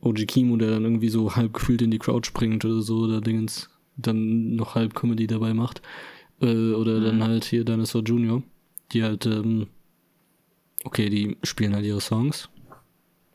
OG 0.03 0.27
Kimo, 0.27 0.57
der 0.57 0.71
dann 0.71 0.85
irgendwie 0.85 1.09
so 1.09 1.37
halb 1.37 1.55
gefühlt 1.55 1.83
in 1.83 1.91
die 1.91 1.99
Crowd 1.99 2.27
springt 2.27 2.65
oder 2.65 2.81
so, 2.81 3.01
oder 3.01 3.21
Dingens, 3.21 3.69
dann 3.97 4.57
noch 4.57 4.75
halb 4.75 4.95
Comedy 4.95 5.27
dabei 5.27 5.55
macht. 5.55 5.83
Äh, 6.41 6.73
oder 6.73 7.01
mhm. 7.01 7.05
dann 7.05 7.25
halt 7.25 7.45
hier 7.45 7.65
Dinosaur 7.65 8.03
Junior, 8.03 8.43
die 8.93 9.03
halt, 9.03 9.27
ähm, 9.27 9.69
okay, 10.85 11.11
die 11.11 11.37
spielen 11.43 11.75
halt 11.75 11.85
ihre 11.85 12.01
Songs, 12.01 12.49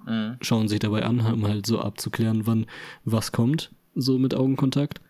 mhm. 0.06 0.38
schauen 0.42 0.68
sich 0.68 0.80
dabei 0.80 1.04
an, 1.04 1.20
um 1.20 1.48
halt 1.48 1.66
so 1.66 1.80
abzuklären, 1.80 2.48
wann 2.48 2.66
was 3.04 3.32
kommt, 3.32 3.72
so 3.94 4.18
mit 4.18 4.34
Augenkontakt 4.34 5.02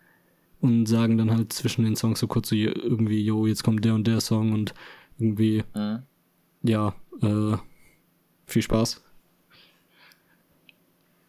und 0.60 0.86
sagen 0.86 1.18
dann 1.18 1.30
halt 1.30 1.52
zwischen 1.52 1.84
den 1.84 1.96
Songs 1.96 2.20
so 2.20 2.26
kurz 2.26 2.50
so 2.50 2.56
irgendwie, 2.56 3.22
yo, 3.22 3.46
jetzt 3.46 3.64
kommt 3.64 3.84
der 3.84 3.94
und 3.94 4.06
der 4.06 4.20
Song 4.20 4.52
und 4.52 4.74
irgendwie, 5.18 5.62
mhm. 5.74 6.02
ja, 6.62 6.94
äh, 7.22 7.56
viel 8.46 8.62
Spaß. 8.62 9.02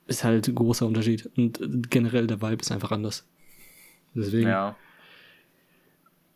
Ist 0.08 0.24
halt 0.24 0.47
ein 0.47 0.55
großer 0.55 0.86
Unterschied. 0.86 1.30
Und 1.38 1.89
generell 1.89 2.28
der 2.28 2.41
Vibe 2.41 2.62
ist 2.62 2.72
einfach 2.72 2.91
anders. 2.91 3.28
Deswegen. 4.14 4.49
Ja. 4.49 4.76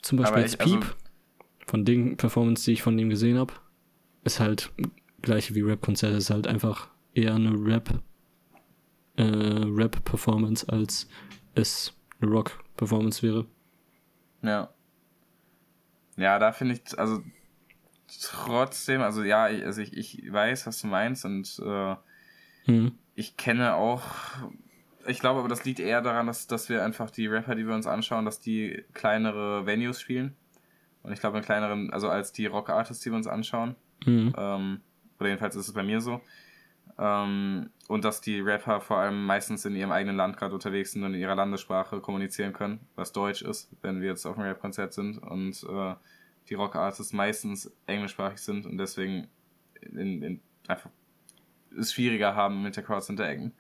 Zum 0.02 0.18
Beispiel 0.18 0.42
jetzt 0.42 0.60
Piep, 0.60 0.82
also, 0.82 0.96
von 1.68 1.86
den 1.86 2.18
Performance, 2.18 2.66
die 2.66 2.74
ich 2.74 2.82
von 2.82 2.98
ihm 2.98 3.10
gesehen 3.10 3.38
habe, 3.38 3.54
ist 4.24 4.40
halt 4.40 4.72
gleich 5.22 5.54
wie 5.54 5.62
Rap-Konzert, 5.62 6.14
ist 6.16 6.30
halt 6.30 6.48
einfach 6.48 6.90
eher 7.14 7.36
eine 7.36 7.54
Rap, 7.54 8.02
äh, 9.16 9.24
Rap-Performance, 9.24 10.68
als 10.70 11.08
es 11.56 11.94
eine 12.20 12.32
Rock-Performance 12.32 13.22
wäre. 13.22 13.46
Ja. 14.42 14.74
Ja, 16.18 16.40
da 16.40 16.52
finde 16.52 16.76
ich, 16.76 17.00
also 17.00 17.22
trotzdem, 18.22 19.02
also 19.02 19.24
ja, 19.24 19.50
ich, 19.50 19.64
also 19.64 19.82
ich, 19.82 19.96
ich 19.96 20.32
weiß, 20.32 20.68
was 20.68 20.82
du 20.82 20.88
meinst 20.88 21.26
und 21.26 21.62
äh, 21.66 21.96
mhm. 22.68 22.98
Ich 23.22 23.38
kenne 23.38 23.76
auch, 23.76 24.02
ich 25.06 25.20
glaube 25.20 25.40
aber, 25.40 25.48
das 25.48 25.64
liegt 25.64 25.80
eher 25.80 26.02
daran, 26.02 26.26
dass, 26.26 26.48
dass 26.48 26.70
wir 26.70 26.84
einfach 26.84 27.12
die 27.12 27.28
Rapper, 27.28 27.54
die 27.54 27.68
wir 27.68 27.76
uns 27.76 27.86
anschauen, 27.86 28.26
dass 28.26 28.40
die 28.40 28.84
kleinere 28.94 29.68
Venues 29.68 30.02
spielen. 30.02 30.36
Und 31.04 31.12
ich 31.14 31.20
glaube, 31.20 31.38
in 31.38 31.44
kleineren, 31.44 31.94
also 31.94 32.10
als 32.10 32.32
die 32.32 32.48
Rock-Artists, 32.48 33.04
die 33.04 33.12
wir 33.12 33.18
uns 33.18 33.28
anschauen. 33.28 33.76
Mhm. 34.08 34.34
Ähm, 34.36 34.82
oder 35.20 35.30
jedenfalls 35.30 35.56
ist 35.56 35.68
es 35.68 35.74
bei 35.74 35.84
mir 35.84 36.02
so. 36.02 36.20
Ähm, 36.98 37.70
und 37.88 38.06
dass 38.06 38.22
die 38.22 38.40
Rapper 38.40 38.82
vor 38.82 38.98
allem 38.98 39.24
meistens 39.24 39.66
in 39.66 39.76
ihrem 39.76 39.92
eigenen 39.92 40.16
Land 40.16 40.38
gerade 40.38 40.56
unterwegs 40.56 40.94
sind 40.94 41.04
und 41.04 41.14
in 41.14 41.22
ihrer 41.22 41.36
Landessprache 41.36 42.02
kommunizieren 42.02 42.54
können, 42.54 42.80
was 42.96 43.12
Deutsch 43.12 43.44
ist, 43.44 43.70
wenn 43.84 44.02
wir 44.02 44.10
jetzt 44.10 44.26
auf 44.26 44.36
einem 44.36 44.48
Rap-Konzert 44.48 44.94
sind 44.94 45.20
und 45.20 45.64
äh, 45.70 45.94
die 46.50 46.56
Rock-Artists 46.56 47.14
meistens 47.14 47.72
englischsprachig 47.86 48.40
sind 48.40 48.66
und 48.66 48.80
deswegen 48.80 49.28
in, 49.82 50.24
in 50.24 50.42
einfach 50.68 50.90
es 51.78 51.94
schwieriger 51.94 52.36
haben, 52.36 52.64
mit 52.64 52.76
der 52.76 52.84
Crowd 52.84 53.02
zu 53.02 53.14
interagieren. 53.14 53.54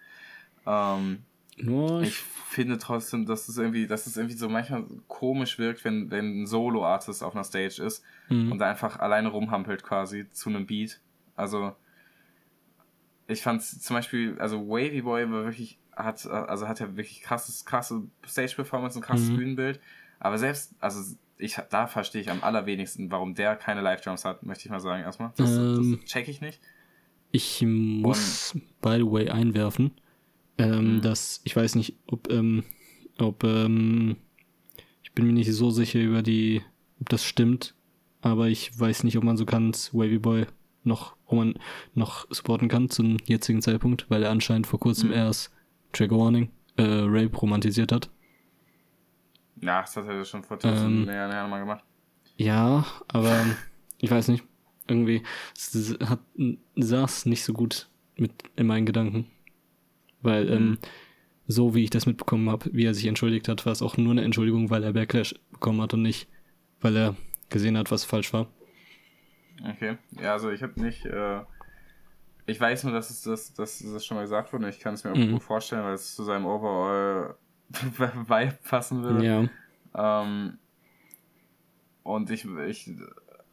Ähm, 0.65 1.19
Nur 1.57 2.01
ich 2.01 2.15
finde 2.15 2.77
trotzdem, 2.77 3.25
dass 3.25 3.47
es 3.47 3.57
irgendwie, 3.57 3.87
dass 3.87 4.07
es 4.07 4.17
irgendwie 4.17 4.35
so 4.35 4.49
manchmal 4.49 4.85
komisch 5.07 5.57
wirkt, 5.57 5.85
wenn, 5.85 6.11
wenn 6.11 6.43
ein 6.43 6.47
Solo-Artist 6.47 7.23
auf 7.23 7.33
einer 7.33 7.43
Stage 7.43 7.81
ist 7.81 8.03
mhm. 8.29 8.51
und 8.51 8.59
da 8.59 8.69
einfach 8.69 8.99
alleine 8.99 9.29
rumhampelt 9.29 9.83
quasi 9.83 10.29
zu 10.31 10.49
einem 10.49 10.65
Beat. 10.65 10.99
Also 11.35 11.75
ich 13.27 13.41
fand 13.41 13.63
zum 13.63 13.95
Beispiel, 13.95 14.37
also 14.39 14.67
Wavy 14.67 15.01
Boy 15.01 15.31
war 15.31 15.45
wirklich, 15.45 15.79
hat, 15.95 16.25
also 16.27 16.67
hat 16.67 16.79
ja 16.79 16.95
wirklich 16.97 17.21
krasses, 17.21 17.65
krasse 17.65 18.03
Stage-Performance 18.27 18.97
und 18.97 19.05
krasses 19.05 19.29
mhm. 19.29 19.37
Bühnenbild. 19.37 19.79
Aber 20.19 20.37
selbst, 20.37 20.75
also 20.79 21.15
ich, 21.37 21.57
da 21.69 21.87
verstehe 21.87 22.21
ich 22.21 22.29
am 22.29 22.43
allerwenigsten, 22.43 23.09
warum 23.09 23.33
der 23.33 23.55
keine 23.55 23.81
Live-Drums 23.81 24.25
hat, 24.25 24.43
möchte 24.43 24.65
ich 24.65 24.71
mal 24.71 24.79
sagen 24.79 25.03
erstmal. 25.03 25.31
Das, 25.37 25.49
ähm, 25.49 25.99
das 26.01 26.09
check 26.09 26.27
ich 26.27 26.41
nicht. 26.41 26.61
Ich 27.31 27.61
muss, 27.65 28.57
by 28.81 28.97
the 28.97 29.09
way, 29.09 29.29
einwerfen, 29.29 29.91
ähm, 30.57 30.95
mhm. 30.95 31.01
dass, 31.01 31.41
ich 31.43 31.55
weiß 31.55 31.75
nicht, 31.75 31.95
ob, 32.07 32.29
ähm, 32.31 32.63
ob, 33.17 33.43
ähm, 33.43 34.17
ich 35.03 35.13
bin 35.13 35.27
mir 35.27 35.33
nicht 35.33 35.51
so 35.53 35.69
sicher 35.71 35.99
über 35.99 36.21
die, 36.21 36.61
ob 36.99 37.09
das 37.09 37.23
stimmt, 37.23 37.73
aber 38.21 38.49
ich 38.49 38.77
weiß 38.77 39.03
nicht, 39.03 39.17
ob 39.17 39.23
man 39.23 39.37
so 39.37 39.45
kann, 39.45 39.71
Wavy 39.93 40.19
Boy 40.19 40.45
noch, 40.83 41.15
wo 41.27 41.35
man 41.37 41.55
noch 41.93 42.27
supporten 42.29 42.67
kann 42.67 42.89
zum 42.89 43.17
jetzigen 43.25 43.61
Zeitpunkt, 43.61 44.09
weil 44.09 44.23
er 44.23 44.31
anscheinend 44.31 44.67
vor 44.67 44.79
kurzem 44.79 45.09
mhm. 45.09 45.15
erst 45.15 45.51
Trigger 45.93 46.17
Warning, 46.17 46.49
äh, 46.77 46.83
Rape 46.83 47.35
romantisiert 47.37 47.91
hat. 47.91 48.09
Ja, 49.61 49.81
das 49.81 49.95
hat 49.95 50.07
er 50.07 50.25
schon 50.25 50.43
vor 50.43 50.57
tausend 50.57 51.07
ähm, 51.07 51.13
Jahren 51.13 51.49
mal 51.49 51.59
gemacht. 51.59 51.83
Ja, 52.35 52.85
aber 53.07 53.45
ich 53.99 54.09
weiß 54.09 54.29
nicht. 54.29 54.43
Irgendwie 54.91 55.23
es 55.55 55.97
hat, 56.05 56.19
saß 56.75 57.25
nicht 57.25 57.43
so 57.43 57.53
gut 57.53 57.89
mit 58.17 58.31
in 58.55 58.67
meinen 58.67 58.85
Gedanken. 58.85 59.27
Weil, 60.21 60.45
mhm. 60.45 60.51
ähm, 60.51 60.77
so 61.47 61.73
wie 61.73 61.83
ich 61.83 61.89
das 61.89 62.05
mitbekommen 62.05 62.49
habe, 62.49 62.69
wie 62.73 62.85
er 62.85 62.93
sich 62.93 63.07
entschuldigt 63.07 63.47
hat, 63.47 63.65
war 63.65 63.73
es 63.73 63.81
auch 63.81 63.97
nur 63.97 64.11
eine 64.11 64.23
Entschuldigung, 64.23 64.69
weil 64.69 64.83
er 64.83 64.93
Backlash 64.93 65.35
bekommen 65.51 65.81
hat 65.81 65.93
und 65.93 66.01
nicht, 66.01 66.27
weil 66.79 66.95
er 66.95 67.15
gesehen 67.49 67.77
hat, 67.77 67.91
was 67.91 68.05
falsch 68.05 68.31
war. 68.33 68.47
Okay. 69.67 69.97
Ja, 70.21 70.33
also 70.33 70.51
ich 70.51 70.63
habe 70.63 70.79
nicht. 70.81 71.05
Äh, 71.05 71.41
ich 72.47 72.59
weiß 72.59 72.83
nur, 72.83 72.93
dass 72.93 73.09
es 73.09 73.21
das, 73.21 73.53
dass 73.53 73.79
das 73.79 74.05
schon 74.05 74.17
mal 74.17 74.23
gesagt 74.23 74.51
wurde. 74.51 74.69
Ich 74.69 74.79
kann 74.79 74.93
es 74.93 75.03
mir 75.03 75.11
auch 75.11 75.17
mhm. 75.17 75.33
gut 75.33 75.43
vorstellen, 75.43 75.83
weil 75.83 75.93
es 75.93 76.15
zu 76.15 76.23
seinem 76.23 76.45
Overall 76.45 77.35
Vibe 77.69 78.57
passen 78.63 79.03
würde. 79.03 79.25
Ja. 79.93 80.23
Ähm, 80.23 80.57
und 82.03 82.31
ich, 82.31 82.45
ich, 82.45 82.89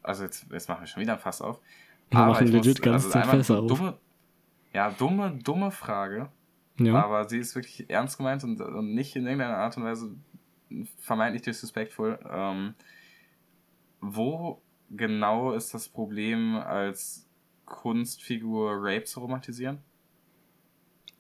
also 0.09 0.25
jetzt, 0.25 0.47
jetzt 0.51 0.69
machen 0.69 0.81
wir 0.81 0.87
schon 0.87 1.03
wieder 1.03 1.13
ein 1.13 1.19
Fass 1.19 1.43
auf. 1.43 1.61
Wir 2.11 2.19
aber 2.19 2.33
machen 2.33 2.47
ich 2.47 2.53
legit 2.53 2.79
muss, 2.79 2.83
ganz 2.83 3.05
also 3.05 3.19
einmal 3.19 3.37
Fässer 3.37 3.57
dumme, 3.63 3.91
auf. 3.91 3.99
Ja, 4.73 4.91
dumme, 4.91 5.39
dumme 5.43 5.71
Frage. 5.71 6.31
Ja. 6.79 7.03
Aber 7.03 7.29
sie 7.29 7.39
ist 7.39 7.55
wirklich 7.55 7.91
ernst 7.91 8.17
gemeint 8.17 8.43
und, 8.45 8.61
und 8.61 8.95
nicht 8.95 9.15
in 9.17 9.25
irgendeiner 9.25 9.59
Art 9.59 9.77
und 9.77 9.85
Weise 9.85 10.15
vermeintlich 10.99 11.43
disrespektvoll. 11.43 12.19
Ähm, 12.31 12.75
wo 14.01 14.63
genau 14.91 15.53
ist 15.53 15.75
das 15.75 15.89
Problem, 15.89 16.57
als 16.57 17.29
Kunstfigur 17.67 18.77
Rape 18.81 19.05
zu 19.05 19.21
romantisieren? 19.21 19.79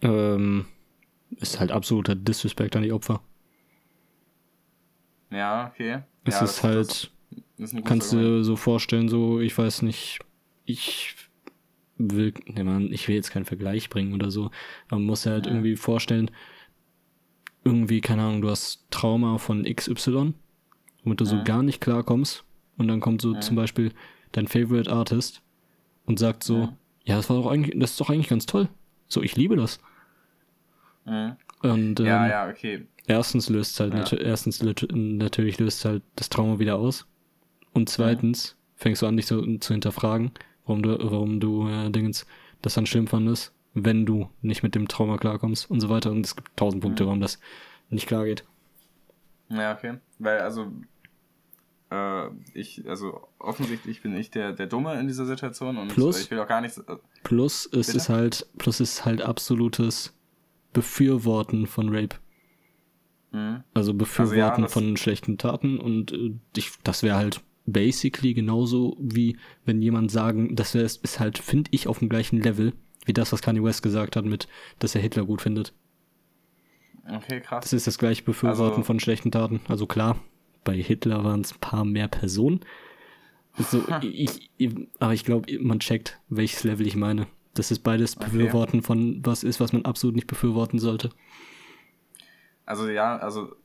Ähm, 0.00 0.66
ist 1.36 1.60
halt 1.60 1.72
absoluter 1.72 2.14
Disrespect 2.14 2.76
an 2.76 2.82
die 2.82 2.92
Opfer. 2.92 3.20
Ja, 5.30 5.70
okay. 5.70 6.02
Es 6.24 6.40
ja, 6.40 6.44
ist 6.44 6.62
halt, 6.62 7.10
kannst 7.84 8.12
du 8.12 8.16
dir 8.16 8.44
so 8.44 8.56
vorstellen, 8.56 9.08
so, 9.08 9.40
ich 9.40 9.56
weiß 9.56 9.82
nicht, 9.82 10.20
ich 10.64 11.14
will, 11.96 12.32
ne 12.46 12.64
man, 12.64 12.92
ich 12.92 13.08
will 13.08 13.16
jetzt 13.16 13.30
keinen 13.30 13.44
Vergleich 13.44 13.90
bringen 13.90 14.12
oder 14.12 14.30
so, 14.30 14.50
man 14.90 15.02
muss 15.02 15.26
halt 15.26 15.46
ja. 15.46 15.52
irgendwie 15.52 15.76
vorstellen, 15.76 16.30
irgendwie, 17.64 18.00
keine 18.00 18.22
Ahnung, 18.22 18.42
du 18.42 18.50
hast 18.50 18.86
Trauma 18.90 19.38
von 19.38 19.64
XY, 19.64 20.34
womit 21.02 21.20
du 21.20 21.24
ja. 21.24 21.30
so 21.30 21.44
gar 21.44 21.62
nicht 21.62 21.80
klarkommst 21.80 22.44
und 22.76 22.88
dann 22.88 23.00
kommt 23.00 23.20
so 23.20 23.34
ja. 23.34 23.40
zum 23.40 23.56
Beispiel 23.56 23.92
dein 24.32 24.46
Favorite 24.46 24.90
Artist 24.90 25.42
und 26.06 26.18
sagt 26.18 26.44
so, 26.44 26.58
ja. 26.58 26.76
Ja, 27.08 27.16
das 27.16 27.30
war 27.30 27.38
doch 27.38 27.50
eigentlich, 27.50 27.74
das 27.78 27.92
ist 27.92 28.00
doch 28.02 28.10
eigentlich 28.10 28.28
ganz 28.28 28.44
toll. 28.44 28.68
So, 29.08 29.22
ich 29.22 29.34
liebe 29.34 29.56
das. 29.56 29.80
Und, 31.62 32.00
ähm, 32.00 32.06
ja, 32.06 32.28
ja, 32.28 32.48
okay. 32.50 32.86
Erstens 33.06 33.48
löst 33.48 33.80
halt, 33.80 33.94
ja. 34.12 34.18
erstens 34.18 34.62
natürlich 34.62 35.58
löst 35.58 35.86
halt 35.86 36.02
das 36.16 36.28
Trauma 36.28 36.58
wieder 36.58 36.76
aus. 36.76 37.06
Und 37.72 37.88
zweitens 37.88 38.54
mhm. 38.54 38.80
fängst 38.80 39.02
du 39.02 39.06
an, 39.06 39.16
dich 39.16 39.26
so 39.26 39.40
zu 39.58 39.72
hinterfragen, 39.72 40.32
warum 40.66 40.82
du, 40.82 40.98
warum 40.98 41.40
du 41.40 41.68
äh, 41.68 41.90
Dingens 41.90 42.26
das 42.62 42.74
dann 42.74 42.86
schlimm 42.86 43.06
fandest, 43.06 43.52
wenn 43.74 44.04
du 44.04 44.28
nicht 44.42 44.62
mit 44.62 44.74
dem 44.74 44.88
Trauma 44.88 45.16
klarkommst 45.16 45.70
und 45.70 45.80
so 45.80 45.88
weiter. 45.88 46.10
Und 46.10 46.24
es 46.24 46.34
gibt 46.34 46.56
tausend 46.56 46.82
Punkte, 46.82 47.04
mhm. 47.04 47.06
warum 47.08 47.20
das 47.20 47.38
nicht 47.90 48.06
klar 48.06 48.24
geht. 48.24 48.44
Ja, 49.48 49.74
okay. 49.74 49.98
Weil, 50.18 50.40
also, 50.40 50.72
äh, 51.90 52.28
ich, 52.54 52.86
also 52.88 53.28
offensichtlich 53.38 54.02
bin 54.02 54.16
ich 54.16 54.30
der, 54.30 54.52
der 54.52 54.66
Dumme 54.66 54.98
in 55.00 55.06
dieser 55.06 55.26
Situation 55.26 55.78
und 55.78 55.88
plus, 55.88 56.20
ich 56.20 56.30
will 56.30 56.38
auch 56.38 56.48
gar 56.48 56.60
nichts. 56.60 56.78
Äh, 56.78 56.96
plus 57.22 57.66
ist 57.66 57.94
es 57.94 58.08
halt, 58.08 58.46
plus 58.58 58.80
ist 58.80 59.04
halt 59.04 59.22
absolutes 59.22 60.14
Befürworten 60.72 61.66
von 61.66 61.88
Rape. 61.88 62.16
Mhm. 63.32 63.62
Also 63.72 63.94
Befürworten 63.94 64.40
also 64.40 64.62
ja, 64.62 64.68
von 64.68 64.96
schlechten 64.96 65.38
Taten 65.38 65.78
und 65.78 66.12
äh, 66.12 66.34
ich, 66.56 66.72
das 66.84 67.02
wäre 67.02 67.16
halt 67.16 67.40
basically 67.72 68.34
genauso 68.34 68.96
wie 69.00 69.36
wenn 69.64 69.80
jemand 69.80 70.10
sagen, 70.10 70.56
das 70.56 70.74
ist 70.74 71.20
halt, 71.20 71.38
finde 71.38 71.70
ich, 71.72 71.86
auf 71.86 71.98
dem 71.98 72.08
gleichen 72.08 72.40
Level 72.40 72.72
wie 73.04 73.12
das, 73.12 73.32
was 73.32 73.42
Kanye 73.42 73.62
West 73.62 73.82
gesagt 73.82 74.16
hat, 74.16 74.24
mit, 74.24 74.48
dass 74.78 74.94
er 74.94 75.00
Hitler 75.00 75.24
gut 75.24 75.40
findet. 75.40 75.72
Okay, 77.10 77.40
krass. 77.40 77.64
Das 77.64 77.72
ist 77.72 77.86
das 77.86 77.98
gleiche 77.98 78.22
Befürworten 78.22 78.72
also, 78.72 78.82
von 78.82 79.00
schlechten 79.00 79.30
Taten. 79.30 79.60
Also 79.68 79.86
klar, 79.86 80.18
bei 80.64 80.76
Hitler 80.76 81.24
waren 81.24 81.40
es 81.40 81.52
ein 81.52 81.60
paar 81.60 81.84
mehr 81.86 82.08
Personen. 82.08 82.60
Also, 83.56 83.82
ich, 84.02 84.50
aber 84.98 85.14
ich 85.14 85.24
glaube, 85.24 85.58
man 85.60 85.80
checkt, 85.80 86.20
welches 86.28 86.64
Level 86.64 86.86
ich 86.86 86.96
meine. 86.96 87.26
Das 87.54 87.70
ist 87.70 87.78
beides 87.80 88.14
Befürworten 88.14 88.80
okay. 88.80 88.86
von 88.86 89.20
was 89.24 89.42
ist, 89.42 89.58
was 89.58 89.72
man 89.72 89.86
absolut 89.86 90.14
nicht 90.14 90.26
befürworten 90.26 90.78
sollte. 90.78 91.10
Also 92.66 92.90
ja, 92.90 93.16
also 93.16 93.56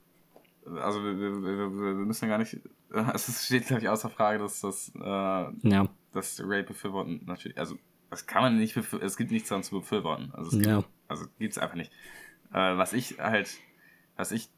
also 0.66 1.04
wir, 1.04 1.18
wir, 1.18 1.42
wir, 1.42 1.70
wir 1.70 1.94
müssen 1.94 2.28
gar 2.28 2.38
nicht. 2.38 2.58
Es 3.14 3.46
steht, 3.46 3.66
glaube 3.66 3.82
ich, 3.82 3.88
außer 3.88 4.10
Frage, 4.10 4.38
dass 4.38 4.60
das 4.60 4.92
äh, 4.96 5.00
ja. 5.00 5.88
das 6.12 6.40
Rape 6.40 6.64
befürworten 6.64 7.22
natürlich. 7.26 7.58
Also 7.58 7.76
das 8.10 8.26
kann 8.26 8.42
man 8.42 8.56
nicht 8.56 8.74
befürworten. 8.74 9.06
Es 9.06 9.16
gibt 9.16 9.30
nichts 9.30 9.48
daran 9.48 9.64
zu 9.64 9.80
befürworten. 9.80 10.32
Also 10.32 10.56
es 10.56 10.66
ja. 10.66 10.76
gibt, 10.78 10.88
also 11.08 11.26
gibt's 11.38 11.58
einfach 11.58 11.76
nicht. 11.76 11.92
Äh, 12.52 12.76
was 12.76 12.92
ich 12.92 13.18
halt, 13.18 13.50
was 14.16 14.32
ich 14.32 14.48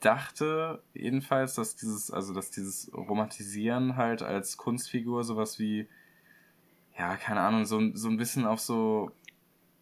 dachte 0.00 0.82
jedenfalls, 0.94 1.54
dass 1.54 1.76
dieses, 1.76 2.10
also 2.10 2.34
dass 2.34 2.50
dieses 2.50 2.90
Romantisieren 2.94 3.96
halt 3.96 4.22
als 4.22 4.56
Kunstfigur 4.56 5.24
sowas 5.24 5.58
wie, 5.58 5.88
ja, 6.98 7.16
keine 7.16 7.40
Ahnung, 7.40 7.64
so, 7.64 7.80
so 7.94 8.08
ein 8.08 8.16
bisschen 8.16 8.44
auf 8.44 8.60
so 8.60 9.10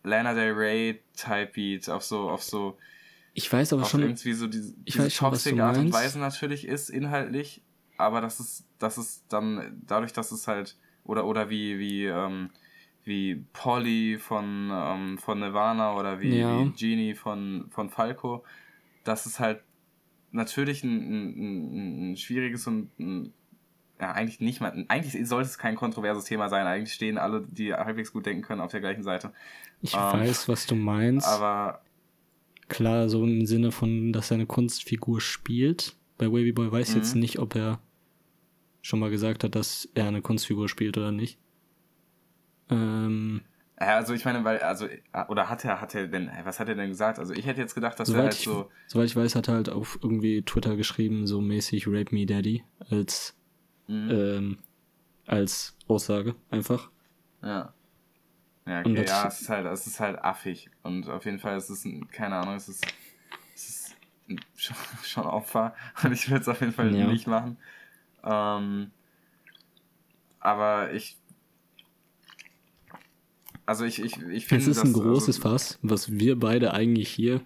Lana 0.03 0.35
Del 0.35 0.53
Rey 0.53 1.01
Type 1.17 1.51
Beat, 1.55 1.89
auf 1.89 2.05
so, 2.05 2.31
auf 2.31 2.43
so. 2.43 2.79
Ich 3.35 3.53
weiß 3.53 3.73
aber 3.73 3.85
schon. 3.85 4.03
Irgendwie 4.03 4.33
so 4.33 4.47
diese, 4.47 4.75
ich 4.85 4.95
diese 4.95 5.05
weiß 5.05 5.15
schon, 5.15 5.31
toxische 5.31 5.65
Art 5.65 5.77
und 5.77 5.93
Weise 5.93 6.19
natürlich 6.19 6.67
ist, 6.67 6.89
inhaltlich, 6.89 7.63
aber 7.99 8.21
das 8.21 8.41
ist, 8.41 8.67
das 8.79 8.99
ist 8.99 9.25
dann, 9.29 9.83
dadurch, 9.87 10.13
dass 10.13 10.33
es 10.33 10.49
halt, 10.49 10.77
oder, 11.05 11.27
oder 11.27 11.51
wie, 11.51 11.79
wie, 11.79 12.07
ähm, 12.07 12.51
wie 13.05 13.45
Polly 13.53 14.19
von, 14.19 14.71
ähm, 14.73 15.19
von 15.19 15.39
Nirvana 15.39 15.97
oder 15.97 16.21
wie, 16.21 16.39
ja. 16.39 16.61
wie 16.61 16.71
Genie 16.71 17.15
von, 17.15 17.67
von 17.71 17.89
Falco, 17.89 18.45
das 19.05 19.27
ist 19.27 19.39
halt 19.39 19.63
natürlich 20.33 20.83
ein, 20.85 20.91
ein, 20.91 22.13
ein 22.13 22.17
schwieriges 22.17 22.67
und 22.67 22.91
ein, 22.99 23.33
ja, 24.01 24.13
eigentlich 24.13 24.41
nicht 24.41 24.61
mal, 24.61 24.85
eigentlich 24.89 25.27
sollte 25.27 25.49
es 25.49 25.59
kein 25.59 25.75
kontroverses 25.75 26.25
Thema 26.25 26.49
sein. 26.49 26.67
Eigentlich 26.67 26.93
stehen 26.93 27.17
alle, 27.17 27.47
die 27.49 27.73
halbwegs 27.73 28.13
gut 28.13 28.27
denken 28.27 28.43
können, 28.43 28.61
auf 28.61 28.71
der 28.71 28.81
gleichen 28.81 29.03
Seite. 29.03 29.33
Ich 29.81 29.95
ähm, 29.95 30.01
weiß, 30.01 30.49
was 30.49 30.67
du 30.67 30.75
meinst. 30.75 31.27
Aber 31.27 31.81
klar, 32.69 33.09
so 33.09 33.25
im 33.25 33.47
Sinne 33.47 33.73
von, 33.73 34.13
dass 34.13 34.31
er 34.31 34.37
eine 34.37 34.47
Kunstfigur 34.47 35.21
spielt. 35.21 35.97
Bei 36.19 36.27
Wavy 36.27 36.53
Boy 36.53 36.71
weiß 36.71 36.91
ich 36.91 36.97
jetzt 36.97 37.15
mhm. 37.15 37.21
nicht, 37.23 37.39
ob 37.39 37.55
er 37.55 37.81
schon 38.87 39.01
mal 39.01 39.11
gesagt 39.11 39.43
hat, 39.43 39.55
dass 39.55 39.89
er 39.95 40.07
eine 40.07 40.23
Kunstfigur 40.23 40.69
spielt 40.69 40.97
oder 40.97 41.11
nicht. 41.11 41.39
Ähm, 42.71 43.43
also 43.77 44.15
ich 44.15 44.25
meine, 44.25 44.45
weil, 44.45 44.61
also, 44.61 44.87
oder 45.29 45.51
hat 45.51 45.65
er, 45.65 45.81
hat 45.81 45.95
er 45.95 46.07
denn, 46.07 46.31
was 46.45 46.61
hat 46.61 46.69
er 46.69 46.77
denn 46.77 46.89
gesagt? 46.89 47.19
Also 47.19 47.35
ich 47.35 47.47
hätte 47.47 47.61
jetzt 47.61 47.75
gedacht, 47.75 47.99
dass 47.99 48.09
er 48.09 48.23
halt 48.23 48.35
so. 48.35 48.71
Soweit 48.87 49.07
ich 49.07 49.17
weiß, 49.17 49.35
hat 49.35 49.49
er 49.49 49.55
halt 49.55 49.69
auf 49.69 49.99
irgendwie 50.03 50.43
Twitter 50.43 50.77
geschrieben, 50.77 51.27
so 51.27 51.41
mäßig 51.41 51.89
Rape 51.89 52.15
Me 52.15 52.27
Daddy 52.27 52.63
als, 52.89 53.37
mhm. 53.89 54.11
ähm, 54.11 54.59
als 55.27 55.77
Aussage 55.89 56.37
einfach. 56.51 56.91
Ja. 57.43 57.75
Ja, 58.67 58.81
okay, 58.81 59.05
ja, 59.07 59.29
es 59.29 59.43
ist 59.43 59.49
halt, 59.49 59.67
es 59.67 59.87
ist 59.87 60.01
halt 60.01 60.19
affig. 60.25 60.71
Und 60.83 61.09
auf 61.09 61.25
jeden 61.25 61.39
Fall 61.39 61.57
ist 61.57 61.71
es 61.71 61.85
ein, 61.85 62.09
keine 62.09 62.37
Ahnung, 62.37 62.55
es 62.55 62.69
ist, 62.69 62.85
es 63.55 63.69
ist 63.69 63.97
schon, 64.57 64.77
schon 65.05 65.27
Opfer. 65.27 65.75
Und 66.03 66.13
ich 66.13 66.31
will 66.31 66.39
es 66.39 66.49
auf 66.49 66.61
jeden 66.61 66.73
Fall 66.73 66.95
ja. 66.95 67.07
nicht 67.07 67.27
machen. 67.27 67.59
Ähm, 68.27 68.91
aber 70.41 70.93
ich 70.93 71.17
also 73.67 73.85
ich, 73.85 74.01
ich, 74.01 74.17
ich 74.23 74.47
finde. 74.47 74.63
Es 74.63 74.69
ist 74.69 74.85
ein 74.85 74.93
großes 74.93 75.37
also, 75.37 75.49
Fass, 75.49 75.79
was 75.83 76.13
wir 76.13 76.39
beide 76.39 76.73
eigentlich 76.73 77.09
hier 77.09 77.41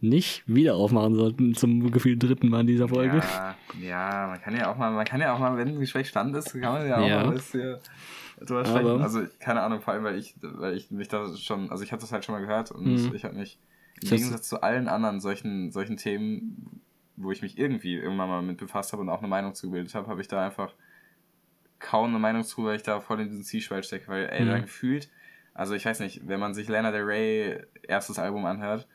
nicht 0.00 0.42
wieder 0.46 0.74
aufmachen 0.74 1.14
sollten 1.14 1.54
zum 1.54 1.90
gefühlt 1.90 2.22
dritten 2.22 2.48
Mal 2.48 2.62
in 2.62 2.66
dieser 2.66 2.88
Folge. 2.88 3.18
Ja, 3.18 3.56
ja, 3.80 4.26
man 4.26 4.40
kann 4.42 4.54
ja 4.54 4.70
auch 4.70 4.76
mal, 4.76 4.90
man 4.90 5.06
kann 5.06 5.20
ja 5.20 5.32
auch 5.32 5.38
mal, 5.38 5.56
wenn 5.56 5.68
ein 5.68 5.80
Gespräch 5.80 6.08
stand 6.08 6.36
ist, 6.36 6.52
kann 6.52 6.72
man 6.72 6.86
ja 6.86 6.98
auch 6.98 7.08
ja. 7.08 7.24
mal 7.24 7.34
das 7.34 7.52
hier 7.52 7.80
drüber 8.40 8.64
sprechen. 8.64 9.00
Also 9.00 9.22
keine 9.38 9.62
Ahnung, 9.62 9.80
vor 9.80 9.94
allem, 9.94 10.04
weil 10.04 10.18
ich, 10.18 10.34
weil 10.42 10.76
ich 10.76 10.90
mich 10.90 11.08
da 11.08 11.34
schon, 11.36 11.70
also 11.70 11.84
ich 11.84 11.92
hatte 11.92 12.02
das 12.02 12.12
halt 12.12 12.24
schon 12.24 12.34
mal 12.34 12.40
gehört 12.40 12.72
und 12.72 12.84
mhm. 12.84 13.14
ich 13.14 13.24
habe 13.24 13.36
mich 13.36 13.58
im 14.02 14.08
Gegensatz 14.10 14.48
zu 14.48 14.60
allen 14.60 14.88
anderen 14.88 15.20
solchen, 15.20 15.70
solchen 15.70 15.96
Themen, 15.96 16.82
wo 17.16 17.30
ich 17.30 17.42
mich 17.42 17.58
irgendwie 17.58 17.94
irgendwann 17.94 18.28
mal 18.28 18.42
mit 18.42 18.58
befasst 18.58 18.92
habe 18.92 19.02
und 19.02 19.08
auch 19.08 19.18
eine 19.18 19.28
Meinung 19.28 19.54
zugebildet 19.54 19.94
habe, 19.94 20.08
habe 20.08 20.20
ich 20.20 20.28
da 20.28 20.44
einfach 20.44 20.74
kaum 21.78 22.10
eine 22.10 22.18
Meinung 22.18 22.44
zu, 22.44 22.64
weil 22.64 22.76
ich 22.76 22.82
da 22.82 23.00
voll 23.00 23.20
in 23.20 23.28
diesen 23.28 23.44
Zielschwall 23.44 23.82
stecke, 23.82 24.08
weil 24.08 24.28
ey, 24.30 24.44
mhm. 24.44 24.48
da 24.48 24.58
gefühlt 24.60 25.10
also 25.54 25.74
ich 25.74 25.84
weiß 25.84 26.00
nicht, 26.00 26.26
wenn 26.26 26.40
man 26.40 26.54
sich 26.54 26.68
Lana 26.68 26.90
Del 26.90 27.02
Rey 27.02 27.62
erstes 27.82 28.18
Album 28.18 28.46
anhört, 28.46 28.88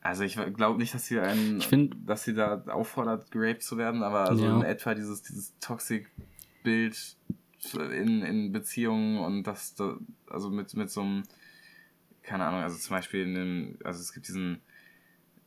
also 0.00 0.22
ich 0.22 0.38
glaube 0.54 0.78
nicht, 0.78 0.94
dass 0.94 1.06
sie 1.06 1.18
einen, 1.18 1.60
find, 1.60 1.96
dass 2.08 2.22
sie 2.22 2.34
da 2.34 2.62
auffordert, 2.68 3.30
geraped 3.32 3.62
zu 3.62 3.76
werden, 3.76 4.04
aber 4.04 4.28
also 4.28 4.44
ja. 4.44 4.54
in 4.54 4.62
etwa 4.62 4.94
dieses, 4.94 5.22
dieses 5.22 5.58
Toxic-Bild 5.58 7.16
in, 7.74 8.22
in 8.22 8.52
Beziehungen 8.52 9.18
und 9.18 9.42
das, 9.44 9.74
also 10.30 10.50
mit, 10.50 10.74
mit 10.74 10.90
so 10.90 11.00
einem, 11.00 11.24
keine 12.22 12.44
Ahnung, 12.44 12.60
also 12.60 12.78
zum 12.78 12.94
Beispiel 12.94 13.24
in 13.24 13.34
dem, 13.34 13.78
also 13.82 14.00
es 14.00 14.12
gibt 14.12 14.28
diesen, 14.28 14.60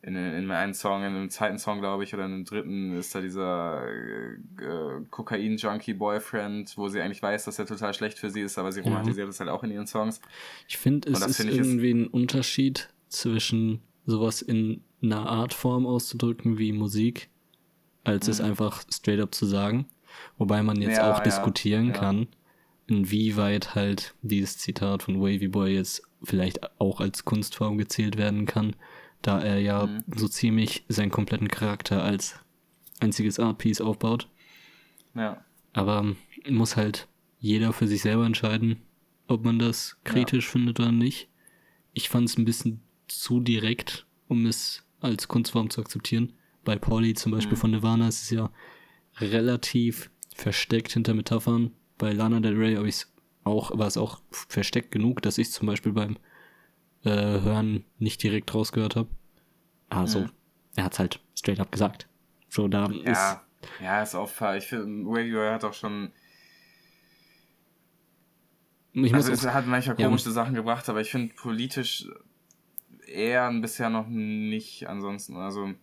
in, 0.02 0.16
in 0.16 0.52
einem 0.52 0.74
Song, 0.74 1.02
in 1.02 1.08
einem 1.08 1.30
zweiten 1.30 1.58
Song, 1.58 1.82
glaube 1.82 2.04
ich, 2.04 2.14
oder 2.14 2.26
in 2.26 2.34
einem 2.34 2.46
dritten 2.46 2.98
ist 2.98 3.14
da 3.14 3.22
dieser 3.22 3.86
äh, 3.86 5.02
Kokain-Junkie-Boyfriend, 5.10 6.78
wo 6.78 6.88
sie 6.88 7.02
eigentlich 7.02 7.22
weiß, 7.22 7.46
dass 7.46 7.60
er 7.60 7.66
total 7.66 7.94
schlecht 7.94 8.18
für 8.18 8.30
sie 8.30 8.42
ist, 8.42 8.58
aber 8.58 8.72
sie 8.72 8.80
romantisiert 8.80 9.28
es 9.28 9.40
halt 9.40 9.50
auch 9.50 9.64
in 9.64 9.72
ihren 9.72 9.88
Songs. 9.88 10.22
Ich 10.68 10.78
finde, 10.78 11.10
es 11.10 11.20
ist 11.20 11.38
find 11.38 11.52
irgendwie 11.52 11.92
ein 11.92 12.08
Unterschied 12.08 12.90
zwischen 13.10 13.82
sowas 14.06 14.42
in 14.42 14.82
einer 15.02 15.28
Artform 15.28 15.86
auszudrücken 15.86 16.58
wie 16.58 16.72
Musik, 16.72 17.30
als 18.06 18.28
mhm. 18.28 18.32
es 18.32 18.42
einfach 18.42 18.84
straight 18.90 19.20
up 19.20 19.36
zu 19.36 19.46
sagen. 19.46 19.86
Wobei 20.38 20.64
man 20.64 20.82
jetzt 20.82 20.98
ja, 20.98 21.12
auch 21.12 21.18
ja, 21.18 21.24
diskutieren 21.24 21.88
ja. 21.88 21.94
kann, 21.94 22.28
inwieweit 22.88 23.76
halt 23.76 24.16
dieses 24.22 24.58
Zitat 24.58 25.04
von 25.04 25.20
Wavy 25.20 25.50
Boy 25.50 25.76
jetzt 25.76 26.04
vielleicht 26.24 26.80
auch 26.80 27.02
als 27.02 27.26
Kunstform 27.26 27.78
gezählt 27.78 28.18
werden 28.18 28.46
kann 28.46 28.76
da 29.22 29.42
er 29.42 29.60
ja 29.60 29.86
mhm. 29.86 30.04
so 30.16 30.28
ziemlich 30.28 30.86
seinen 30.88 31.12
kompletten 31.12 31.48
Charakter 31.48 32.04
als 32.04 32.40
einziges 33.00 33.40
Art-Piece 33.40 33.82
aufbaut. 33.82 34.30
Ja. 35.16 35.44
Aber 35.74 36.16
muss 36.50 36.76
halt 36.76 37.08
jeder 37.40 37.74
für 37.74 37.88
sich 37.88 38.02
selber 38.02 38.26
entscheiden, 38.26 38.82
ob 39.28 39.44
man 39.44 39.60
das 39.60 39.98
kritisch 40.04 40.46
ja. 40.46 40.52
findet 40.52 40.80
oder 40.80 40.92
nicht. 40.92 41.30
Ich 41.94 42.10
fand 42.10 42.30
es 42.30 42.38
ein 42.38 42.46
bisschen 42.46 42.82
zu 43.08 43.40
direkt, 43.40 44.06
um 44.28 44.46
es 44.46 44.84
als 45.00 45.28
Kunstform 45.28 45.70
zu 45.70 45.82
akzeptieren. 45.82 46.34
Bei 46.64 46.76
Pauli 46.76 47.14
zum 47.14 47.32
Beispiel 47.32 47.56
mhm. 47.56 47.62
von 47.62 47.72
Nirvana 47.72 48.08
ist 48.08 48.24
es 48.24 48.30
ja 48.30 48.52
relativ 49.18 50.10
versteckt 50.36 50.94
hinter 50.94 51.14
Metaphern. 51.14 51.72
Bei 51.98 52.12
Lana 52.14 52.40
Del 52.40 52.56
Rey 52.56 52.76
habe 52.76 52.88
ich 52.88 53.06
auch, 53.44 53.78
war 53.78 53.88
es 53.88 53.98
auch 53.98 54.22
versteckt 54.32 54.92
genug, 54.92 55.22
dass 55.22 55.38
ich 55.38 55.52
zum 55.52 55.68
Beispiel 55.68 55.92
beim 55.92 56.18
äh, 57.04 57.12
Hören 57.12 57.86
nicht 57.98 58.22
direkt 58.24 58.54
rausgehört 58.54 58.96
habe. 58.96 59.10
Also, 59.90 60.22
mhm. 60.22 60.32
er 60.76 60.84
hat 60.86 60.94
es 60.94 61.00
halt 61.00 61.20
straight 61.36 61.60
up 61.60 61.72
gesagt. 61.72 62.08
So, 62.50 62.68
da 62.68 62.90
ja, 62.90 63.12
ist. 63.12 63.38
Ja, 63.82 64.02
ist 64.02 64.16
auch 64.16 64.30
Ich 64.56 64.68
finde, 64.68 65.06
Radio 65.10 65.52
hat 65.52 65.64
auch 65.64 65.74
schon. 65.74 66.12
Ich 68.94 69.14
also, 69.14 69.32
es 69.32 69.46
hat 69.46 69.68
manchmal 69.68 69.96
komische 69.96 70.30
ja. 70.30 70.32
Sachen 70.32 70.56
gebracht, 70.56 70.90
aber 70.90 71.02
ich 71.02 71.12
finde 71.12 71.34
politisch 71.36 72.08
eher 73.06 73.52
bisher 73.54 73.90
noch 73.90 74.08
nicht 74.08 74.88
ansonsten. 74.88 75.38
Also, 75.38 75.74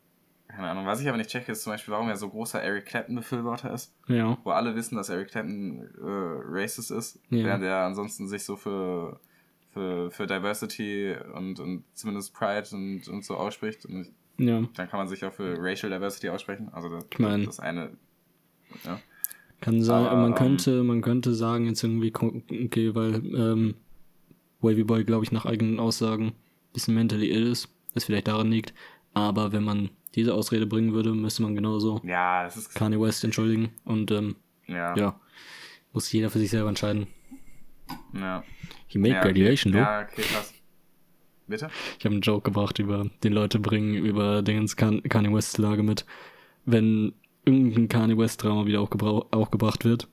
keine 0.48 0.68
Ahnung. 0.68 0.86
Was 0.86 1.00
ich 1.00 1.08
aber 1.08 1.18
nicht 1.18 1.30
checke, 1.30 1.52
ist 1.52 1.62
zum 1.62 1.72
Beispiel, 1.72 1.92
warum 1.92 2.08
er 2.08 2.16
so 2.16 2.28
großer 2.28 2.62
Eric 2.62 2.86
Clapton-Befürworter 2.86 3.72
ist. 3.72 3.94
Ja. 4.08 4.38
Wo 4.44 4.50
alle 4.50 4.74
wissen, 4.74 4.96
dass 4.96 5.08
Eric 5.08 5.30
Clapton 5.30 5.80
äh, 5.98 6.00
racist 6.00 6.90
ist, 6.90 7.20
ja. 7.30 7.44
während 7.44 7.64
er 7.64 7.84
ansonsten 7.84 8.28
sich 8.28 8.44
so 8.44 8.56
für, 8.56 9.20
für, 9.76 10.10
für 10.10 10.26
Diversity 10.26 11.14
und, 11.34 11.60
und 11.60 11.84
zumindest 11.92 12.32
Pride 12.32 12.66
und, 12.72 13.06
und 13.08 13.24
so 13.24 13.36
ausspricht. 13.36 13.84
Und 13.84 14.10
ja. 14.38 14.62
dann 14.74 14.88
kann 14.88 14.98
man 14.98 15.06
sich 15.06 15.22
auch 15.22 15.34
für 15.34 15.54
Racial 15.58 15.92
Diversity 15.92 16.30
aussprechen. 16.30 16.70
Also 16.72 16.88
das, 16.88 17.04
ich 17.10 17.18
mein, 17.18 17.44
das 17.44 17.60
eine. 17.60 17.90
Ja. 18.84 18.98
Kann 19.60 19.82
sein, 19.82 20.06
aber, 20.06 20.16
man 20.16 20.30
ähm, 20.30 20.34
könnte, 20.34 20.82
man 20.82 21.02
könnte 21.02 21.34
sagen, 21.34 21.66
jetzt 21.66 21.82
irgendwie, 21.82 22.10
okay, 22.14 22.94
weil 22.94 23.16
ähm, 23.34 23.74
Wavy 24.60 24.84
Boy, 24.84 25.04
glaube 25.04 25.24
ich, 25.24 25.32
nach 25.32 25.44
eigenen 25.44 25.78
Aussagen 25.78 26.28
ein 26.28 26.34
bisschen 26.72 26.94
mentally 26.94 27.30
ill 27.30 27.46
ist, 27.46 27.68
das 27.92 28.04
vielleicht 28.04 28.28
daran 28.28 28.50
liegt. 28.50 28.72
Aber 29.12 29.52
wenn 29.52 29.62
man 29.62 29.90
diese 30.14 30.32
Ausrede 30.32 30.66
bringen 30.66 30.94
würde, 30.94 31.12
müsste 31.12 31.42
man 31.42 31.54
genauso 31.54 32.00
ja, 32.02 32.48
Kanye 32.74 32.98
West 32.98 33.24
entschuldigen. 33.24 33.72
Und 33.84 34.10
ähm, 34.10 34.36
ja. 34.66 34.96
ja. 34.96 35.20
muss 35.92 36.10
jeder 36.10 36.30
für 36.30 36.38
sich 36.38 36.50
selber 36.50 36.70
entscheiden. 36.70 37.08
Ja. 38.12 38.42
He 38.86 38.98
made 38.98 39.14
ja, 39.14 39.20
graduation, 39.22 39.72
okay. 39.72 39.82
Ja, 39.82 40.00
okay, 40.02 40.22
krass. 40.22 40.54
Bitte? 41.46 41.70
Ich 41.98 42.04
habe 42.04 42.14
einen 42.14 42.22
Joke 42.22 42.50
gebracht 42.50 42.78
über 42.78 43.08
den 43.22 43.32
Leute 43.32 43.60
bringen 43.60 43.94
über 43.94 44.42
Dingens 44.42 44.76
Kanye 44.76 45.32
West 45.32 45.58
Lage 45.58 45.82
mit. 45.82 46.04
Wenn 46.64 47.14
irgendein 47.44 47.88
Kanye 47.88 48.18
West 48.18 48.42
Drama 48.42 48.66
wieder 48.66 48.80
aufgebracht 48.80 49.84
wird, 49.84 50.08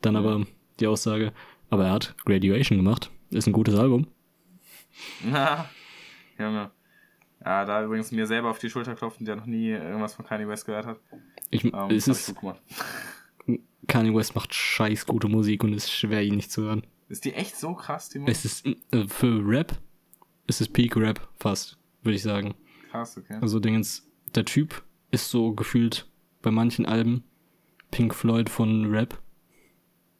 dann 0.00 0.14
mhm. 0.14 0.18
aber 0.18 0.46
die 0.80 0.86
Aussage, 0.86 1.32
aber 1.70 1.86
er 1.86 1.92
hat 1.92 2.14
Graduation 2.24 2.78
gemacht. 2.78 3.10
Ist 3.30 3.46
ein 3.46 3.52
gutes 3.52 3.74
Album. 3.74 4.06
Na, 5.22 5.68
Junge. 6.38 6.70
Ja, 7.44 7.64
da 7.64 7.84
übrigens 7.84 8.10
mir 8.10 8.26
selber 8.26 8.50
auf 8.50 8.58
die 8.58 8.70
Schulter 8.70 8.94
klopfen, 8.94 9.24
der 9.24 9.36
noch 9.36 9.46
nie 9.46 9.70
irgendwas 9.70 10.14
von 10.14 10.24
Kanye 10.24 10.48
West 10.48 10.66
gehört 10.66 10.86
hat. 10.86 10.98
Ich, 11.50 11.64
ähm, 11.64 11.74
es 11.90 12.08
ist, 12.08 12.34
Kanye 13.88 14.14
West 14.14 14.34
macht 14.34 14.54
scheiß 14.54 15.06
gute 15.06 15.28
Musik 15.28 15.64
und 15.64 15.72
es 15.72 15.84
ist 15.84 15.92
schwer, 15.92 16.22
ihn 16.22 16.36
nicht 16.36 16.52
zu 16.52 16.62
hören. 16.62 16.86
Ist 17.08 17.24
die 17.24 17.34
echt 17.34 17.56
so 17.56 17.74
krass, 17.74 18.10
die 18.10 18.20
Musik? 18.20 18.34
Es 18.34 18.44
ist, 18.44 18.66
äh, 18.66 19.08
für 19.08 19.40
Rap 19.44 19.76
ist 20.46 20.60
es 20.60 20.68
Peak 20.68 20.96
Rap 20.96 21.26
fast, 21.36 21.78
würde 22.02 22.16
ich 22.16 22.22
sagen. 22.22 22.54
Krass, 22.90 23.18
okay. 23.18 23.38
Also, 23.40 23.58
Dingens, 23.58 24.06
der 24.34 24.44
Typ 24.44 24.84
ist 25.10 25.30
so 25.30 25.52
gefühlt 25.52 26.06
bei 26.42 26.50
manchen 26.50 26.86
Alben 26.86 27.24
Pink 27.90 28.14
Floyd 28.14 28.50
von 28.50 28.86
Rap. 28.94 29.20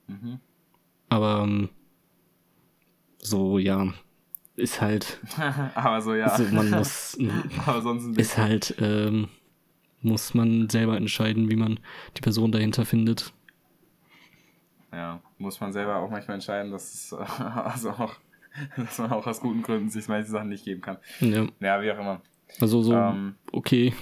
Mhm. 0.07 0.41
Aber 1.11 1.43
ähm, 1.45 1.69
so, 3.19 3.59
ja, 3.59 3.93
ist 4.57 4.81
halt. 4.81 5.21
aber 5.75 6.01
so, 6.01 6.15
ja. 6.15 6.37
So, 6.37 6.45
man 6.45 6.71
muss. 6.71 7.19
aber 7.67 7.83
sonst 7.83 8.19
ist 8.19 8.39
halt, 8.39 8.75
ähm, 8.81 9.29
muss 10.01 10.35
man 10.35 10.69
selber 10.69 10.97
entscheiden, 10.97 11.51
wie 11.51 11.57
man 11.57 11.81
die 12.17 12.21
Person 12.23 12.53
dahinter 12.53 12.85
findet. 12.85 13.33
Ja, 14.93 15.21
muss 15.39 15.61
man 15.61 15.73
selber 15.73 15.97
auch 15.97 16.11
manchmal 16.11 16.37
entscheiden, 16.37 16.73
dass 16.73 16.95
es 16.95 17.13
also 17.39 17.91
auch, 17.91 18.15
dass 18.77 18.99
man 18.99 19.13
auch 19.13 19.27
aus 19.27 19.41
guten 19.41 19.63
Gründen 19.63 19.91
sich 19.91 20.09
manche 20.09 20.31
Sachen 20.31 20.49
nicht 20.49 20.65
geben 20.65 20.81
kann. 20.81 20.99
Ja. 21.21 21.47
Ja, 21.61 21.83
wie 21.83 21.91
auch 21.93 21.99
immer. 21.99 22.21
Also 22.61 22.83
so, 22.83 22.95
ähm, 22.95 23.35
okay, 23.53 23.93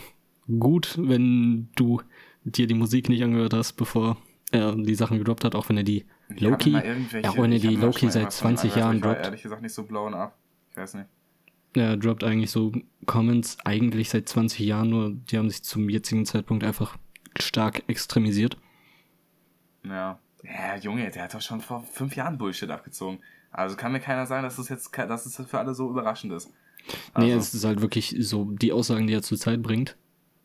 gut, 0.46 0.96
wenn 0.98 1.68
du 1.74 2.00
dir 2.44 2.66
die 2.66 2.74
Musik 2.74 3.08
nicht 3.08 3.24
angehört 3.24 3.54
hast, 3.54 3.72
bevor 3.72 4.16
er 4.52 4.76
die 4.76 4.94
Sachen 4.94 5.18
gedroppt 5.18 5.44
hat, 5.44 5.54
auch 5.54 5.68
wenn 5.68 5.76
er 5.76 5.82
die 5.82 6.06
Loki, 6.28 6.70
ja, 6.70 7.30
auch 7.30 7.38
wenn 7.38 7.52
er 7.52 7.58
die 7.58 7.76
Loki 7.76 8.10
seit 8.10 8.32
20 8.32 8.76
Jahren 8.76 9.00
droppt. 9.00 9.24
ehrlich 9.24 9.42
gesagt 9.42 9.62
nicht 9.62 9.74
so 9.74 9.84
blown 9.84 10.14
up. 10.14 10.36
Ich 10.70 10.76
weiß 10.76 10.94
nicht. 10.94 11.08
Er 11.74 11.96
droppt 11.96 12.24
eigentlich 12.24 12.50
so 12.50 12.72
Comments 13.04 13.58
eigentlich 13.64 14.08
seit 14.08 14.28
20 14.28 14.60
Jahren, 14.60 14.90
nur 14.90 15.10
die 15.10 15.36
haben 15.36 15.50
sich 15.50 15.62
zum 15.62 15.88
jetzigen 15.88 16.24
Zeitpunkt 16.24 16.64
einfach 16.64 16.96
stark 17.38 17.82
extremisiert. 17.88 18.56
Ja. 19.84 20.18
Ja, 20.42 20.76
Junge, 20.76 21.10
der 21.10 21.24
hat 21.24 21.34
doch 21.34 21.40
schon 21.40 21.60
vor 21.60 21.82
fünf 21.92 22.16
Jahren 22.16 22.38
Bullshit 22.38 22.70
abgezogen. 22.70 23.18
Also 23.50 23.76
kann 23.76 23.92
mir 23.92 24.00
keiner 24.00 24.26
sagen, 24.26 24.42
dass 24.42 24.56
das 24.56 24.68
jetzt 24.68 24.96
dass 24.96 25.26
es 25.26 25.36
für 25.36 25.58
alle 25.58 25.74
so 25.74 25.88
überraschend 25.88 26.32
ist. 26.32 26.52
Also. 27.14 27.26
Nee, 27.26 27.34
es 27.34 27.54
ist 27.54 27.64
halt 27.64 27.80
wirklich 27.80 28.14
so, 28.20 28.44
die 28.44 28.72
Aussagen, 28.72 29.06
die 29.06 29.14
er 29.14 29.22
zur 29.22 29.38
Zeit 29.38 29.62
bringt, 29.62 29.96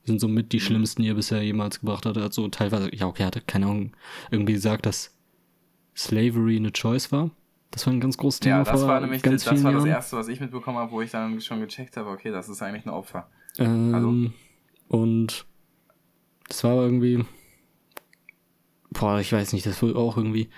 sind 0.05 0.19
so 0.19 0.27
mit 0.27 0.51
die 0.53 0.57
mhm. 0.57 0.61
schlimmsten, 0.61 1.03
die 1.03 1.09
er 1.09 1.15
bisher 1.15 1.43
jemals 1.43 1.79
gebracht 1.79 2.05
hat. 2.05 2.17
Er 2.17 2.23
hat 2.23 2.33
so 2.33 2.47
teilweise, 2.47 2.93
ja, 2.95 3.07
okay, 3.07 3.23
er 3.23 3.27
hatte 3.27 3.41
keine 3.41 3.67
Ahnung, 3.67 3.95
irgendwie 4.31 4.53
gesagt, 4.53 4.85
dass 4.85 5.15
Slavery 5.95 6.57
eine 6.57 6.71
Choice 6.71 7.11
war. 7.11 7.31
Das 7.69 7.85
war 7.85 7.93
ein 7.93 8.01
ganz 8.01 8.17
großes 8.17 8.41
Thema. 8.41 8.57
Ja, 8.57 8.63
das 8.63 8.85
war 8.85 8.99
nämlich 8.99 9.21
ganz 9.21 9.45
das, 9.45 9.63
war 9.63 9.71
das 9.71 9.85
erste, 9.85 10.17
was 10.17 10.27
ich 10.27 10.39
mitbekommen 10.41 10.77
habe, 10.77 10.91
wo 10.91 11.01
ich 11.01 11.11
dann 11.11 11.39
schon 11.39 11.61
gecheckt 11.61 11.95
habe, 11.95 12.09
okay, 12.09 12.31
das 12.31 12.49
ist 12.49 12.61
eigentlich 12.61 12.85
ein 12.85 12.89
Opfer. 12.89 13.29
Ähm, 13.57 13.93
also. 13.93 14.31
Und 14.89 15.45
das 16.49 16.63
war 16.65 16.75
irgendwie. 16.75 17.23
Boah, 18.91 19.19
ich 19.19 19.31
weiß 19.31 19.53
nicht, 19.53 19.65
das 19.65 19.81
wurde 19.81 19.95
auch 19.95 20.17
irgendwie 20.17 20.49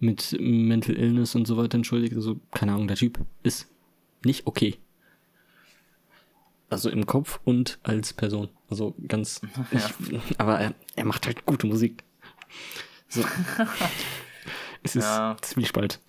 mit 0.00 0.36
Mental 0.40 0.96
Illness 0.96 1.34
und 1.34 1.46
so 1.46 1.56
weiter 1.56 1.76
entschuldigt. 1.76 2.14
Also, 2.14 2.40
keine 2.52 2.72
Ahnung, 2.72 2.88
der 2.88 2.96
Typ 2.96 3.20
ist 3.42 3.70
nicht 4.24 4.46
okay. 4.46 4.78
Also 6.68 6.88
im 6.88 7.04
Kopf 7.04 7.38
und 7.44 7.78
als 7.82 8.14
Person. 8.14 8.48
Also 8.70 8.94
ganz. 9.06 9.42
Ja. 9.72 9.90
Ich, 10.10 10.40
aber 10.40 10.58
er, 10.58 10.74
er 10.96 11.04
macht 11.04 11.26
halt 11.26 11.44
gute 11.44 11.66
Musik. 11.66 12.02
So. 13.08 13.22
es 14.82 14.96
ist 14.96 15.04
ja. 15.04 15.36
Zwiespalt. 15.42 16.00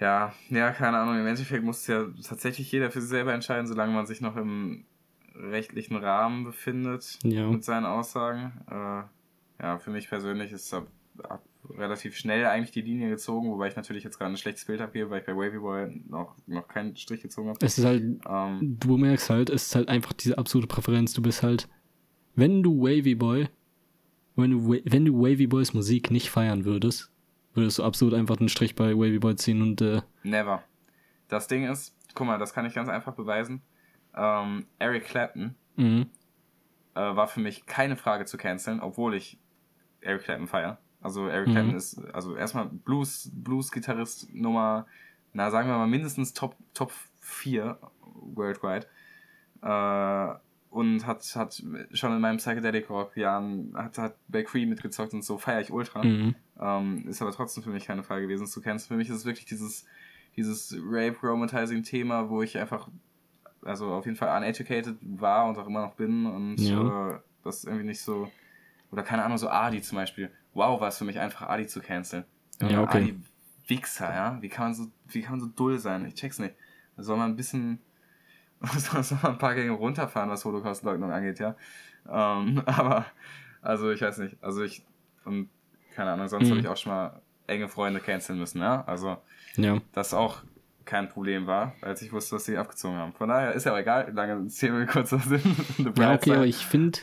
Ja, 0.00 0.34
ja, 0.50 0.72
keine 0.72 0.98
Ahnung. 0.98 1.16
Im 1.16 1.26
Endeffekt 1.28 1.62
muss 1.62 1.86
ja 1.86 2.06
tatsächlich 2.26 2.72
jeder 2.72 2.90
für 2.90 3.00
sich 3.00 3.10
selber 3.10 3.32
entscheiden, 3.32 3.68
solange 3.68 3.92
man 3.92 4.06
sich 4.06 4.20
noch 4.20 4.36
im 4.36 4.84
rechtlichen 5.36 5.96
Rahmen 5.96 6.42
befindet 6.42 7.20
ja. 7.22 7.46
mit 7.46 7.62
seinen 7.64 7.86
Aussagen. 7.86 8.52
Äh, 8.68 9.04
ja, 9.60 9.78
für 9.78 9.90
mich 9.90 10.08
persönlich 10.08 10.52
ist 10.52 10.72
ab, 10.72 10.86
ab 11.22 11.42
relativ 11.68 12.16
schnell 12.16 12.46
eigentlich 12.46 12.72
die 12.72 12.82
Linie 12.82 13.10
gezogen, 13.10 13.50
wobei 13.50 13.68
ich 13.68 13.76
natürlich 13.76 14.04
jetzt 14.04 14.18
gerade 14.18 14.32
ein 14.32 14.36
schlechtes 14.36 14.64
Bild 14.64 14.80
abgebe, 14.80 15.10
weil 15.10 15.20
ich 15.20 15.26
bei 15.26 15.36
Wavy 15.36 15.58
Boy 15.58 16.02
noch, 16.08 16.36
noch 16.46 16.66
keinen 16.68 16.96
Strich 16.96 17.22
gezogen 17.22 17.48
habe. 17.48 17.58
Es 17.64 17.78
ist 17.78 17.84
halt, 17.84 18.02
ähm, 18.28 18.76
du 18.80 18.96
merkst 18.96 19.30
halt, 19.30 19.50
es 19.50 19.66
ist 19.66 19.74
halt 19.74 19.88
einfach 19.88 20.12
diese 20.12 20.38
absolute 20.38 20.68
Präferenz. 20.68 21.12
Du 21.12 21.22
bist 21.22 21.42
halt, 21.42 21.68
wenn 22.34 22.62
du 22.62 22.82
Wavy 22.82 23.14
Boy, 23.14 23.48
wenn 24.36 24.50
du, 24.50 24.80
wenn 24.84 25.04
du 25.04 25.20
Wavy 25.20 25.46
Boys 25.46 25.74
Musik 25.74 26.10
nicht 26.10 26.30
feiern 26.30 26.64
würdest, 26.64 27.10
würdest 27.54 27.78
du 27.78 27.84
absolut 27.84 28.14
einfach 28.14 28.38
einen 28.38 28.48
Strich 28.48 28.74
bei 28.74 28.94
Wavy 28.96 29.18
Boy 29.18 29.36
ziehen 29.36 29.62
und. 29.62 29.80
Äh 29.80 30.02
Never. 30.22 30.62
Das 31.28 31.48
Ding 31.48 31.64
ist, 31.70 31.94
guck 32.14 32.26
mal, 32.26 32.38
das 32.38 32.52
kann 32.52 32.66
ich 32.66 32.74
ganz 32.74 32.88
einfach 32.88 33.14
beweisen. 33.14 33.62
Ähm, 34.14 34.66
Eric 34.78 35.04
Clapton 35.04 35.54
mhm. 35.76 36.06
Äh, 36.94 37.00
war 37.00 37.28
für 37.28 37.40
mich 37.40 37.66
keine 37.66 37.96
Frage 37.96 38.24
zu 38.24 38.36
canceln, 38.36 38.80
obwohl 38.80 39.14
ich 39.14 39.38
Eric 40.00 40.24
Clapton 40.24 40.48
feiere. 40.48 40.78
Also 41.00 41.26
Eric 41.26 41.48
mhm. 41.48 41.52
Clapton 41.52 41.76
ist, 41.76 42.04
also 42.12 42.36
erstmal 42.36 42.66
Blues, 42.66 43.30
Blues-Gitarrist 43.32 44.32
Nummer, 44.34 44.86
na 45.32 45.50
sagen 45.50 45.68
wir 45.68 45.76
mal 45.76 45.86
mindestens 45.86 46.32
Top, 46.32 46.56
Top 46.74 46.92
4 47.20 47.78
worldwide. 48.34 48.86
Äh, 49.62 50.34
und 50.72 51.06
hat, 51.06 51.22
hat 51.36 51.62
schon 51.92 52.12
in 52.12 52.20
meinem 52.20 52.38
Psychedelic 52.38 52.88
Rock 52.88 53.14
Jahren 53.18 53.74
hat, 53.76 53.98
hat 53.98 54.16
bei 54.28 54.42
Cream 54.42 54.70
mitgezockt 54.70 55.12
und 55.12 55.22
so 55.22 55.36
feiere 55.36 55.60
ich 55.60 55.70
ultra. 55.70 56.02
Mhm. 56.02 56.34
Ähm, 56.58 57.04
ist 57.08 57.20
aber 57.20 57.32
trotzdem 57.32 57.62
für 57.62 57.70
mich 57.70 57.84
keine 57.84 58.02
Frage 58.02 58.22
gewesen, 58.22 58.46
zu 58.46 58.62
kennen. 58.62 58.78
Für 58.78 58.96
mich 58.96 59.10
ist 59.10 59.16
es 59.16 59.24
wirklich 59.26 59.44
dieses, 59.44 59.84
dieses 60.34 60.74
Rape-Romatizing-Thema, 60.82 62.30
wo 62.30 62.40
ich 62.40 62.56
einfach, 62.56 62.88
also 63.64 63.92
auf 63.92 64.04
jeden 64.04 64.16
Fall 64.16 64.36
uneducated 64.36 64.96
war 65.00 65.46
und 65.46 65.58
auch 65.58 65.66
immer 65.66 65.82
noch 65.82 65.94
bin 65.94 66.26
und 66.26 66.56
ja. 66.56 67.10
äh, 67.10 67.20
das 67.44 67.64
irgendwie 67.64 67.86
nicht 67.86 68.00
so, 68.00 68.30
oder 68.90 69.02
keine 69.02 69.24
Ahnung, 69.24 69.38
so 69.38 69.48
Adi 69.48 69.82
zum 69.82 69.96
Beispiel. 69.96 70.30
Wow, 70.54 70.80
war 70.80 70.88
es 70.88 70.98
für 70.98 71.04
mich 71.04 71.18
einfach, 71.18 71.48
Adi 71.48 71.66
zu 71.66 71.80
canceln. 71.80 72.24
Ja, 72.60 72.82
okay. 72.82 72.98
Adi 72.98 73.20
Wichser, 73.68 74.12
ja? 74.12 74.38
Wie 74.40 74.48
kann 74.48 74.66
man 74.66 74.74
so, 74.74 74.86
wie 75.06 75.22
kann 75.22 75.32
man 75.32 75.40
so 75.40 75.46
dull 75.46 75.78
sein? 75.78 76.04
Ich 76.06 76.14
check's 76.14 76.38
nicht. 76.38 76.54
Da 76.96 77.02
soll 77.02 77.16
man 77.16 77.30
ein 77.30 77.36
bisschen, 77.36 77.78
soll 78.76 79.18
man 79.22 79.32
ein 79.32 79.38
paar 79.38 79.54
Gänge 79.54 79.72
runterfahren, 79.72 80.30
was 80.30 80.44
Holocaust-Leugnung 80.44 81.10
angeht, 81.10 81.38
ja. 81.38 81.56
Ähm, 82.08 82.62
aber, 82.66 83.06
also 83.60 83.90
ich 83.90 84.00
weiß 84.00 84.18
nicht. 84.18 84.36
Also 84.42 84.62
ich, 84.62 84.84
und 85.24 85.48
keine 85.94 86.12
Ahnung, 86.12 86.28
sonst 86.28 86.46
mhm. 86.46 86.50
habe 86.50 86.60
ich 86.60 86.68
auch 86.68 86.76
schon 86.76 86.92
mal 86.92 87.22
enge 87.46 87.68
Freunde 87.68 88.00
canceln 88.00 88.38
müssen, 88.38 88.60
ja. 88.60 88.84
Also, 88.84 89.18
ja. 89.56 89.80
das 89.92 90.14
auch 90.14 90.42
kein 90.84 91.08
Problem 91.08 91.46
war, 91.46 91.74
als 91.80 92.02
ich 92.02 92.12
wusste, 92.12 92.36
dass 92.36 92.44
sie 92.44 92.56
abgezogen 92.56 92.96
haben. 92.96 93.12
Von 93.12 93.28
daher 93.28 93.52
ist 93.52 93.64
ja 93.64 93.72
auch 93.72 93.78
egal, 93.78 94.12
lange 94.12 94.46
zählen 94.48 94.78
wir 94.78 94.86
kurz 94.86 95.12
was 95.12 95.24
sind. 95.24 95.44
ja, 95.98 96.14
okay, 96.14 96.32
aber 96.32 96.46
ich 96.46 96.64
finde, 96.66 96.98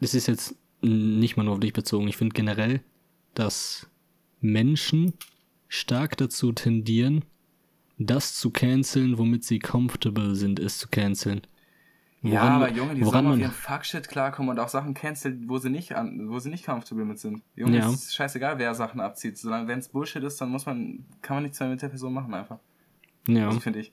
das 0.00 0.14
ist 0.14 0.26
jetzt 0.26 0.56
nicht 0.80 1.36
mal 1.36 1.44
nur 1.44 1.54
auf 1.54 1.60
dich 1.60 1.72
bezogen. 1.72 2.08
Ich 2.08 2.16
finde 2.16 2.34
generell, 2.34 2.80
dass 3.34 3.88
Menschen 4.40 5.14
stark 5.68 6.16
dazu 6.16 6.52
tendieren, 6.52 7.24
das 7.98 8.34
zu 8.34 8.50
canceln, 8.50 9.18
womit 9.18 9.44
sie 9.44 9.58
comfortable 9.58 10.34
sind, 10.34 10.58
es 10.60 10.78
zu 10.78 10.88
canceln. 10.88 11.42
Woran, 12.20 12.34
ja, 12.34 12.42
aber 12.42 12.70
Junge, 12.70 12.94
die 12.96 13.04
sollen 13.04 13.26
auf 13.28 13.38
ihren 13.38 13.52
Fuckshit 13.52 14.08
klarkommen 14.08 14.50
und 14.50 14.58
auch 14.58 14.68
Sachen 14.68 14.92
canceln, 14.94 15.48
wo 15.48 15.58
sie 15.58 15.70
nicht 15.70 15.94
an, 15.94 16.28
wo 16.28 16.40
sie 16.40 16.50
nicht 16.50 16.66
comfortable 16.66 17.04
mit 17.04 17.20
sind. 17.20 17.42
Junge, 17.54 17.78
ja. 17.78 17.88
es 17.88 18.06
ist 18.06 18.14
scheißegal, 18.14 18.58
wer 18.58 18.74
Sachen 18.74 19.00
abzieht. 19.00 19.38
Solange, 19.38 19.68
wenn 19.68 19.78
es 19.78 19.88
Bullshit 19.88 20.22
ist, 20.24 20.40
dann 20.40 20.50
muss 20.50 20.66
man, 20.66 21.04
kann 21.22 21.36
man 21.36 21.44
nichts 21.44 21.60
mehr 21.60 21.68
mit 21.68 21.80
der 21.80 21.88
Person 21.88 22.12
machen 22.12 22.34
einfach. 22.34 22.58
Ja. 23.28 23.48
Also, 23.48 23.60
finde 23.60 23.80
ich. 23.80 23.92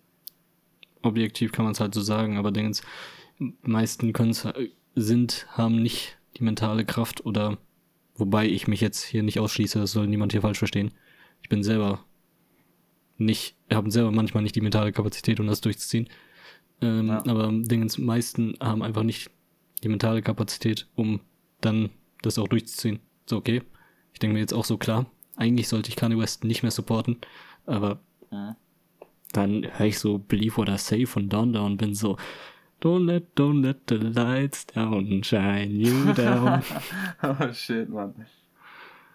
Objektiv 1.02 1.52
kann 1.52 1.66
man 1.66 1.74
es 1.74 1.80
halt 1.80 1.94
so 1.94 2.02
sagen, 2.02 2.38
aber 2.38 2.52
Dingens, 2.52 2.82
meisten 3.62 4.14
können 4.14 4.36
sind, 4.96 5.48
haben 5.52 5.82
nicht 5.82 6.18
die 6.38 6.44
mentale 6.44 6.86
Kraft 6.86 7.26
oder 7.26 7.58
wobei 8.16 8.48
ich 8.48 8.68
mich 8.68 8.82
jetzt 8.82 9.04
hier 9.04 9.22
nicht 9.22 9.40
ausschließe, 9.40 9.80
das 9.80 9.92
soll 9.92 10.08
niemand 10.08 10.32
hier 10.32 10.42
falsch 10.42 10.58
verstehen. 10.58 10.92
Ich 11.44 11.50
bin 11.50 11.64
selber 11.64 12.04
nicht, 13.18 13.56
haben 13.72 13.92
selber 13.92 14.12
manchmal 14.12 14.44
nicht 14.44 14.56
die 14.56 14.62
mentale 14.62 14.92
Kapazität, 14.92 15.40
um 15.40 15.48
das 15.48 15.62
durchzuziehen. 15.62 16.10
Ähm, 16.82 17.08
ja. 17.08 17.26
Aber 17.26 17.52
Dingens 17.52 17.98
meisten 17.98 18.56
haben 18.60 18.82
einfach 18.82 19.04
nicht 19.04 19.30
die 19.84 19.90
mentale 19.90 20.22
Kapazität, 20.22 20.88
um 20.96 21.22
dann 21.62 21.90
das 22.22 22.40
auch 22.40 22.48
durchzuziehen. 22.48 23.00
So, 23.26 23.38
okay. 23.38 23.62
Ich 24.14 24.20
denke 24.20 24.34
mir 24.34 24.40
jetzt 24.40 24.54
auch 24.54 24.66
so, 24.66 24.78
klar, 24.78 25.06
eigentlich 25.36 25.68
sollte 25.68 25.90
ich 25.90 25.96
Kanye 25.96 26.18
West 26.18 26.44
nicht 26.44 26.64
mehr 26.64 26.72
supporten, 26.72 27.18
aber 27.66 28.00
ja. 28.32 28.56
Dann 29.32 29.68
höre 29.78 29.88
ich 29.88 30.00
so 30.00 30.18
Believe 30.18 30.58
What 30.58 30.70
I 30.70 30.78
Say 30.78 31.06
von 31.06 31.30
Donda 31.30 31.62
und 31.62 31.78
bin 31.78 31.94
so, 31.94 32.18
Don't 32.82 33.06
let, 33.06 33.36
don't 33.36 33.62
let 33.62 33.88
the 33.88 33.96
lights 33.96 34.66
down 34.66 35.24
shine 35.24 35.72
you 35.72 36.14
down. 36.14 36.62
oh 37.24 37.52
shit, 37.54 37.90
man. 37.90 38.28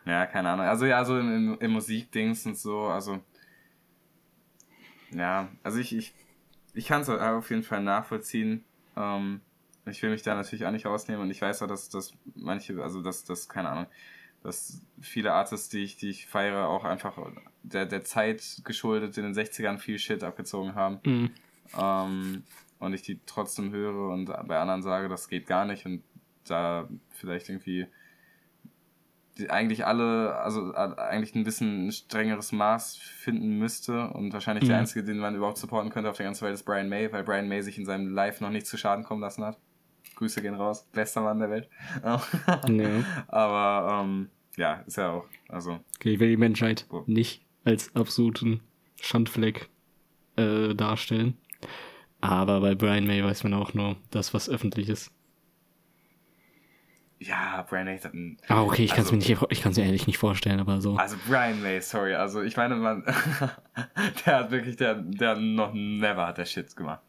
Ja, 0.06 0.26
keine 0.26 0.50
Ahnung. 0.50 0.66
Also 0.66 0.86
ja, 0.86 1.04
so 1.04 1.18
im, 1.18 1.58
im 1.60 1.70
Musikdings 1.70 2.46
und 2.46 2.56
so, 2.56 2.86
also 2.86 3.20
ja, 5.12 5.48
also 5.62 5.78
ich, 5.78 5.94
ich, 5.96 6.14
ich 6.74 6.86
kann 6.86 7.02
es 7.02 7.08
auf 7.08 7.50
jeden 7.50 7.62
Fall 7.62 7.82
nachvollziehen. 7.82 8.64
Ähm, 8.96 9.40
ich 9.86 10.02
will 10.02 10.10
mich 10.10 10.22
da 10.22 10.34
natürlich 10.34 10.66
auch 10.66 10.70
nicht 10.70 10.86
rausnehmen 10.86 11.22
und 11.22 11.30
ich 11.30 11.42
weiß 11.42 11.62
auch, 11.62 11.66
dass, 11.66 11.88
dass 11.88 12.14
manche, 12.34 12.82
also 12.82 13.02
dass, 13.02 13.24
dass, 13.24 13.48
keine 13.48 13.70
Ahnung, 13.70 13.86
dass 14.42 14.84
viele 15.00 15.32
Artists, 15.32 15.68
die 15.68 15.82
ich, 15.82 15.96
die 15.96 16.10
ich 16.10 16.26
feiere, 16.26 16.68
auch 16.68 16.84
einfach 16.84 17.18
der, 17.62 17.86
der 17.86 18.04
Zeit 18.04 18.62
geschuldet 18.64 19.16
in 19.18 19.24
den 19.24 19.34
60ern 19.34 19.78
viel 19.78 19.98
Shit 19.98 20.22
abgezogen 20.22 20.74
haben. 20.74 21.00
Mhm. 21.04 21.30
Ähm, 21.78 22.42
und 22.78 22.94
ich 22.94 23.02
die 23.02 23.20
trotzdem 23.26 23.70
höre 23.72 24.10
und 24.10 24.26
bei 24.46 24.58
anderen 24.58 24.82
sage, 24.82 25.08
das 25.08 25.28
geht 25.28 25.46
gar 25.46 25.64
nicht 25.64 25.84
und 25.86 26.02
da 26.44 26.88
vielleicht 27.10 27.48
irgendwie 27.48 27.86
eigentlich 29.48 29.86
alle, 29.86 30.36
also 30.36 30.74
eigentlich 30.74 31.34
ein 31.34 31.44
bisschen 31.44 31.86
ein 31.86 31.92
strengeres 31.92 32.52
Maß 32.52 32.96
finden 32.96 33.58
müsste 33.58 34.10
und 34.10 34.32
wahrscheinlich 34.32 34.64
mhm. 34.64 34.68
der 34.68 34.78
einzige, 34.78 35.04
den 35.04 35.18
man 35.18 35.34
überhaupt 35.34 35.58
supporten 35.58 35.90
könnte 35.90 36.10
auf 36.10 36.16
der 36.16 36.26
ganzen 36.26 36.44
Welt 36.44 36.54
ist 36.54 36.64
Brian 36.64 36.88
May, 36.88 37.12
weil 37.12 37.22
Brian 37.22 37.48
May 37.48 37.62
sich 37.62 37.78
in 37.78 37.86
seinem 37.86 38.12
Live 38.12 38.40
noch 38.40 38.50
nicht 38.50 38.66
zu 38.66 38.76
Schaden 38.76 39.04
kommen 39.04 39.20
lassen 39.20 39.44
hat. 39.44 39.58
Grüße 40.16 40.42
gehen 40.42 40.54
raus, 40.54 40.86
bester 40.92 41.22
Mann 41.22 41.38
der 41.38 41.50
Welt. 41.50 41.68
nee. 42.68 43.04
Aber 43.28 44.02
ähm, 44.02 44.28
ja, 44.56 44.82
ist 44.86 44.96
ja 44.96 45.10
auch, 45.12 45.26
also. 45.48 45.80
Okay, 45.96 46.14
ich 46.14 46.20
will 46.20 46.28
die 46.28 46.36
Menschheit 46.36 46.86
oh. 46.90 47.04
nicht 47.06 47.42
als 47.64 47.94
absoluten 47.94 48.60
Schandfleck 49.00 49.68
äh, 50.36 50.74
darstellen. 50.74 51.36
Aber 52.20 52.60
bei 52.60 52.74
Brian 52.74 53.06
May 53.06 53.24
weiß 53.24 53.44
man 53.44 53.54
auch 53.54 53.74
nur 53.74 53.96
das, 54.10 54.34
was 54.34 54.48
öffentlich 54.48 54.88
ist. 54.88 55.10
Ja, 57.18 57.66
Brian 57.68 57.84
May 57.84 57.98
hat 57.98 58.14
ein. 58.14 58.38
Ah, 58.48 58.62
okay, 58.62 58.84
ich 58.84 58.92
also, 58.92 59.10
kann 59.10 59.18
es 59.18 59.28
mir, 59.28 59.34
nicht, 59.34 59.46
ich 59.50 59.62
kann's 59.62 59.76
mir 59.76 59.84
ehrlich 59.84 60.06
nicht 60.06 60.18
vorstellen, 60.18 60.60
aber 60.60 60.80
so. 60.80 60.96
Also 60.96 61.16
Brian 61.28 61.62
May, 61.62 61.80
sorry. 61.80 62.14
Also 62.14 62.42
ich 62.42 62.56
meine, 62.56 62.76
man. 62.76 63.04
der 64.26 64.36
hat 64.36 64.50
wirklich, 64.50 64.76
der, 64.76 64.94
der 64.94 65.36
noch 65.36 65.72
never 65.74 66.26
hat 66.26 66.38
der 66.38 66.46
Shit 66.46 66.74
gemacht. 66.76 67.00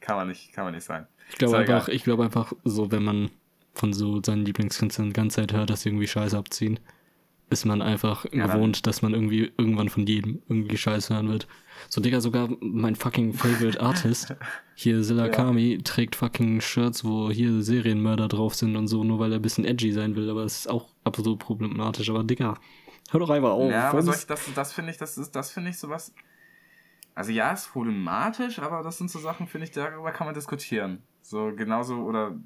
Kann 0.00 0.16
man 0.16 0.28
nicht, 0.28 0.52
kann 0.52 0.64
man 0.64 0.74
nicht 0.74 0.84
sagen. 0.84 1.06
Ich 1.30 1.36
glaube 1.36 1.58
einfach, 1.58 1.88
ich 1.88 2.04
glaube 2.04 2.24
einfach, 2.24 2.52
so, 2.64 2.90
wenn 2.90 3.04
man 3.04 3.30
von 3.74 3.92
so 3.92 4.22
seinen 4.22 4.44
Lieblingskünstlern 4.44 5.08
die 5.08 5.12
ganze 5.12 5.36
Zeit 5.36 5.52
hört, 5.52 5.70
dass 5.70 5.82
sie 5.82 5.90
irgendwie 5.90 6.06
Scheiße 6.06 6.36
abziehen, 6.36 6.80
ist 7.50 7.64
man 7.64 7.82
einfach 7.82 8.26
ja, 8.32 8.46
gewohnt, 8.46 8.86
dass 8.86 9.02
man 9.02 9.14
irgendwie 9.14 9.52
irgendwann 9.56 9.88
von 9.88 10.06
jedem 10.06 10.42
irgendwie 10.48 10.76
Scheiße 10.76 11.14
hören 11.14 11.28
wird. 11.28 11.46
So, 11.88 12.00
Digga, 12.00 12.20
sogar 12.20 12.48
mein 12.60 12.96
fucking 12.96 13.32
Favorite 13.32 13.80
Artist, 13.80 14.34
hier 14.74 15.02
Silakami, 15.02 15.74
ja. 15.74 15.78
trägt 15.82 16.16
fucking 16.16 16.60
Shirts, 16.60 17.04
wo 17.04 17.30
hier 17.30 17.62
Serienmörder 17.62 18.28
drauf 18.28 18.54
sind 18.54 18.76
und 18.76 18.88
so, 18.88 19.04
nur 19.04 19.18
weil 19.18 19.32
er 19.32 19.38
ein 19.38 19.42
bisschen 19.42 19.64
edgy 19.64 19.92
sein 19.92 20.16
will, 20.16 20.28
aber 20.28 20.44
es 20.44 20.60
ist 20.60 20.70
auch 20.70 20.88
absolut 21.04 21.38
problematisch. 21.38 22.10
Aber 22.10 22.24
Digga, 22.24 22.54
hör 23.10 23.20
doch 23.20 23.30
einfach 23.30 23.50
auf. 23.50 23.70
Ja, 23.70 23.90
aber 23.90 24.00
ich, 24.00 24.26
das, 24.26 24.52
das 24.54 24.72
finde 24.72 24.90
ich, 24.90 24.98
das 24.98 25.16
ist, 25.16 25.32
das 25.32 25.50
finde 25.50 25.70
ich 25.70 25.78
sowas. 25.78 26.14
Also 27.14 27.32
ja, 27.32 27.50
ist 27.52 27.72
problematisch, 27.72 28.58
aber 28.58 28.82
das 28.82 28.98
sind 28.98 29.10
so 29.10 29.18
Sachen, 29.18 29.46
finde 29.46 29.66
ich, 29.66 29.72
darüber 29.72 30.12
kann 30.12 30.26
man 30.26 30.34
diskutieren. 30.34 31.02
So 31.22 31.52
genauso, 31.56 31.96
oder 31.96 32.36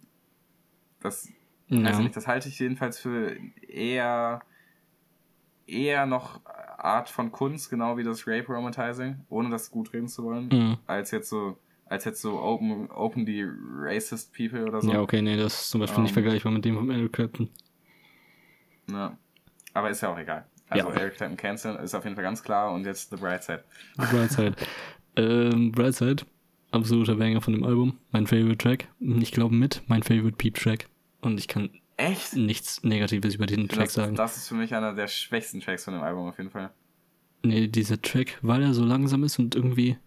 das, 1.01 1.29
ja. 1.69 1.87
also 1.89 2.03
nicht, 2.03 2.16
das 2.16 2.27
halte 2.27 2.49
ich 2.49 2.59
jedenfalls 2.59 2.99
für 2.99 3.37
eher 3.69 4.41
eher 5.66 6.06
noch 6.06 6.40
Art 6.78 7.09
von 7.09 7.30
Kunst, 7.30 7.70
genau 7.70 7.97
wie 7.97 8.05
das 8.05 8.26
Rape 8.26 8.47
Romantising, 8.52 9.20
ohne 9.28 9.51
das 9.51 9.70
gut 9.70 9.93
reden 9.93 10.09
zu 10.09 10.24
wollen, 10.24 10.48
mhm. 10.48 10.78
als 10.86 11.10
jetzt 11.10 11.28
so 11.28 11.56
als 11.93 12.06
jetzt 12.06 12.22
so 12.22 12.40
open, 12.40 12.90
openly 12.90 13.47
racist 13.47 14.32
people 14.34 14.64
oder 14.64 14.80
so. 14.80 14.90
Ja, 14.90 15.01
okay, 15.02 15.20
nee, 15.20 15.36
das 15.36 15.62
ist 15.62 15.70
zum 15.70 15.80
Beispiel 15.80 15.98
um, 15.98 16.02
nicht 16.05 16.12
ähm. 16.12 16.22
vergleichbar 16.22 16.51
mit 16.51 16.64
dem 16.64 16.76
von 16.76 16.90
Eric 16.90 17.12
Clapton. 17.12 17.51
Ja. 18.90 19.16
Aber 19.74 19.90
ist 19.90 20.01
ja 20.01 20.10
auch 20.10 20.18
egal. 20.18 20.47
Also 20.70 20.89
ja. 20.89 20.94
Eric 20.94 21.16
Clapton 21.16 21.36
canceln 21.36 21.76
ist 21.76 21.94
auf 21.94 22.05
jeden 22.05 22.16
Fall 22.16 22.24
ganz 22.24 22.43
klar 22.43 22.72
und 22.72 22.86
jetzt 22.86 23.10
The 23.10 23.16
Bright 23.16 23.44
Side. 23.44 23.64
The 23.98 24.06
Bright 24.16 24.30
Side. 24.30 24.55
ähm, 25.16 25.70
Bright 25.72 25.94
Side, 25.94 26.24
absoluter 26.70 27.16
Banger 27.16 27.43
von 27.43 27.52
dem 27.52 27.64
Album. 27.64 27.98
Mein 28.10 28.26
Favorite 28.26 28.56
Track. 28.56 28.89
Ich 28.98 29.32
glaube 29.32 29.55
mit 29.55 29.82
mein 29.86 30.02
Favorite 30.02 30.36
Peep 30.36 30.55
Track. 30.55 30.89
Und 31.20 31.39
ich 31.39 31.47
kann 31.47 31.70
Echt? 31.97 32.35
Nichts 32.35 32.82
Negatives 32.82 33.35
über 33.35 33.47
diesen 33.47 33.69
Track 33.69 33.85
das, 33.85 33.94
sagen. 33.94 34.16
Das 34.16 34.36
ist 34.36 34.48
für 34.48 34.55
mich 34.55 34.74
einer 34.74 34.94
der 34.94 35.09
schwächsten 35.09 35.60
Tracks 35.60 35.85
von 35.85 35.94
dem 35.94 36.02
Album 36.02 36.28
auf 36.28 36.39
jeden 36.39 36.51
Fall. 36.51 36.70
Nee, 37.43 37.69
dieser 37.69 38.01
Track, 38.01 38.39
weil 38.43 38.62
er 38.62 38.74
so 38.74 38.85
langsam 38.85 39.24
ist 39.24 39.39
und 39.39 39.55
irgendwie 39.55 39.98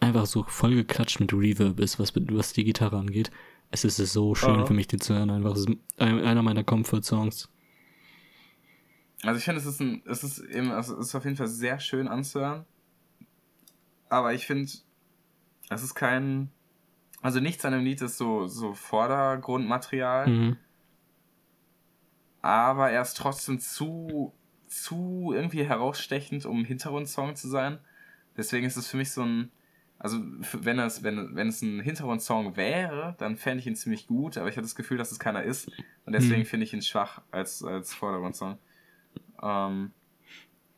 einfach 0.00 0.26
so 0.26 0.44
voll 0.44 0.74
geklatscht 0.74 1.20
mit 1.20 1.32
Reverb 1.32 1.80
ist, 1.80 1.98
was, 1.98 2.12
was 2.14 2.52
die 2.52 2.64
Gitarre 2.64 2.98
angeht. 2.98 3.30
Es 3.70 3.84
ist 3.84 3.96
so 3.96 4.34
schön 4.34 4.60
oh. 4.60 4.66
für 4.66 4.74
mich, 4.74 4.86
den 4.86 5.00
zu 5.00 5.14
hören. 5.14 5.30
Einfach, 5.30 5.52
es 5.52 5.66
ist 5.66 5.76
einer 5.98 6.42
meiner 6.42 6.62
Comfort-Songs. 6.62 7.48
Also 9.22 9.38
ich 9.38 9.44
finde, 9.44 9.60
es 9.60 9.66
ist 9.66 9.80
ein, 9.80 10.02
es 10.06 10.22
ist 10.22 10.38
eben, 10.38 10.70
also 10.70 10.98
es 10.98 11.08
ist 11.08 11.14
auf 11.14 11.24
jeden 11.24 11.36
Fall 11.36 11.48
sehr 11.48 11.80
schön 11.80 12.08
anzuhören. 12.08 12.66
Aber 14.10 14.34
ich 14.34 14.46
finde, 14.46 14.70
es 15.70 15.82
ist 15.82 15.94
kein, 15.94 16.50
also 17.22 17.40
nichts 17.40 17.64
an 17.64 17.72
dem 17.72 17.84
Lied 17.84 18.02
ist 18.02 18.18
so, 18.18 18.46
so 18.46 18.74
Vordergrundmaterial. 18.74 20.28
Mhm 20.28 20.56
aber 22.44 22.90
er 22.90 23.00
ist 23.00 23.16
trotzdem 23.16 23.58
zu, 23.58 24.34
zu 24.66 25.32
irgendwie 25.34 25.64
herausstechend, 25.64 26.44
um 26.44 26.66
Hintergrundsong 26.66 27.36
zu 27.36 27.48
sein. 27.48 27.78
Deswegen 28.36 28.66
ist 28.66 28.76
es 28.76 28.86
für 28.86 28.98
mich 28.98 29.12
so 29.12 29.22
ein, 29.22 29.50
also 29.98 30.18
wenn 30.52 30.78
es, 30.78 31.02
wenn, 31.02 31.34
wenn 31.34 31.48
es 31.48 31.62
ein 31.62 31.80
Hintergrundsong 31.80 32.54
wäre, 32.58 33.14
dann 33.16 33.38
fände 33.38 33.60
ich 33.60 33.66
ihn 33.66 33.76
ziemlich 33.76 34.06
gut, 34.06 34.36
aber 34.36 34.50
ich 34.50 34.56
habe 34.56 34.66
das 34.66 34.74
Gefühl, 34.74 34.98
dass 34.98 35.10
es 35.10 35.18
keiner 35.18 35.42
ist. 35.42 35.70
Und 36.04 36.12
deswegen 36.12 36.42
hm. 36.42 36.44
finde 36.44 36.64
ich 36.64 36.74
ihn 36.74 36.82
schwach 36.82 37.22
als, 37.30 37.64
als 37.64 37.94
Vordergrundsong. 37.94 38.58
Ähm, 39.42 39.92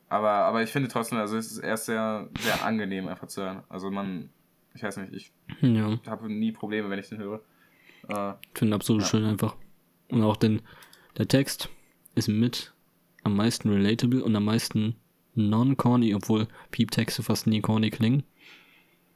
aber, 0.07 0.31
aber 0.31 0.63
ich 0.63 0.69
finde 0.69 0.87
trotzdem, 0.87 1.17
also 1.17 1.35
es 1.35 1.51
ist 1.51 1.57
erst 1.57 1.87
sehr, 1.87 2.29
sehr 2.39 2.63
angenehm 2.63 3.09
einfach 3.09 3.27
zu 3.27 3.41
hören. 3.41 3.63
Also 3.67 3.91
man, 3.91 4.29
ich 4.73 4.83
weiß 4.83 4.95
nicht, 4.95 5.11
ich 5.11 5.33
ja. 5.59 5.99
habe 6.07 6.31
nie 6.31 6.53
Probleme, 6.53 6.89
wenn 6.89 6.99
ich 6.99 7.09
den 7.09 7.17
höre. 7.17 7.41
Äh, 8.07 8.35
ich 8.53 8.57
finde 8.57 8.75
absolut 8.75 9.01
ja. 9.01 9.09
schön 9.09 9.25
einfach. 9.25 9.57
Und 10.09 10.23
auch 10.23 10.37
den, 10.37 10.61
der 11.17 11.27
Text 11.27 11.69
ist 12.15 12.27
mit 12.27 12.73
am 13.23 13.35
meisten 13.35 13.69
relatable 13.69 14.23
und 14.23 14.35
am 14.35 14.45
meisten 14.45 14.95
non-corny, 15.35 16.15
obwohl 16.15 16.47
Piep-Texte 16.71 17.23
fast 17.23 17.47
nie 17.47 17.61
corny 17.61 17.89
klingen. 17.89 18.23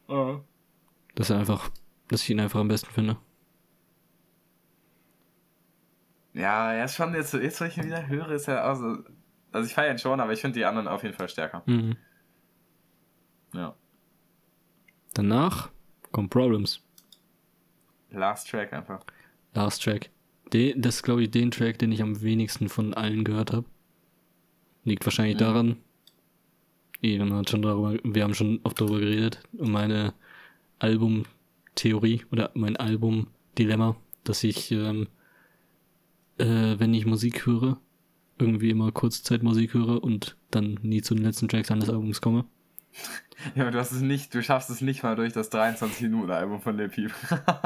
Uh. 0.08 0.40
Das 1.16 1.30
ist 1.30 1.36
einfach, 1.36 1.70
dass 2.08 2.24
ich 2.24 2.30
ihn 2.30 2.40
einfach 2.40 2.60
am 2.60 2.68
besten 2.68 2.92
finde. 2.92 3.18
Ja, 6.34 6.74
er 6.74 6.86
ist 6.86 6.96
schon 6.96 7.14
jetzt, 7.14 7.34
jetzt 7.34 7.60
wo 7.60 7.66
ich 7.66 7.78
ihn 7.78 7.86
wieder 7.86 8.08
höre, 8.08 8.30
ist 8.30 8.48
er 8.48 8.64
also, 8.64 9.00
also 9.52 9.68
ich 9.68 9.74
feiere 9.74 9.92
ihn 9.92 9.98
schon, 9.98 10.20
aber 10.20 10.32
ich 10.32 10.42
finde 10.42 10.60
die 10.60 10.66
anderen 10.66 10.88
auf 10.88 11.04
jeden 11.04 11.16
Fall 11.16 11.28
stärker. 11.28 11.64
Mhm. 11.66 11.98
Ja. 13.54 13.76
Danach 15.14 15.72
kommt 16.12 16.30
Problems. 16.30 16.82
Last 18.12 18.50
Track 18.50 18.72
einfach. 18.72 19.04
Last 19.54 19.84
Track. 19.84 20.10
Den, 20.54 20.82
das 20.82 20.98
ist, 20.98 21.04
glaube 21.04 21.24
ich, 21.24 21.32
den 21.32 21.52
Track, 21.52 21.80
den 21.80 21.92
ich 21.92 22.02
am 22.02 22.22
wenigsten 22.22 22.70
von 22.70 22.94
allen 22.94 23.24
gehört 23.24 23.54
habe. 23.54 23.66
Liegt 24.84 25.06
wahrscheinlich 25.06 25.36
mhm. 25.36 25.40
daran, 25.40 25.78
Eben 27.02 27.34
hat 27.34 27.50
schon 27.50 27.64
darüber, 27.64 27.98
wir 28.04 28.24
haben 28.24 28.36
schon 28.36 28.60
oft 28.64 28.80
darüber 28.80 29.00
geredet, 29.00 29.42
um 29.58 29.72
meine 29.72 30.14
Albumtheorie 30.78 32.26
oder 32.32 32.52
mein 32.54 32.78
Album-Dilemma, 32.78 33.96
dass 34.24 34.44
ich, 34.44 34.72
ähm, 34.72 35.08
äh, 36.38 36.76
wenn 36.78 36.94
ich 36.94 37.08
Musik 37.08 37.48
höre, 37.48 37.80
irgendwie 38.38 38.70
immer 38.70 38.92
Kurzzeitmusik 38.92 39.74
höre 39.74 40.04
und 40.04 40.38
dann 40.52 40.80
nie 40.84 41.02
zu 41.02 41.16
den 41.16 41.24
letzten 41.24 41.48
Tracks 41.48 41.72
eines 41.72 41.90
Albums 41.90 42.22
komme. 42.22 42.46
Ja, 43.56 43.64
aber 43.64 43.72
du 43.72 43.80
hast 43.80 43.92
es 43.92 44.02
nicht, 44.02 44.36
du 44.36 44.44
schaffst 44.44 44.70
es 44.70 44.82
nicht 44.82 45.02
mal 45.02 45.16
durch 45.16 45.34
das 45.34 45.52
23-Minuten-Album 45.52 46.62
von 46.62 46.78
Lil 46.78 46.90
Peep. 46.90 47.12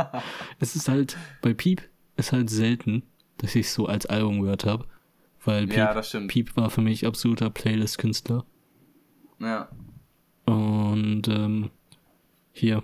es 0.62 0.78
ist 0.78 0.88
halt, 0.88 1.18
bei 1.42 1.54
Peep 1.54 1.82
ist 2.18 2.32
halt 2.32 2.50
selten, 2.50 3.04
dass 3.38 3.56
ich 3.56 3.68
es 3.68 3.74
so 3.74 3.88
als 3.88 4.06
Album 4.06 4.42
gehört 4.42 4.66
habe. 4.66 4.86
Weil 5.44 5.68
Piep, 5.68 5.78
ja, 5.78 6.02
Piep 6.28 6.58
war 6.58 6.70
für 6.70 6.82
mich 6.82 7.06
absoluter 7.06 7.50
Playlist-Künstler. 7.50 8.46
Ja. 9.40 9.70
Und 10.46 11.28
ähm, 11.28 11.70
hier. 12.52 12.84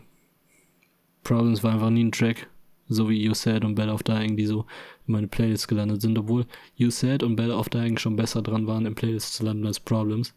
Problems 1.24 1.64
war 1.64 1.74
einfach 1.74 1.90
nie 1.90 2.03
ein 2.03 2.12
Track, 2.12 2.49
so 2.88 3.10
wie 3.10 3.24
You 3.24 3.34
Said 3.34 3.64
und 3.64 3.76
Bell 3.76 3.90
of 3.90 4.03
Dying, 4.03 4.36
die 4.38 4.45
so 4.45 4.66
in 5.08 5.14
meine 5.14 5.28
Playlist 5.28 5.68
gelandet 5.68 6.02
sind, 6.02 6.18
obwohl 6.18 6.45
You 6.76 6.90
Said 6.90 7.24
und 7.24 7.36
Bell 7.36 7.52
of 7.52 7.70
Dying 7.70 7.98
schon 7.98 8.16
besser 8.16 8.41
dran 8.41 8.68
waren, 8.68 8.86
in 8.86 8.95
Playlists 8.95 9.34
zu 9.38 9.44
landen 9.44 9.66
als 9.66 9.80
Problems. 9.80 10.36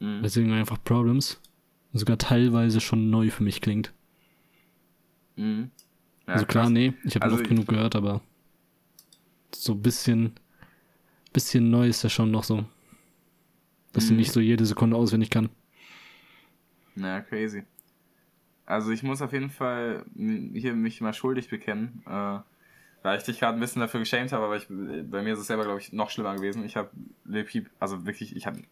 Mhm. 0.00 0.20
Deswegen 0.22 0.52
einfach 0.52 0.82
Problems 0.82 1.40
sogar 1.92 2.18
teilweise 2.18 2.80
schon 2.80 3.10
neu 3.10 3.30
für 3.30 3.44
mich 3.44 3.60
klingt. 3.60 3.92
Mhm. 5.36 5.70
Ja, 6.26 6.34
also 6.34 6.46
klar, 6.46 6.64
krass. 6.64 6.72
nee, 6.72 6.94
ich 7.04 7.14
habe 7.16 7.24
also 7.24 7.36
oft 7.36 7.48
genug 7.48 7.68
gehört, 7.68 7.96
aber 7.96 8.20
so 9.54 9.72
ein 9.72 9.82
bisschen, 9.82 10.32
bisschen 11.32 11.70
neu 11.70 11.88
ist 11.88 12.04
das 12.04 12.12
schon 12.12 12.30
noch 12.30 12.44
so. 12.44 12.64
Dass 13.92 14.06
mhm. 14.06 14.12
ich 14.12 14.16
nicht 14.18 14.32
so 14.32 14.40
jede 14.40 14.64
Sekunde 14.64 14.96
auswendig 14.96 15.30
kann. 15.30 15.50
Na, 16.94 17.20
crazy. 17.20 17.64
Also 18.66 18.90
ich 18.90 19.02
muss 19.02 19.20
auf 19.20 19.32
jeden 19.32 19.50
Fall 19.50 20.04
hier 20.16 20.74
mich 20.74 21.00
mal 21.00 21.12
schuldig 21.12 21.50
bekennen, 21.50 22.02
äh, 22.06 22.38
weil 23.02 23.18
ich 23.18 23.24
dich 23.24 23.38
gerade 23.38 23.58
ein 23.58 23.60
bisschen 23.60 23.80
dafür 23.80 24.00
geschämt 24.00 24.32
habe, 24.32 24.46
aber 24.46 24.56
ich, 24.56 24.66
bei 24.68 25.22
mir 25.22 25.34
ist 25.34 25.40
es 25.40 25.46
selber, 25.46 25.64
glaube 25.64 25.80
ich, 25.80 25.92
noch 25.92 26.10
schlimmer 26.10 26.34
gewesen. 26.34 26.64
Ich 26.64 26.76
habe 26.76 26.90
Lil 27.24 27.44
Peep, 27.44 27.68
also 27.78 28.06
wirklich, 28.06 28.34
ich 28.34 28.46
habe 28.46 28.62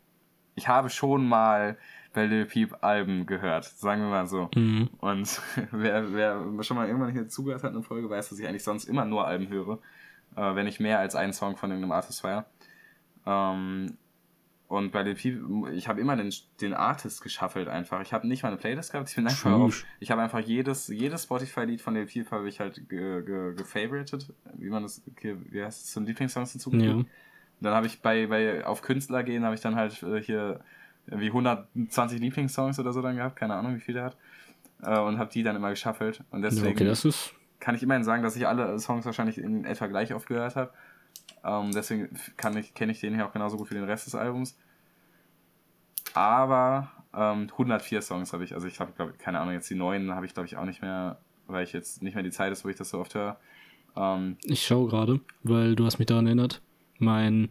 ich 0.55 0.69
habe 0.69 0.91
schon 0.91 1.27
mal 1.27 1.79
bei 2.13 2.27
Lil 2.27 2.47
Peep 2.47 2.77
Alben 2.83 3.27
gehört, 3.27 3.65
sagen 3.65 4.03
wir 4.03 4.09
mal 4.11 4.27
so. 4.27 4.51
Mhm. 4.55 4.91
Und 4.99 5.41
wer, 5.73 6.13
wer 6.13 6.63
schon 6.63 6.77
mal 6.77 6.87
irgendwann 6.87 7.13
hier 7.13 7.29
zugehört 7.29 7.63
hat 7.63 7.71
in 7.71 7.77
der 7.77 7.83
Folge, 7.83 8.09
weiß, 8.09 8.29
dass 8.29 8.39
ich 8.39 8.47
eigentlich 8.47 8.65
sonst 8.65 8.85
immer 8.85 9.05
nur 9.05 9.27
Alben 9.27 9.49
höre, 9.49 9.79
äh, 10.37 10.55
wenn 10.55 10.67
ich 10.67 10.81
mehr 10.81 10.99
als 10.99 11.15
einen 11.15 11.33
Song 11.33 11.57
von 11.57 11.71
irgendeinem 11.71 11.93
Artist 11.93 12.21
feiere. 12.21 12.47
Ähm, 13.27 13.97
und 14.69 14.91
bei 14.91 15.03
Lil 15.03 15.15
Peep, 15.15 15.43
ich 15.75 15.87
habe 15.87 16.01
immer 16.01 16.17
den, 16.17 16.33
den 16.63 16.73
Artist 16.73 17.23
geschaffelt 17.23 17.69
einfach. 17.69 18.01
Ich 18.01 18.15
habe 18.15 18.27
nicht 18.27 18.43
mal 18.43 18.49
eine 18.49 18.57
Playlist 18.57 18.93
gehabt, 18.93 19.11
ich 19.11 19.17
bin 19.17 19.27
einfach 19.27 19.53
auf, 19.53 19.85
ich 20.01 20.11
habe 20.11 20.23
einfach 20.23 20.41
jedes, 20.41 20.89
jedes 20.89 21.25
Spotify-Lied 21.25 21.83
von 21.83 21.95
Lil 21.95 22.07
Peep 22.07 22.31
habe 22.31 22.49
ich 22.49 22.59
halt 22.59 22.89
ge, 22.89 23.23
ge, 23.23 23.55
gefavoritet, 23.55 24.33
wie 24.55 24.71
man 24.71 24.83
das, 24.83 25.03
okay, 25.11 25.37
wie 25.51 25.63
heißt 25.63 25.85
es, 25.85 25.93
zum 25.93 26.05
Lieblingssongs 26.07 26.53
hinzugefügt. 26.53 26.87
Ja. 26.89 27.05
dann 27.61 27.75
habe 27.75 27.87
ich 27.87 28.01
bei, 28.01 28.27
bei, 28.29 28.65
auf 28.65 28.81
Künstler 28.81 29.23
gehen, 29.23 29.45
habe 29.45 29.55
ich 29.55 29.61
dann 29.61 29.77
halt 29.77 30.03
äh, 30.03 30.23
hier 30.23 30.65
wie 31.07 31.29
120 31.29 32.21
Lieblingssongs 32.21 32.79
oder 32.79 32.93
so 32.93 33.03
dann 33.03 33.17
gehabt, 33.17 33.37
keine 33.37 33.55
Ahnung, 33.55 33.77
wie 33.77 33.81
viele 33.81 34.01
er 34.01 34.05
hat. 34.07 34.17
Äh, 34.83 34.99
und 35.01 35.19
habe 35.19 35.31
die 35.31 35.43
dann 35.43 35.57
immer 35.57 35.71
geschaffelt. 35.71 36.23
Und 36.31 36.43
deswegen 36.43 36.75
okay, 36.75 36.85
das 36.85 37.05
ist... 37.05 37.35
kann 37.61 37.75
ich 37.75 37.83
immerhin 37.83 38.05
sagen, 38.05 38.23
dass 38.23 38.37
ich 38.37 38.47
alle 38.47 38.79
Songs 38.79 39.05
wahrscheinlich 39.05 39.39
in 39.39 39.65
etwa 39.65 39.87
gleich 39.87 40.15
oft 40.15 40.27
gehört 40.27 40.57
habe. 40.57 40.73
Ähm, 41.45 41.73
deswegen 41.73 42.09
kann 42.37 42.57
ich, 42.57 42.75
kenne 42.75 42.93
ich 42.93 43.01
den 43.01 43.15
hier 43.15 43.27
auch 43.27 43.33
genauso 43.33 43.57
gut 43.57 43.71
wie 43.71 43.75
den 43.75 43.85
Rest 43.85 44.07
des 44.07 44.15
Albums. 44.15 44.57
Aber 46.15 46.91
ähm, 47.15 47.49
104 47.51 48.03
Songs 48.03 48.33
habe 48.33 48.45
ich, 48.45 48.55
also 48.55 48.67
ich 48.67 48.81
habe, 48.81 48.93
glaube 48.93 49.15
keine 49.19 49.41
Ahnung, 49.41 49.55
jetzt 49.55 49.69
die 49.71 49.75
neuen 49.75 50.15
habe 50.15 50.27
ich, 50.27 50.35
glaube 50.35 50.47
ich, 50.47 50.57
auch 50.57 50.65
nicht 50.65 50.83
mehr, 50.83 51.19
weil 51.47 51.65
ich 51.65 51.73
jetzt 51.73 52.03
nicht 52.03 52.15
mehr 52.15 52.23
die 52.23 52.31
Zeit 52.31 52.53
ist, 52.53 52.65
wo 52.65 52.69
ich 52.69 52.77
das 52.77 52.91
so 52.91 53.01
oft 53.01 53.15
höre. 53.15 53.39
Ähm, 53.97 54.37
ich 54.45 54.65
schaue 54.65 54.89
gerade, 54.89 55.21
weil 55.43 55.75
du 55.75 55.85
hast 55.85 55.99
mich 55.99 56.07
daran 56.07 56.27
erinnert. 56.27 56.61
Mein 56.99 57.49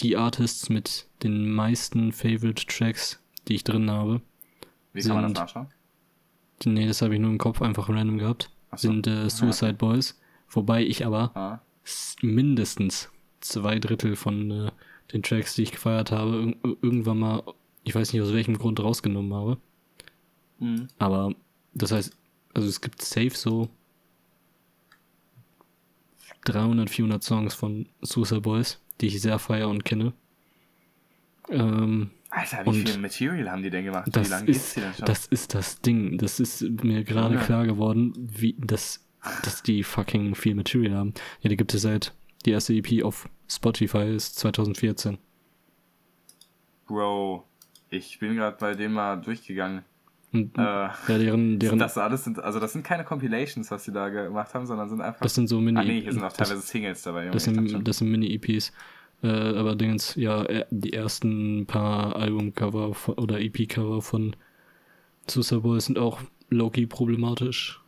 die 0.00 0.16
Artists 0.16 0.68
mit 0.68 1.06
den 1.22 1.50
meisten 1.50 2.12
Favorite 2.12 2.66
Tracks, 2.66 3.20
die 3.48 3.54
ich 3.54 3.64
drin 3.64 3.90
habe. 3.90 4.20
Wie 4.92 5.02
kann 5.02 5.16
man 5.16 5.32
das 5.32 5.34
nachschauen? 5.34 5.68
Nee, 6.64 6.86
das 6.86 7.02
habe 7.02 7.14
ich 7.14 7.20
nur 7.20 7.30
im 7.30 7.38
Kopf 7.38 7.60
einfach 7.62 7.88
random 7.88 8.18
gehabt. 8.18 8.50
So. 8.72 8.88
Sind 8.88 9.06
äh, 9.06 9.28
Suicide 9.28 9.72
ja. 9.72 9.76
Boys. 9.76 10.20
Wobei 10.48 10.84
ich 10.84 11.04
aber 11.04 11.36
ah. 11.36 11.60
mindestens 12.22 13.10
zwei 13.40 13.78
Drittel 13.78 14.16
von 14.16 14.50
äh, 14.50 14.70
den 15.12 15.22
Tracks, 15.22 15.54
die 15.54 15.62
ich 15.62 15.72
gefeiert 15.72 16.10
habe, 16.10 16.54
irgendwann 16.62 17.18
mal, 17.18 17.42
ich 17.82 17.94
weiß 17.94 18.12
nicht 18.12 18.22
aus 18.22 18.32
welchem 18.32 18.56
Grund 18.56 18.80
rausgenommen 18.80 19.34
habe. 19.34 19.58
Mhm. 20.58 20.88
Aber 20.98 21.34
das 21.74 21.92
heißt, 21.92 22.16
also 22.54 22.68
es 22.68 22.80
gibt 22.80 23.02
safe 23.02 23.30
so 23.30 23.68
300, 26.44 26.88
400 26.88 27.22
Songs 27.22 27.54
von 27.54 27.88
Suicide 28.02 28.40
Boys 28.40 28.80
die 29.00 29.06
ich 29.06 29.20
sehr 29.20 29.38
feier 29.38 29.68
und 29.68 29.84
kenne. 29.84 30.12
Ähm, 31.50 32.10
Alter, 32.30 32.66
wie 32.66 32.84
viel 32.84 32.98
Material 32.98 33.50
haben 33.50 33.62
die 33.62 33.70
denn 33.70 33.84
gemacht? 33.84 34.08
Wie 34.12 34.28
lange 34.28 34.46
geht's 34.46 34.74
die 34.74 34.80
denn 34.80 34.94
schon? 34.94 35.04
Das 35.06 35.26
ist 35.26 35.54
das 35.54 35.80
Ding. 35.80 36.18
Das 36.18 36.40
ist 36.40 36.62
mir 36.62 37.04
gerade 37.04 37.36
ja. 37.36 37.40
klar 37.40 37.66
geworden, 37.66 38.12
wie 38.16 38.56
das, 38.58 39.06
dass 39.42 39.62
die 39.62 39.82
fucking 39.82 40.34
viel 40.34 40.54
Material 40.54 40.96
haben. 40.96 41.14
Ja, 41.40 41.50
die 41.50 41.56
gibt 41.56 41.74
es 41.74 41.82
seit 41.82 42.12
die 42.44 42.50
erste 42.50 42.74
EP 42.74 43.04
auf 43.04 43.28
Spotify 43.48 44.14
ist 44.14 44.38
2014. 44.38 45.18
Bro, 46.86 47.46
ich 47.90 48.18
bin 48.18 48.36
gerade 48.36 48.56
bei 48.58 48.74
dem 48.74 48.92
mal 48.92 49.16
durchgegangen. 49.16 49.84
Und, 50.34 50.58
äh, 50.58 50.60
ja, 50.60 50.94
deren, 51.06 51.60
deren 51.60 51.78
das 51.78 51.96
alles 51.96 52.24
sind, 52.24 52.40
also 52.40 52.58
das 52.58 52.72
sind 52.72 52.82
keine 52.82 53.04
Compilations, 53.04 53.70
was 53.70 53.84
sie 53.84 53.92
da 53.92 54.08
gemacht 54.08 54.52
haben, 54.52 54.66
sondern 54.66 54.88
sind 54.88 55.00
einfach. 55.00 55.20
Das 55.20 55.36
sind 55.36 55.46
so 55.46 55.60
Mini. 55.60 55.78
Ah 55.78 55.84
nee, 55.84 56.00
hier 56.00 56.12
sind 56.12 56.24
auch 56.24 56.32
teilweise 56.32 56.60
Singles 56.60 57.02
dabei. 57.02 57.28
Das 57.28 57.44
sind, 57.44 57.86
das 57.86 57.98
sind 57.98 58.10
Mini-EPs. 58.10 58.72
Äh, 59.22 59.28
allerdings, 59.28 60.16
ja, 60.16 60.42
äh, 60.42 60.66
die 60.70 60.92
ersten 60.92 61.66
paar 61.66 62.16
Albumcover 62.16 62.96
oder 63.16 63.40
EP-Cover 63.40 64.02
von 64.02 64.34
Suicide 65.28 65.60
Boys 65.60 65.84
sind 65.84 66.00
auch 66.00 66.20
low-key 66.50 66.86
problematisch. 66.86 67.80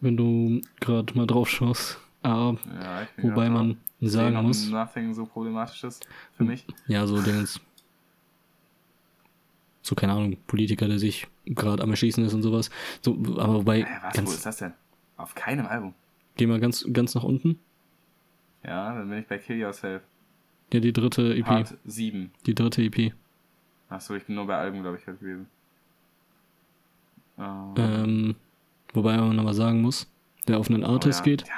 Wenn 0.00 0.16
du 0.16 0.60
gerade 0.80 1.14
mal 1.14 1.26
drauf 1.26 1.48
schaust. 1.48 2.00
Ah, 2.22 2.54
ja, 2.66 3.06
wobei 3.22 3.48
man 3.48 3.76
sagen 4.00 4.42
muss. 4.42 4.68
Nothing 4.68 5.14
so 5.14 5.24
problematisch 5.24 5.84
ist 5.84 6.08
für 6.32 6.42
mich. 6.42 6.66
Ja, 6.88 7.06
so 7.06 7.22
Dingens 7.22 7.60
so, 9.84 9.94
keine 9.94 10.14
Ahnung, 10.14 10.38
Politiker, 10.46 10.88
der 10.88 10.98
sich 10.98 11.26
gerade 11.44 11.82
am 11.82 11.90
Erschießen 11.90 12.24
ist 12.24 12.32
und 12.32 12.42
sowas. 12.42 12.70
So, 13.02 13.12
aber 13.36 13.56
wobei. 13.56 13.80
Äh, 13.80 13.86
was, 14.02 14.14
ganz, 14.14 14.30
wo 14.30 14.32
ist 14.32 14.46
das 14.46 14.56
denn? 14.56 14.72
Auf 15.18 15.34
keinem 15.34 15.66
Album. 15.66 15.94
Geh 16.36 16.46
mal 16.46 16.58
ganz, 16.58 16.86
ganz 16.90 17.14
nach 17.14 17.22
unten. 17.22 17.58
Ja, 18.64 18.94
dann 18.94 19.10
bin 19.10 19.18
ich 19.18 19.26
bei 19.26 19.36
Kill 19.36 19.58
Yourself. 19.58 20.02
Ja, 20.72 20.80
die 20.80 20.94
dritte 20.94 21.36
EP. 21.36 21.44
Part 21.44 21.76
7. 21.84 22.30
Die 22.46 22.54
dritte 22.54 22.82
EP. 22.82 23.12
Achso, 23.90 24.14
ich 24.14 24.24
bin 24.24 24.36
nur 24.36 24.46
bei 24.46 24.56
Alben, 24.56 24.80
glaube 24.80 24.96
ich, 24.96 25.06
halt 25.06 25.20
gewesen. 25.20 25.46
Oh. 27.36 27.74
Ähm, 27.76 28.36
wobei 28.94 29.18
man 29.18 29.36
nochmal 29.36 29.52
sagen 29.52 29.82
muss, 29.82 30.10
der 30.48 30.58
auf 30.58 30.70
einen 30.70 30.82
oh 30.82 30.88
Artist 30.88 31.20
oh, 31.20 31.28
ja. 31.28 31.36
geht, 31.36 31.46
ja. 31.46 31.54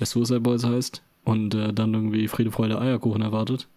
der 0.00 0.06
Suicide 0.06 0.40
Boys 0.40 0.64
heißt, 0.64 1.00
und 1.22 1.54
äh, 1.54 1.72
dann 1.72 1.94
irgendwie 1.94 2.26
Friede, 2.26 2.50
Freude, 2.50 2.80
Eierkuchen 2.80 3.22
erwartet. 3.22 3.68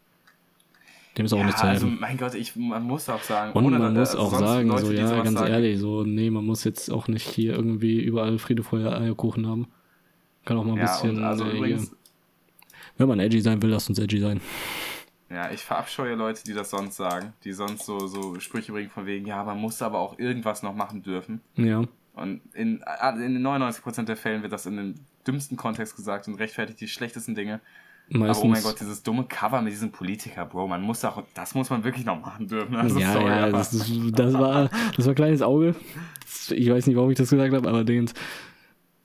Dem 1.17 1.25
ist 1.25 1.33
auch 1.33 1.39
ja, 1.39 1.45
nicht 1.45 1.57
zu 1.57 1.67
helfen. 1.67 1.89
Also, 1.89 1.99
mein 1.99 2.17
Gott, 2.17 2.35
ich, 2.35 2.55
man 2.55 2.83
muss 2.83 3.09
auch 3.09 3.21
sagen. 3.21 3.51
Und 3.51 3.69
man 3.69 3.93
muss 3.93 4.15
auch 4.15 4.33
sagen, 4.33 4.69
Leute, 4.69 4.85
so, 4.85 4.93
ja, 4.93 5.21
ganz 5.21 5.37
sagen. 5.37 5.51
ehrlich, 5.51 5.79
so, 5.79 6.03
nee, 6.03 6.29
man 6.29 6.45
muss 6.45 6.63
jetzt 6.63 6.89
auch 6.89 7.07
nicht 7.09 7.27
hier 7.27 7.53
irgendwie 7.53 8.01
überall 8.01 8.37
Friede, 8.39 8.63
Feuer, 8.63 8.93
Eierkuchen 8.93 9.45
haben. 9.45 9.67
Kann 10.45 10.57
auch 10.57 10.63
mal 10.63 10.73
ein 10.73 10.77
ja, 10.79 10.83
bisschen. 10.85 11.23
Also 11.23 11.45
äh, 11.45 11.57
übrigens, 11.57 11.91
wenn 12.97 13.07
man 13.09 13.19
edgy 13.19 13.41
sein 13.41 13.61
will, 13.61 13.69
lasst 13.69 13.89
uns 13.89 13.99
edgy 13.99 14.19
sein. 14.19 14.39
Ja, 15.29 15.51
ich 15.51 15.61
verabscheue 15.61 16.15
Leute, 16.15 16.43
die 16.43 16.53
das 16.53 16.69
sonst 16.69 16.97
sagen, 16.97 17.33
die 17.43 17.53
sonst 17.53 17.85
so, 17.85 18.07
so 18.07 18.39
Sprüche 18.39 18.71
bringen 18.71 18.89
von 18.89 19.05
wegen, 19.05 19.25
ja, 19.25 19.43
man 19.43 19.57
muss 19.57 19.81
aber 19.81 19.99
auch 19.99 20.19
irgendwas 20.19 20.61
noch 20.61 20.75
machen 20.75 21.03
dürfen. 21.03 21.41
Ja. 21.55 21.83
Und 22.13 22.41
in, 22.53 22.83
in 22.83 23.47
99% 23.47 24.03
der 24.03 24.17
Fällen 24.17 24.43
wird 24.43 24.51
das 24.51 24.65
in 24.65 24.75
den 24.75 24.99
dümmsten 25.25 25.55
Kontext 25.55 25.95
gesagt 25.95 26.27
und 26.27 26.35
rechtfertigt 26.35 26.81
die 26.81 26.89
schlechtesten 26.89 27.35
Dinge. 27.35 27.61
Meistens. 28.13 28.37
Aber 28.37 28.45
oh 28.45 28.51
mein 28.51 28.61
Gott, 28.61 28.79
dieses 28.79 29.03
dumme 29.03 29.23
Cover 29.23 29.61
mit 29.61 29.71
diesem 29.71 29.89
Politiker, 29.89 30.45
Bro, 30.45 30.67
man 30.67 30.81
muss 30.81 31.05
auch, 31.05 31.23
das 31.33 31.55
muss 31.55 31.69
man 31.69 31.85
wirklich 31.85 32.05
noch 32.05 32.19
machen 32.19 32.45
dürfen. 32.45 32.75
Also 32.75 32.99
ja, 32.99 33.13
sorry, 33.13 33.29
ja, 33.29 33.49
das, 33.49 33.71
das, 34.11 34.33
war, 34.33 34.69
das 34.97 35.07
war 35.07 35.13
kleines 35.13 35.41
Auge. 35.41 35.75
Ich 36.49 36.69
weiß 36.69 36.87
nicht, 36.87 36.97
warum 36.97 37.11
ich 37.11 37.17
das 37.17 37.29
gesagt 37.29 37.53
habe, 37.53 37.69
aber 37.69 37.85
Dingens. 37.85 38.13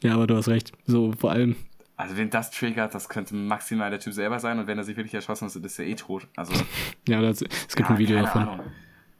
Ja, 0.02 0.14
aber 0.14 0.26
du 0.26 0.36
hast 0.36 0.48
recht. 0.48 0.72
So, 0.86 1.12
vor 1.12 1.30
allem. 1.30 1.54
Also, 1.96 2.16
wenn 2.16 2.30
das 2.30 2.50
triggert, 2.50 2.94
das 2.94 3.08
könnte 3.08 3.36
maximal 3.36 3.90
der 3.90 4.00
Typ 4.00 4.12
selber 4.12 4.40
sein 4.40 4.58
und 4.58 4.66
wenn 4.66 4.76
er 4.76 4.84
sich 4.84 4.96
wirklich 4.96 5.14
erschossen 5.14 5.48
hat, 5.48 5.54
ist 5.54 5.78
er 5.78 5.86
eh 5.86 5.94
tot. 5.94 6.26
Also. 6.34 6.52
ja, 7.08 7.22
das, 7.22 7.42
es 7.42 7.76
gibt 7.76 7.88
ja, 7.88 7.94
ein 7.94 7.98
Video 7.98 8.20
davon. 8.20 8.60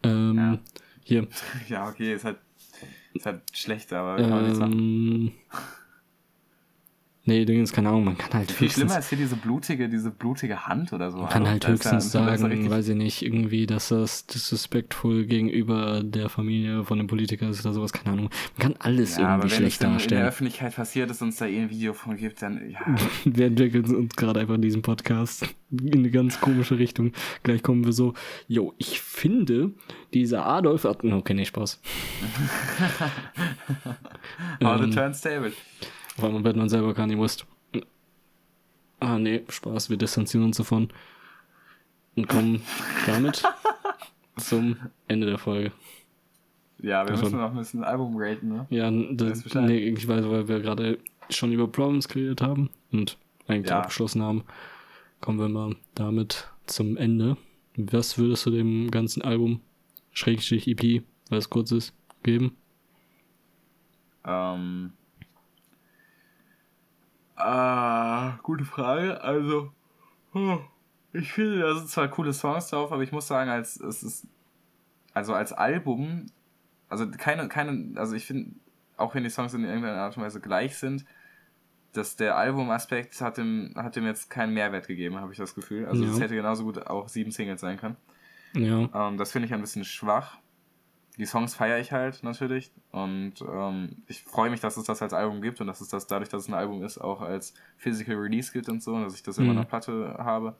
Ähm, 0.02 0.36
ja. 0.36 0.58
Hier. 1.04 1.28
Ja, 1.68 1.88
okay, 1.88 2.12
ist 2.12 2.24
halt, 2.24 2.38
ist 3.14 3.24
halt 3.24 3.40
schlecht, 3.52 3.92
aber 3.92 4.16
kann 4.16 4.30
man 4.30 4.46
nicht 4.46 4.56
sagen. 4.56 5.32
Ähm, 7.26 7.32
Nee, 7.36 7.44
Dingens, 7.44 7.72
keine 7.72 7.88
Ahnung, 7.88 8.04
man 8.04 8.16
kann 8.16 8.32
halt 8.34 8.52
Viel 8.52 8.68
höchstens, 8.68 8.84
schlimmer 8.84 8.98
ist 9.00 9.08
hier 9.08 9.18
diese 9.18 9.34
blutige, 9.34 9.88
diese 9.88 10.12
blutige 10.12 10.68
Hand 10.68 10.92
oder 10.92 11.10
so. 11.10 11.18
Man 11.18 11.28
kann 11.28 11.48
halt 11.48 11.66
höchstens 11.66 12.12
ja, 12.12 12.38
sagen, 12.38 12.70
weiß 12.70 12.88
ich 12.90 12.94
nicht, 12.94 13.22
irgendwie, 13.22 13.66
dass 13.66 13.88
das 13.88 14.26
disrespektful 14.26 15.24
gegenüber 15.24 16.04
der 16.04 16.28
Familie 16.28 16.84
von 16.84 16.98
dem 16.98 17.08
Politiker 17.08 17.48
ist 17.48 17.66
oder 17.66 17.74
sowas, 17.74 17.92
keine 17.92 18.12
Ahnung. 18.12 18.30
Man 18.56 18.62
kann 18.62 18.74
alles 18.78 19.16
ja, 19.16 19.34
irgendwie 19.34 19.50
schlecht 19.50 19.82
darstellen. 19.82 20.10
Wenn 20.10 20.18
in 20.18 20.22
der 20.22 20.28
Öffentlichkeit 20.28 20.76
passiert 20.76 21.10
ist 21.10 21.20
und 21.20 21.30
es 21.30 21.36
da 21.36 21.46
eh 21.46 21.62
ein 21.62 21.70
Video 21.70 21.94
von 21.94 22.16
gibt, 22.16 22.42
dann, 22.42 22.70
ja. 22.70 22.78
wir 23.24 23.46
entwickeln 23.46 23.92
uns 23.92 24.14
gerade 24.14 24.38
einfach 24.38 24.54
in 24.54 24.62
diesem 24.62 24.82
Podcast 24.82 25.52
in 25.72 25.94
eine 25.94 26.10
ganz 26.10 26.40
komische 26.40 26.78
Richtung. 26.78 27.10
Gleich 27.42 27.64
kommen 27.64 27.84
wir 27.84 27.92
so, 27.92 28.14
yo, 28.46 28.72
ich 28.78 29.00
finde, 29.00 29.72
dieser 30.14 30.46
Adolf 30.46 30.84
hat, 30.84 31.02
okay, 31.02 31.34
nee, 31.34 31.44
Spaß. 31.44 31.80
Ähm, 34.60 34.90
the 34.90 34.96
turnstable. 34.96 35.52
Auf 36.16 36.24
einmal 36.24 36.42
Batman 36.42 36.68
selber 36.68 36.94
gar 36.94 37.06
nicht 37.06 37.18
wusste. 37.18 37.44
Ah, 39.00 39.18
nee, 39.18 39.44
Spaß, 39.48 39.90
wir 39.90 39.96
distanzieren 39.96 40.46
uns 40.46 40.56
davon. 40.56 40.88
Und 42.14 42.28
kommen 42.28 42.62
damit 43.06 43.42
zum 44.36 44.76
Ende 45.06 45.26
der 45.26 45.38
Folge. 45.38 45.72
Ja, 46.78 47.04
wir 47.04 47.12
also, 47.12 47.24
müssen 47.24 47.38
noch 47.38 47.50
ein 47.50 47.56
bisschen 47.56 47.84
Album 47.84 48.14
raten, 48.16 48.48
ne? 48.48 48.66
Ja, 48.70 48.90
das, 48.90 49.44
nee, 49.54 49.78
ich 49.78 50.06
weiß, 50.06 50.28
weil 50.28 50.48
wir 50.48 50.60
gerade 50.60 50.98
schon 51.30 51.52
über 51.52 51.68
Problems 51.68 52.08
geredet 52.08 52.40
haben 52.40 52.70
und 52.92 53.18
eigentlich 53.48 53.70
ja. 53.70 53.80
abgeschlossen 53.80 54.22
haben, 54.22 54.44
kommen 55.20 55.38
wir 55.38 55.48
mal 55.48 55.76
damit 55.94 56.48
zum 56.66 56.96
Ende. 56.96 57.36
Was 57.76 58.18
würdest 58.18 58.46
du 58.46 58.50
dem 58.50 58.90
ganzen 58.90 59.22
Album, 59.22 59.60
Schrägstrich 60.12 60.66
EP, 60.68 61.02
weil 61.28 61.38
es 61.38 61.50
kurz 61.50 61.72
ist, 61.72 61.94
geben? 62.22 62.56
Ähm. 64.24 64.92
Ah, 67.36 68.38
gute 68.42 68.64
Frage. 68.64 69.20
Also, 69.22 69.70
oh, 70.34 70.58
ich 71.12 71.32
finde, 71.32 71.60
da 71.60 71.74
sind 71.74 71.88
zwar 71.88 72.08
coole 72.08 72.32
Songs 72.32 72.68
drauf, 72.68 72.92
aber 72.92 73.02
ich 73.02 73.12
muss 73.12 73.26
sagen, 73.26 73.50
als 73.50 73.78
es 73.80 74.02
ist, 74.02 74.26
also 75.14 75.34
als 75.34 75.52
Album, 75.52 76.26
also 76.88 77.10
keine, 77.10 77.48
keine, 77.48 77.98
also 77.98 78.14
ich 78.14 78.26
finde, 78.26 78.52
auch 78.96 79.14
wenn 79.14 79.24
die 79.24 79.30
Songs 79.30 79.54
in 79.54 79.64
irgendeiner 79.64 79.98
Art 79.98 80.16
und 80.16 80.22
Weise 80.22 80.40
gleich 80.40 80.76
sind, 80.78 81.04
dass 81.92 82.16
der 82.16 82.36
Albumaspekt 82.36 83.20
hat 83.20 83.38
dem, 83.38 83.72
hat 83.76 83.96
dem 83.96 84.04
jetzt 84.04 84.28
keinen 84.28 84.52
Mehrwert 84.52 84.86
gegeben, 84.86 85.16
habe 85.16 85.32
ich 85.32 85.38
das 85.38 85.54
Gefühl. 85.54 85.86
Also 85.86 86.04
es 86.04 86.16
ja. 86.16 86.24
hätte 86.24 86.34
genauso 86.34 86.64
gut 86.64 86.86
auch 86.86 87.08
sieben 87.08 87.30
Singles 87.30 87.60
sein 87.60 87.78
können. 87.78 87.96
Ja. 88.54 89.08
Ähm, 89.08 89.16
das 89.16 89.32
finde 89.32 89.46
ich 89.46 89.54
ein 89.54 89.60
bisschen 89.60 89.84
schwach. 89.84 90.38
Die 91.18 91.24
Songs 91.24 91.54
feiere 91.54 91.78
ich 91.78 91.92
halt 91.92 92.22
natürlich 92.22 92.70
und 92.90 93.34
ähm, 93.40 94.02
ich 94.06 94.22
freue 94.22 94.50
mich, 94.50 94.60
dass 94.60 94.76
es 94.76 94.84
das 94.84 95.00
als 95.00 95.14
Album 95.14 95.40
gibt 95.40 95.60
und 95.60 95.66
dass 95.66 95.80
es 95.80 95.88
das 95.88 96.06
dadurch, 96.06 96.28
dass 96.28 96.42
es 96.42 96.48
ein 96.48 96.54
Album 96.54 96.82
ist, 96.84 96.98
auch 96.98 97.22
als 97.22 97.54
Physical 97.78 98.16
Release 98.16 98.52
gibt 98.52 98.68
und 98.68 98.82
so, 98.82 98.94
und 98.94 99.02
dass 99.02 99.14
ich 99.14 99.22
das 99.22 99.38
mhm. 99.38 99.44
immer 99.44 99.52
in 99.52 99.58
der 99.60 99.64
Platte 99.64 100.16
habe. 100.18 100.56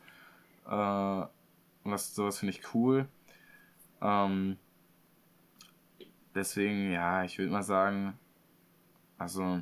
Äh, 0.67 1.85
und 1.85 1.93
das, 1.93 2.15
sowas 2.15 2.39
finde 2.39 2.55
ich 2.55 2.75
cool. 2.75 3.07
Ähm, 4.01 4.57
deswegen, 6.35 6.91
ja, 6.91 7.25
ich 7.25 7.39
würde 7.39 7.53
mal 7.53 7.63
sagen, 7.63 8.15
also 9.19 9.61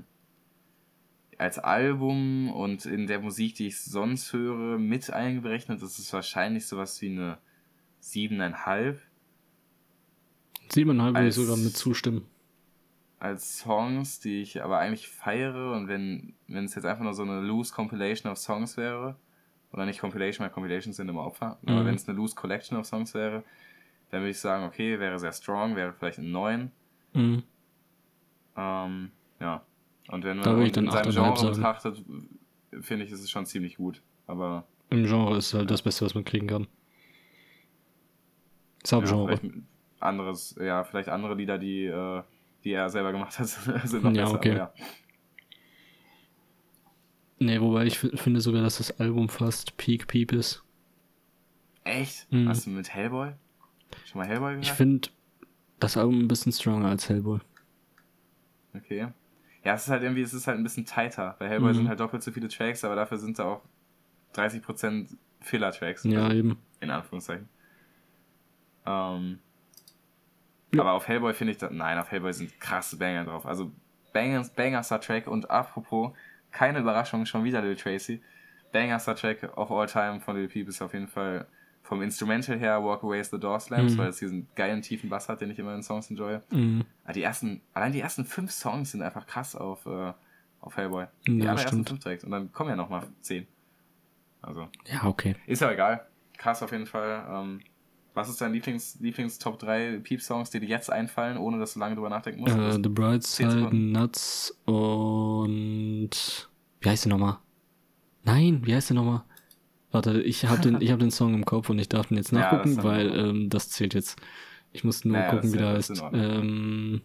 als 1.38 1.58
Album 1.58 2.50
und 2.52 2.86
in 2.86 3.06
der 3.06 3.20
Musik, 3.20 3.56
die 3.56 3.66
ich 3.68 3.80
sonst 3.80 4.32
höre, 4.32 4.78
mit 4.78 5.12
eingerechnet, 5.12 5.82
das 5.82 5.98
ist 5.98 6.12
wahrscheinlich 6.12 6.66
sowas 6.66 7.00
wie 7.02 7.10
eine 7.10 7.38
siebeneinhalb. 8.00 9.00
Siebeneinhalb 10.72 11.14
würde 11.14 11.28
ich 11.28 11.34
sogar 11.34 11.56
mit 11.56 11.76
zustimmen. 11.76 12.26
Als 13.18 13.58
Songs, 13.58 14.20
die 14.20 14.42
ich 14.42 14.62
aber 14.62 14.78
eigentlich 14.78 15.08
feiere 15.08 15.72
und 15.72 15.88
wenn, 15.88 16.34
wenn 16.46 16.64
es 16.64 16.74
jetzt 16.74 16.84
einfach 16.84 17.04
nur 17.04 17.14
so 17.14 17.22
eine 17.22 17.40
loose 17.40 17.72
Compilation 17.72 18.30
of 18.30 18.38
Songs 18.38 18.76
wäre, 18.76 19.16
oder 19.72 19.86
nicht 19.86 20.00
Compilation, 20.00 20.44
weil 20.44 20.52
Compilations 20.52 20.96
sind 20.96 21.08
immer 21.08 21.24
Opfer, 21.24 21.58
mhm. 21.62 21.72
aber 21.72 21.84
wenn 21.84 21.94
es 21.96 22.08
eine 22.08 22.16
loose 22.16 22.34
Collection 22.34 22.78
of 22.78 22.86
Songs 22.86 23.12
wäre, 23.14 23.44
dann 24.10 24.20
würde 24.20 24.30
ich 24.30 24.38
sagen, 24.38 24.64
okay, 24.64 25.00
wäre 25.00 25.18
sehr 25.18 25.32
strong, 25.32 25.74
wäre 25.74 25.92
vielleicht 25.92 26.18
ein 26.18 26.30
9. 26.30 26.70
Mhm. 27.14 27.42
Ähm, 28.56 29.10
ja. 29.40 29.62
Und 30.08 30.24
wenn 30.24 30.38
man 30.38 30.60
in 30.60 30.90
seinem 30.90 31.10
Genre 31.10 31.50
betrachtet, 31.50 32.04
finde 32.80 33.04
ich, 33.04 33.10
ist 33.10 33.20
es 33.20 33.30
schon 33.30 33.46
ziemlich 33.46 33.76
gut. 33.76 34.02
Aber. 34.26 34.64
Im 34.90 35.06
Genre 35.06 35.36
ist 35.38 35.54
halt 35.54 35.70
das 35.70 35.82
Beste, 35.82 36.04
was 36.04 36.14
man 36.14 36.24
kriegen 36.24 36.46
kann. 36.46 36.68
Subgenre. 38.84 39.40
Ja, 39.42 39.50
anderes, 40.00 40.56
ja, 40.60 40.84
vielleicht 40.84 41.08
andere 41.08 41.34
Lieder, 41.34 41.58
die, 41.58 41.86
äh, 41.86 42.22
die 42.64 42.72
er 42.72 42.90
selber 42.90 43.12
gemacht 43.12 43.38
hat, 43.38 43.46
sind 43.84 44.04
noch 44.04 44.12
ja, 44.12 44.24
besser. 44.24 44.36
Okay. 44.36 44.56
ja. 44.56 44.72
Nee, 47.38 47.60
wobei 47.60 47.86
ich 47.86 47.98
finde 47.98 48.40
sogar, 48.40 48.62
dass 48.62 48.78
das 48.78 48.98
Album 49.00 49.28
fast 49.28 49.76
Peak 49.76 50.06
Peep 50.06 50.32
ist. 50.32 50.62
Echt? 51.82 52.30
Mhm. 52.32 52.48
Hast 52.48 52.66
du 52.66 52.70
mit 52.70 52.92
Hellboy? 52.92 53.32
Schon 54.06 54.20
mal 54.20 54.26
Hellboy 54.26 54.50
gehört? 54.52 54.64
Ich 54.64 54.72
finde 54.72 55.10
das 55.78 55.96
Album 55.96 56.20
ein 56.20 56.28
bisschen 56.28 56.52
stronger 56.52 56.88
als 56.88 57.08
Hellboy. 57.08 57.40
Okay. 58.74 59.08
Ja, 59.64 59.74
es 59.74 59.84
ist 59.84 59.90
halt 59.90 60.02
irgendwie, 60.02 60.22
es 60.22 60.32
ist 60.32 60.46
halt 60.46 60.58
ein 60.58 60.62
bisschen 60.62 60.86
tighter. 60.86 61.36
Bei 61.38 61.48
Hellboy 61.48 61.70
mhm. 61.70 61.76
sind 61.76 61.88
halt 61.88 62.00
doppelt 62.00 62.22
so 62.22 62.32
viele 62.32 62.48
Tracks, 62.48 62.84
aber 62.84 62.96
dafür 62.96 63.18
sind 63.18 63.38
da 63.38 63.44
auch 63.44 63.62
30% 64.34 65.16
Filler-Tracks. 65.40 66.04
Ja, 66.04 66.24
also, 66.24 66.36
eben. 66.36 66.58
In 66.80 66.90
Anführungszeichen. 66.90 67.48
Ähm, 68.86 69.38
ja. 70.74 70.80
Aber 70.80 70.92
auf 70.92 71.08
Hellboy 71.08 71.34
finde 71.34 71.52
ich, 71.52 71.58
da, 71.58 71.70
nein, 71.70 71.98
auf 71.98 72.10
Hellboy 72.10 72.32
sind 72.32 72.58
krasse 72.60 72.96
Banger 72.96 73.24
drauf. 73.24 73.46
Also 73.46 73.72
Bangers, 74.12 74.50
Bangerster 74.50 75.00
Track 75.00 75.26
und 75.26 75.50
apropos, 75.50 76.12
keine 76.50 76.78
Überraschung, 76.78 77.26
schon 77.26 77.44
wieder 77.44 77.62
Lil 77.62 77.76
Tracy. 77.76 78.22
Bangerster 78.72 79.14
Track 79.14 79.56
of 79.56 79.70
all 79.70 79.86
time 79.86 80.20
von 80.20 80.36
Lil 80.36 80.48
Peep 80.48 80.68
ist 80.68 80.82
auf 80.82 80.92
jeden 80.92 81.08
Fall 81.08 81.46
vom 81.82 82.00
Instrumental 82.00 82.58
her 82.58 82.82
Walk 82.82 83.04
Away 83.04 83.20
is 83.20 83.30
the 83.30 83.38
Door 83.38 83.60
Slams, 83.60 83.92
mhm. 83.92 83.98
weil 83.98 84.08
es 84.08 84.16
diesen 84.16 84.48
geilen 84.54 84.80
tiefen 84.80 85.10
Bass 85.10 85.28
hat, 85.28 85.42
den 85.42 85.50
ich 85.50 85.58
immer 85.58 85.74
in 85.74 85.82
Songs 85.82 86.10
enjoy. 86.10 86.38
Mhm. 86.50 86.84
Aber 87.04 87.12
die 87.12 87.22
ersten, 87.22 87.60
allein 87.74 87.92
die 87.92 88.00
ersten 88.00 88.24
fünf 88.24 88.50
Songs 88.52 88.92
sind 88.92 89.02
einfach 89.02 89.26
krass 89.26 89.54
auf, 89.54 89.84
äh, 89.84 90.12
auf 90.60 90.76
Hellboy. 90.76 91.06
Die 91.26 91.38
ja, 91.38 91.50
allerersten 91.50 91.84
fünf 91.84 92.00
direkt. 92.00 92.24
Und 92.24 92.30
dann 92.30 92.52
kommen 92.52 92.70
ja 92.70 92.76
nochmal 92.76 93.06
zehn. 93.20 93.46
Also. 94.40 94.68
Ja, 94.86 95.04
okay. 95.04 95.36
Ist 95.46 95.60
ja 95.60 95.70
egal. 95.70 96.06
Krass 96.38 96.62
auf 96.62 96.72
jeden 96.72 96.86
Fall. 96.86 97.26
Ähm, 97.30 97.60
was 98.14 98.28
ist 98.28 98.40
dein 98.40 98.52
Lieblings, 98.52 98.98
Lieblings 99.00 99.38
Top 99.38 99.58
3 99.58 99.98
Peep-Songs, 99.98 100.50
die 100.50 100.60
dir 100.60 100.68
jetzt 100.68 100.90
einfallen, 100.90 101.36
ohne 101.36 101.58
dass 101.58 101.74
du 101.74 101.80
lange 101.80 101.96
drüber 101.96 102.08
nachdenken 102.08 102.42
musst? 102.42 102.56
Uh, 102.56 102.80
The 102.82 102.88
Brightside, 102.88 103.74
Nuts 103.74 104.56
und. 104.64 106.10
Wie 106.80 106.88
heißt 106.88 107.04
der 107.04 107.10
nochmal? 107.10 107.38
Nein, 108.22 108.62
wie 108.64 108.74
heißt 108.74 108.90
der 108.90 108.94
nochmal? 108.96 109.24
Warte, 109.90 110.22
ich 110.22 110.44
habe 110.46 110.60
den, 110.60 110.76
hab 110.76 110.98
den 110.98 111.10
Song 111.10 111.34
im 111.34 111.44
Kopf 111.44 111.70
und 111.70 111.78
ich 111.78 111.88
darf 111.88 112.06
den 112.06 112.16
jetzt 112.16 112.32
nachgucken, 112.32 112.76
ja, 112.76 112.84
weil 112.84 113.16
ähm, 113.16 113.50
das 113.50 113.70
zählt 113.70 113.94
jetzt. 113.94 114.16
Ich 114.72 114.84
muss 114.84 115.04
nur 115.04 115.16
naja, 115.16 115.30
gucken, 115.30 115.52
wie 115.52 115.58
der 115.58 115.68
heißt. 115.74 116.02
Ähm, 116.12 117.02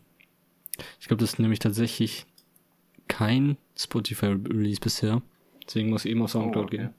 ich 0.99 1.07
glaube, 1.07 1.21
das 1.21 1.33
ist 1.33 1.39
nämlich 1.39 1.59
tatsächlich 1.59 2.25
kein 3.07 3.57
Spotify-Release 3.75 4.79
bisher. 4.79 5.21
Deswegen 5.65 5.89
muss 5.89 6.05
ich 6.05 6.11
eben 6.11 6.21
auf 6.23 6.31
Soundcloud 6.31 6.63
oh, 6.63 6.67
okay. 6.67 6.77
gehen. 6.77 6.93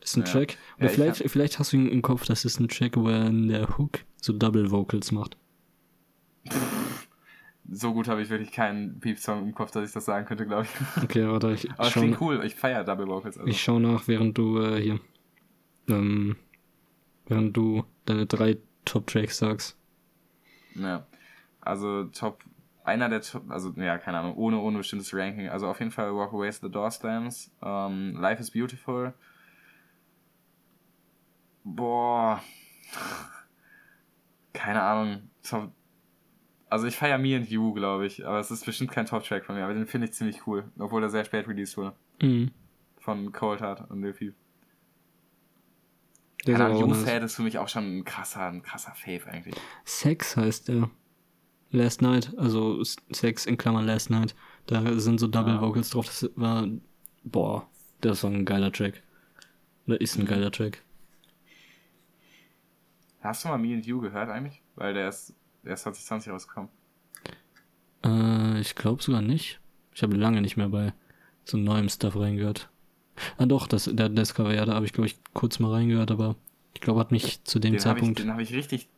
Das 0.00 0.10
ist 0.10 0.16
ein 0.16 0.24
ja. 0.24 0.32
Track. 0.32 0.56
Oder 0.76 0.86
ja, 0.86 0.92
vielleicht, 0.92 1.20
hab... 1.20 1.30
vielleicht 1.30 1.58
hast 1.58 1.72
du 1.72 1.76
ihn 1.76 1.88
im 1.88 2.02
Kopf, 2.02 2.24
das 2.26 2.44
ist 2.44 2.60
ein 2.60 2.68
Track, 2.68 2.96
wo 2.96 3.08
er 3.08 3.26
in 3.26 3.48
der 3.48 3.78
Hook 3.78 4.00
so 4.16 4.32
Double 4.32 4.70
Vocals 4.70 5.12
macht. 5.12 5.36
So 7.70 7.92
gut 7.92 8.08
habe 8.08 8.22
ich 8.22 8.30
wirklich 8.30 8.52
keinen 8.52 8.98
Peep-Song 9.00 9.42
im 9.42 9.54
Kopf, 9.54 9.70
dass 9.72 9.86
ich 9.86 9.92
das 9.92 10.06
sagen 10.06 10.26
könnte, 10.26 10.46
glaube 10.46 10.64
ich. 10.64 11.04
Okay, 11.04 11.28
warte, 11.28 11.52
ich. 11.52 11.70
Aber 11.72 11.88
es 11.88 11.92
klingt 11.92 12.20
cool, 12.20 12.42
ich 12.44 12.54
feiere 12.54 12.84
Double 12.84 13.06
Vocals. 13.06 13.36
Also. 13.36 13.48
Ich 13.48 13.60
schaue 13.60 13.80
nach, 13.80 14.08
während 14.08 14.38
du 14.38 14.60
äh, 14.60 14.80
hier. 14.80 15.00
Ähm, 15.88 16.36
während 17.26 17.56
du 17.56 17.84
deine 18.06 18.26
drei 18.26 18.56
Top-Tracks 18.84 19.38
sagst. 19.38 19.76
Ja. 20.74 21.06
Also 21.60 22.04
Top 22.04 22.42
einer 22.88 23.08
der 23.08 23.20
Top, 23.20 23.50
also 23.50 23.72
ja, 23.76 23.98
keine 23.98 24.18
Ahnung, 24.18 24.34
ohne, 24.36 24.58
ohne 24.58 24.78
bestimmtes 24.78 25.12
Ranking. 25.14 25.48
Also 25.48 25.68
auf 25.68 25.78
jeden 25.78 25.90
Fall 25.90 26.14
Walk 26.14 26.32
Away 26.32 26.50
the 26.50 26.70
Door 26.70 26.90
Slams, 26.90 27.52
um, 27.60 27.68
ähm, 27.68 28.16
Life 28.18 28.40
is 28.40 28.50
Beautiful, 28.50 29.12
Boah. 31.64 32.42
Keine 34.52 34.82
Ahnung. 34.82 35.30
Also 36.70 36.86
ich 36.86 36.96
feiere 36.96 37.18
Me 37.18 37.36
and 37.36 37.48
You, 37.48 37.72
glaube 37.72 38.06
ich, 38.06 38.26
aber 38.26 38.40
es 38.40 38.50
ist 38.50 38.66
bestimmt 38.66 38.90
kein 38.90 39.06
Top-Track 39.06 39.44
von 39.44 39.54
mir, 39.54 39.64
aber 39.64 39.74
den 39.74 39.86
finde 39.86 40.06
ich 40.06 40.12
ziemlich 40.12 40.46
cool, 40.46 40.70
obwohl 40.78 41.02
er 41.02 41.08
sehr 41.08 41.24
spät 41.24 41.48
released 41.48 41.76
wurde. 41.76 41.94
Mhm. 42.20 42.50
Von 42.98 43.32
Cold 43.32 43.60
Heart 43.60 43.90
und 43.90 44.02
Lil 44.02 44.12
Peep. 44.12 44.34
Keine 46.44 46.66
Ahnung, 46.66 46.90
You-Fad 46.90 47.22
ist 47.22 47.36
für 47.36 47.42
mich 47.42 47.58
auch 47.58 47.68
schon 47.68 47.98
ein 47.98 48.04
krasser, 48.04 48.48
ein 48.48 48.62
krasser 48.62 48.92
Fave 48.94 49.26
eigentlich. 49.26 49.54
Sex 49.84 50.36
heißt 50.36 50.68
der. 50.68 50.90
Last 51.70 52.00
Night, 52.00 52.32
also 52.38 52.82
Sex 52.82 53.44
in 53.44 53.58
Klammern 53.58 53.84
Last 53.84 54.08
Night. 54.08 54.34
Da 54.66 54.98
sind 54.98 55.20
so 55.20 55.26
Double 55.26 55.58
ah. 55.58 55.60
Vocals 55.60 55.90
drauf. 55.90 56.06
Das 56.06 56.30
war, 56.34 56.66
boah, 57.24 57.68
das 58.00 58.24
war 58.24 58.30
ein 58.30 58.46
geiler 58.46 58.72
Track. 58.72 59.02
Oder 59.86 60.00
ist 60.00 60.18
ein 60.18 60.24
geiler 60.24 60.50
Track. 60.50 60.82
Hast 63.20 63.44
du 63.44 63.48
mal 63.48 63.58
Me 63.58 63.74
and 63.74 63.86
You 63.86 64.00
gehört 64.00 64.28
eigentlich? 64.28 64.62
Weil 64.76 64.94
der 64.94 65.08
ist, 65.08 65.34
der 65.64 65.74
ist 65.74 65.82
2020 65.82 66.32
rausgekommen. 66.32 66.70
Äh, 68.04 68.60
ich 68.60 68.74
glaube 68.74 69.02
sogar 69.02 69.22
nicht. 69.22 69.60
Ich 69.94 70.02
habe 70.02 70.16
lange 70.16 70.40
nicht 70.40 70.56
mehr 70.56 70.68
bei 70.68 70.92
so 71.44 71.56
neuem 71.56 71.88
Stuff 71.88 72.16
reingehört. 72.16 72.70
Ah 73.36 73.46
doch, 73.46 73.66
das, 73.66 73.90
der 73.92 74.08
Discover, 74.08 74.54
ja, 74.54 74.64
da 74.64 74.74
habe 74.74 74.86
ich 74.86 74.92
glaube 74.92 75.08
ich 75.08 75.18
kurz 75.34 75.58
mal 75.58 75.72
reingehört, 75.72 76.10
aber 76.10 76.36
ich 76.74 76.80
glaube, 76.80 77.00
hat 77.00 77.10
mich 77.10 77.42
zu 77.42 77.58
dem 77.58 77.72
den 77.72 77.80
Zeitpunkt. 77.80 78.18
Hab 78.18 78.18
ich, 78.18 78.24
den 78.24 78.32
habe 78.32 78.42
ich 78.42 78.52
richtig, 78.52 78.88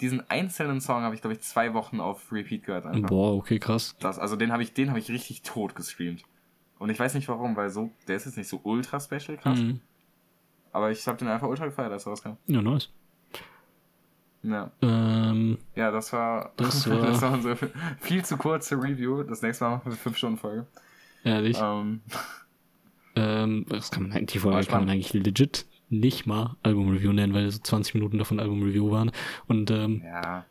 diesen 0.00 0.28
einzelnen 0.28 0.80
Song 0.80 1.02
habe 1.02 1.14
ich 1.14 1.20
glaube 1.20 1.34
ich 1.34 1.42
zwei 1.42 1.72
Wochen 1.74 2.00
auf 2.00 2.32
Repeat 2.32 2.64
gehört. 2.64 2.86
Einfach. 2.86 3.08
Boah, 3.08 3.36
okay, 3.36 3.60
krass. 3.60 3.94
Das, 4.00 4.18
also 4.18 4.34
den 4.34 4.50
habe 4.50 4.64
ich, 4.64 4.72
den 4.72 4.88
habe 4.88 4.98
ich 4.98 5.08
richtig 5.10 5.42
tot 5.42 5.76
gestreamt. 5.76 6.24
Und 6.80 6.90
ich 6.90 6.98
weiß 6.98 7.14
nicht 7.14 7.28
warum, 7.28 7.54
weil 7.54 7.70
so, 7.70 7.92
der 8.08 8.16
ist 8.16 8.26
jetzt 8.26 8.36
nicht 8.36 8.48
so 8.48 8.60
ultra 8.64 8.98
special 8.98 9.36
krass. 9.36 9.60
Mhm. 9.60 9.80
Aber 10.72 10.90
ich 10.90 11.06
habe 11.06 11.18
den 11.18 11.28
einfach 11.28 11.46
ultra 11.46 11.66
gefeiert, 11.66 11.92
als 11.92 12.06
er 12.06 12.10
rauskam. 12.10 12.32
Ja, 12.46 12.60
nice. 12.60 12.90
Ja. 14.42 14.72
Ähm, 14.82 15.58
ja, 15.76 15.90
das 15.90 16.12
war, 16.12 16.52
das 16.56 16.88
war, 16.90 16.98
das 16.98 17.22
war 17.22 17.32
unsere 17.32 17.56
viel 18.00 18.24
zu 18.24 18.36
kurze 18.36 18.76
Review. 18.76 19.22
Das 19.22 19.42
nächste 19.42 19.64
Mal 19.64 19.70
machen 19.70 19.92
wir 19.92 19.92
eine 19.92 20.00
5-Stunden-Folge. 20.00 20.66
Ehrlich? 21.24 21.58
Ähm, 21.60 22.00
ähm, 23.14 23.66
das 23.68 23.90
kann 23.90 24.08
man, 24.08 24.26
die 24.26 24.38
Folge 24.38 24.66
kann 24.66 24.80
man 24.80 24.90
eigentlich 24.90 25.12
legit 25.12 25.66
nicht 25.90 26.26
mal 26.26 26.56
Album-Review 26.62 27.12
nennen, 27.12 27.34
weil 27.34 27.50
so 27.50 27.58
20 27.58 27.94
Minuten 27.94 28.18
davon 28.18 28.40
Album-Review 28.40 28.90
waren. 28.90 29.12
Und, 29.46 29.70
ähm, 29.70 30.02
ja. 30.04 30.46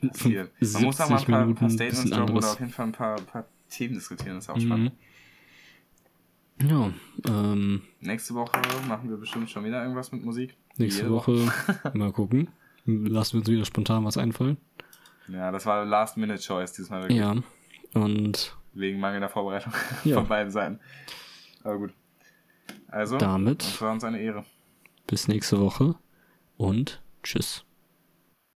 passiert. 0.00 0.52
Man 0.60 0.82
muss 0.84 1.00
auch 1.00 1.10
mal 1.10 1.18
ein 1.18 1.26
paar, 1.26 1.54
paar 1.54 1.70
Statements 1.70 2.10
droppen 2.10 2.36
oder 2.36 2.52
auf 2.52 2.60
jeden 2.60 2.72
Fall 2.72 2.86
ein 2.86 2.92
paar, 2.92 3.16
paar 3.16 3.44
Themen 3.68 3.94
diskutieren, 3.94 4.36
das 4.36 4.44
ist 4.44 4.50
auch 4.50 4.56
mhm. 4.56 4.60
spannend. 4.60 4.92
Ja, 6.62 6.92
ähm. 7.26 7.82
Nächste 8.00 8.34
Woche 8.34 8.60
machen 8.86 9.10
wir 9.10 9.16
bestimmt 9.16 9.50
schon 9.50 9.64
wieder 9.64 9.82
irgendwas 9.82 10.12
mit 10.12 10.24
Musik. 10.24 10.54
Nächste 10.76 11.10
Woche. 11.10 11.50
mal 11.94 12.12
gucken. 12.12 12.48
Lassen 12.84 13.34
wir 13.34 13.38
uns 13.40 13.48
wieder 13.48 13.64
spontan 13.64 14.04
was 14.04 14.16
einfallen. 14.16 14.56
Ja, 15.28 15.50
das 15.52 15.66
war 15.66 15.84
Last-Minute-Choice 15.84 16.72
diesmal 16.72 17.02
wirklich. 17.02 17.18
Ja, 17.18 17.36
und. 17.94 18.56
Wegen 18.74 19.00
mangelnder 19.00 19.28
Vorbereitung 19.28 19.72
ja. 20.04 20.16
von 20.16 20.26
beiden 20.26 20.50
Seiten. 20.50 20.80
Aber 21.62 21.78
gut. 21.78 21.92
Also, 22.88 23.18
damit. 23.18 23.62
das 23.62 23.80
war 23.80 23.92
uns 23.92 24.04
eine 24.04 24.20
Ehre. 24.20 24.44
Bis 25.06 25.28
nächste 25.28 25.60
Woche 25.60 25.94
und 26.56 27.02
tschüss. 27.22 27.64